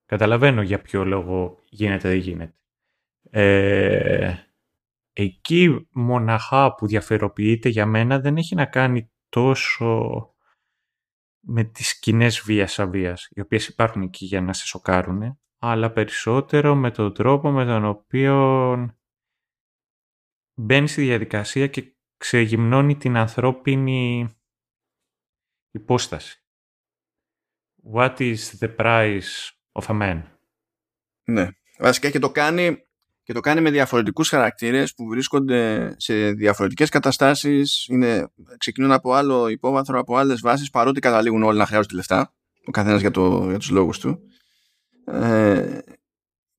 [0.06, 2.56] Καταλαβαίνω για ποιο λόγο γίνεται δεν γίνεται.
[3.30, 4.35] Ε,
[5.14, 10.30] εκεί μοναχά που διαφεροποιείται για μένα δεν έχει να κάνει τόσο
[11.40, 16.75] με τις σκηνές βίας αβίας, οι οποίες υπάρχουν εκεί για να σε σοκάρουν, αλλά περισσότερο
[16.75, 18.35] με τον τρόπο με τον οποίο
[20.53, 24.29] μπαίνει στη διαδικασία και ξεγυμνώνει την ανθρώπινη
[25.71, 26.43] υπόσταση.
[27.93, 30.21] What is the price of a man?
[31.23, 31.47] Ναι,
[31.79, 32.77] βασικά και το κάνει
[33.23, 38.27] και το κάνει με διαφορετικούς χαρακτήρες που βρίσκονται σε διαφορετικές καταστάσεις είναι,
[38.57, 42.33] ξεκινούν από άλλο υπόβαθρο, από άλλες βάσεις παρότι καταλήγουν όλοι να χρειάζονται λεφτά
[42.65, 44.19] ο καθένας για, το, για τους λόγους του
[45.06, 45.80] ε,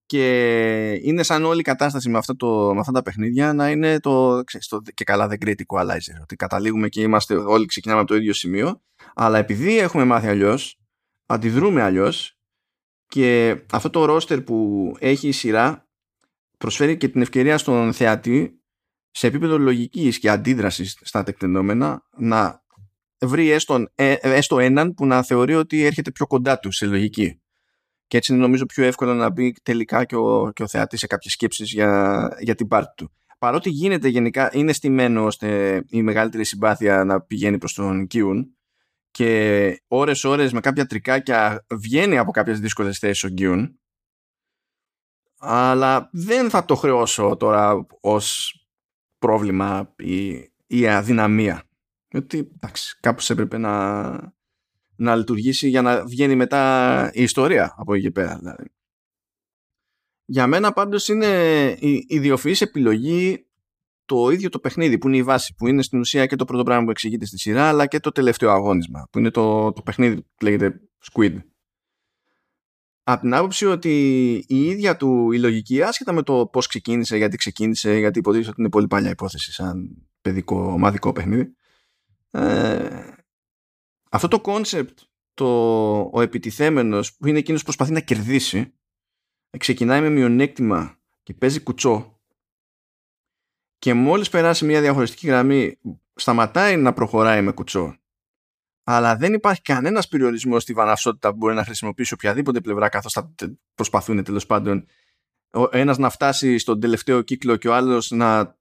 [0.06, 4.00] και είναι σαν όλη η κατάσταση με, αυτό το, με αυτά τα παιχνίδια να είναι
[4.00, 8.08] το, ξέρεις, το και καλά the great equalizer ότι καταλήγουμε και είμαστε όλοι ξεκινάμε από
[8.08, 8.80] το ίδιο σημείο
[9.14, 10.78] αλλά επειδή έχουμε μάθει αλλιώς,
[11.26, 12.38] αντιδρούμε αλλιώς
[13.06, 15.88] και αυτό το roster που έχει η σειρά
[16.58, 18.60] προσφέρει και την ευκαιρία στον θεατή
[19.10, 22.64] σε επίπεδο λογικής και αντίδρασης στα τεκτενόμενα να
[23.20, 27.40] βρει έστω, ε, έστω έναν που να θεωρεί ότι έρχεται πιο κοντά του σε λογική
[28.06, 31.06] και έτσι είναι νομίζω πιο εύκολο να μπει τελικά και ο, και ο θεατής σε
[31.06, 33.12] κάποιες σκέψεις για, για την πάρτη του.
[33.38, 38.56] Παρότι γίνεται γενικά, είναι στημένο ώστε η μεγαλύτερη συμπάθεια να πηγαίνει προς τον Κιούν
[39.10, 43.78] και ώρες ώρες με κάποια τρικάκια βγαίνει από κάποιες δύσκολες θέσεις ο Κιούν
[45.38, 48.54] αλλά δεν θα το χρεώσω τώρα ως
[49.18, 51.62] πρόβλημα ή, ή αδυναμία.
[52.08, 54.34] Γιατί εντάξει, κάπως έπρεπε να,
[54.96, 58.36] να λειτουργήσει για να βγαίνει μετά η ιστορία από εκεί πέρα.
[58.38, 58.64] Δηλαδή.
[60.24, 61.26] Για μένα πάντως είναι
[61.80, 63.46] η ιδιοφυής επιλογή
[64.04, 66.62] το ίδιο το παιχνίδι που είναι η βάση, που είναι στην ουσία και το πρώτο
[66.62, 70.16] πράγμα που εξηγείται στη σειρά, αλλά και το τελευταίο αγώνισμα, που είναι το, το παιχνίδι
[70.16, 70.80] που λέγεται
[71.12, 71.38] Squid.
[73.02, 77.36] Από την άποψη ότι η ίδια του η λογική, άσχετα με το πώς ξεκίνησε, γιατί
[77.36, 81.54] ξεκίνησε, γιατί υποτίθεται ότι είναι πολύ παλιά υπόθεση σαν παιδικό, ομαδικό παιχνίδι.
[82.30, 83.15] Ε,
[84.10, 84.98] αυτό το κόνσεπτ,
[85.34, 85.46] το,
[86.12, 88.74] ο επιτιθέμενος που είναι εκείνος που προσπαθεί να κερδίσει,
[89.58, 92.20] ξεκινάει με μειονέκτημα και παίζει κουτσό.
[93.78, 95.78] Και μόλις περάσει μια διαχωριστική γραμμή
[96.14, 97.96] σταματάει να προχωράει με κουτσό.
[98.84, 103.34] Αλλά δεν υπάρχει κανένας περιορισμός στη βαναυσότητα που μπορεί να χρησιμοποιήσει οποιαδήποτε πλευρά καθώς θα
[103.74, 104.86] προσπαθούν τέλος πάντων
[105.52, 108.58] ο ένας να φτάσει στον τελευταίο κύκλο και ο άλλος να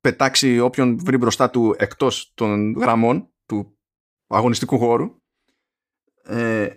[0.00, 3.20] πετάξει όποιον βρει μπροστά του εκτός των γραμμών.
[3.20, 3.31] του
[4.36, 5.20] αγωνιστικού χώρου
[6.22, 6.68] ε,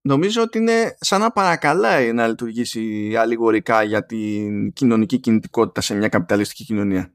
[0.00, 6.08] νομίζω ότι είναι σαν να παρακαλάει να λειτουργήσει αλληγορικά για την κοινωνική κινητικότητα σε μια
[6.08, 7.14] καπιταλιστική κοινωνία.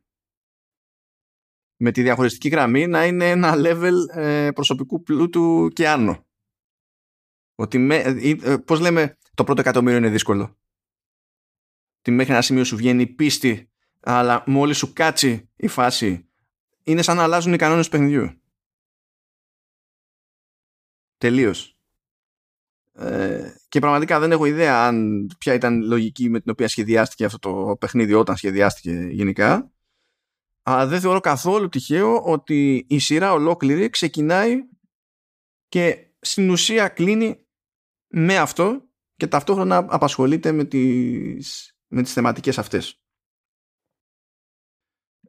[1.80, 6.26] Με τη διαχωριστική γραμμή να είναι ένα level ε, προσωπικού πλούτου και άνω.
[7.56, 10.58] Ότι με, ε, ε, πώς λέμε το πρώτο εκατομμύριο είναι δύσκολο.
[12.00, 16.30] Ότι μέχρι ένα σημείο σου βγαίνει η πίστη αλλά μόλις σου κάτσει η φάση
[16.84, 18.42] είναι σαν να αλλάζουν οι κανόνες του παιχνιδιού.
[21.18, 21.78] Τελείως.
[22.94, 27.26] Ε, και πραγματικά δεν έχω ιδέα αν ποια ήταν η λογική με την οποία σχεδιάστηκε
[27.26, 29.72] αυτό το παιχνίδι όταν σχεδιάστηκε γενικά.
[30.62, 34.56] Αλλά δεν θεωρώ καθόλου τυχαίο ότι η σειρά ολόκληρη ξεκινάει
[35.68, 37.46] και στην ουσία κλείνει
[38.08, 43.02] με αυτό και ταυτόχρονα απασχολείται με τις, με τις θεματικές αυτές.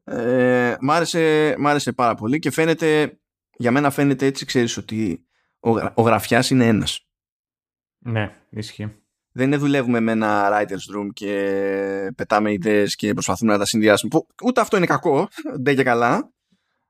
[0.04, 3.20] Ε, μ, άρεσε, μ' άρεσε πάρα πολύ και φαίνεται,
[3.56, 5.27] για μένα φαίνεται έτσι, ξέρεις ότι
[5.60, 7.06] ο, ο γραφιάς είναι ένας.
[7.98, 9.02] Ναι, ισχύει.
[9.32, 14.10] Δεν είναι δουλεύουμε με ένα writer's room και πετάμε ιδέες και προσπαθούμε να τα συνδυάσουμε.
[14.10, 16.32] Που, ούτε αυτό είναι κακό, δεν και καλά.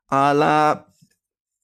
[0.07, 0.87] Αλλά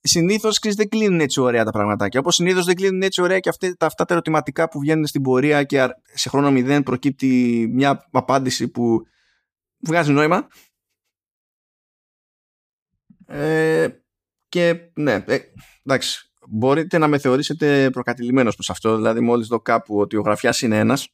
[0.00, 2.20] συνήθως δεν κλείνουν έτσι ωραία τα πραγματάκια.
[2.20, 5.22] Όπως συνήθως δεν κλείνουν έτσι ωραία και αυτά, τα, αυτά τα ερωτηματικά που βγαίνουν στην
[5.22, 9.06] πορεία και σε χρόνο μηδέν προκύπτει μια απάντηση που
[9.78, 10.48] βγάζει νόημα.
[13.26, 13.88] Ε,
[14.48, 15.38] και ναι, ε,
[15.82, 20.62] εντάξει, μπορείτε να με θεωρήσετε προκατηλημένος προς αυτό, δηλαδή μόλις δω κάπου ότι ο γραφιάς
[20.62, 21.08] είναι ένας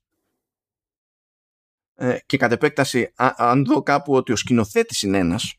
[1.95, 5.55] ε, και κατ' επέκταση αν δω κάπου ότι ο σκηνοθέτης είναι ένας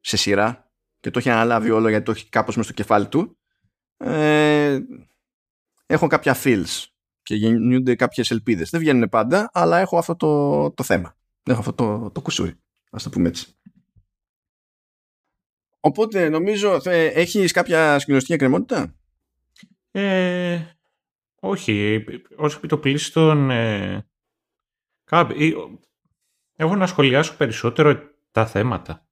[0.00, 3.38] σε σειρά και το έχει αναλάβει όλο γιατί το έχει κάπως μες στο κεφάλι του
[3.96, 4.78] ε,
[5.86, 6.84] έχω κάποια feels
[7.22, 8.70] και γεννιούνται κάποιες ελπίδες.
[8.70, 11.16] Δεν βγαίνουν πάντα, αλλά έχω αυτό το, το θέμα.
[11.42, 12.54] Έχω αυτό το, το κουσούρι,
[12.90, 13.56] ας το πούμε έτσι.
[15.86, 18.94] Οπότε νομίζω θε, έχεις κάποια συγκλωστική εκκρεμότητα;
[19.90, 20.60] Ε,
[21.40, 22.04] όχι.
[22.36, 24.06] Όσο πει το πλήστον ε,
[26.56, 29.08] έχω να σχολιάσω περισσότερο τα θέματα.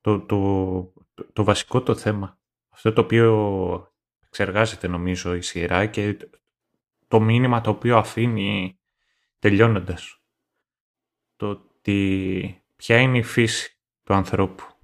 [0.00, 0.92] Το, το,
[1.32, 2.38] το, βασικό το θέμα.
[2.68, 3.92] Αυτό το οποίο
[4.26, 6.16] εξεργάζεται νομίζω η σειρά και
[7.08, 8.78] το μήνυμα το οποίο αφήνει
[9.38, 10.20] τελειώνοντας.
[11.36, 14.75] Το ότι ποια είναι η φύση του ανθρώπου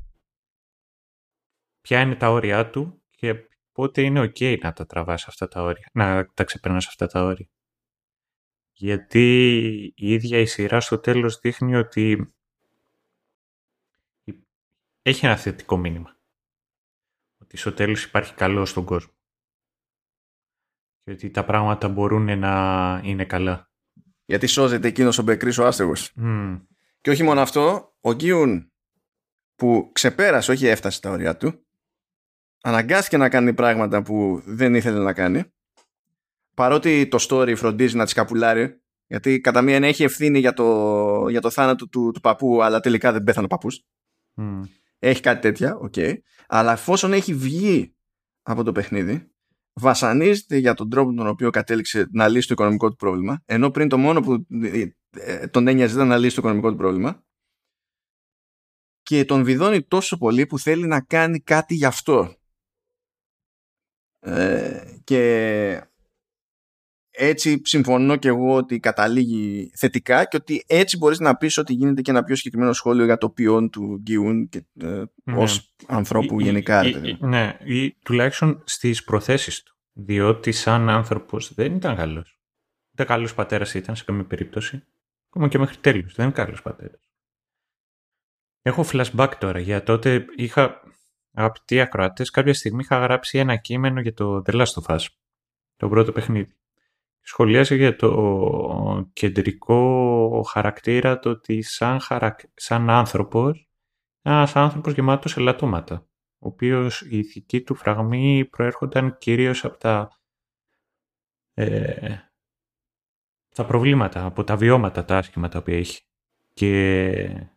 [1.82, 3.34] ποια είναι τα όρια του και
[3.72, 7.48] πότε είναι ok να τα τραβάς αυτά τα όρια, να τα ξεπερνάς αυτά τα όρια.
[8.72, 9.46] Γιατί
[9.96, 12.34] η ίδια η σειρά στο τέλος δείχνει ότι
[15.02, 16.16] έχει ένα θετικό μήνυμα.
[17.38, 19.12] Ότι στο τέλος υπάρχει καλό στον κόσμο.
[21.04, 23.70] Και ότι τα πράγματα μπορούν να είναι καλά.
[24.24, 26.12] Γιατί σώζεται εκείνος ο Μπεκρής ο άστεγος.
[27.00, 28.72] Και όχι μόνο αυτό, ο Γκίουν
[29.54, 31.66] που ξεπέρασε, όχι έφτασε τα όρια του,
[32.62, 35.42] αναγκάστηκε να κάνει πράγματα που δεν ήθελε να κάνει.
[36.54, 41.40] Παρότι το story φροντίζει να τη σκαπουλάρει γιατί κατά μία έχει ευθύνη για το, για
[41.40, 43.84] το θάνατο του, του παππού αλλά τελικά δεν πέθανε ο παππούς.
[44.98, 45.92] Έχει κάτι τέτοια, οκ.
[45.96, 46.14] Okay.
[46.46, 47.94] αλλά εφόσον έχει βγει
[48.42, 49.32] από το παιχνίδι
[49.80, 53.88] βασανίζεται για τον τρόπο τον οποίο κατέληξε να λύσει το οικονομικό του πρόβλημα ενώ πριν
[53.88, 54.46] το μόνο που
[55.10, 57.24] ε, τον ένοιαζε ήταν να λύσει το οικονομικό του πρόβλημα
[59.02, 62.36] και τον βιδώνει τόσο πολύ που θέλει να κάνει κάτι γι' αυτό
[64.24, 65.82] ε, και
[67.10, 72.02] έτσι συμφωνώ και εγώ ότι καταλήγει θετικά και ότι έτσι μπορείς να πεις ότι γίνεται
[72.02, 75.36] και ένα πιο συγκεκριμένο σχόλιο για το ποιόν του Γκιούν και, ε, ναι.
[75.36, 76.84] ως ανθρώπου ή, γενικά.
[76.84, 79.76] Ή, ναι, ή τουλάχιστον στις προθέσεις του.
[79.92, 82.40] Διότι σαν άνθρωπος δεν ήταν καλός.
[82.92, 84.84] Ούτε καλός πατέρας ήταν σε καμία περίπτωση.
[85.28, 86.14] Ακόμα και μέχρι τέλους.
[86.14, 87.00] Δεν είναι καλός πατέρας.
[88.62, 90.82] Έχω flashback τώρα για τότε είχα
[91.32, 95.06] Αγαπητοί ακροατές, κάποια στιγμή είχα γράψει ένα κείμενο για το The Last of Us,
[95.76, 96.56] το πρώτο παιχνίδι.
[97.20, 102.40] Σχολίασα για το κεντρικό χαρακτήρα το ότι σαν, χαρακ...
[102.54, 103.72] σαν άνθρωπος
[104.22, 105.94] Ένας άνθρωπος γεμάτος ελαττώματα,
[106.38, 110.20] ο οποίος η ηθική του φραγμή προέρχονταν κυρίως από τα,
[111.54, 112.16] ε,
[113.54, 116.02] τα προβλήματα, από τα βιώματα, τα άσχημα τα οποία έχει.
[116.54, 117.48] Και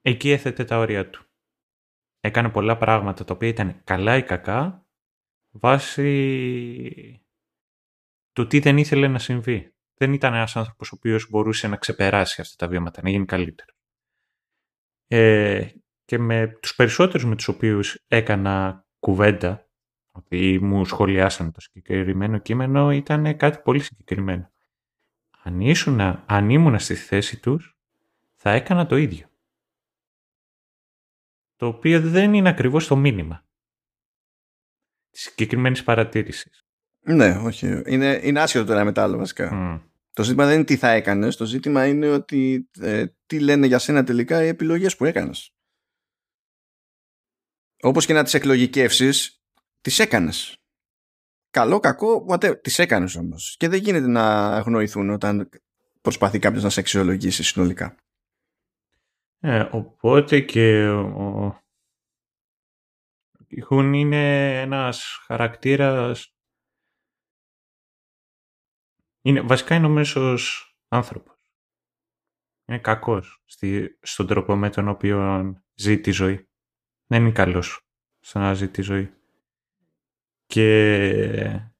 [0.00, 1.25] εκεί έθετε τα όρια του.
[2.26, 4.86] Έκανε πολλά πράγματα τα οποία ήταν καλά ή κακά
[5.50, 7.22] βάσει
[8.32, 9.74] το τι δεν ήθελε να συμβεί.
[9.94, 13.72] Δεν ήταν ένας άνθρωπος ο οποίος μπορούσε να ξεπεράσει αυτά τα βιώματα, να γίνει καλύτερο.
[15.06, 15.66] Ε,
[16.04, 19.68] και με τους περισσότερους με τους οποίους έκανα κουβέντα,
[20.12, 24.52] ότι μου σχολιάσαν το συγκεκριμένο κείμενο, ήταν κάτι πολύ συγκεκριμένο.
[25.42, 27.76] Αν, ήσουνα, αν ήμουνα στη θέση τους,
[28.34, 29.26] θα έκανα το ίδιο.
[31.56, 33.44] Το οποίο δεν είναι ακριβώς το μήνυμα
[35.10, 36.64] της συγκεκριμένης παρατήρησης.
[37.00, 37.82] Ναι, όχι.
[37.86, 39.80] Είναι, είναι άσχετο τώρα μετά άλλο βασικά.
[40.12, 43.78] Το ζήτημα δεν είναι τι θα έκανες, το ζήτημα είναι ότι ε, τι λένε για
[43.78, 45.54] σένα τελικά οι επιλογές που έκανες.
[47.82, 49.42] Όπως και να τις εκλογικεύσεις,
[49.80, 50.56] τις έκανες.
[51.50, 53.56] Καλό, κακό, whatever, τις έκανες όμως.
[53.58, 55.48] Και δεν γίνεται να αγνοηθούν όταν
[56.00, 57.96] προσπαθεί κάποιος να σε αξιολογήσει συνολικά.
[59.48, 61.60] Ε, οπότε και ο,
[63.62, 66.36] Χουν είναι ένας χαρακτήρας
[69.22, 71.34] είναι, βασικά είναι ο μέσος άνθρωπος.
[72.66, 76.48] Είναι κακός στη, στον τρόπο με τον οποίο ζει τη ζωή.
[77.06, 77.86] Δεν είναι καλός
[78.18, 79.14] στο να ζει τη ζωή.
[80.46, 81.70] Και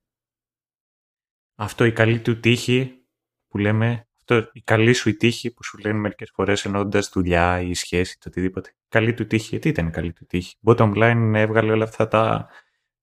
[1.55, 3.07] αυτό η καλή του τύχη
[3.49, 7.61] που λέμε, αυτό η καλή σου η τύχη που σου λένε μερικές φορές εννοώντα δουλειά
[7.61, 8.75] ή σχέση, το οτιδήποτε.
[8.89, 12.49] Καλή του τύχη, τι ήταν η καλή του τύχη; Bottom line έβγαλε όλα αυτά τα,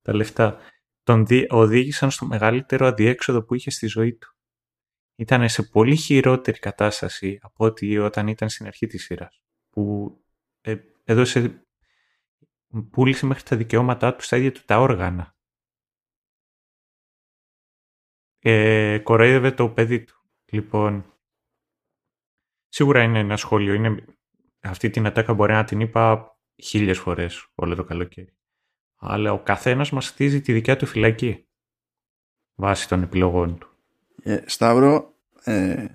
[0.02, 0.58] τα λεφτά.
[1.04, 4.36] Τον οδήγησαν στο μεγαλύτερο αδιέξοδο που είχε στη ζωή του
[5.16, 9.42] ήταν σε πολύ χειρότερη κατάσταση από ό,τι όταν ήταν στην αρχή της σειράς.
[9.70, 10.16] Που
[10.62, 11.68] ε, έδωσε,
[12.90, 15.36] πούλησε μέχρι τα δικαιώματά του στα ίδια του τα όργανα.
[18.40, 20.24] Ε, κοροϊδεύε το παιδί του.
[20.46, 21.13] Λοιπόν,
[22.74, 23.74] σίγουρα είναι ένα σχόλιο.
[23.74, 24.06] Είναι,
[24.60, 28.38] αυτή την ατάκα μπορεί να την είπα χίλιες φορές όλο το καλοκαίρι.
[28.96, 31.48] Αλλά ο καθένας μας χτίζει τη δικιά του φυλακή
[32.56, 33.78] βάσει των επιλογών του.
[34.24, 35.88] Ε, Σταύρο, ε,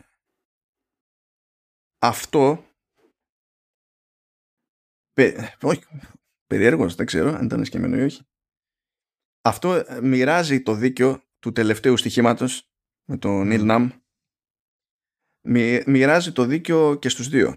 [1.99, 2.65] αυτό
[5.13, 5.85] πε, όχι,
[6.47, 8.23] περιέργως, δεν ξέρω αν ήταν σκεμμένο ή όχι.
[9.41, 12.71] Αυτό ε, μοιράζει το δίκιο του τελευταίου στοιχήματος
[13.05, 13.91] με τον Νίλ Ναμ.
[15.87, 17.57] Μοιράζει το δίκιο και στους δύο.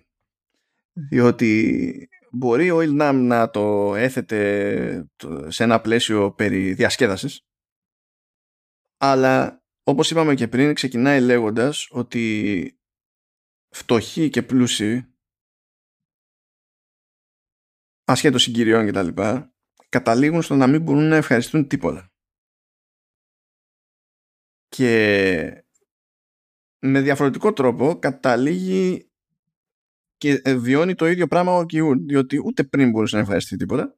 [0.94, 5.10] Διότι μπορεί ο Ιλνάμ να το έθετε
[5.48, 7.46] σε ένα πλαίσιο περί διασκέδασης
[9.04, 12.80] αλλά όπως είπαμε και πριν, ξεκινάει λέγοντας ότι
[13.70, 15.16] φτωχοί και πλούσιοι,
[18.04, 19.54] ασχέτως συγκυριών και τα λοιπά,
[19.90, 22.12] καταλήγουν στο να μην μπορούν να ευχαριστούν τίποτα.
[24.68, 25.61] Και
[26.82, 29.12] με διαφορετικό τρόπο καταλήγει
[30.18, 33.98] και βιώνει το ίδιο πράγμα ο Κιούν, διότι ούτε πριν μπορούσε να ευχαριστεί τίποτα,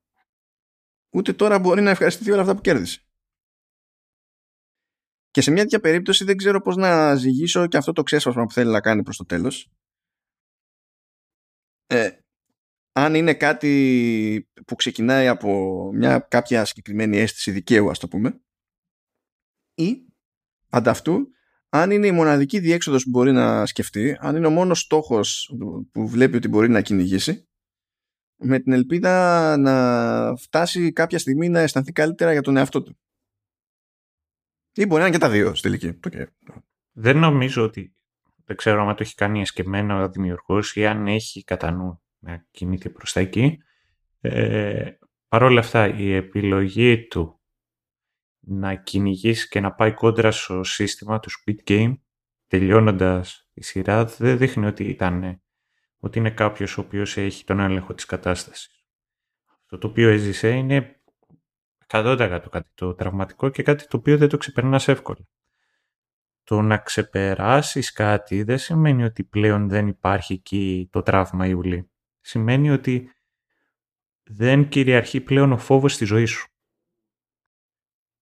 [1.14, 3.02] ούτε τώρα μπορεί να ευχαριστηθεί όλα αυτά που κέρδισε.
[5.32, 8.52] Και σε μια τέτοια περίπτωση δεν ξέρω πώς να ζυγίσω και αυτό το ξέσπασμα που
[8.52, 9.72] θέλει να κάνει προς το τέλος.
[11.88, 12.18] Ε,
[12.92, 18.42] αν είναι κάτι που ξεκινάει από μια κάποια συγκεκριμένη αίσθηση δικαίου ας το πούμε
[19.74, 20.06] ή
[20.70, 21.33] ανταυτού
[21.76, 25.56] αν είναι η μοναδική διέξοδος που μπορεί να σκεφτεί αν είναι ο μόνος στόχος
[25.92, 27.48] που βλέπει ότι μπορεί να κυνηγήσει
[28.36, 32.98] με την ελπίδα να φτάσει κάποια στιγμή να αισθανθεί καλύτερα για τον εαυτό του.
[34.74, 36.00] Ή μπορεί να είναι και τα δύο στη τελική.
[36.92, 37.96] Δεν νομίζω ότι.
[38.46, 42.46] Δεν ξέρω αν το έχει κάνει εσκεμμένο ο δημιουργός ή αν έχει κατά νου να
[42.52, 43.58] κινείται προς τα εκεί.
[44.22, 44.92] Ε,
[45.28, 47.42] Παρ' όλα αυτά, η επιλογή του
[48.46, 51.94] να κυνηγήσει και να πάει κόντρα στο σύστημα του Squid Game,
[52.48, 55.42] τελειώνοντας η σειρά, δεν δείχνει ότι, ήταν,
[55.98, 58.86] ότι είναι κάποιος ο οποίος έχει τον έλεγχο της κατάστασης.
[59.62, 61.02] Αυτό το οποίο έζησε είναι
[61.88, 65.28] 100% κάτι το τραυματικό και κάτι το οποίο δεν το ξεπερνάς εύκολα.
[66.44, 71.92] Το να ξεπεράσεις κάτι δεν σημαίνει ότι πλέον δεν υπάρχει εκεί το τραύμα ή ουλή.
[72.20, 73.10] Σημαίνει ότι
[74.24, 76.53] δεν κυριαρχεί πλέον ο φόβος στη ζωή σου.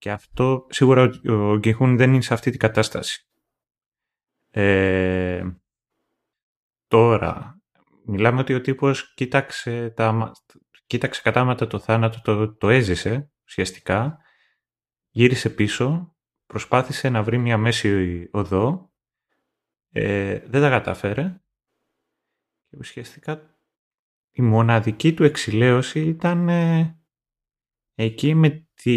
[0.02, 3.28] Και αυτό σίγουρα ο Γκεχούν δεν είναι σε αυτή την κατάσταση.
[4.50, 5.44] Ε,
[6.88, 7.62] τώρα,
[8.06, 10.32] μιλάμε ότι ο τύπος κοίταξε, τα,
[10.86, 14.18] κοίταξε κατάματα το θάνατο, το, το έζησε ουσιαστικά,
[15.10, 16.16] γύρισε πίσω,
[16.46, 18.92] προσπάθησε να βρει μια μέση οδό,
[19.92, 21.42] ε, δεν τα κατάφερε
[22.70, 23.58] και ουσιαστικά
[24.32, 27.01] η μοναδική του εξηλαίωση ήταν ε,
[27.96, 28.92] εκεί με τη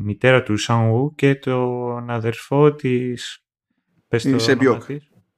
[0.00, 3.42] μητέρα του Σανγού και τον αδερφό της...
[4.08, 4.82] Πες το Σεμπιόκ.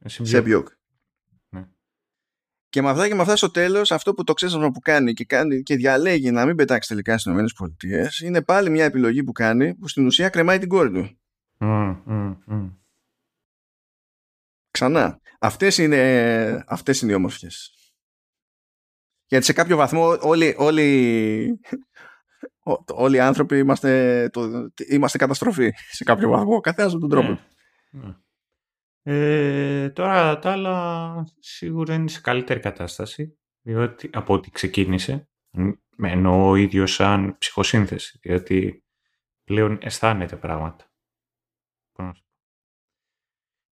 [0.04, 0.68] Σεμπιόκ.
[1.48, 1.68] Ναι.
[2.68, 5.24] Και με αυτά και με αυτά στο τέλος αυτό που το ξέσπασμα που κάνει και,
[5.24, 9.74] κάνει και διαλέγει να μην πετάξει τελικά στις ΗΠΑ είναι πάλι μια επιλογή που κάνει
[9.74, 11.18] που στην ουσία κρεμάει την κόρη του.
[11.58, 12.38] Mm,
[14.70, 15.20] Ξανά.
[15.38, 17.74] Αυτές είναι, αυτές είναι οι ομορφιές.
[19.26, 21.60] Γιατί σε κάποιο βαθμό όλοι, όλοι,
[22.92, 27.28] όλοι οι άνθρωποι είμαστε, το, είμαστε καταστροφή σε κάποιο βαθμό, καθένας με τον τρόπο.
[27.90, 28.02] Ναι.
[28.02, 28.14] ναι.
[29.02, 35.28] Ε, τώρα τα άλλα σίγουρα είναι σε καλύτερη κατάσταση διότι, από ό,τι ξεκίνησε
[36.02, 38.84] ενώ ο ίδιος σαν ψυχοσύνθεση διότι
[39.44, 40.84] πλέον αισθάνεται πράγματα.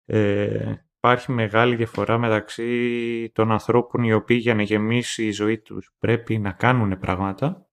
[0.04, 5.94] Ε, υπάρχει μεγάλη διαφορά μεταξύ των ανθρώπων οι οποίοι για να γεμίσει η ζωή τους
[5.98, 7.65] πρέπει να κάνουν πράγματα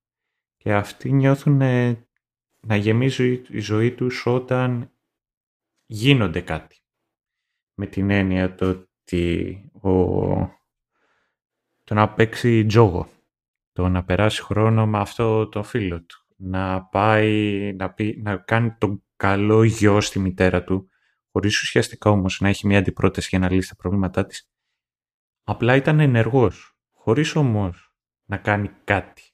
[0.64, 1.58] και αυτοί νιώθουν
[2.59, 4.92] να γεμίσει η ζωή τους όταν
[5.85, 6.77] γίνονται κάτι.
[7.74, 9.92] Με την έννοια το ότι ο...
[11.83, 13.08] το να παίξει τζόγο,
[13.72, 18.75] το να περάσει χρόνο με αυτό το φίλο του, να πάει να, πει, να κάνει
[18.77, 20.90] τον καλό γιο στη μητέρα του,
[21.32, 24.51] χωρίς ουσιαστικά όμως να έχει μια αντιπρόταση για να λύσει τα προβλήματά της.
[25.43, 29.33] Απλά ήταν ενεργός, χωρίς όμως να κάνει κάτι.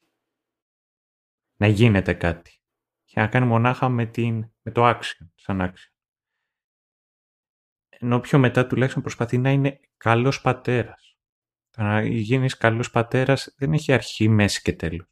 [1.59, 2.51] Να γίνεται κάτι.
[3.03, 5.93] Και να κάνει μονάχα με, την, με το action, σαν action.
[7.89, 11.17] Ενώ πιο μετά τουλάχιστον προσπαθεί να είναι καλός πατέρας.
[11.69, 15.07] Το να γίνεις καλός πατέρας δεν έχει αρχή, μέση και τέλος.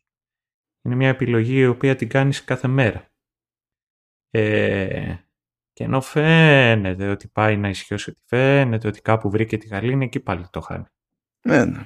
[0.81, 3.11] Είναι μια επιλογή η οποία την κάνεις κάθε μέρα.
[4.29, 5.17] Ε,
[5.71, 10.19] και ενώ φαίνεται ότι πάει να ισχύσει ότι φαίνεται ότι κάπου βρήκε τη γαλήνη, εκεί
[10.19, 10.85] πάλι το χάνει.
[11.47, 11.83] Ναι, ναι.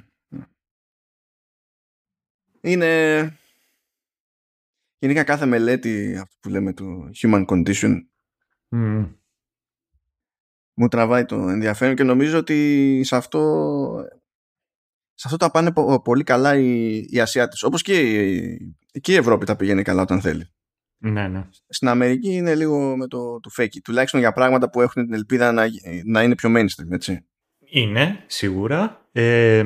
[2.60, 3.36] Είναι...
[5.02, 7.96] Γενικά κάθε μελέτη, αυτό που λέμε του human condition,
[10.74, 13.40] μου τραβάει το ενδιαφέρον και νομίζω ότι σε αυτό,
[15.14, 15.72] σε αυτό τα πάνε
[16.04, 17.62] πολύ καλά οι, οι Ασιάτες.
[17.62, 20.46] Όπως και η, και η Ευρώπη τα πηγαίνει καλά όταν θέλει.
[20.98, 21.48] Ναι, ναι.
[21.68, 23.80] Στην Αμερική είναι λίγο με το, το fake.
[23.84, 25.66] Τουλάχιστον για πράγματα που έχουν την ελπίδα να,
[26.04, 27.26] να είναι πιο mainstream, έτσι.
[27.58, 29.08] Είναι, σίγουρα.
[29.12, 29.64] Ε,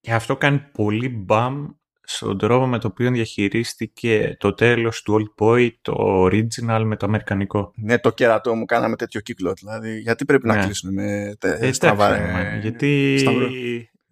[0.00, 1.68] και αυτό κάνει πολύ μπαμ
[2.04, 7.06] στον τρόπο με το οποίο διαχειρίστηκε το τέλος του Old Boy, το original με το
[7.06, 7.72] αμερικανικό.
[7.76, 9.52] Ναι, το κερατό μου κάναμε τέτοιο κύκλο.
[9.52, 10.64] Δηλαδή, γιατί πρέπει να ναι.
[10.64, 13.18] κλείσουμε με τε, στραβά, ε, Γιατί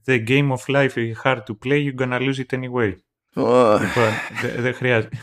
[0.05, 2.95] the game of life is hard to play, you're gonna lose it anyway.
[3.35, 3.79] Oh.
[3.81, 4.11] Λοιπόν,
[4.59, 5.17] δεν χρειάζεται.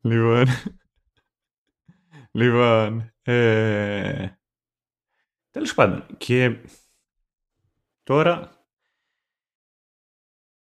[0.00, 0.46] λοιπόν.
[2.30, 3.12] Λοιπόν.
[3.22, 4.28] Ε,
[5.50, 6.06] τέλος πάντων.
[6.16, 6.56] Και
[8.04, 8.64] τώρα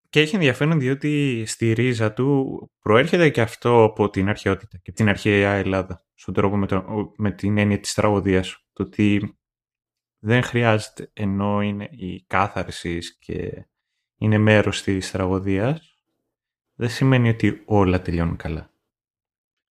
[0.09, 5.09] και έχει ενδιαφέρον διότι στη ρίζα του προέρχεται και αυτό από την αρχαιότητα και την
[5.09, 8.65] αρχαία Ελλάδα στον τρόπο με, το, με την έννοια της τραγωδίας.
[8.73, 9.39] Το ότι
[10.19, 13.67] δεν χρειάζεται ενώ είναι η κάθαρσις και
[14.17, 16.05] είναι μέρος της τραγωδίας
[16.75, 18.71] δεν σημαίνει ότι όλα τελειώνουν καλά.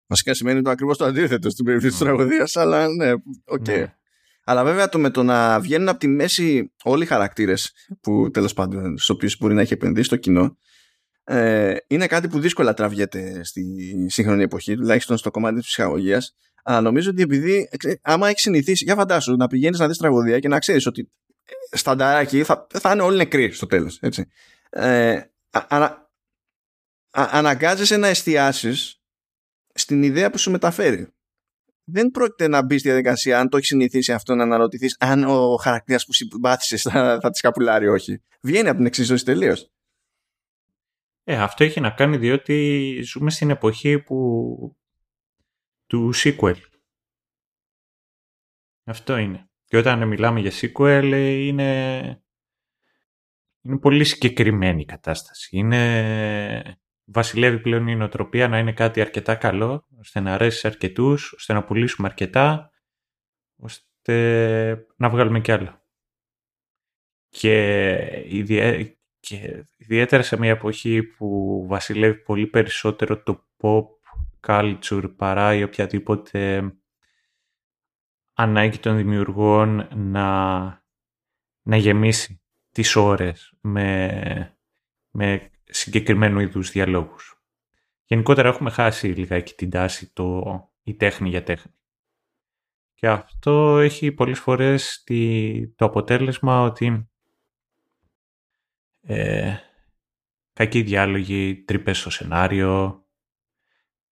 [0.08, 3.22] Βασικά σημαίνει το ακριβώς το αντίθετο στην περίπτωση της τραγωδίας αλλά ναι, οκ.
[3.46, 3.68] Okay.
[3.68, 3.96] Ναι.
[4.44, 7.72] Αλλά βέβαια το με το να βγαίνουν από τη μέση όλοι οι χαρακτήρες
[8.02, 10.58] που τέλος πάντων στους οποίους μπορεί να έχει επενδύσει το κοινό
[11.24, 13.64] ε, είναι κάτι που δύσκολα τραβιέται στη
[14.10, 17.70] σύγχρονη εποχή, τουλάχιστον στο κομμάτι της ψυχαγωγίας αλλά νομίζω ότι επειδή,
[18.02, 21.12] άμα έχεις συνηθίσει, για φαντάσου να πηγαίνεις να δεις τραγωδία και να ξέρεις ότι
[21.72, 24.00] ε, στανταράκι θα, θα είναι όλοι νεκροί στο τέλος.
[24.70, 26.12] Ε, ανα,
[27.12, 29.02] αναγκάζεσαι να εστιάσεις
[29.74, 31.14] στην ιδέα που σου μεταφέρει.
[31.92, 35.56] Δεν πρόκειται να μπεις στη διαδικασία, αν το έχεις συνηθίσει αυτό, να αναρωτηθείς αν ο
[35.56, 38.22] χαρακτήρας που συμπάθησες θα, θα τη σκαπουλάρει όχι.
[38.42, 39.72] Βγαίνει από την εξίσωση τελείως.
[41.24, 44.78] Ε, αυτό έχει να κάνει διότι ζούμε στην εποχή που
[45.86, 46.56] του sequel.
[48.84, 49.50] Αυτό είναι.
[49.66, 52.24] Και όταν μιλάμε για sequel είναι,
[53.62, 55.58] είναι πολύ συγκεκριμένη η κατάσταση.
[55.58, 56.81] Είναι...
[57.06, 61.54] Βασιλεύει πλέον η νοοτροπία να είναι κάτι αρκετά καλό, ώστε να αρέσει σε αρκετούς, ώστε
[61.54, 62.72] να πουλήσουμε αρκετά,
[63.56, 65.82] ώστε να βγάλουμε κι άλλο.
[67.30, 73.86] Και, και ιδιαίτερα σε μια εποχή που βασιλεύει πολύ περισσότερο το pop
[74.48, 76.72] culture παρά η οποιαδήποτε
[78.34, 80.60] ανάγκη των δημιουργών να,
[81.62, 84.58] να γεμίσει τις ώρες με,
[85.12, 87.44] με συγκεκριμένου είδους διαλόγους.
[88.06, 90.44] Γενικότερα έχουμε χάσει λιγάκι την τάση το
[90.84, 91.74] η τέχνη για τέχνη.
[92.94, 95.04] Και αυτό έχει πολλές φορές
[95.76, 97.10] το αποτέλεσμα ότι
[99.02, 99.58] ε,
[100.54, 103.06] κακοί διάλογοι, τρύπες στο σενάριο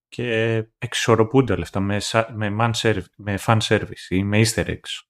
[0.07, 1.99] και εξορροπούνται όλα αυτά με,
[2.33, 5.03] με, man service, με fan service ή με easter eggs.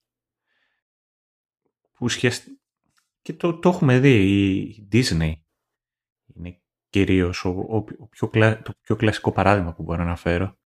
[1.91, 2.07] Που
[3.21, 4.31] Και το, το έχουμε δει,
[4.69, 5.43] η Disney είναι
[6.89, 8.29] κυρίως ο, ο, πιο,
[8.63, 10.57] το πιο κλασικό παράδειγμα που μπορώ να φέρω.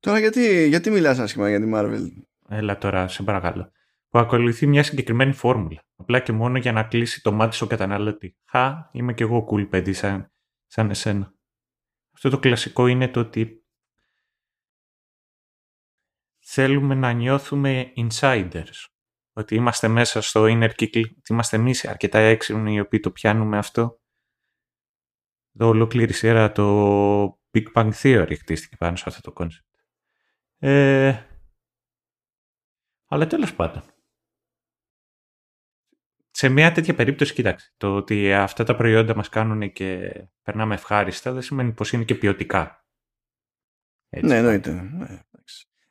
[0.00, 2.08] Τώρα γιατί, γιατί μιλάς άσχημα για τη Marvel;
[2.48, 3.72] Έλα τώρα, σε παρακαλώ.
[4.08, 5.84] Που ακολουθεί μια συγκεκριμένη φόρμουλα.
[5.96, 8.36] Απλά και μόνο για να κλείσει το μάτι στον καταναλωτή.
[8.44, 10.32] Χα, είμαι κι εγώ cool παιδί σαν,
[10.66, 11.34] σαν εσένα.
[12.14, 13.64] Αυτό το κλασικό είναι το ότι
[16.38, 18.86] θέλουμε να νιώθουμε insiders.
[19.32, 23.58] Ότι είμαστε μέσα στο inner κύκλο, ότι είμαστε εμείς αρκετά έξυπνοι οι οποίοι το πιάνουμε
[23.58, 24.00] αυτό.
[25.60, 29.80] Εδώ ολόκληρη σειρά το Big Bang Theory χτίστηκε πάνω σε αυτό το concept.
[30.58, 31.16] Ε,
[33.06, 33.82] αλλά τέλος πάντων.
[36.30, 40.12] Σε μια τέτοια περίπτωση, κοίταξε, το ότι αυτά τα προϊόντα μας κάνουν και
[40.42, 42.86] περνάμε ευχάριστα δεν σημαίνει πως είναι και ποιοτικά.
[44.08, 44.26] Έτσι.
[44.26, 44.72] Ναι, εννοείται.
[44.72, 45.22] Ναι.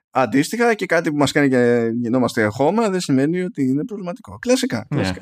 [0.10, 4.38] Αντίστοιχα και κάτι που μας κάνει και γινόμαστε χώμα δεν σημαίνει ότι είναι προβληματικό.
[4.38, 4.88] Κλασικά.
[4.90, 5.14] Ναι.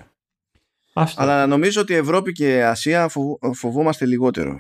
[1.00, 1.22] Κλασικά.
[1.22, 3.10] Αλλά νομίζω ότι Ευρώπη και Ασία
[3.54, 4.60] φοβόμαστε λιγότερο.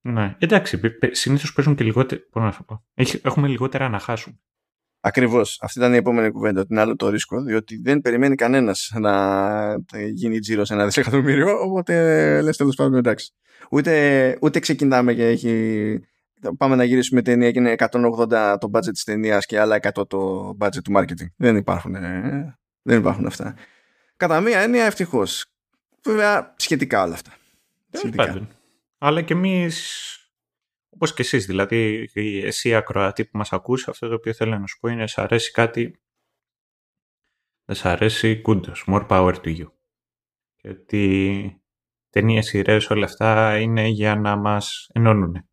[0.00, 2.20] Ναι, εντάξει, συνήθως παίζουν και λιγότερο.
[2.30, 2.84] Πώς να πω.
[3.22, 4.40] Έχουμε λιγότερα να χάσουν.
[5.00, 5.58] Ακριβώς.
[5.62, 6.66] Αυτή ήταν η επόμενη κουβέντα.
[6.66, 11.60] Την άλλο το ρίσκο, διότι δεν περιμένει κανένας να γίνει τζίρο ένα δισεκατομμύριο.
[11.60, 11.94] Οπότε
[12.42, 13.32] λες τέλος πάντων εντάξει.
[13.70, 16.00] Ούτε, ούτε ξεκινάμε και έχει.
[16.56, 20.50] Πάμε να γυρίσουμε ταινία και είναι 180 το budget της ταινίας και άλλα 100 το
[20.60, 21.26] budget του marketing.
[21.36, 23.54] Δεν υπάρχουν, ε, δεν υπάρχουν αυτά.
[24.20, 25.46] Κατά μία έννοια ευτυχώς.
[26.02, 27.32] Βέβαια σχετικά όλα αυτά.
[27.90, 28.48] Σχετικά.
[28.98, 30.04] Αλλά και εμείς
[30.90, 32.10] Όπως και εσείς, δηλαδή,
[32.44, 35.50] εσύ ακροατή που μας ακούς, αυτό το οποίο θέλω να σου πω είναι: Σ' αρέσει
[35.50, 36.00] κάτι,
[37.64, 38.84] δεν σ' αρέσει, κούντος.
[38.86, 39.66] More power to you.
[40.56, 41.62] Και ότι
[42.10, 45.48] ταινίες, σειρές, όλα αυτά είναι για να μας ενώνουν.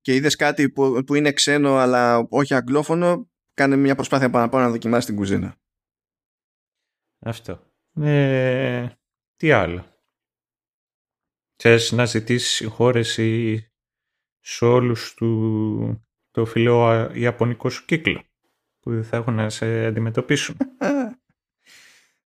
[0.00, 4.70] Και είδες κάτι που, που είναι ξένο, αλλά όχι αγγλόφωνο, κάνε μια προσπάθεια παραπάνω να
[4.70, 5.60] δοκιμάσεις την κουζίνα.
[7.22, 7.60] Αυτό.
[7.94, 8.88] Ε,
[9.36, 9.86] τι άλλο.
[11.56, 13.60] Θες να ζητήσεις συγχώρεση
[14.40, 18.22] σε όλους του, το φιλό ιαπωνικό σου κύκλο
[18.80, 20.56] που θα έχουν να σε αντιμετωπίσουν;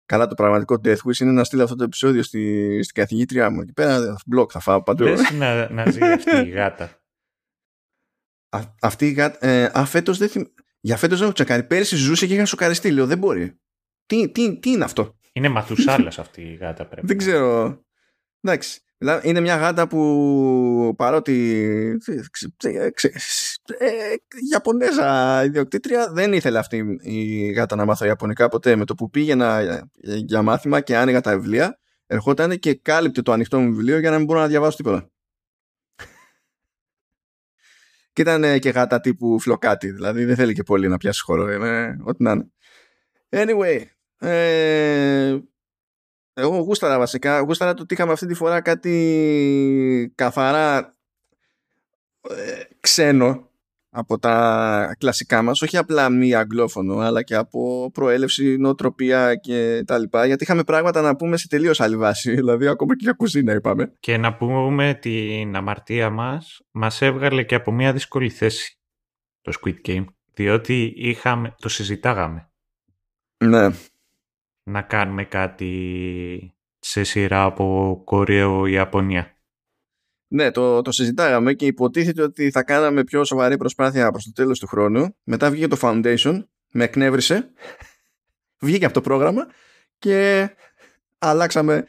[0.07, 3.61] Καλά το πραγματικό Death Wish είναι να στείλω αυτό το επεισόδιο στη, στην καθηγήτριά μου.
[3.61, 5.05] Εκεί πέρα μπλοκ θα φάω παντού.
[5.05, 7.03] Θες να, να ζει αυτή η γάτα.
[8.49, 9.47] Α, αυτή η γάτα...
[9.47, 10.43] Ε, α, φέτος δεν θυμ...
[10.81, 11.65] Για φέτος δεν έχω τσακάρει.
[11.65, 12.91] Πέρυσι ζούσε και είχα σοκαριστεί.
[12.91, 13.61] Λέω δεν μπορεί.
[14.07, 17.07] Τι, τι, τι είναι αυτό; Είναι μαθουσάλας αυτή η γάτα πρέπει.
[17.07, 17.79] δεν ξέρω.
[18.41, 18.79] Εντάξει.
[19.23, 21.63] Είναι μια γάτα που παρότι
[22.63, 22.89] ε,
[24.53, 29.81] Ιαπωνέζα ιδιοκτήτρια δεν ήθελε αυτή η γάτα να μάθω Ιαπωνικά ποτέ με το που πήγαινα
[30.27, 34.17] για μάθημα και άνοιγα τα βιβλία ερχόταν και κάλυπτε το ανοιχτό μου βιβλίο για να
[34.17, 35.09] μην μπορώ να διαβάσω τίποτα
[38.13, 41.97] και ήταν και γάτα τύπου φλοκάτι δηλαδή δεν θέλει και πολύ να πιάσει χώρο ε,
[42.05, 42.54] ό,τι να είναι
[43.31, 43.85] anyway
[44.19, 45.39] ε,
[46.35, 47.39] εγώ γούσταρα βασικά.
[47.39, 50.95] Γούσταρα το ότι είχαμε αυτή τη φορά κάτι καθαρά
[52.21, 53.49] ε, ξένο
[53.97, 59.99] από τα κλασικά μας, όχι απλά μη αγγλόφωνο, αλλά και από προέλευση, νοοτροπία και τα
[59.99, 63.53] λοιπά, γιατί είχαμε πράγματα να πούμε σε τελείως άλλη βάση, δηλαδή ακόμα και για κουζίνα
[63.53, 63.93] είπαμε.
[64.01, 68.79] Και να πούμε την αμαρτία μας, μας έβγαλε και από μια δύσκολη θέση
[69.41, 70.05] το Squid Game,
[70.35, 72.49] διότι είχαμε, το συζητάγαμε.
[73.49, 73.69] Ναι
[74.65, 79.39] να κάνουμε κάτι σε σειρά από Κορέο ή Ιαπωνία.
[80.27, 84.59] Ναι, το, το συζητάγαμε και υποτίθεται ότι θα κάναμε πιο σοβαρή προσπάθεια προς το τέλος
[84.59, 85.17] του χρόνου.
[85.25, 87.51] Μετά βγήκε το Foundation, με εκνεύρισε,
[88.59, 89.47] βγήκε από το πρόγραμμα
[89.99, 90.49] και
[91.19, 91.87] αλλάξαμε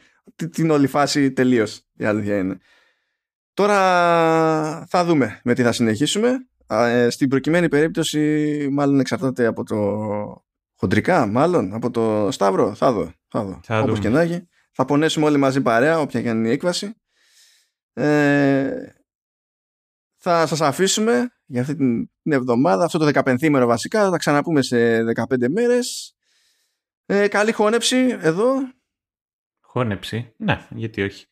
[0.50, 1.82] την όλη φάση τελείως.
[1.96, 2.58] Η αλήθεια είναι.
[3.54, 6.48] Τώρα θα δούμε με τι θα συνεχίσουμε.
[6.66, 10.45] Ε, στην προκειμένη περίπτωση μάλλον εξαρτάται από το
[10.78, 12.74] Χοντρικά, μάλλον, από το Σταύρο.
[12.74, 13.12] Θα δω.
[13.28, 13.60] Θα δω.
[13.62, 14.48] Θα Όπως και να έχει.
[14.72, 16.94] Θα πονέσουμε όλοι μαζί παρέα, όποια και αν είναι η έκβαση.
[17.92, 18.92] Ε,
[20.16, 24.04] θα σας αφήσουμε για αυτή την, εβδομάδα, αυτό το 15 μέρο βασικά.
[24.04, 26.16] Θα τα ξαναπούμε σε 15 μέρες.
[27.06, 28.54] Ε, καλή χώνεψη εδώ.
[29.60, 31.26] Χώνεψη, ναι, γιατί όχι.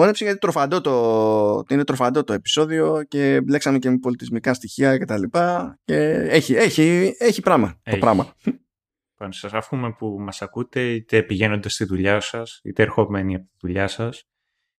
[0.00, 5.04] Χώνεψη γιατί τροφαντό το, είναι τροφαντό το επεισόδιο και μπλέξαμε και με πολιτισμικά στοιχεία και
[5.04, 8.34] τα λοιπά και έχει, έχει, έχει πράγμα το πράγμα.
[8.44, 13.56] Λοιπόν, σας αφούμε που μας ακούτε είτε πηγαίνοντας στη δουλειά σας είτε ερχόμενοι από τη
[13.60, 14.28] δουλειά σας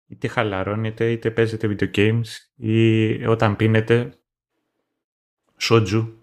[0.07, 4.15] είτε χαλαρώνετε είτε παίζετε video games ή όταν πίνετε
[5.57, 6.21] σότζου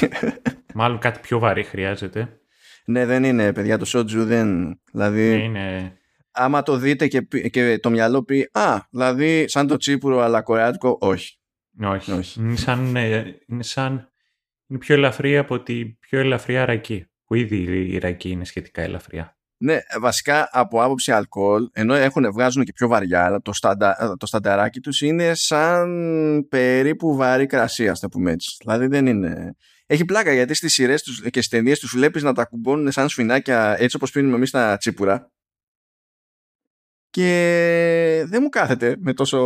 [0.74, 2.40] Μάλλον κάτι πιο βαρύ χρειάζεται.
[2.84, 4.80] Ναι, δεν είναι, παιδιά, το σότζου δεν.
[4.92, 5.97] Δηλαδή, Ναι, είναι...
[6.38, 10.42] άμα το δείτε και, πει- και το μυαλό πει Α, δηλαδή, σαν το τσίπουρο αλλά
[10.42, 11.38] κορεάτικο, όχι.
[11.82, 12.12] Όχι.
[12.12, 12.40] Όχι.
[12.40, 14.12] Είναι σαν, ε, είναι σαν...
[14.66, 17.06] Είναι πιο ελαφρύ από τη πιο ελαφριά ρακή.
[17.24, 17.56] Που ήδη
[17.92, 19.38] η ρακή είναι σχετικά ελαφριά.
[19.60, 24.26] Ναι, βασικά από άποψη αλκοόλ, ενώ έχουν, βγάζουν και πιο βαριά, αλλά το, σταντα, το
[24.26, 25.88] στανταράκι τους είναι σαν
[26.48, 28.56] περίπου βαρύ κρασί, ας το πούμε έτσι.
[28.60, 29.54] Δηλαδή δεν είναι...
[29.86, 33.08] Έχει πλάκα γιατί στις σειρές τους και στις ταινίες τους βλέπεις να τα κουμπώνουν σαν
[33.08, 35.32] σφινάκια έτσι όπως πίνουμε εμείς τα τσίπουρα
[37.10, 39.38] και δεν μου κάθεται με τόσο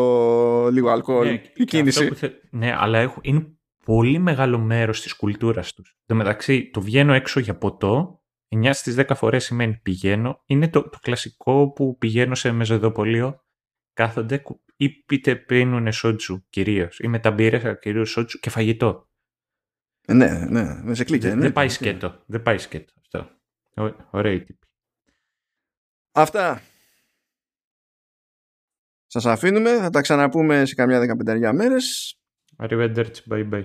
[0.73, 1.99] λίγο αλκοόλ Ναι, η και κίνηση.
[1.99, 3.21] αυτό που θε- Ναι, αλλά έχουν...
[3.25, 5.91] είναι πολύ μεγάλο μέρος της κουλτούρας τους.
[5.91, 10.43] Εν τω μεταξύ, το βγαίνω έξω για ποτό, 9 στις 10 φορές σημαίνει πηγαίνω.
[10.47, 13.45] Είναι το, το κλασικό που πηγαίνω σε μεζοδοπολείο,
[13.93, 19.07] κάθονται κου- ή πείτε πίνουν σότσου κυρίως, ή με τα μπύρες κυρίως σότσου και φαγητό.
[20.07, 21.29] Ναι, ναι, δεν σε κλείκε.
[21.29, 21.43] δεν, ναι.
[21.43, 22.23] δεν πάει σκέτο.
[22.27, 23.31] Δεν πάει σκέτο αυτό.
[23.83, 24.67] Ω- Ωραίοι τύποι.
[26.13, 26.63] Αυτά.
[29.13, 32.17] Σας αφήνουμε, θα τα ξαναπούμε σε καμιά δεκαπενταριά μέρες.
[32.57, 33.65] Arrivederci, bye bye.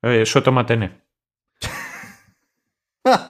[0.00, 1.02] Ε, σώτα ματένε.
[3.02, 3.28] Α,